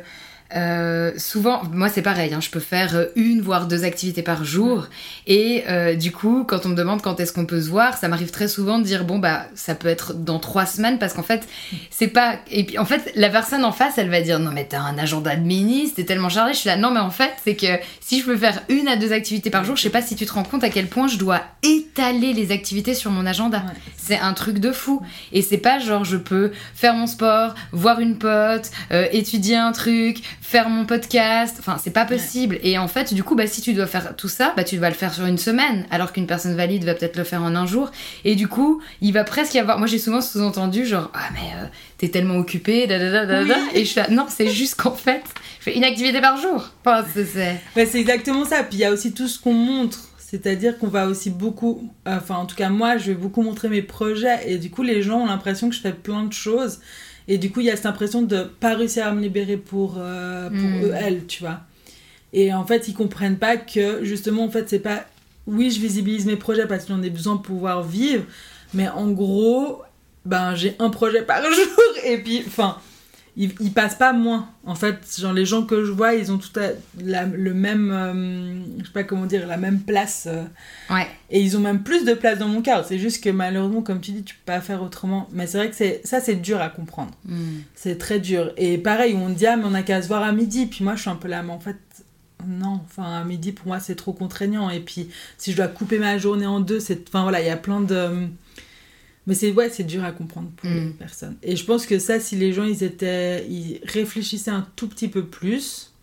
euh, 0.55 1.11
souvent, 1.17 1.61
moi 1.71 1.89
c'est 1.89 2.01
pareil, 2.01 2.33
hein, 2.33 2.41
je 2.41 2.49
peux 2.49 2.59
faire 2.59 2.95
euh, 2.95 3.05
une 3.15 3.39
voire 3.41 3.67
deux 3.67 3.83
activités 3.83 4.23
par 4.23 4.43
jour. 4.43 4.87
Et 5.27 5.63
euh, 5.69 5.93
du 5.93 6.11
coup, 6.11 6.43
quand 6.43 6.65
on 6.65 6.69
me 6.69 6.75
demande 6.75 7.03
quand 7.03 7.19
est-ce 7.19 7.31
qu'on 7.31 7.45
peut 7.45 7.61
se 7.61 7.69
voir, 7.69 7.97
ça 7.97 8.07
m'arrive 8.07 8.31
très 8.31 8.47
souvent 8.47 8.79
de 8.79 8.83
dire 8.83 9.03
bon 9.03 9.19
bah 9.19 9.45
ça 9.53 9.75
peut 9.75 9.87
être 9.87 10.13
dans 10.13 10.39
trois 10.39 10.65
semaines 10.65 10.97
parce 10.97 11.13
qu'en 11.13 11.23
fait 11.23 11.47
c'est 11.91 12.07
pas. 12.07 12.37
Et 12.49 12.63
puis 12.63 12.79
en 12.79 12.85
fait 12.85 13.11
la 13.15 13.29
personne 13.29 13.63
en 13.63 13.71
face 13.71 13.99
elle 13.99 14.09
va 14.09 14.21
dire 14.21 14.39
non 14.39 14.51
mais 14.51 14.65
t'as 14.65 14.81
un 14.81 14.97
agenda 14.97 15.35
de 15.35 15.43
ministre, 15.43 15.97
t'es 15.97 16.05
tellement 16.05 16.29
chargé. 16.29 16.53
Je 16.53 16.59
suis 16.59 16.69
là 16.69 16.77
non 16.77 16.89
mais 16.89 16.99
en 16.99 17.11
fait 17.11 17.33
c'est 17.43 17.55
que 17.55 17.77
si 17.99 18.19
je 18.19 18.25
peux 18.25 18.37
faire 18.37 18.59
une 18.69 18.87
à 18.87 18.95
deux 18.95 19.13
activités 19.13 19.51
par 19.51 19.65
jour, 19.65 19.75
je 19.75 19.83
sais 19.83 19.91
pas 19.91 20.01
si 20.01 20.15
tu 20.15 20.25
te 20.25 20.33
rends 20.33 20.43
compte 20.43 20.63
à 20.63 20.69
quel 20.69 20.87
point 20.87 21.07
je 21.07 21.17
dois 21.17 21.41
étaler 21.61 22.33
les 22.33 22.51
activités 22.51 22.95
sur 22.95 23.11
mon 23.11 23.27
agenda. 23.27 23.63
C'est 23.97 24.17
un 24.17 24.33
truc 24.33 24.57
de 24.57 24.71
fou. 24.71 25.01
Et 25.31 25.43
c'est 25.43 25.57
pas 25.57 25.77
genre 25.77 26.05
je 26.05 26.17
peux 26.17 26.51
faire 26.73 26.95
mon 26.95 27.05
sport, 27.05 27.53
voir 27.71 27.99
une 27.99 28.17
pote, 28.17 28.71
étudier 29.11 29.57
un 29.57 29.73
truc 29.73 30.23
faire 30.41 30.69
mon 30.69 30.85
podcast. 30.85 31.57
Enfin, 31.59 31.77
c'est 31.81 31.91
pas 31.91 32.05
possible. 32.05 32.59
Et 32.63 32.77
en 32.77 32.87
fait, 32.87 33.13
du 33.13 33.23
coup, 33.23 33.35
bah, 33.35 33.47
si 33.47 33.61
tu 33.61 33.73
dois 33.73 33.87
faire 33.87 34.15
tout 34.15 34.27
ça, 34.27 34.53
bah, 34.55 34.63
tu 34.63 34.77
vas 34.77 34.89
le 34.89 34.95
faire 34.95 35.13
sur 35.13 35.25
une 35.25 35.37
semaine, 35.37 35.85
alors 35.91 36.13
qu'une 36.13 36.27
personne 36.27 36.55
valide 36.55 36.83
va 36.83 36.93
peut-être 36.93 37.17
le 37.17 37.23
faire 37.23 37.43
en 37.43 37.55
un 37.55 37.65
jour. 37.65 37.91
Et 38.25 38.35
du 38.35 38.47
coup, 38.47 38.81
il 39.01 39.13
va 39.13 39.23
presque 39.23 39.53
y 39.53 39.59
avoir. 39.59 39.77
Moi, 39.77 39.87
j'ai 39.87 39.99
souvent 39.99 40.21
sous-entendu, 40.21 40.85
genre, 40.85 41.11
ah, 41.13 41.29
mais 41.33 41.53
euh, 41.61 41.65
t'es 41.97 42.09
tellement 42.09 42.37
occupé, 42.37 42.87
da, 42.87 42.99
da, 42.99 43.25
da, 43.25 43.45
da, 43.45 43.55
Et 43.73 43.85
je 43.85 43.89
suis 43.89 43.99
là, 43.99 44.07
non, 44.09 44.25
c'est 44.29 44.49
juste 44.49 44.75
qu'en 44.75 44.95
fait, 44.95 45.23
je 45.59 45.65
fais 45.65 45.77
une 45.77 45.83
activité 45.83 46.21
par 46.21 46.37
jour. 46.37 46.69
Enfin, 46.85 47.05
c'est. 47.13 47.59
c'est 47.85 47.99
exactement 47.99 48.45
ça. 48.45 48.63
Puis 48.63 48.77
il 48.77 48.81
y 48.81 48.85
a 48.85 48.91
aussi 48.91 49.13
tout 49.13 49.27
ce 49.27 49.39
qu'on 49.39 49.53
montre. 49.53 49.99
C'est-à-dire 50.29 50.77
qu'on 50.77 50.87
va 50.87 51.07
aussi 51.07 51.31
beaucoup, 51.31 51.89
enfin 52.05 52.35
en 52.35 52.45
tout 52.45 52.55
cas 52.55 52.69
moi, 52.69 52.97
je 52.97 53.07
vais 53.07 53.15
beaucoup 53.15 53.41
montrer 53.41 53.67
mes 53.67 53.81
projets 53.81 54.37
et 54.45 54.59
du 54.59 54.69
coup 54.69 54.83
les 54.83 55.01
gens 55.01 55.21
ont 55.21 55.25
l'impression 55.25 55.69
que 55.69 55.75
je 55.75 55.81
fais 55.81 55.91
plein 55.91 56.23
de 56.23 56.33
choses 56.33 56.81
et 57.29 57.37
du 57.37 57.51
coup, 57.51 57.59
il 57.59 57.67
y 57.67 57.69
a 57.69 57.75
cette 57.75 57.85
impression 57.85 58.23
de 58.23 58.43
pas 58.43 58.73
réussir 58.73 59.05
à 59.05 59.11
me 59.11 59.21
libérer 59.21 59.55
pour, 59.55 59.97
euh, 59.99 60.49
pour 60.49 60.57
hmm. 60.57 60.83
eux, 60.83 60.93
elles, 60.99 61.27
tu 61.27 61.43
vois. 61.43 61.59
Et 62.33 62.51
en 62.51 62.65
fait, 62.65 62.87
ils 62.87 62.95
comprennent 62.95 63.37
pas 63.37 63.55
que 63.55 64.03
justement, 64.03 64.43
en 64.43 64.49
fait, 64.49 64.67
c'est 64.67 64.79
pas. 64.79 65.05
Oui, 65.45 65.69
je 65.69 65.79
visibilise 65.79 66.25
mes 66.25 66.35
projets 66.35 66.65
parce 66.65 66.85
que 66.85 66.89
j'en 66.89 67.03
ai 67.03 67.09
besoin 67.11 67.37
pour 67.37 67.55
pouvoir 67.55 67.83
vivre, 67.83 68.23
mais 68.73 68.89
en 68.89 69.11
gros, 69.11 69.83
ben, 70.25 70.55
j'ai 70.55 70.75
un 70.79 70.89
projet 70.89 71.21
par 71.21 71.43
jour 71.53 71.93
et 72.03 72.17
puis, 72.17 72.43
enfin, 72.47 72.77
ils, 73.37 73.71
passent 73.71 73.97
pas 73.97 74.11
moins. 74.13 74.49
En 74.65 74.75
fait, 74.75 74.97
genre 75.17 75.33
les 75.33 75.45
gens 75.45 75.63
que 75.63 75.85
je 75.85 75.91
vois, 75.91 76.15
ils 76.15 76.31
ont 76.31 76.37
tout 76.37 76.49
le 76.97 77.53
même, 77.53 77.91
euh, 77.91 78.79
je 78.79 78.85
sais 78.85 78.91
pas 78.91 79.03
comment 79.03 79.25
dire, 79.25 79.47
la 79.47 79.57
même 79.57 79.79
place. 79.79 80.27
Euh. 80.29 80.43
ouais. 80.89 81.07
Et 81.29 81.41
ils 81.41 81.55
ont 81.55 81.59
même 81.59 81.83
plus 81.83 82.05
de 82.05 82.13
place 82.13 82.39
dans 82.39 82.47
mon 82.47 82.61
cœur. 82.61 82.85
C'est 82.85 82.99
juste 82.99 83.23
que 83.23 83.29
malheureusement, 83.29 83.81
comme 83.81 84.01
tu 84.01 84.11
dis, 84.11 84.23
tu 84.23 84.35
peux 84.35 84.51
pas 84.51 84.61
faire 84.61 84.83
autrement. 84.83 85.29
Mais 85.31 85.47
c'est 85.47 85.57
vrai 85.57 85.69
que 85.69 85.75
c'est 85.75 86.01
ça, 86.03 86.19
c'est 86.19 86.35
dur 86.35 86.59
à 86.59 86.69
comprendre. 86.69 87.11
Hmm. 87.25 87.59
C'est 87.75 87.97
très 87.97 88.19
dur. 88.19 88.51
Et 88.57 88.77
pareil, 88.77 89.15
on 89.15 89.29
dit 89.29 89.47
ah 89.47 89.55
mais 89.55 89.65
on 89.65 89.73
a 89.73 89.83
qu'à 89.83 90.01
se 90.01 90.07
voir 90.07 90.23
à 90.23 90.31
midi. 90.31 90.65
Puis 90.65 90.83
moi, 90.83 90.95
je 90.95 91.01
suis 91.01 91.09
un 91.09 91.15
peu 91.15 91.27
là, 91.27 91.43
mais 91.43 91.53
en 91.53 91.59
fait. 91.59 91.77
Non, 92.47 92.79
enfin 92.85 93.03
à 93.03 93.25
midi 93.25 93.51
pour 93.51 93.67
moi 93.67 93.81
c'est 93.81 93.95
trop 93.95 94.13
contraignant 94.13 94.69
et 94.69 94.79
puis 94.79 95.09
si 95.37 95.51
je 95.51 95.57
dois 95.57 95.67
couper 95.67 95.99
ma 95.99 96.17
journée 96.17 96.45
en 96.45 96.61
deux, 96.61 96.79
c'est 96.79 97.09
enfin 97.09 97.23
voilà, 97.23 97.41
il 97.41 97.47
y 97.47 97.49
a 97.49 97.57
plein 97.57 97.81
de 97.81 98.29
mais 99.29 99.35
c'est 99.35 99.51
ouais, 99.51 99.69
c'est 99.69 99.83
dur 99.83 100.03
à 100.03 100.11
comprendre 100.11 100.49
pour 100.57 100.67
les 100.67 100.81
mm. 100.81 100.93
personnes. 100.93 101.35
Et 101.43 101.55
je 101.55 101.63
pense 101.63 101.85
que 101.85 101.99
ça, 101.99 102.19
si 102.19 102.35
les 102.35 102.51
gens 102.51 102.63
ils 102.63 102.83
étaient, 102.83 103.45
ils 103.47 103.79
réfléchissaient 103.83 104.49
un 104.49 104.65
tout 104.75 104.87
petit 104.87 105.07
peu 105.07 105.23
plus, 105.23 105.93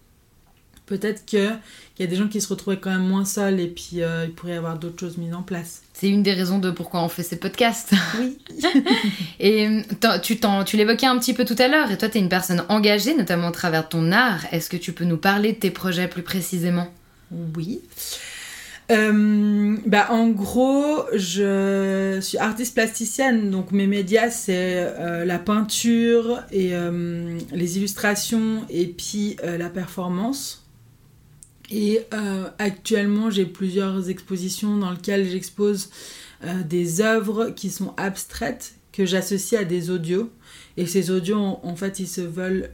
peut-être 0.87 1.27
que 1.27 1.51
il 1.99 2.03
y 2.03 2.05
a 2.05 2.07
des 2.07 2.15
gens 2.15 2.29
qui 2.29 2.41
se 2.41 2.47
retrouvaient 2.47 2.79
quand 2.79 2.91
même 2.91 3.09
moins 3.09 3.25
seuls 3.25 3.59
et 3.59 3.67
puis 3.67 4.03
euh, 4.03 4.27
il 4.27 4.31
pourrait 4.31 4.53
y 4.53 4.57
avoir 4.57 4.79
d'autres 4.79 5.01
choses 5.01 5.19
mises 5.19 5.35
en 5.35 5.43
place. 5.43 5.83
C'est 5.93 6.09
une 6.09 6.23
des 6.23 6.35
raisons 6.35 6.61
de 6.61 6.71
pourquoi 6.71 7.03
on 7.03 7.09
fait 7.09 7.25
ces 7.25 7.37
podcasts. 7.37 7.95
Oui. 8.21 8.39
et 9.41 9.83
tu, 10.23 10.39
tu 10.65 10.77
l'évoquais 10.77 11.07
un 11.07 11.19
petit 11.19 11.35
peu 11.35 11.45
tout 11.45 11.57
à 11.59 11.67
l'heure, 11.67 11.91
et 11.91 11.99
toi, 11.99 12.09
tu 12.09 12.19
es 12.19 12.21
une 12.21 12.29
personne 12.29 12.65
engagée, 12.69 13.17
notamment 13.17 13.49
au 13.49 13.53
travers 13.53 13.89
ton 13.89 14.13
art. 14.13 14.45
Est-ce 14.53 14.71
que 14.71 14.77
tu 14.77 14.93
peux 14.93 15.05
nous 15.05 15.17
parler 15.17 15.55
de 15.55 15.59
tes 15.59 15.73
projets 15.73 16.07
plus 16.07 16.23
précisément? 16.23 16.87
Oui. 17.57 17.81
Euh, 18.91 19.77
bah, 19.85 20.09
en 20.11 20.29
gros, 20.29 21.03
je 21.13 22.19
suis 22.21 22.39
artiste 22.39 22.75
plasticienne, 22.75 23.51
donc 23.51 23.73
mes 23.73 23.87
médias, 23.87 24.31
c'est 24.31 24.77
euh, 24.79 25.25
la 25.25 25.39
peinture 25.39 26.43
et 26.53 26.75
euh, 26.75 27.39
les 27.53 27.79
illustrations 27.79 28.65
et 28.71 28.87
puis 28.87 29.37
la 29.43 29.69
performance. 29.69 30.63
Et 31.69 32.03
actuellement, 32.61 33.29
j'ai 33.29 33.45
plusieurs 33.45 34.09
expositions 34.09 34.77
dans 34.77 34.93
lesquelles 34.93 35.29
j'expose 35.29 35.91
des 36.65 37.01
œuvres 37.01 37.51
qui 37.51 37.71
sont 37.71 37.93
abstraites, 37.97 38.75
que 38.93 39.05
j'associe 39.05 39.61
à 39.61 39.65
des 39.65 39.91
audios. 39.91 40.31
Et 40.77 40.87
ces 40.87 41.11
audios, 41.11 41.59
en 41.61 41.75
fait, 41.75 41.99
ils 41.99 42.07
se 42.07 42.21
veulent 42.21 42.71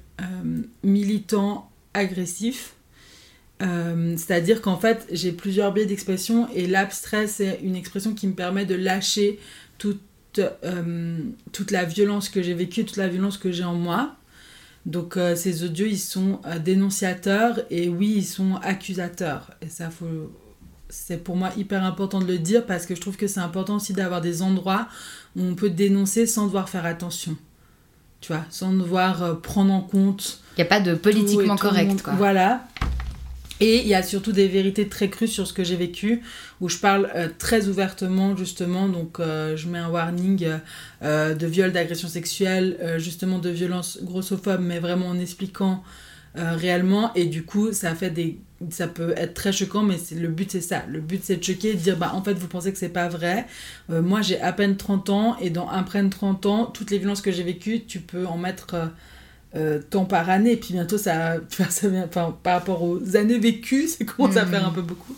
militants, 0.82 1.70
agressifs 1.94 2.74
euh, 3.62 4.16
c'est-à-dire 4.16 4.60
qu'en 4.60 4.76
fait, 4.76 5.06
j'ai 5.12 5.32
plusieurs 5.32 5.72
biais 5.72 5.86
d'expression 5.86 6.48
et 6.54 6.66
l'abstrait, 6.66 7.26
c'est 7.26 7.60
une 7.62 7.76
expression 7.76 8.14
qui 8.14 8.26
me 8.26 8.32
permet 8.32 8.64
de 8.64 8.74
lâcher 8.74 9.38
toute, 9.78 10.00
euh, 10.38 11.18
toute 11.52 11.70
la 11.70 11.84
violence 11.84 12.28
que 12.28 12.42
j'ai 12.42 12.54
vécue, 12.54 12.84
toute 12.84 12.96
la 12.96 13.08
violence 13.08 13.38
que 13.38 13.52
j'ai 13.52 13.64
en 13.64 13.74
moi. 13.74 14.16
Donc 14.84 15.16
euh, 15.16 15.36
ces 15.36 15.62
audios, 15.62 15.86
ils 15.86 15.98
sont 15.98 16.40
dénonciateurs 16.64 17.60
et 17.70 17.88
oui, 17.88 18.14
ils 18.16 18.26
sont 18.26 18.56
accusateurs. 18.62 19.52
Et 19.60 19.68
ça, 19.68 19.90
faut... 19.90 20.32
c'est 20.88 21.22
pour 21.22 21.36
moi 21.36 21.50
hyper 21.56 21.84
important 21.84 22.20
de 22.20 22.26
le 22.26 22.38
dire 22.38 22.66
parce 22.66 22.84
que 22.84 22.96
je 22.96 23.00
trouve 23.00 23.16
que 23.16 23.28
c'est 23.28 23.40
important 23.40 23.76
aussi 23.76 23.92
d'avoir 23.92 24.20
des 24.20 24.42
endroits 24.42 24.88
où 25.36 25.42
on 25.44 25.54
peut 25.54 25.70
dénoncer 25.70 26.26
sans 26.26 26.46
devoir 26.46 26.68
faire 26.68 26.84
attention. 26.84 27.36
Tu 28.20 28.32
vois, 28.32 28.44
sans 28.50 28.72
devoir 28.72 29.40
prendre 29.40 29.72
en 29.72 29.80
compte. 29.82 30.40
Il 30.56 30.60
n'y 30.60 30.66
a 30.66 30.68
pas 30.68 30.80
de 30.80 30.94
politiquement 30.94 31.56
correct. 31.56 32.02
Quoi. 32.02 32.14
Voilà. 32.14 32.64
Et 33.64 33.80
il 33.82 33.86
y 33.86 33.94
a 33.94 34.02
surtout 34.02 34.32
des 34.32 34.48
vérités 34.48 34.88
très 34.88 35.08
crues 35.08 35.28
sur 35.28 35.46
ce 35.46 35.52
que 35.52 35.62
j'ai 35.62 35.76
vécu, 35.76 36.22
où 36.60 36.68
je 36.68 36.78
parle 36.78 37.08
euh, 37.14 37.28
très 37.38 37.68
ouvertement, 37.68 38.36
justement. 38.36 38.88
Donc, 38.88 39.20
euh, 39.20 39.56
je 39.56 39.68
mets 39.68 39.78
un 39.78 39.88
warning 39.88 40.48
euh, 41.04 41.36
de 41.36 41.46
viol, 41.46 41.70
d'agression 41.70 42.08
sexuelle, 42.08 42.96
justement 42.98 43.38
de 43.38 43.50
violence 43.50 44.00
grossophobe, 44.02 44.60
mais 44.60 44.80
vraiment 44.80 45.06
en 45.06 45.18
expliquant 45.18 45.84
réellement. 46.34 47.14
Et 47.14 47.26
du 47.26 47.44
coup, 47.44 47.72
ça 47.72 47.94
fait 47.94 48.10
des. 48.10 48.40
Ça 48.70 48.88
peut 48.88 49.14
être 49.16 49.34
très 49.34 49.52
choquant, 49.52 49.84
mais 49.84 49.96
le 50.16 50.28
but 50.28 50.50
c'est 50.50 50.60
ça. 50.60 50.82
Le 50.88 51.00
but 51.00 51.20
c'est 51.22 51.36
de 51.36 51.44
choquer, 51.44 51.74
de 51.74 51.78
dire 51.78 51.96
bah 51.96 52.12
en 52.14 52.22
fait 52.22 52.34
vous 52.34 52.46
pensez 52.46 52.72
que 52.72 52.78
c'est 52.78 52.88
pas 52.88 53.08
vrai. 53.08 53.46
moi 53.88 54.22
j'ai 54.22 54.40
à 54.40 54.52
peine 54.52 54.76
30 54.76 55.10
ans 55.10 55.36
et 55.40 55.50
dans 55.50 55.68
à 55.68 55.82
peine 55.82 56.10
30 56.10 56.46
ans, 56.46 56.66
toutes 56.66 56.92
les 56.92 56.98
violences 56.98 57.22
que 57.22 57.32
j'ai 57.32 57.42
vécues, 57.42 57.84
tu 57.86 57.98
peux 57.98 58.24
en 58.24 58.38
mettre 58.38 58.92
euh, 59.54 59.80
temps 59.80 60.04
par 60.04 60.30
année. 60.30 60.52
Et 60.52 60.56
puis 60.56 60.74
bientôt, 60.74 60.98
ça, 60.98 61.36
tu 61.50 61.62
vois, 61.62 61.70
ça 61.70 61.88
vient, 61.88 62.06
par 62.08 62.34
rapport 62.44 62.82
aux 62.82 63.16
années 63.16 63.38
vécues, 63.38 63.88
ça 63.88 64.04
commence 64.04 64.36
à 64.36 64.46
faire 64.46 64.66
un 64.66 64.70
peu 64.70 64.82
beaucoup. 64.82 65.16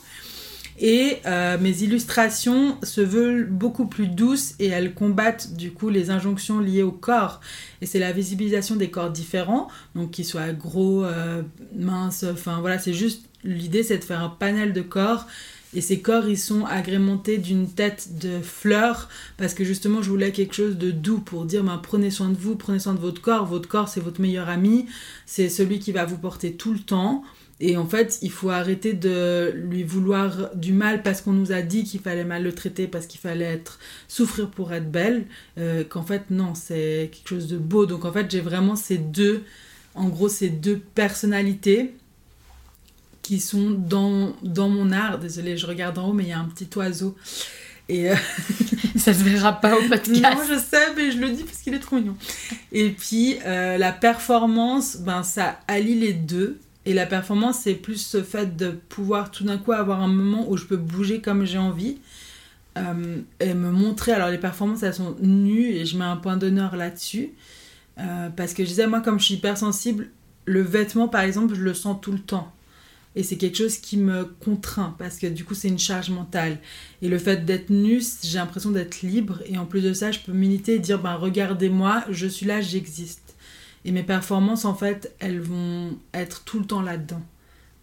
Et 0.79 1.19
euh, 1.27 1.57
mes 1.59 1.83
illustrations 1.83 2.77
se 2.83 3.01
veulent 3.01 3.47
beaucoup 3.47 3.87
plus 3.87 4.09
douces 4.09 4.55
et 4.59 4.67
elles 4.67 4.93
combattent 4.93 5.55
du 5.55 5.71
coup 5.71 5.89
les 5.89 6.11
injonctions 6.11 6.59
liées 6.59 6.83
au 6.83 6.91
corps. 6.91 7.41
Et 7.81 7.87
c'est 7.87 8.01
la 8.01 8.11
visibilisation 8.11 8.75
des 8.75 8.91
corps 8.91 9.11
différents, 9.11 9.69
donc 9.95 10.11
qu'ils 10.11 10.25
soient 10.25 10.53
gros, 10.53 11.05
euh, 11.05 11.43
minces, 11.77 12.25
enfin 12.25 12.59
voilà, 12.61 12.79
c'est 12.79 12.93
juste 12.93 13.29
l'idée 13.45 13.83
c'est 13.83 13.99
de 13.99 14.05
faire 14.05 14.23
un 14.23 14.31
panel 14.31 14.73
de 14.73 14.81
corps 14.81 15.27
et 15.75 15.81
ces 15.81 16.01
corps, 16.01 16.29
ils 16.29 16.39
sont 16.39 16.65
agrémentés 16.65 17.39
d'une 17.39 17.69
tête 17.69 18.19
de 18.21 18.41
fleurs 18.41 19.09
parce 19.37 19.55
que 19.55 19.65
justement, 19.65 20.03
je 20.03 20.09
voulais 20.09 20.31
quelque 20.31 20.55
chose 20.55 20.79
de 20.79 20.91
doux 20.91 21.19
pour 21.19 21.45
dire 21.45 21.65
ben, 21.65 21.81
prenez 21.83 22.11
soin 22.11 22.29
de 22.29 22.37
vous, 22.37 22.55
prenez 22.55 22.79
soin 22.79 22.95
de 22.95 23.01
votre 23.01 23.21
corps. 23.21 23.45
Votre 23.47 23.69
corps, 23.69 23.89
c'est 23.89 24.01
votre 24.01 24.21
meilleur 24.21 24.49
ami, 24.49 24.87
c'est 25.27 25.49
celui 25.49 25.81
qui 25.81 25.91
va 25.91 26.05
vous 26.05 26.19
porter 26.19 26.55
tout 26.55 26.73
le 26.73 26.79
temps. 26.79 27.25
Et 27.61 27.77
en 27.77 27.87
fait, 27.87 28.19
il 28.23 28.31
faut 28.31 28.51
arrêter 28.51 28.93
de 28.93 29.53
lui 29.55 29.85
vouloir 29.85 30.55
du 30.55 30.73
mal 30.73 31.03
parce 31.03 31.21
qu'on 31.21 31.33
nous 31.33 31.53
a 31.53 31.63
dit 31.63 31.85
qu'il 31.85 32.01
fallait 32.01 32.25
mal 32.25 32.43
le 32.43 32.53
traiter, 32.53 32.87
parce 32.87 33.07
qu'il 33.07 33.21
fallait 33.21 33.45
être 33.45 33.79
souffrir 34.09 34.51
pour 34.51 34.73
être 34.73 34.91
belle. 34.91 35.27
Euh, 35.59 35.85
qu'en 35.85 36.03
fait, 36.03 36.31
non, 36.31 36.55
c'est 36.55 37.11
quelque 37.13 37.29
chose 37.29 37.47
de 37.47 37.57
beau. 37.57 37.87
Donc 37.87 38.05
en 38.05 38.13
fait, 38.13 38.31
j'ai 38.31 38.41
vraiment 38.41 38.77
ces 38.77 38.99
deux, 38.99 39.43
en 39.95 40.09
gros, 40.09 40.29
ces 40.29 40.51
deux 40.51 40.79
personnalités 40.79 41.95
qui 43.25 43.41
sont 43.41 43.71
dans, 43.71 44.37
dans 44.43 44.69
mon 44.69 44.93
art. 44.93 45.19
Désolée, 45.19 45.57
je 45.57 45.67
regarde 45.67 45.99
en 45.99 46.11
haut, 46.11 46.13
mais 46.13 46.25
il 46.25 46.29
y 46.29 46.33
a 46.33 46.39
un 46.39 46.45
petit 46.45 46.69
oiseau. 46.77 47.17
Et 47.89 48.11
euh, 48.11 48.15
ça 48.97 49.13
se 49.13 49.25
verra 49.25 49.61
pas 49.61 49.77
au 49.77 49.89
podcast. 49.89 50.23
Non, 50.23 50.43
je 50.49 50.59
sais, 50.59 50.95
mais 50.95 51.11
je 51.11 51.19
le 51.19 51.31
dis 51.31 51.43
parce 51.43 51.59
qu'il 51.59 51.75
est 51.75 51.81
trop 51.81 51.97
mignon. 51.97 52.17
Et 52.71 52.91
puis 52.91 53.39
euh, 53.45 53.77
la 53.79 53.93
performance, 53.93 54.99
ben 54.99 55.23
ça 55.23 55.59
allie 55.67 55.99
les 55.99 56.13
deux. 56.13 56.61
Et 56.87 56.93
la 56.93 57.07
performance, 57.07 57.61
c'est 57.61 57.75
plus 57.75 57.97
ce 57.97 58.23
fait 58.23 58.57
de 58.57 58.71
pouvoir 58.71 59.31
tout 59.31 59.45
d'un 59.45 59.57
coup 59.57 59.73
avoir 59.73 60.03
un 60.03 60.09
moment 60.09 60.45
où 60.49 60.59
je 60.59 60.67
peux 60.67 60.77
bouger 60.77 61.23
comme 61.23 61.47
j'ai 61.47 61.57
envie 61.57 61.97
euh, 62.77 63.23
et 63.41 63.55
me 63.55 63.71
montrer. 63.71 64.13
Alors 64.13 64.29
les 64.29 64.39
performances, 64.39 64.83
elles 64.83 64.93
sont 64.93 65.17
nues 65.21 65.71
et 65.71 65.87
je 65.87 65.97
mets 65.97 66.05
un 66.05 66.17
point 66.17 66.37
d'honneur 66.37 66.77
là-dessus. 66.77 67.31
parce 68.37 68.53
que 68.53 68.65
je 68.65 68.69
disais, 68.69 68.87
moi, 68.87 69.01
comme 69.01 69.19
je 69.19 69.25
suis 69.25 69.35
hypersensible, 69.37 70.11
le 70.45 70.61
vêtement, 70.61 71.09
par 71.09 71.23
exemple, 71.23 71.55
je 71.55 71.63
le 71.63 71.73
sens 71.73 71.97
tout 72.03 72.13
le 72.13 72.19
temps. 72.19 72.53
Et 73.17 73.23
c'est 73.23 73.37
quelque 73.37 73.57
chose 73.57 73.79
qui 73.79 73.97
me 73.97 74.25
contraint 74.25 74.97
parce 74.99 75.19
que 75.19 75.27
du 75.27 75.45
coup 75.45 75.55
c'est 75.55 75.69
une 75.69 75.79
charge 75.79 76.11
mentale. 76.11 76.59
Et 77.01 77.09
le 77.09 77.19
fait 77.19 77.45
d'être 77.45 77.71
nue, 77.71 78.03
j'ai 78.23 78.39
l'impression 78.39 78.71
d'être 78.71 79.03
libre. 79.03 79.41
Et 79.47 79.57
en 79.57 79.67
plus 79.67 79.83
de 79.83 79.93
ça, 79.93 80.11
je 80.11 80.19
peux 80.19 80.33
militer 80.33 80.75
et 80.75 80.79
dire 80.79 80.99
ben 80.99 81.15
regardez-moi, 81.15 82.05
je 82.11 82.27
suis 82.27 82.47
là, 82.47 82.61
j'existe. 82.61 83.35
Et 83.85 83.93
mes 83.93 84.03
performances, 84.03 84.65
en 84.65 84.75
fait, 84.75 85.15
elles 85.21 85.41
vont 85.41 85.97
être 86.15 86.43
tout 86.45 86.59
le 86.59 86.65
temps 86.65 86.81
là-dedans. 86.81 87.23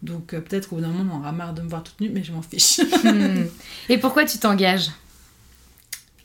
Donc 0.02 0.34
euh, 0.34 0.40
peut-être 0.40 0.68
qu'au 0.68 0.76
bout 0.76 0.82
d'un 0.82 0.88
moment, 0.88 1.16
on 1.16 1.20
aura 1.20 1.32
marre 1.32 1.54
de 1.54 1.62
me 1.62 1.68
voir 1.68 1.84
toute 1.84 2.00
nue, 2.00 2.10
mais 2.12 2.24
je 2.24 2.32
m'en 2.32 2.42
fiche. 2.42 2.80
Hmm. 3.02 3.46
Et 3.88 3.98
pourquoi 3.98 4.24
tu 4.24 4.38
t'engages? 4.38 4.90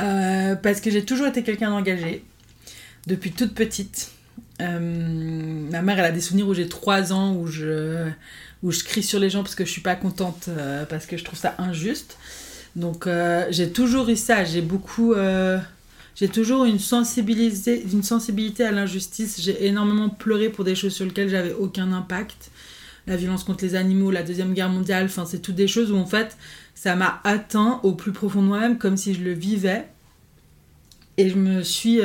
Euh, 0.01 0.55
Parce 0.55 0.79
que 0.79 0.91
j'ai 0.91 1.03
toujours 1.03 1.27
été 1.27 1.43
quelqu'un 1.43 1.69
d'engagé, 1.69 2.23
depuis 3.07 3.31
toute 3.31 3.53
petite. 3.55 4.11
Euh, 4.61 4.79
ma 4.79 5.81
mère, 5.81 5.99
elle 5.99 6.05
a 6.05 6.11
des 6.11 6.21
souvenirs 6.21 6.47
où 6.47 6.53
j'ai 6.53 6.67
3 6.67 7.13
ans, 7.13 7.35
où 7.35 7.47
je, 7.47 8.09
où 8.63 8.71
je 8.71 8.83
crie 8.83 9.03
sur 9.03 9.19
les 9.19 9.29
gens 9.29 9.43
parce 9.43 9.55
que 9.55 9.65
je 9.65 9.71
suis 9.71 9.81
pas 9.81 9.95
contente, 9.95 10.45
euh, 10.49 10.85
parce 10.85 11.05
que 11.05 11.17
je 11.17 11.23
trouve 11.23 11.39
ça 11.39 11.55
injuste. 11.57 12.17
Donc 12.75 13.07
euh, 13.07 13.45
j'ai 13.49 13.71
toujours 13.71 14.09
eu 14.09 14.15
ça, 14.15 14.43
j'ai 14.43 14.61
beaucoup... 14.61 15.13
euh, 15.13 15.59
j'ai 16.15 16.29
toujours 16.29 16.65
une 16.65 16.79
sensibilité, 16.79 17.83
une 17.91 18.01
sensibilité 18.01 18.63
à 18.63 18.71
l'injustice. 18.71 19.39
J'ai 19.39 19.67
énormément 19.67 20.09
pleuré 20.09 20.49
pour 20.49 20.63
des 20.63 20.73
choses 20.73 20.93
sur 20.93 21.05
lesquelles 21.05 21.29
j'avais 21.29 21.53
aucun 21.53 21.91
impact. 21.91 22.49
La 23.05 23.15
violence 23.15 23.43
contre 23.43 23.63
les 23.63 23.75
animaux, 23.75 24.11
la 24.11 24.23
Deuxième 24.23 24.53
Guerre 24.53 24.69
mondiale, 24.69 25.05
enfin 25.05 25.25
c'est 25.25 25.39
toutes 25.39 25.55
des 25.55 25.67
choses 25.67 25.91
où 25.91 25.95
en 25.95 26.07
fait 26.07 26.35
ça 26.75 26.95
m'a 26.95 27.21
atteint 27.23 27.79
au 27.83 27.93
plus 27.93 28.11
profond 28.11 28.41
de 28.41 28.47
moi-même 28.47 28.77
comme 28.79 28.97
si 28.97 29.13
je 29.13 29.21
le 29.21 29.31
vivais. 29.31 29.87
Et 31.17 31.29
je 31.29 31.35
me 31.35 31.61
suis 31.61 32.01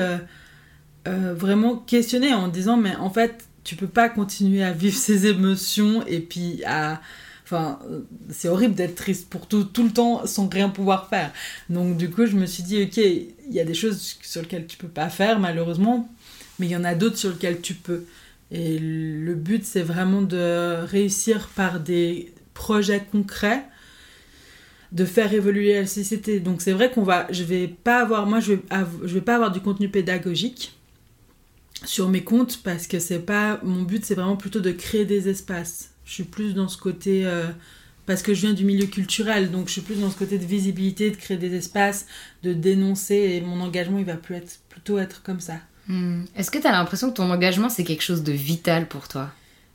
vraiment 1.07 1.77
questionnée 1.77 2.33
en 2.35 2.49
disant 2.49 2.77
mais 2.77 2.95
en 2.97 3.11
fait 3.11 3.47
tu 3.65 3.77
peux 3.77 3.87
pas 3.87 4.09
continuer 4.09 4.63
à 4.63 4.73
vivre 4.73 4.97
ces 4.97 5.27
émotions 5.27 6.05
et 6.07 6.21
puis 6.21 6.63
à... 6.65 7.01
Enfin, 7.45 7.81
c'est 8.31 8.49
horrible 8.49 8.75
d'être 8.75 8.95
triste 8.95 9.29
pour 9.29 9.47
tout, 9.47 9.65
tout 9.65 9.83
le 9.83 9.91
temps 9.91 10.27
sans 10.27 10.49
rien 10.49 10.71
pouvoir 10.71 11.09
faire. 11.11 11.33
Donc 11.69 11.99
du 11.99 12.09
coup, 12.09 12.25
je 12.25 12.35
me 12.35 12.47
suis 12.47 12.63
dit, 12.63 12.83
ok, 12.83 12.97
il 12.97 13.53
y 13.53 13.61
a 13.61 13.65
des 13.65 13.75
choses 13.75 14.17
sur 14.23 14.41
lesquelles 14.41 14.67
tu 14.67 14.79
peux 14.79 14.89
pas 14.89 15.11
faire, 15.11 15.39
malheureusement, 15.39 16.09
mais 16.59 16.67
il 16.67 16.73
y 16.73 16.77
en 16.77 16.85
a 16.85 16.95
d'autres 16.95 17.19
sur 17.19 17.31
lesquelles 17.31 17.61
tu 17.61 17.75
peux. 17.75 18.05
Et 18.51 18.79
le 18.79 19.35
but, 19.35 19.67
c'est 19.67 19.83
vraiment 19.83 20.23
de 20.23 20.83
réussir 20.87 21.49
par 21.55 21.81
des 21.81 22.33
projets 22.55 23.05
concrets 23.11 23.65
de 24.93 25.05
faire 25.05 25.33
évoluer 25.33 25.75
la 25.75 25.87
société. 25.87 26.39
Donc 26.39 26.61
c'est 26.63 26.73
vrai 26.73 26.91
qu'on 26.91 27.03
va, 27.03 27.27
je 27.31 27.45
vais 27.45 27.67
pas 27.67 28.01
avoir, 28.01 28.27
moi 28.27 28.41
je 28.41 28.55
vais, 28.55 28.63
je 29.05 29.15
vais 29.15 29.21
pas 29.21 29.35
avoir 29.35 29.51
du 29.51 29.61
contenu 29.61 29.89
pédagogique 29.89 30.75
sur 31.85 32.09
mes 32.09 32.23
comptes 32.23 32.63
parce 32.63 32.87
que 32.87 32.99
c'est 32.99 33.21
pas, 33.21 33.61
mon 33.63 33.83
but 33.83 34.05
c'est 34.05 34.15
vraiment 34.15 34.37
plutôt 34.37 34.61
de 34.61 34.71
créer 34.71 35.05
des 35.05 35.29
espaces. 35.29 35.91
Je 36.05 36.13
suis 36.13 36.25
plus 36.25 36.55
dans 36.55 36.69
ce 36.69 36.77
côté, 36.77 37.25
euh, 37.25 37.47
parce 38.07 38.23
que 38.23 38.35
je 38.35 38.43
viens 38.43 38.53
du 38.53 38.65
milieu 38.65 38.87
culturel, 38.87 39.51
donc 39.51 39.69
je 39.69 39.73
suis 39.73 39.81
plus 39.81 40.01
dans 40.01 40.11
ce 40.11 40.17
côté 40.17 40.39
de 40.39 40.45
visibilité, 40.45 41.11
de 41.11 41.17
créer 41.17 41.37
des 41.37 41.55
espaces, 41.55 42.07
de 42.43 42.53
dénoncer 42.53 43.15
et 43.15 43.41
mon 43.41 43.61
engagement 43.61 43.99
il 43.99 44.05
va 44.05 44.17
plus 44.17 44.35
être, 44.37 44.61
plutôt 44.69 44.99
être 44.99 45.23
comme 45.23 45.41
ça. 45.41 45.55
Hmm. 45.89 46.25
Est-ce 46.37 46.51
que 46.51 46.59
tu 46.59 46.67
as 46.67 46.73
l'impression 46.73 47.11
que 47.11 47.17
ton 47.17 47.31
engagement, 47.31 47.69
c'est 47.69 47.85
quelque 47.85 48.03
chose 48.03 48.23
de 48.23 48.33
vital 48.33 48.87
pour 48.87 49.09
toi? 49.09 49.31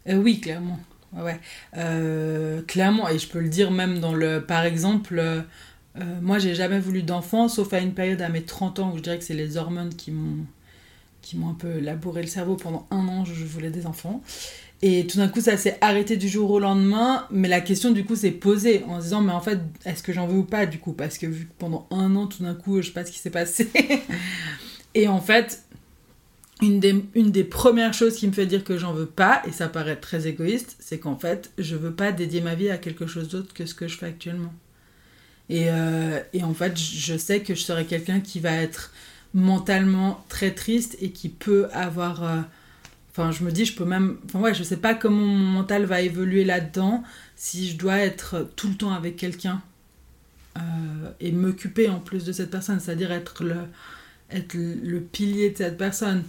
Euh, 0.07 0.15
oui, 0.15 0.39
clairement. 0.39 0.79
Ouais. 1.13 1.39
Euh, 1.77 2.61
clairement, 2.63 3.09
et 3.09 3.19
je 3.19 3.27
peux 3.27 3.39
le 3.39 3.49
dire 3.49 3.71
même 3.71 3.99
dans 3.99 4.13
le. 4.13 4.41
Par 4.41 4.63
exemple, 4.63 5.45
moi, 6.21 6.37
j'ai 6.37 6.53
jamais 6.53 6.79
voulu 6.79 7.01
d'enfant, 7.01 7.47
sauf 7.47 7.73
à 7.73 7.79
une 7.79 7.93
période 7.93 8.21
à 8.21 8.29
mes 8.29 8.43
30 8.43 8.79
ans 8.79 8.91
où 8.93 8.97
je 8.97 9.01
dirais 9.01 9.17
que 9.17 9.23
c'est 9.23 9.33
les 9.33 9.57
hormones 9.57 9.95
qui 9.95 10.11
m'ont 10.11 10.45
qui 11.27 11.35
m'ont 11.35 11.49
un 11.49 11.53
peu 11.53 11.79
labouré 11.79 12.21
le 12.21 12.27
cerveau. 12.27 12.55
Pendant 12.55 12.87
un 12.89 13.05
an, 13.09 13.25
je 13.25 13.43
voulais 13.43 13.69
des 13.69 13.85
enfants. 13.85 14.23
Et 14.81 15.05
tout 15.07 15.17
d'un 15.17 15.27
coup, 15.27 15.41
ça 15.41 15.57
s'est 15.57 15.77
arrêté 15.81 16.15
du 16.15 16.29
jour 16.29 16.49
au 16.51 16.59
lendemain. 16.59 17.27
Mais 17.31 17.49
la 17.49 17.59
question, 17.59 17.91
du 17.91 18.05
coup, 18.05 18.15
s'est 18.15 18.31
posée 18.31 18.83
en 18.87 18.99
se 18.99 19.05
disant, 19.05 19.21
mais 19.21 19.33
en 19.33 19.41
fait, 19.41 19.59
est-ce 19.85 20.03
que 20.03 20.13
j'en 20.13 20.25
veux 20.25 20.37
ou 20.37 20.43
pas, 20.43 20.65
du 20.65 20.79
coup? 20.79 20.93
Parce 20.93 21.17
que 21.17 21.25
vu 21.25 21.45
que 21.45 21.53
pendant 21.57 21.85
un 21.91 22.15
an, 22.15 22.27
tout 22.27 22.43
d'un 22.43 22.53
coup, 22.53 22.81
je 22.81 22.87
sais 22.87 22.93
pas 22.93 23.03
ce 23.03 23.11
qui 23.11 23.19
s'est 23.19 23.29
passé. 23.29 23.69
et 24.93 25.09
en 25.09 25.19
fait, 25.19 25.63
une 26.61 26.79
des, 26.79 27.03
une 27.13 27.31
des 27.31 27.43
premières 27.43 27.93
choses 27.93 28.15
qui 28.15 28.25
me 28.25 28.31
fait 28.31 28.45
dire 28.45 28.63
que 28.63 28.77
j'en 28.77 28.93
veux 28.93 29.05
pas, 29.05 29.41
et 29.45 29.51
ça 29.51 29.67
paraît 29.67 29.97
très 29.97 30.27
égoïste, 30.27 30.77
c'est 30.79 30.97
qu'en 30.97 31.17
fait, 31.17 31.51
je 31.57 31.75
veux 31.75 31.93
pas 31.93 32.13
dédier 32.13 32.39
ma 32.39 32.55
vie 32.55 32.69
à 32.69 32.77
quelque 32.77 33.05
chose 33.05 33.27
d'autre 33.27 33.53
que 33.53 33.65
ce 33.65 33.73
que 33.73 33.89
je 33.89 33.97
fais 33.97 34.05
actuellement. 34.05 34.53
Et, 35.49 35.65
euh, 35.67 36.21
et 36.31 36.43
en 36.43 36.53
fait, 36.53 36.77
je 36.79 37.17
sais 37.17 37.41
que 37.41 37.53
je 37.53 37.61
serai 37.61 37.85
quelqu'un 37.85 38.21
qui 38.21 38.39
va 38.39 38.53
être 38.53 38.93
mentalement 39.37 40.25
très 40.29 40.51
triste 40.51 40.97
et 40.99 41.11
qui 41.11 41.29
peut 41.29 41.67
avoir. 41.71 42.23
euh, 42.23 42.41
Enfin, 43.11 43.31
je 43.31 43.43
me 43.43 43.51
dis, 43.51 43.65
je 43.65 43.75
peux 43.75 43.85
même. 43.85 44.17
Enfin, 44.25 44.39
ouais, 44.41 44.53
je 44.53 44.61
sais 44.63 44.77
pas 44.77 44.93
comment 44.93 45.25
mon 45.25 45.51
mental 45.51 45.85
va 45.85 46.01
évoluer 46.01 46.43
là-dedans 46.43 47.03
si 47.35 47.67
je 47.69 47.75
dois 47.77 47.97
être 47.97 48.47
tout 48.55 48.67
le 48.67 48.75
temps 48.75 48.91
avec 48.93 49.15
quelqu'un 49.17 49.61
euh, 50.57 50.61
et 51.19 51.31
m'occuper 51.31 51.89
en 51.89 51.99
plus 51.99 52.25
de 52.25 52.31
cette 52.31 52.51
personne, 52.51 52.79
c'est-à-dire 52.79 53.11
être 53.11 53.43
le, 53.43 53.55
être 54.29 54.53
le 54.55 54.99
pilier 55.01 55.49
de 55.49 55.57
cette 55.57 55.77
personne. 55.79 56.23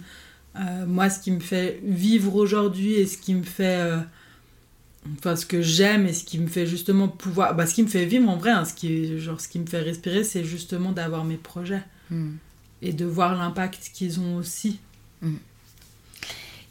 Euh, 0.55 0.85
moi, 0.87 1.11
ce 1.11 1.19
qui 1.19 1.31
me 1.31 1.39
fait 1.39 1.79
vivre 1.83 2.33
aujourd'hui 2.35 2.93
et 2.93 3.05
ce 3.05 3.19
qui 3.19 3.35
me 3.35 3.43
fait. 3.43 3.91
enfin, 5.17 5.35
ce 5.35 5.45
que 5.45 5.61
j'aime 5.61 6.07
et 6.07 6.13
ce 6.13 6.23
qui 6.23 6.39
me 6.39 6.47
fait 6.47 6.65
justement 6.65 7.07
pouvoir. 7.07 7.55
Bah, 7.55 7.67
ce 7.67 7.75
qui 7.75 7.83
me 7.83 7.87
fait 7.87 8.05
vivre 8.05 8.27
en 8.29 8.37
vrai, 8.37 8.51
hein, 8.51 8.65
ce, 8.65 8.73
qui, 8.73 9.19
genre, 9.19 9.39
ce 9.39 9.47
qui 9.47 9.59
me 9.59 9.67
fait 9.67 9.81
respirer, 9.81 10.23
c'est 10.23 10.43
justement 10.43 10.91
d'avoir 10.91 11.23
mes 11.23 11.37
projets 11.37 11.83
Hmm. 12.11 12.31
Et 12.81 12.93
de 12.93 13.05
voir 13.05 13.35
l'impact 13.35 13.91
qu'ils 13.93 14.19
ont 14.19 14.35
aussi. 14.37 14.79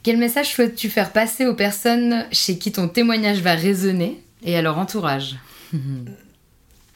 Quel 0.03 0.17
message 0.17 0.55
souhaites-tu 0.55 0.89
faire 0.89 1.13
passer 1.13 1.47
aux 1.47 1.55
personnes 1.55 2.27
chez 2.33 2.57
qui 2.57 2.73
ton 2.73 2.89
témoignage 2.89 3.41
va 3.41 3.55
résonner 3.55 4.23
et 4.43 4.57
à 4.57 4.63
leur 4.63 4.79
entourage 4.79 5.37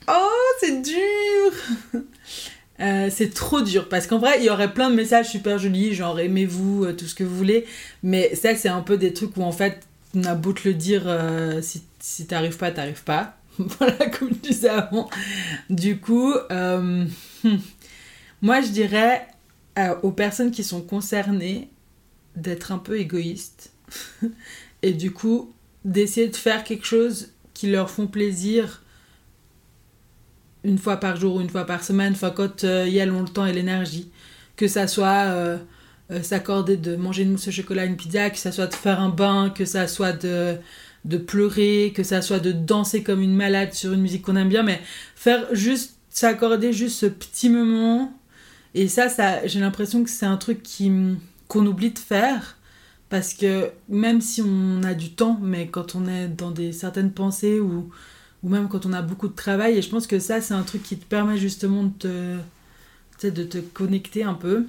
Oh, 0.08 0.52
c'est 0.60 0.82
dur 0.82 2.02
Euh, 2.80 3.10
c'est 3.12 3.32
trop 3.32 3.60
dur 3.60 3.88
parce 3.88 4.06
qu'en 4.08 4.18
vrai 4.18 4.38
il 4.38 4.44
y 4.44 4.50
aurait 4.50 4.72
plein 4.72 4.90
de 4.90 4.96
messages 4.96 5.28
super 5.28 5.58
jolis 5.58 5.94
genre 5.94 6.18
aimez-vous 6.18 6.84
euh, 6.84 6.92
tout 6.94 7.04
ce 7.04 7.14
que 7.14 7.22
vous 7.22 7.36
voulez 7.36 7.66
mais 8.02 8.34
ça 8.34 8.56
c'est 8.56 8.70
un 8.70 8.80
peu 8.80 8.96
des 8.96 9.12
trucs 9.12 9.36
où 9.36 9.42
en 9.42 9.52
fait 9.52 9.86
on 10.16 10.24
a 10.24 10.34
beau 10.34 10.52
te 10.52 10.66
le 10.66 10.74
dire 10.74 11.02
euh, 11.04 11.60
si, 11.62 11.82
si 12.00 12.26
t'arrives 12.26 12.56
pas 12.56 12.70
t'arrives 12.70 13.04
pas. 13.04 13.36
Voilà 13.58 14.06
comme 14.06 14.30
je 14.30 14.48
disais 14.48 14.70
avant. 14.70 15.08
Du 15.68 15.98
coup 15.98 16.32
euh, 16.50 17.04
hmm, 17.44 17.56
moi 18.42 18.60
je 18.60 18.68
dirais 18.68 19.26
euh, 19.78 19.94
aux 20.02 20.12
personnes 20.12 20.50
qui 20.50 20.64
sont 20.64 20.82
concernées 20.82 21.70
d'être 22.36 22.72
un 22.72 22.78
peu 22.78 22.98
égoïstes 22.98 23.72
et 24.82 24.92
du 24.92 25.12
coup 25.12 25.52
d'essayer 25.84 26.28
de 26.28 26.36
faire 26.36 26.64
quelque 26.64 26.86
chose 26.86 27.30
qui 27.54 27.70
leur 27.70 27.90
font 27.90 28.06
plaisir 28.06 28.82
une 30.64 30.78
fois 30.78 30.96
par 30.96 31.16
jour 31.16 31.36
ou 31.36 31.40
une 31.40 31.50
fois 31.50 31.64
par 31.64 31.82
semaine, 31.82 32.12
enfin 32.12 32.30
quand 32.30 32.64
euh, 32.64 32.86
y 32.88 33.00
a 33.00 33.04
et 33.04 33.52
l'énergie. 33.52 34.10
Que 34.56 34.68
ça 34.68 34.86
soit 34.86 35.26
euh, 35.30 35.58
euh, 36.10 36.22
s'accorder 36.22 36.76
de 36.76 36.94
manger 36.94 37.22
une 37.22 37.32
mousse 37.32 37.48
au 37.48 37.50
chocolat, 37.50 37.84
une 37.84 37.96
pizza, 37.96 38.30
que 38.30 38.38
ça 38.38 38.52
soit 38.52 38.66
de 38.66 38.74
faire 38.74 39.00
un 39.00 39.08
bain, 39.08 39.50
que 39.50 39.64
ça 39.64 39.88
soit 39.88 40.12
de, 40.12 40.56
de 41.04 41.16
pleurer, 41.16 41.92
que 41.94 42.02
ça 42.02 42.22
soit 42.22 42.38
de 42.38 42.52
danser 42.52 43.02
comme 43.02 43.22
une 43.22 43.34
malade 43.34 43.72
sur 43.72 43.92
une 43.92 44.02
musique 44.02 44.22
qu'on 44.22 44.36
aime 44.36 44.48
bien, 44.48 44.62
mais 44.62 44.80
faire 45.16 45.46
juste, 45.52 45.96
s'accorder 46.10 46.72
juste 46.72 46.98
ce 46.98 47.06
petit 47.06 47.48
moment. 47.48 48.12
Et 48.74 48.88
ça, 48.88 49.08
ça 49.08 49.46
j'ai 49.46 49.60
l'impression 49.60 50.02
que 50.04 50.10
c'est 50.10 50.26
un 50.26 50.36
truc 50.36 50.66
qu'on 51.48 51.66
oublie 51.66 51.90
de 51.90 51.98
faire. 51.98 52.56
Parce 53.08 53.34
que 53.34 53.70
même 53.90 54.22
si 54.22 54.40
on 54.40 54.82
a 54.84 54.94
du 54.94 55.12
temps, 55.12 55.38
mais 55.42 55.66
quand 55.66 55.94
on 55.94 56.06
est 56.08 56.28
dans 56.28 56.50
des 56.50 56.72
certaines 56.72 57.12
pensées 57.12 57.60
ou 57.60 57.90
ou 58.42 58.48
même 58.48 58.68
quand 58.68 58.86
on 58.86 58.92
a 58.92 59.02
beaucoup 59.02 59.28
de 59.28 59.34
travail. 59.34 59.78
Et 59.78 59.82
je 59.82 59.88
pense 59.88 60.06
que 60.06 60.18
ça, 60.18 60.40
c'est 60.40 60.54
un 60.54 60.62
truc 60.62 60.82
qui 60.82 60.96
te 60.96 61.04
permet 61.04 61.38
justement 61.38 61.84
de 61.84 62.38
te, 63.18 63.26
de 63.28 63.44
te 63.44 63.58
connecter 63.58 64.24
un 64.24 64.34
peu. 64.34 64.66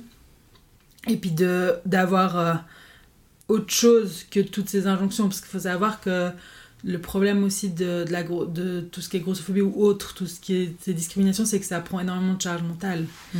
Et 1.07 1.17
puis 1.17 1.31
d'avoir 1.31 2.37
euh, 2.37 2.53
autre 3.49 3.73
chose 3.73 4.25
que 4.29 4.39
toutes 4.39 4.69
ces 4.69 4.87
injonctions. 4.87 5.27
Parce 5.27 5.41
qu'il 5.41 5.49
faut 5.49 5.59
savoir 5.59 6.01
que 6.01 6.29
le 6.83 6.99
problème 6.99 7.43
aussi 7.43 7.69
de, 7.69 8.05
de, 8.05 8.81
tout 8.81 9.01
ce 9.01 9.09
qui 9.09 9.17
est 9.17 9.21
grossophobie 9.21 9.61
ou 9.61 9.73
autre, 9.83 10.13
tout 10.13 10.27
ce 10.27 10.39
qui 10.39 10.55
est 10.55 10.75
ces 10.81 10.93
discriminations, 10.93 11.45
c'est 11.45 11.59
que 11.59 11.65
ça 11.65 11.79
prend 11.79 11.99
énormément 11.99 12.35
de 12.35 12.41
charge 12.41 12.61
mentale. 12.61 13.05
Mm. 13.33 13.39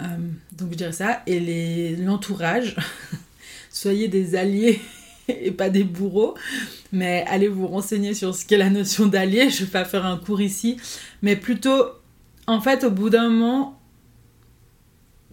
Euh, 0.00 0.04
donc 0.52 0.72
je 0.72 0.76
dirais 0.76 0.92
ça. 0.92 1.22
Et 1.26 1.96
l'entourage, 1.96 2.76
soyez 3.70 4.08
des 4.08 4.34
alliés 4.34 4.80
et 5.28 5.50
pas 5.50 5.70
des 5.70 5.84
bourreaux. 5.84 6.34
Mais 6.92 7.24
allez 7.28 7.48
vous 7.48 7.66
renseigner 7.66 8.14
sur 8.14 8.34
ce 8.34 8.44
qu'est 8.44 8.58
la 8.58 8.70
notion 8.70 9.06
d'allié. 9.06 9.50
Je 9.50 9.64
vais 9.64 9.70
pas 9.70 9.84
faire 9.84 10.06
un 10.06 10.16
cours 10.16 10.40
ici. 10.40 10.78
Mais 11.22 11.36
plutôt, 11.36 11.84
en 12.46 12.60
fait, 12.60 12.84
au 12.84 12.90
bout 12.90 13.10
d'un 13.10 13.28
moment, 13.28 13.80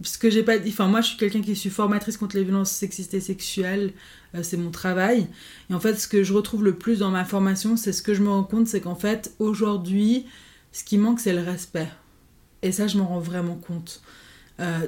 ce 0.02 0.18
que 0.18 0.30
j'ai 0.30 0.42
pas 0.42 0.58
dit, 0.58 0.70
enfin 0.70 0.88
moi 0.88 1.00
je 1.00 1.08
suis 1.08 1.16
quelqu'un 1.16 1.40
qui 1.40 1.54
suis 1.54 1.70
formatrice 1.70 2.16
contre 2.16 2.36
les 2.36 2.44
violences 2.44 2.72
sexistes 2.72 3.14
et 3.14 3.20
sexuelles, 3.20 3.92
euh, 4.34 4.42
c'est 4.42 4.56
mon 4.56 4.70
travail. 4.70 5.28
Et 5.70 5.74
en 5.74 5.80
fait, 5.80 5.94
ce 5.94 6.08
que 6.08 6.24
je 6.24 6.32
retrouve 6.32 6.64
le 6.64 6.74
plus 6.74 6.98
dans 6.98 7.10
ma 7.10 7.24
formation, 7.24 7.76
c'est 7.76 7.92
ce 7.92 8.02
que 8.02 8.14
je 8.14 8.22
me 8.22 8.28
rends 8.28 8.44
compte, 8.44 8.66
c'est 8.66 8.80
qu'en 8.80 8.96
fait, 8.96 9.32
aujourd'hui, 9.38 10.26
ce 10.72 10.84
qui 10.84 10.98
manque, 10.98 11.20
c'est 11.20 11.32
le 11.32 11.42
respect. 11.42 11.88
Et 12.62 12.72
ça, 12.72 12.86
je 12.86 12.98
m'en 12.98 13.06
rends 13.06 13.20
vraiment 13.20 13.56
compte. 13.56 14.02
Euh, 14.60 14.86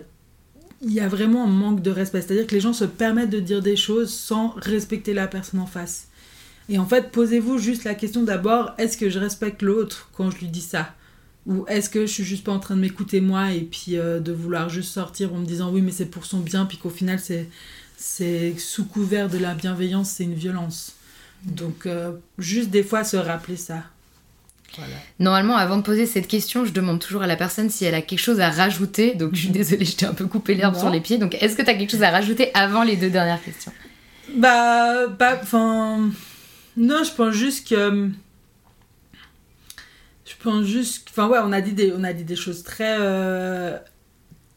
il 0.82 0.92
y 0.92 1.00
a 1.00 1.08
vraiment 1.08 1.44
un 1.44 1.50
manque 1.50 1.82
de 1.82 1.90
respect. 1.90 2.22
C'est-à-dire 2.22 2.46
que 2.46 2.54
les 2.54 2.60
gens 2.60 2.72
se 2.72 2.84
permettent 2.84 3.30
de 3.30 3.40
dire 3.40 3.62
des 3.62 3.76
choses 3.76 4.12
sans 4.12 4.50
respecter 4.56 5.14
la 5.14 5.26
personne 5.26 5.60
en 5.60 5.66
face. 5.66 6.08
Et 6.68 6.78
en 6.78 6.86
fait, 6.86 7.10
posez-vous 7.12 7.58
juste 7.58 7.84
la 7.84 7.94
question 7.94 8.22
d'abord, 8.22 8.72
est-ce 8.78 8.96
que 8.96 9.08
je 9.08 9.18
respecte 9.18 9.62
l'autre 9.62 10.10
quand 10.12 10.30
je 10.30 10.38
lui 10.38 10.48
dis 10.48 10.60
ça? 10.60 10.94
Ou 11.46 11.64
est-ce 11.68 11.88
que 11.88 12.06
je 12.06 12.12
suis 12.12 12.24
juste 12.24 12.44
pas 12.44 12.52
en 12.52 12.58
train 12.58 12.74
de 12.74 12.80
m'écouter 12.80 13.20
moi 13.20 13.52
et 13.52 13.60
puis 13.60 13.96
euh, 13.96 14.18
de 14.18 14.32
vouloir 14.32 14.68
juste 14.68 14.92
sortir 14.92 15.32
en 15.32 15.38
me 15.38 15.46
disant 15.46 15.70
oui 15.70 15.80
mais 15.80 15.92
c'est 15.92 16.06
pour 16.06 16.26
son 16.26 16.40
bien 16.40 16.66
puis 16.66 16.76
qu'au 16.76 16.90
final 16.90 17.20
c'est 17.20 17.48
c'est 17.96 18.58
sous 18.58 18.84
couvert 18.84 19.28
de 19.28 19.38
la 19.38 19.54
bienveillance, 19.54 20.10
c'est 20.10 20.24
une 20.24 20.34
violence. 20.34 20.94
Donc, 21.44 21.86
euh, 21.86 22.12
juste 22.38 22.70
des 22.70 22.82
fois 22.82 23.04
se 23.04 23.16
rappeler 23.16 23.56
ça. 23.56 23.84
Voilà. 24.76 24.94
Normalement, 25.18 25.56
avant 25.56 25.76
de 25.78 25.82
poser 25.82 26.06
cette 26.06 26.28
question, 26.28 26.64
je 26.64 26.72
demande 26.72 27.00
toujours 27.00 27.22
à 27.22 27.26
la 27.26 27.36
personne 27.36 27.70
si 27.70 27.84
elle 27.84 27.94
a 27.94 28.02
quelque 28.02 28.18
chose 28.20 28.40
à 28.40 28.50
rajouter. 28.50 29.14
Donc, 29.14 29.34
je 29.34 29.40
suis 29.40 29.48
désolée, 29.50 29.84
je 29.84 29.96
t'ai 29.96 30.06
un 30.06 30.14
peu 30.14 30.26
coupé 30.26 30.54
l'herbe 30.54 30.76
sur 30.76 30.90
les 30.90 31.00
pieds. 31.00 31.18
Donc, 31.18 31.34
est-ce 31.40 31.56
que 31.56 31.62
tu 31.62 31.70
as 31.70 31.74
quelque 31.74 31.90
chose 31.90 32.02
à 32.02 32.10
rajouter 32.10 32.50
avant 32.54 32.82
les 32.82 32.96
deux 32.96 33.10
dernières 33.10 33.42
questions? 33.42 33.72
Bah, 34.34 35.08
pas. 35.18 35.38
Enfin. 35.42 36.10
Non, 36.76 37.02
je 37.04 37.12
pense 37.12 37.32
juste 37.34 37.68
que. 37.68 38.10
Je 40.26 40.32
pense 40.42 40.64
juste. 40.66 41.08
Enfin, 41.10 41.28
ouais, 41.28 41.38
on 41.42 41.52
a 41.52 41.60
dit 41.60 41.72
des, 41.72 41.92
on 41.96 42.04
a 42.04 42.12
dit 42.12 42.24
des 42.24 42.36
choses 42.36 42.62
très. 42.62 42.96
euh, 43.00 43.78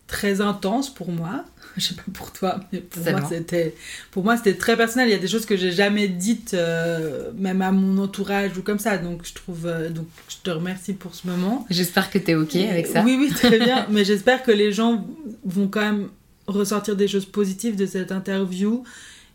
très 0.08 0.42
intenses 0.42 0.94
pour 0.94 1.12
moi. 1.12 1.46
Je 1.80 1.86
sais 1.88 1.94
pas 1.96 2.04
pour 2.14 2.32
toi, 2.32 2.60
mais 2.72 2.80
pour 2.82 3.04
moi, 3.10 3.22
c'était. 3.28 3.74
Pour 4.12 4.24
moi, 4.24 4.38
c'était 4.38 4.56
très 4.56 4.76
personnel. 4.78 5.08
Il 5.08 5.12
y 5.12 5.16
a 5.16 5.20
des 5.20 5.28
choses 5.28 5.46
que 5.46 5.58
j'ai 5.58 5.72
jamais 5.72 6.08
dites, 6.08 6.54
euh, 6.54 7.32
même 7.38 7.62
à 7.62 7.72
mon 7.72 7.98
entourage 8.02 8.58
ou 8.58 8.62
comme 8.62 8.80
ça. 8.80 8.98
Donc, 8.98 9.22
je 9.24 9.34
trouve. 9.34 9.66
euh, 9.66 9.90
donc, 9.90 10.08
je 10.28 10.36
te 10.44 10.50
remercie 10.50 10.94
pour 10.94 11.16
ce 11.16 11.26
moment. 11.28 11.66
J'espère 11.70 12.12
que 12.12 12.20
tu 12.20 12.32
es 12.32 12.36
OK 12.36 12.56
avec 12.56 12.86
ça. 12.88 13.04
Oui, 13.04 13.16
oui, 13.20 13.30
très 13.30 13.58
bien. 13.60 13.88
Mais 13.90 14.06
j'espère 14.06 14.44
que 14.44 14.52
les 14.52 14.72
gens 14.72 15.08
vont 15.46 15.68
quand 15.68 15.82
même 15.82 16.10
ressortir 16.48 16.96
des 16.96 17.08
choses 17.08 17.26
positives 17.26 17.76
de 17.76 17.86
cette 17.86 18.12
interview. 18.12 18.84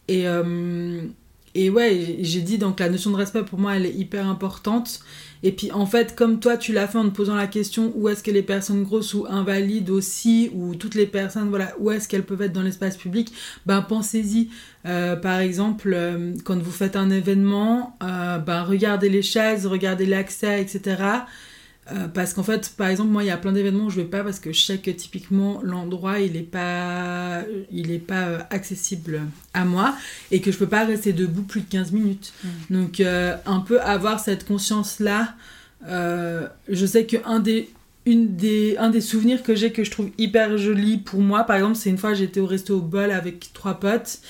Et, 0.08 0.28
euh, 0.28 1.00
et 1.54 1.70
ouais, 1.70 2.18
j'ai 2.20 2.40
dit 2.40 2.58
donc 2.58 2.80
la 2.80 2.88
notion 2.90 3.10
de 3.10 3.16
respect 3.16 3.42
pour 3.42 3.58
moi 3.58 3.76
elle 3.76 3.86
est 3.86 3.94
hyper 3.94 4.26
importante. 4.26 5.00
Et 5.46 5.52
puis 5.52 5.70
en 5.70 5.84
fait, 5.84 6.16
comme 6.16 6.40
toi 6.40 6.56
tu 6.56 6.72
l'as 6.72 6.88
fait 6.88 6.96
en 6.96 7.04
te 7.04 7.14
posant 7.14 7.34
la 7.34 7.46
question 7.46 7.92
où 7.96 8.08
est-ce 8.08 8.22
que 8.22 8.30
les 8.30 8.42
personnes 8.42 8.82
grosses 8.82 9.12
ou 9.12 9.26
invalides 9.28 9.90
aussi, 9.90 10.50
ou 10.54 10.74
toutes 10.74 10.94
les 10.94 11.04
personnes, 11.04 11.50
voilà, 11.50 11.74
où 11.78 11.90
est-ce 11.90 12.08
qu'elles 12.08 12.24
peuvent 12.24 12.40
être 12.40 12.54
dans 12.54 12.62
l'espace 12.62 12.96
public, 12.96 13.30
ben 13.66 13.82
pensez-y. 13.82 14.48
Euh, 14.86 15.16
par 15.16 15.40
exemple, 15.40 15.92
euh, 15.94 16.32
quand 16.44 16.58
vous 16.58 16.70
faites 16.70 16.96
un 16.96 17.10
événement, 17.10 17.98
euh, 18.02 18.38
ben 18.38 18.62
regardez 18.62 19.10
les 19.10 19.20
chaises, 19.20 19.66
regardez 19.66 20.06
l'accès, 20.06 20.62
etc. 20.62 20.96
Euh, 21.92 22.08
parce 22.08 22.32
qu'en 22.32 22.42
fait, 22.42 22.72
par 22.76 22.88
exemple, 22.88 23.10
moi, 23.10 23.22
il 23.24 23.26
y 23.26 23.30
a 23.30 23.36
plein 23.36 23.52
d'événements 23.52 23.84
où 23.84 23.90
je 23.90 24.00
vais 24.00 24.06
pas 24.06 24.24
parce 24.24 24.40
que 24.40 24.52
je 24.52 24.60
sais 24.60 24.78
que 24.78 24.90
typiquement 24.90 25.60
l'endroit 25.62 26.18
il 26.20 26.36
est 26.36 26.40
pas, 26.40 27.42
il 27.70 27.90
est 27.90 27.98
pas 27.98 28.22
euh, 28.22 28.38
accessible 28.50 29.22
à 29.52 29.64
moi 29.64 29.94
et 30.30 30.40
que 30.40 30.50
je 30.50 30.56
peux 30.56 30.66
pas 30.66 30.84
rester 30.84 31.12
debout 31.12 31.42
plus 31.42 31.60
de 31.60 31.68
15 31.68 31.92
minutes. 31.92 32.32
Donc, 32.70 33.00
euh, 33.00 33.36
un 33.44 33.60
peu 33.60 33.80
avoir 33.82 34.18
cette 34.18 34.46
conscience 34.46 34.98
là. 34.98 35.34
je 35.86 36.86
sais 36.86 37.04
que 37.04 37.18
un 37.26 37.40
des, 37.40 37.70
une 38.06 38.34
des, 38.34 38.76
un 38.78 38.88
des 38.88 39.02
souvenirs 39.02 39.42
que 39.42 39.54
j'ai 39.54 39.70
que 39.70 39.84
je 39.84 39.90
trouve 39.90 40.10
hyper 40.16 40.56
joli 40.56 40.96
pour 40.96 41.20
moi, 41.20 41.44
par 41.44 41.56
exemple, 41.56 41.76
c'est 41.76 41.90
une 41.90 41.98
fois 41.98 42.14
j'étais 42.14 42.40
au 42.40 42.46
resto 42.46 42.78
au 42.78 42.82
bol 42.82 43.10
avec 43.10 43.52
trois 43.52 43.74
potes. 43.74 44.20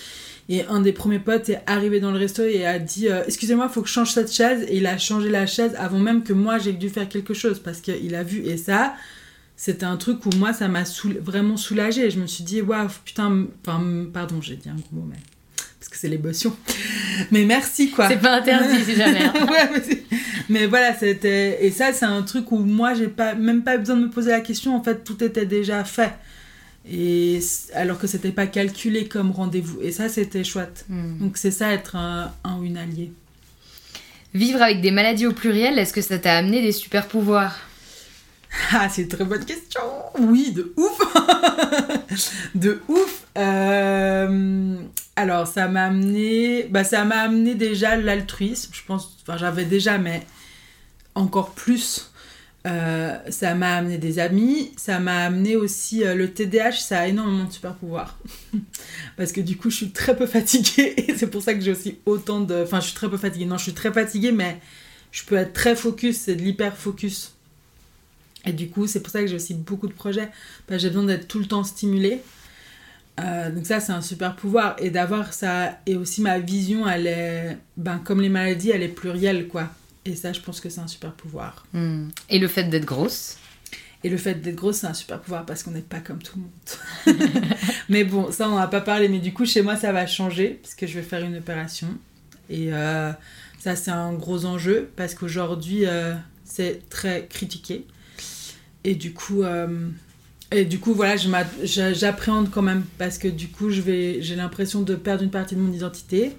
Et 0.49 0.63
un 0.67 0.81
des 0.81 0.93
premiers 0.93 1.19
potes 1.21 1.49
est 1.49 1.61
arrivé 1.67 2.01
dans 2.01 2.11
le 2.11 2.19
resto 2.19 2.43
et 2.45 2.67
a 2.67 2.79
dit 2.79 3.09
euh, 3.09 3.23
Excusez-moi, 3.27 3.69
faut 3.69 3.81
que 3.83 3.89
je 3.89 3.95
change 3.95 4.11
cette 4.13 4.31
chaise. 4.33 4.65
Et 4.69 4.77
il 4.77 4.87
a 4.87 4.99
changé 4.99 5.31
la 5.31 5.47
chaise 5.47 5.75
avant 5.79 5.99
même 5.99 6.23
que 6.23 6.33
moi 6.35 6.59
j'ai 6.59 6.73
dû 6.73 6.89
faire 6.91 7.09
quelque 7.09 7.33
chose 7.35 7.59
parce 7.61 7.81
qu'il 7.81 8.15
a 8.15 8.23
vu. 8.23 8.41
Et 8.45 8.57
ça, 8.59 8.95
c'était 9.57 9.87
un 9.87 9.97
truc 9.97 10.27
où 10.27 10.31
moi 10.37 10.53
ça 10.53 10.69
m'a 10.69 10.85
soul- 10.85 11.19
vraiment 11.23 11.57
soulagée. 11.57 12.11
Je 12.11 12.19
me 12.21 12.27
suis 12.27 12.45
dit 12.45 12.61
Waouh, 12.61 12.89
putain, 13.05 13.47
enfin, 13.67 13.83
pardon, 14.13 14.41
j'ai 14.43 14.57
dit 14.57 14.69
un 14.69 14.75
gros 14.75 14.85
mot, 14.93 15.07
mais. 15.09 15.17
Parce 15.81 15.89
que 15.91 15.97
c'est 15.99 16.09
l'émotion. 16.09 16.57
Mais 17.31 17.45
merci 17.45 17.91
quoi. 17.91 18.09
C'est 18.09 18.17
pas 18.17 18.37
interdit 18.39 18.83
si 18.85 18.97
jamais. 18.97 19.23
hein. 19.23 19.33
Ouais, 19.51 19.69
mais, 19.73 20.03
mais 20.49 20.67
voilà, 20.67 20.95
c'était. 20.99 21.65
Et 21.65 21.71
ça, 21.71 21.93
c'est 21.93 22.07
un 22.07 22.23
truc 22.23 22.51
où 22.53 22.59
moi, 22.59 22.95
j'ai 22.95 23.07
pas, 23.09 23.35
même 23.35 23.63
pas 23.63 23.77
besoin 23.77 23.97
de 23.97 24.03
me 24.07 24.11
poser 24.11 24.31
la 24.31 24.41
question. 24.41 24.75
En 24.75 24.83
fait, 24.83 25.05
tout 25.05 25.23
était 25.23 25.45
déjà 25.47 25.85
fait. 25.85 26.13
Et 26.91 27.41
alors 27.73 27.99
que 27.99 28.07
c'était 28.07 28.31
pas 28.31 28.47
calculé 28.47 29.09
comme 29.09 29.31
rendez-vous. 29.31 29.81
Et 29.81 29.91
ça, 29.91 30.09
c'était 30.09 30.45
chouette. 30.45 30.85
Hmm. 30.89 31.19
Donc, 31.19 31.37
c'est 31.39 31.51
ça, 31.51 31.73
être 31.73 31.97
un, 31.97 32.33
un 32.45 32.59
ou 32.59 32.65
une 32.65 32.77
alliée. 32.77 33.13
Vivre 34.35 34.61
avec 34.61 34.81
des 34.81 34.91
maladies 34.91 35.27
au 35.27 35.33
pluriel, 35.33 35.79
est-ce 35.79 35.93
que 35.93 36.03
ça 36.03 36.19
t'a 36.19 36.37
amené 36.37 36.61
des 36.61 36.73
super 36.73 37.07
pouvoirs? 37.07 37.57
Ah, 38.73 38.89
c'est 38.89 39.03
une 39.03 39.09
très 39.09 39.25
bonne 39.25 39.45
question. 39.45 39.81
Oui, 40.19 40.53
de 40.53 40.73
ouf. 40.77 40.99
de 42.55 42.81
ouf. 42.89 43.25
Euh, 43.37 44.77
Alors, 45.17 45.47
ça 45.47 45.69
m'a 45.69 45.87
amené. 45.87 46.65
Bah, 46.71 46.85
ça 46.85 47.05
m'a 47.05 47.21
amené 47.23 47.55
déjà 47.55 47.97
l'altruisme. 47.97 48.71
Je 48.73 48.83
pense. 48.87 49.17
Enfin, 49.23 49.37
j'avais 49.39 49.65
déjà, 49.65 49.99
mais 49.99 50.25
encore 51.15 51.51
plus. 51.53 52.13
Euh, 52.67 53.19
ça 53.29 53.55
m'a 53.55 53.77
amené 53.77 53.99
des 53.99 54.19
amis. 54.19 54.73
Ça 54.77 54.99
m'a 54.99 55.25
amené 55.25 55.57
aussi 55.57 56.05
euh, 56.05 56.15
le 56.15 56.33
TDAH. 56.33 56.73
Ça 56.73 57.01
a 57.01 57.07
énormément 57.07 57.45
de 57.45 57.53
super 57.53 57.75
pouvoirs. 57.75 58.19
Parce 59.17 59.33
que 59.33 59.41
du 59.41 59.57
coup, 59.57 59.71
je 59.71 59.77
suis 59.77 59.91
très 59.91 60.17
peu 60.17 60.27
fatiguée. 60.27 60.95
Et 61.09 61.17
c'est 61.17 61.29
pour 61.29 61.43
ça 61.43 61.55
que 61.55 61.61
j'ai 61.61 61.73
aussi 61.73 61.99
autant 62.07 62.41
de. 62.41 62.63
Enfin, 62.63 62.81
je 62.81 62.87
suis 62.87 62.95
très 62.95 63.11
peu 63.11 63.19
fatiguée. 63.19 63.47
Non, 63.47 63.59
je 63.59 63.65
suis 63.65 63.75
très 63.75 63.93
fatiguée, 63.93 64.33
mais 64.33 64.61
je 65.13 65.25
peux 65.25 65.37
être 65.37 65.53
très 65.53 65.77
focus. 65.77 66.19
C'est 66.19 66.37
de 66.37 66.43
l'hyper 66.43 66.77
focus. 66.77 67.35
Et 68.47 68.53
du 68.53 68.69
coup, 68.69 68.87
c'est 68.87 69.01
pour 69.01 69.11
ça 69.11 69.21
que 69.21 69.27
j'ai 69.27 69.37
aussi 69.37 69.55
beaucoup 69.55 69.87
de 69.87 69.93
projets. 69.93 70.31
Parce 70.67 70.81
j'ai 70.81 70.89
besoin 70.89 71.05
d'être 71.05 71.29
tout 71.29 71.39
le 71.39 71.47
temps 71.47 71.65
stimulée. 71.65 72.21
Euh, 73.21 73.51
donc 73.51 73.67
ça, 73.67 73.81
c'est 73.81 73.93
un 73.93 74.03
super 74.03 74.37
pouvoir. 74.37 74.77
Et 74.79 74.91
d'avoir 74.91 75.33
ça... 75.35 75.79
Et 75.87 75.97
aussi, 75.97 76.23
ma 76.23 76.39
vision, 76.39 76.89
elle 76.89 77.07
est... 77.07 77.59
Ben, 77.77 77.99
comme 77.99 78.21
les 78.21 78.29
maladies, 78.29 78.71
elle 78.71 78.83
est 78.83 78.89
plurielle, 78.89 79.49
quoi. 79.49 79.71
Et 80.07 80.15
ça, 80.17 80.33
je 80.33 80.41
pense 80.41 80.61
que 80.61 80.69
c'est 80.69 80.81
un 80.81 80.87
super 80.87 81.13
pouvoir. 81.13 81.67
Hmm. 81.73 82.09
Et 82.29 82.39
le 82.39 82.49
fait 82.49 82.65
d'être 82.65 82.85
grosse 82.85 83.39
Et 84.03 84.11
le 84.11 84.17
fait 84.17 84.35
d'être 84.35 84.57
grosse, 84.57 84.77
c'est 84.77 84.87
un 84.87 84.95
super 84.95 85.21
pouvoir 85.21 85.47
parce 85.47 85.63
qu'on 85.63 85.71
n'est 85.71 85.81
pas 85.81 86.01
comme 86.01 86.23
tout 86.23 86.39
le 86.39 86.43
monde. 86.43 87.25
mais 87.89 88.05
bon, 88.05 88.31
ça, 88.31 88.49
on 88.49 88.53
n'en 88.53 88.59
a 88.59 88.69
pas 88.69 88.81
parlé. 88.83 89.09
Mais 89.09 89.19
du 89.19 89.33
coup, 89.33 89.47
chez 89.47 89.63
moi, 89.63 89.77
ça 89.77 89.93
va 89.93 90.07
changer 90.07 90.61
parce 90.63 90.75
que 90.75 90.87
je 90.87 90.95
vais 90.95 91.03
faire 91.03 91.25
une 91.25 91.37
opération. 91.37 91.89
Et 92.51 92.73
euh, 92.73 93.13
ça, 93.59 93.77
c'est 93.77 93.91
un 93.91 94.13
gros 94.13 94.45
enjeu 94.45 94.91
parce 94.97 95.15
qu'aujourd'hui, 95.15 95.87
euh, 95.87 96.15
c'est 96.45 96.89
très 96.91 97.27
critiqué. 97.27 97.87
Et 98.85 98.95
du 98.95 99.15
coup, 99.15 99.43
euh, 99.43 99.89
et 100.53 100.67
du 100.67 100.79
coup 100.79 100.95
voilà, 100.95 101.17
j'appréhende 101.65 102.51
quand 102.51 102.63
même 102.63 102.85
parce 102.99 103.19
que 103.19 103.29
du 103.29 103.49
coup, 103.49 103.71
j'ai 103.71 104.37
l'impression 104.37 104.83
de 104.83 104.95
perdre 104.95 105.25
une 105.25 105.31
partie 105.31 105.57
de 105.57 105.61
mon 105.61 105.73
identité. 105.73 106.37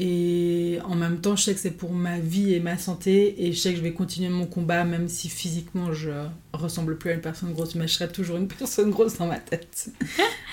Et 0.00 0.78
en 0.84 0.94
même 0.94 1.20
temps, 1.20 1.34
je 1.34 1.42
sais 1.42 1.54
que 1.54 1.60
c'est 1.60 1.72
pour 1.72 1.92
ma 1.92 2.20
vie 2.20 2.54
et 2.54 2.60
ma 2.60 2.78
santé. 2.78 3.44
Et 3.44 3.52
je 3.52 3.58
sais 3.58 3.72
que 3.72 3.78
je 3.78 3.82
vais 3.82 3.92
continuer 3.92 4.28
mon 4.28 4.46
combat, 4.46 4.84
même 4.84 5.08
si 5.08 5.28
physiquement 5.28 5.92
je 5.92 6.10
ressemble 6.52 6.96
plus 6.96 7.10
à 7.10 7.14
une 7.14 7.20
personne 7.20 7.52
grosse. 7.52 7.74
Mais 7.74 7.88
je 7.88 7.94
serai 7.94 8.08
toujours 8.08 8.36
une 8.36 8.46
personne 8.58 8.90
grosse 8.90 9.18
dans 9.18 9.26
ma 9.26 9.38
tête. 9.38 9.90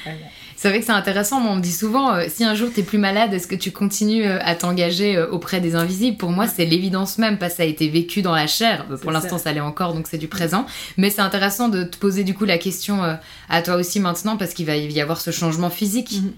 Voilà. 0.04 0.20
C'est 0.56 0.70
vrai 0.70 0.80
que 0.82 0.86
c'est 0.86 0.92
intéressant, 0.92 1.40
moi 1.40 1.54
on 1.54 1.56
me 1.56 1.62
dit 1.62 1.72
souvent, 1.72 2.14
euh, 2.14 2.26
si 2.30 2.44
un 2.44 2.54
jour 2.54 2.70
t'es 2.72 2.84
plus 2.84 3.00
malade, 3.00 3.34
est-ce 3.34 3.48
que 3.48 3.56
tu 3.56 3.72
continues 3.72 4.24
euh, 4.24 4.38
à 4.44 4.54
t'engager 4.54 5.18
euh, 5.18 5.28
auprès 5.32 5.62
des 5.62 5.74
invisibles? 5.74 6.18
Pour 6.18 6.30
moi, 6.30 6.46
c'est 6.48 6.66
l'évidence 6.66 7.18
même, 7.18 7.40
parce 7.40 7.54
que 7.54 7.58
ça 7.58 7.64
a 7.64 7.66
été 7.66 7.90
vécu 7.90 8.22
dans 8.22 8.36
la 8.36 8.46
chair. 8.46 8.86
Pour 9.02 9.12
l'instant, 9.12 9.40
ça. 9.40 9.46
ça 9.46 9.54
l'est 9.54 9.62
encore, 9.62 9.96
donc 9.96 10.06
c'est 10.08 10.20
du 10.20 10.28
présent. 10.28 10.68
Mais 10.98 11.10
c'est 11.10 11.22
intéressant 11.22 11.70
de 11.70 11.84
te 11.84 11.98
poser 11.98 12.24
du 12.24 12.36
coup 12.36 12.46
la 12.46 12.60
question 12.60 13.02
à 13.50 13.62
toi 13.64 13.76
aussi 13.76 14.00
maintenant, 14.00 14.38
parce 14.38 14.54
qu'il 14.54 14.68
va 14.68 14.76
y 14.76 15.02
avoir 15.02 15.20
ce 15.20 15.32
changement 15.32 15.72
physique. 15.72 16.22
Mhm. 16.22 16.34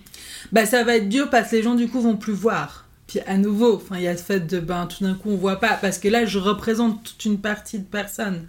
Bah 0.54 0.66
ça 0.66 0.84
va 0.84 0.96
être 0.96 1.10
dur 1.10 1.30
parce 1.30 1.52
que 1.52 1.58
les 1.58 1.64
gens 1.64 1.76
du 1.76 1.90
coup 1.90 2.00
vont 2.00 2.16
plus 2.16 2.34
voir. 2.34 2.87
Puis 3.08 3.20
à 3.22 3.38
nouveau, 3.38 3.82
il 3.94 4.02
y 4.02 4.08
a 4.08 4.18
ce 4.18 4.24
fait 4.24 4.42
de 4.42 4.60
ben 4.60 4.86
tout 4.86 5.04
d'un 5.04 5.16
coup 5.16 5.30
on 5.32 5.38
voit 5.38 5.60
pas 5.60 5.78
parce 5.82 5.98
que 5.98 6.10
là 6.10 6.26
je 6.26 6.40
représente 6.40 7.04
toute 7.04 7.26
une 7.26 7.40
partie 7.40 7.80
de 7.80 7.86
personnes 7.86 8.48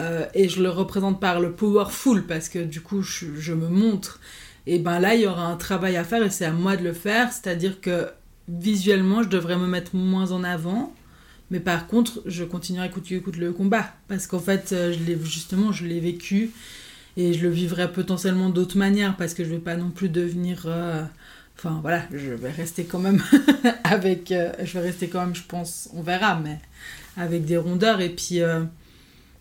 Euh, 0.00 0.26
et 0.32 0.48
je 0.48 0.62
le 0.62 0.70
représente 0.70 1.18
par 1.20 1.40
le 1.40 1.52
powerful 1.52 2.24
parce 2.26 2.48
que 2.48 2.60
du 2.60 2.80
coup 2.80 3.02
je, 3.02 3.52
me 3.52 3.68
montre. 3.68 4.20
Et 4.66 4.78
ben 4.78 5.00
là 5.00 5.14
il 5.16 5.22
y 5.22 5.26
aura 5.26 5.46
un 5.46 5.56
travail 5.56 5.96
à 5.96 6.04
faire 6.04 6.22
et 6.22 6.30
c'est 6.30 6.44
à 6.44 6.52
moi 6.52 6.76
de 6.76 6.84
le 6.84 6.92
faire, 6.92 7.32
c'est-à-dire 7.32 7.80
que 7.80 8.06
visuellement 8.48 9.24
je 9.24 9.28
devrais 9.28 9.56
me 9.56 9.66
mettre 9.66 9.96
moins 9.96 10.30
en 10.32 10.44
avant. 10.44 10.94
Mais 11.50 11.60
par 11.60 11.86
contre, 11.86 12.22
je 12.26 12.44
continuerai 12.44 12.86
à 12.86 12.90
écouter, 12.90 13.16
écoute 13.16 13.36
le 13.36 13.52
combat. 13.52 13.94
Parce 14.08 14.26
qu'en 14.26 14.38
fait, 14.38 14.72
euh, 14.72 14.92
je 14.92 15.24
justement, 15.24 15.72
je 15.72 15.86
l'ai 15.86 16.00
vécu. 16.00 16.50
Et 17.16 17.32
je 17.32 17.42
le 17.42 17.48
vivrai 17.48 17.90
potentiellement 17.90 18.50
d'autres 18.50 18.76
manières. 18.78 19.16
Parce 19.16 19.34
que 19.34 19.44
je 19.44 19.50
vais 19.50 19.58
pas 19.58 19.76
non 19.76 19.90
plus 19.90 20.08
devenir. 20.10 20.64
euh, 20.66 21.04
Enfin, 21.58 21.78
voilà, 21.82 22.02
je 22.12 22.30
vais 22.34 22.50
rester 22.52 22.84
quand 22.84 23.00
même 23.00 23.20
avec. 23.84 24.30
euh, 24.32 24.52
je 24.62 24.72
vais 24.74 24.80
rester 24.86 25.08
quand 25.08 25.20
même, 25.20 25.34
je 25.34 25.42
pense, 25.46 25.88
on 25.94 26.02
verra, 26.02 26.38
mais 26.42 26.58
avec 27.16 27.44
des 27.44 27.56
rondeurs. 27.56 28.00
Et 28.00 28.10
puis. 28.10 28.40
euh, 28.40 28.62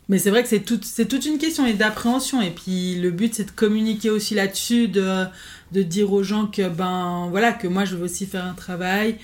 mais 0.09 0.19
c'est 0.19 0.29
vrai 0.29 0.41
que 0.41 0.47
c'est 0.47 0.61
toute, 0.61 0.85
c'est 0.85 1.05
toute 1.05 1.25
une 1.25 1.37
question 1.37 1.65
et 1.67 1.73
d'appréhension. 1.73 2.41
Et 2.41 2.51
puis 2.51 2.95
le 2.95 3.11
but, 3.11 3.35
c'est 3.35 3.43
de 3.43 3.51
communiquer 3.51 4.09
aussi 4.09 4.35
là-dessus, 4.35 4.87
de, 4.87 5.25
de 5.73 5.81
dire 5.83 6.13
aux 6.13 6.23
gens 6.23 6.47
que, 6.47 6.69
ben, 6.69 7.27
voilà, 7.29 7.51
que 7.51 7.67
moi, 7.67 7.83
je 7.83 7.97
veux 7.97 8.05
aussi 8.05 8.25
faire 8.25 8.45
un 8.45 8.53
travail, 8.53 9.17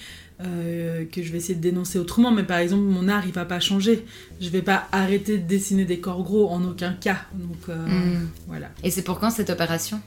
euh, 0.43 1.05
que 1.09 1.23
je 1.23 1.31
vais 1.31 1.37
essayer 1.37 1.55
de 1.55 1.61
dénoncer 1.61 1.99
autrement. 1.99 2.31
Mais 2.31 2.43
par 2.43 2.57
exemple, 2.57 2.83
mon 2.83 3.07
art, 3.07 3.23
il 3.25 3.31
va 3.31 3.45
pas 3.45 3.61
changer. 3.61 4.05
Je 4.41 4.49
vais 4.49 4.61
pas 4.61 4.89
arrêter 4.91 5.37
de 5.37 5.47
dessiner 5.47 5.85
des 5.85 5.99
corps 6.01 6.21
gros 6.21 6.49
en 6.49 6.61
aucun 6.65 6.91
cas. 6.91 7.21
Donc 7.33 7.69
euh, 7.69 7.75
Mm. 7.87 8.27
voilà, 8.47 8.67
Et 8.83 8.91
c'est 8.91 9.03
pour 9.03 9.19
quand 9.19 9.29
cette 9.29 9.49
opération? 9.51 10.01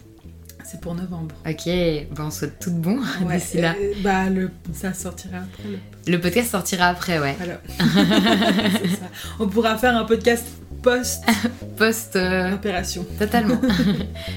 C'est 0.69 0.81
pour 0.81 0.95
novembre. 0.95 1.35
Ok, 1.49 1.65
ben 1.67 2.07
on 2.27 2.31
souhaite 2.31 2.59
tout 2.59 2.71
de 2.71 2.79
bon 2.79 2.99
Ouais, 3.27 3.37
d'ici 3.39 3.61
là. 3.61 3.75
euh, 3.81 3.93
bah, 4.03 4.29
le, 4.31 4.51
ça 4.73 4.93
sortira 4.93 5.39
après 5.39 5.63
le 5.69 6.13
Le 6.13 6.21
podcast 6.21 6.51
sortira 6.51 6.87
après, 6.87 7.19
ouais. 7.19 7.37
Voilà. 7.39 7.61
Ça. 7.79 9.07
On 9.41 9.47
pourra 9.49 9.77
faire 9.79 9.97
un 9.97 10.05
podcast 10.05 10.47
post 10.83 11.25
Post 11.77 12.17
euh, 12.17 12.55
opération. 12.55 13.05
totalement. 13.19 13.61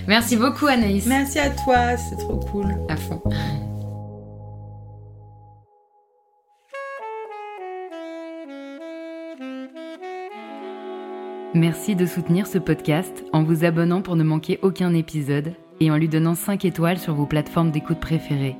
Merci 0.07 0.35
beaucoup 0.35 0.67
Anaïs. 0.67 1.05
Merci 1.05 1.39
à 1.39 1.49
toi, 1.49 1.97
c'est 1.97 2.17
trop 2.17 2.37
cool. 2.51 2.67
À 2.89 2.95
fond. 2.97 3.21
Merci 11.53 11.95
de 11.95 12.05
soutenir 12.05 12.45
ce 12.47 12.57
podcast 12.57 13.23
en 13.33 13.43
vous 13.43 13.65
abonnant 13.65 14.01
pour 14.01 14.15
ne 14.15 14.23
manquer 14.23 14.59
aucun 14.61 14.93
épisode 14.93 15.53
et 15.79 15.91
en 15.91 15.97
lui 15.97 16.09
donnant 16.09 16.35
5 16.35 16.65
étoiles 16.65 16.99
sur 16.99 17.13
vos 17.13 17.25
plateformes 17.25 17.71
d'écoute 17.71 17.99
préférées. 17.99 18.55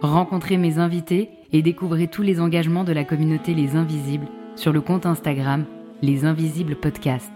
Rencontrez 0.00 0.56
mes 0.56 0.78
invités 0.78 1.30
et 1.52 1.62
découvrez 1.62 2.08
tous 2.08 2.22
les 2.22 2.40
engagements 2.40 2.84
de 2.84 2.92
la 2.92 3.04
communauté 3.04 3.54
Les 3.54 3.76
Invisibles 3.76 4.28
sur 4.56 4.72
le 4.72 4.80
compte 4.80 5.06
Instagram 5.06 5.64
Les 6.02 6.24
Invisibles 6.24 6.76
Podcast. 6.76 7.32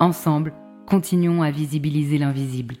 Ensemble, 0.00 0.52
continuons 0.86 1.42
à 1.42 1.50
visibiliser 1.50 2.18
l'invisible. 2.18 2.74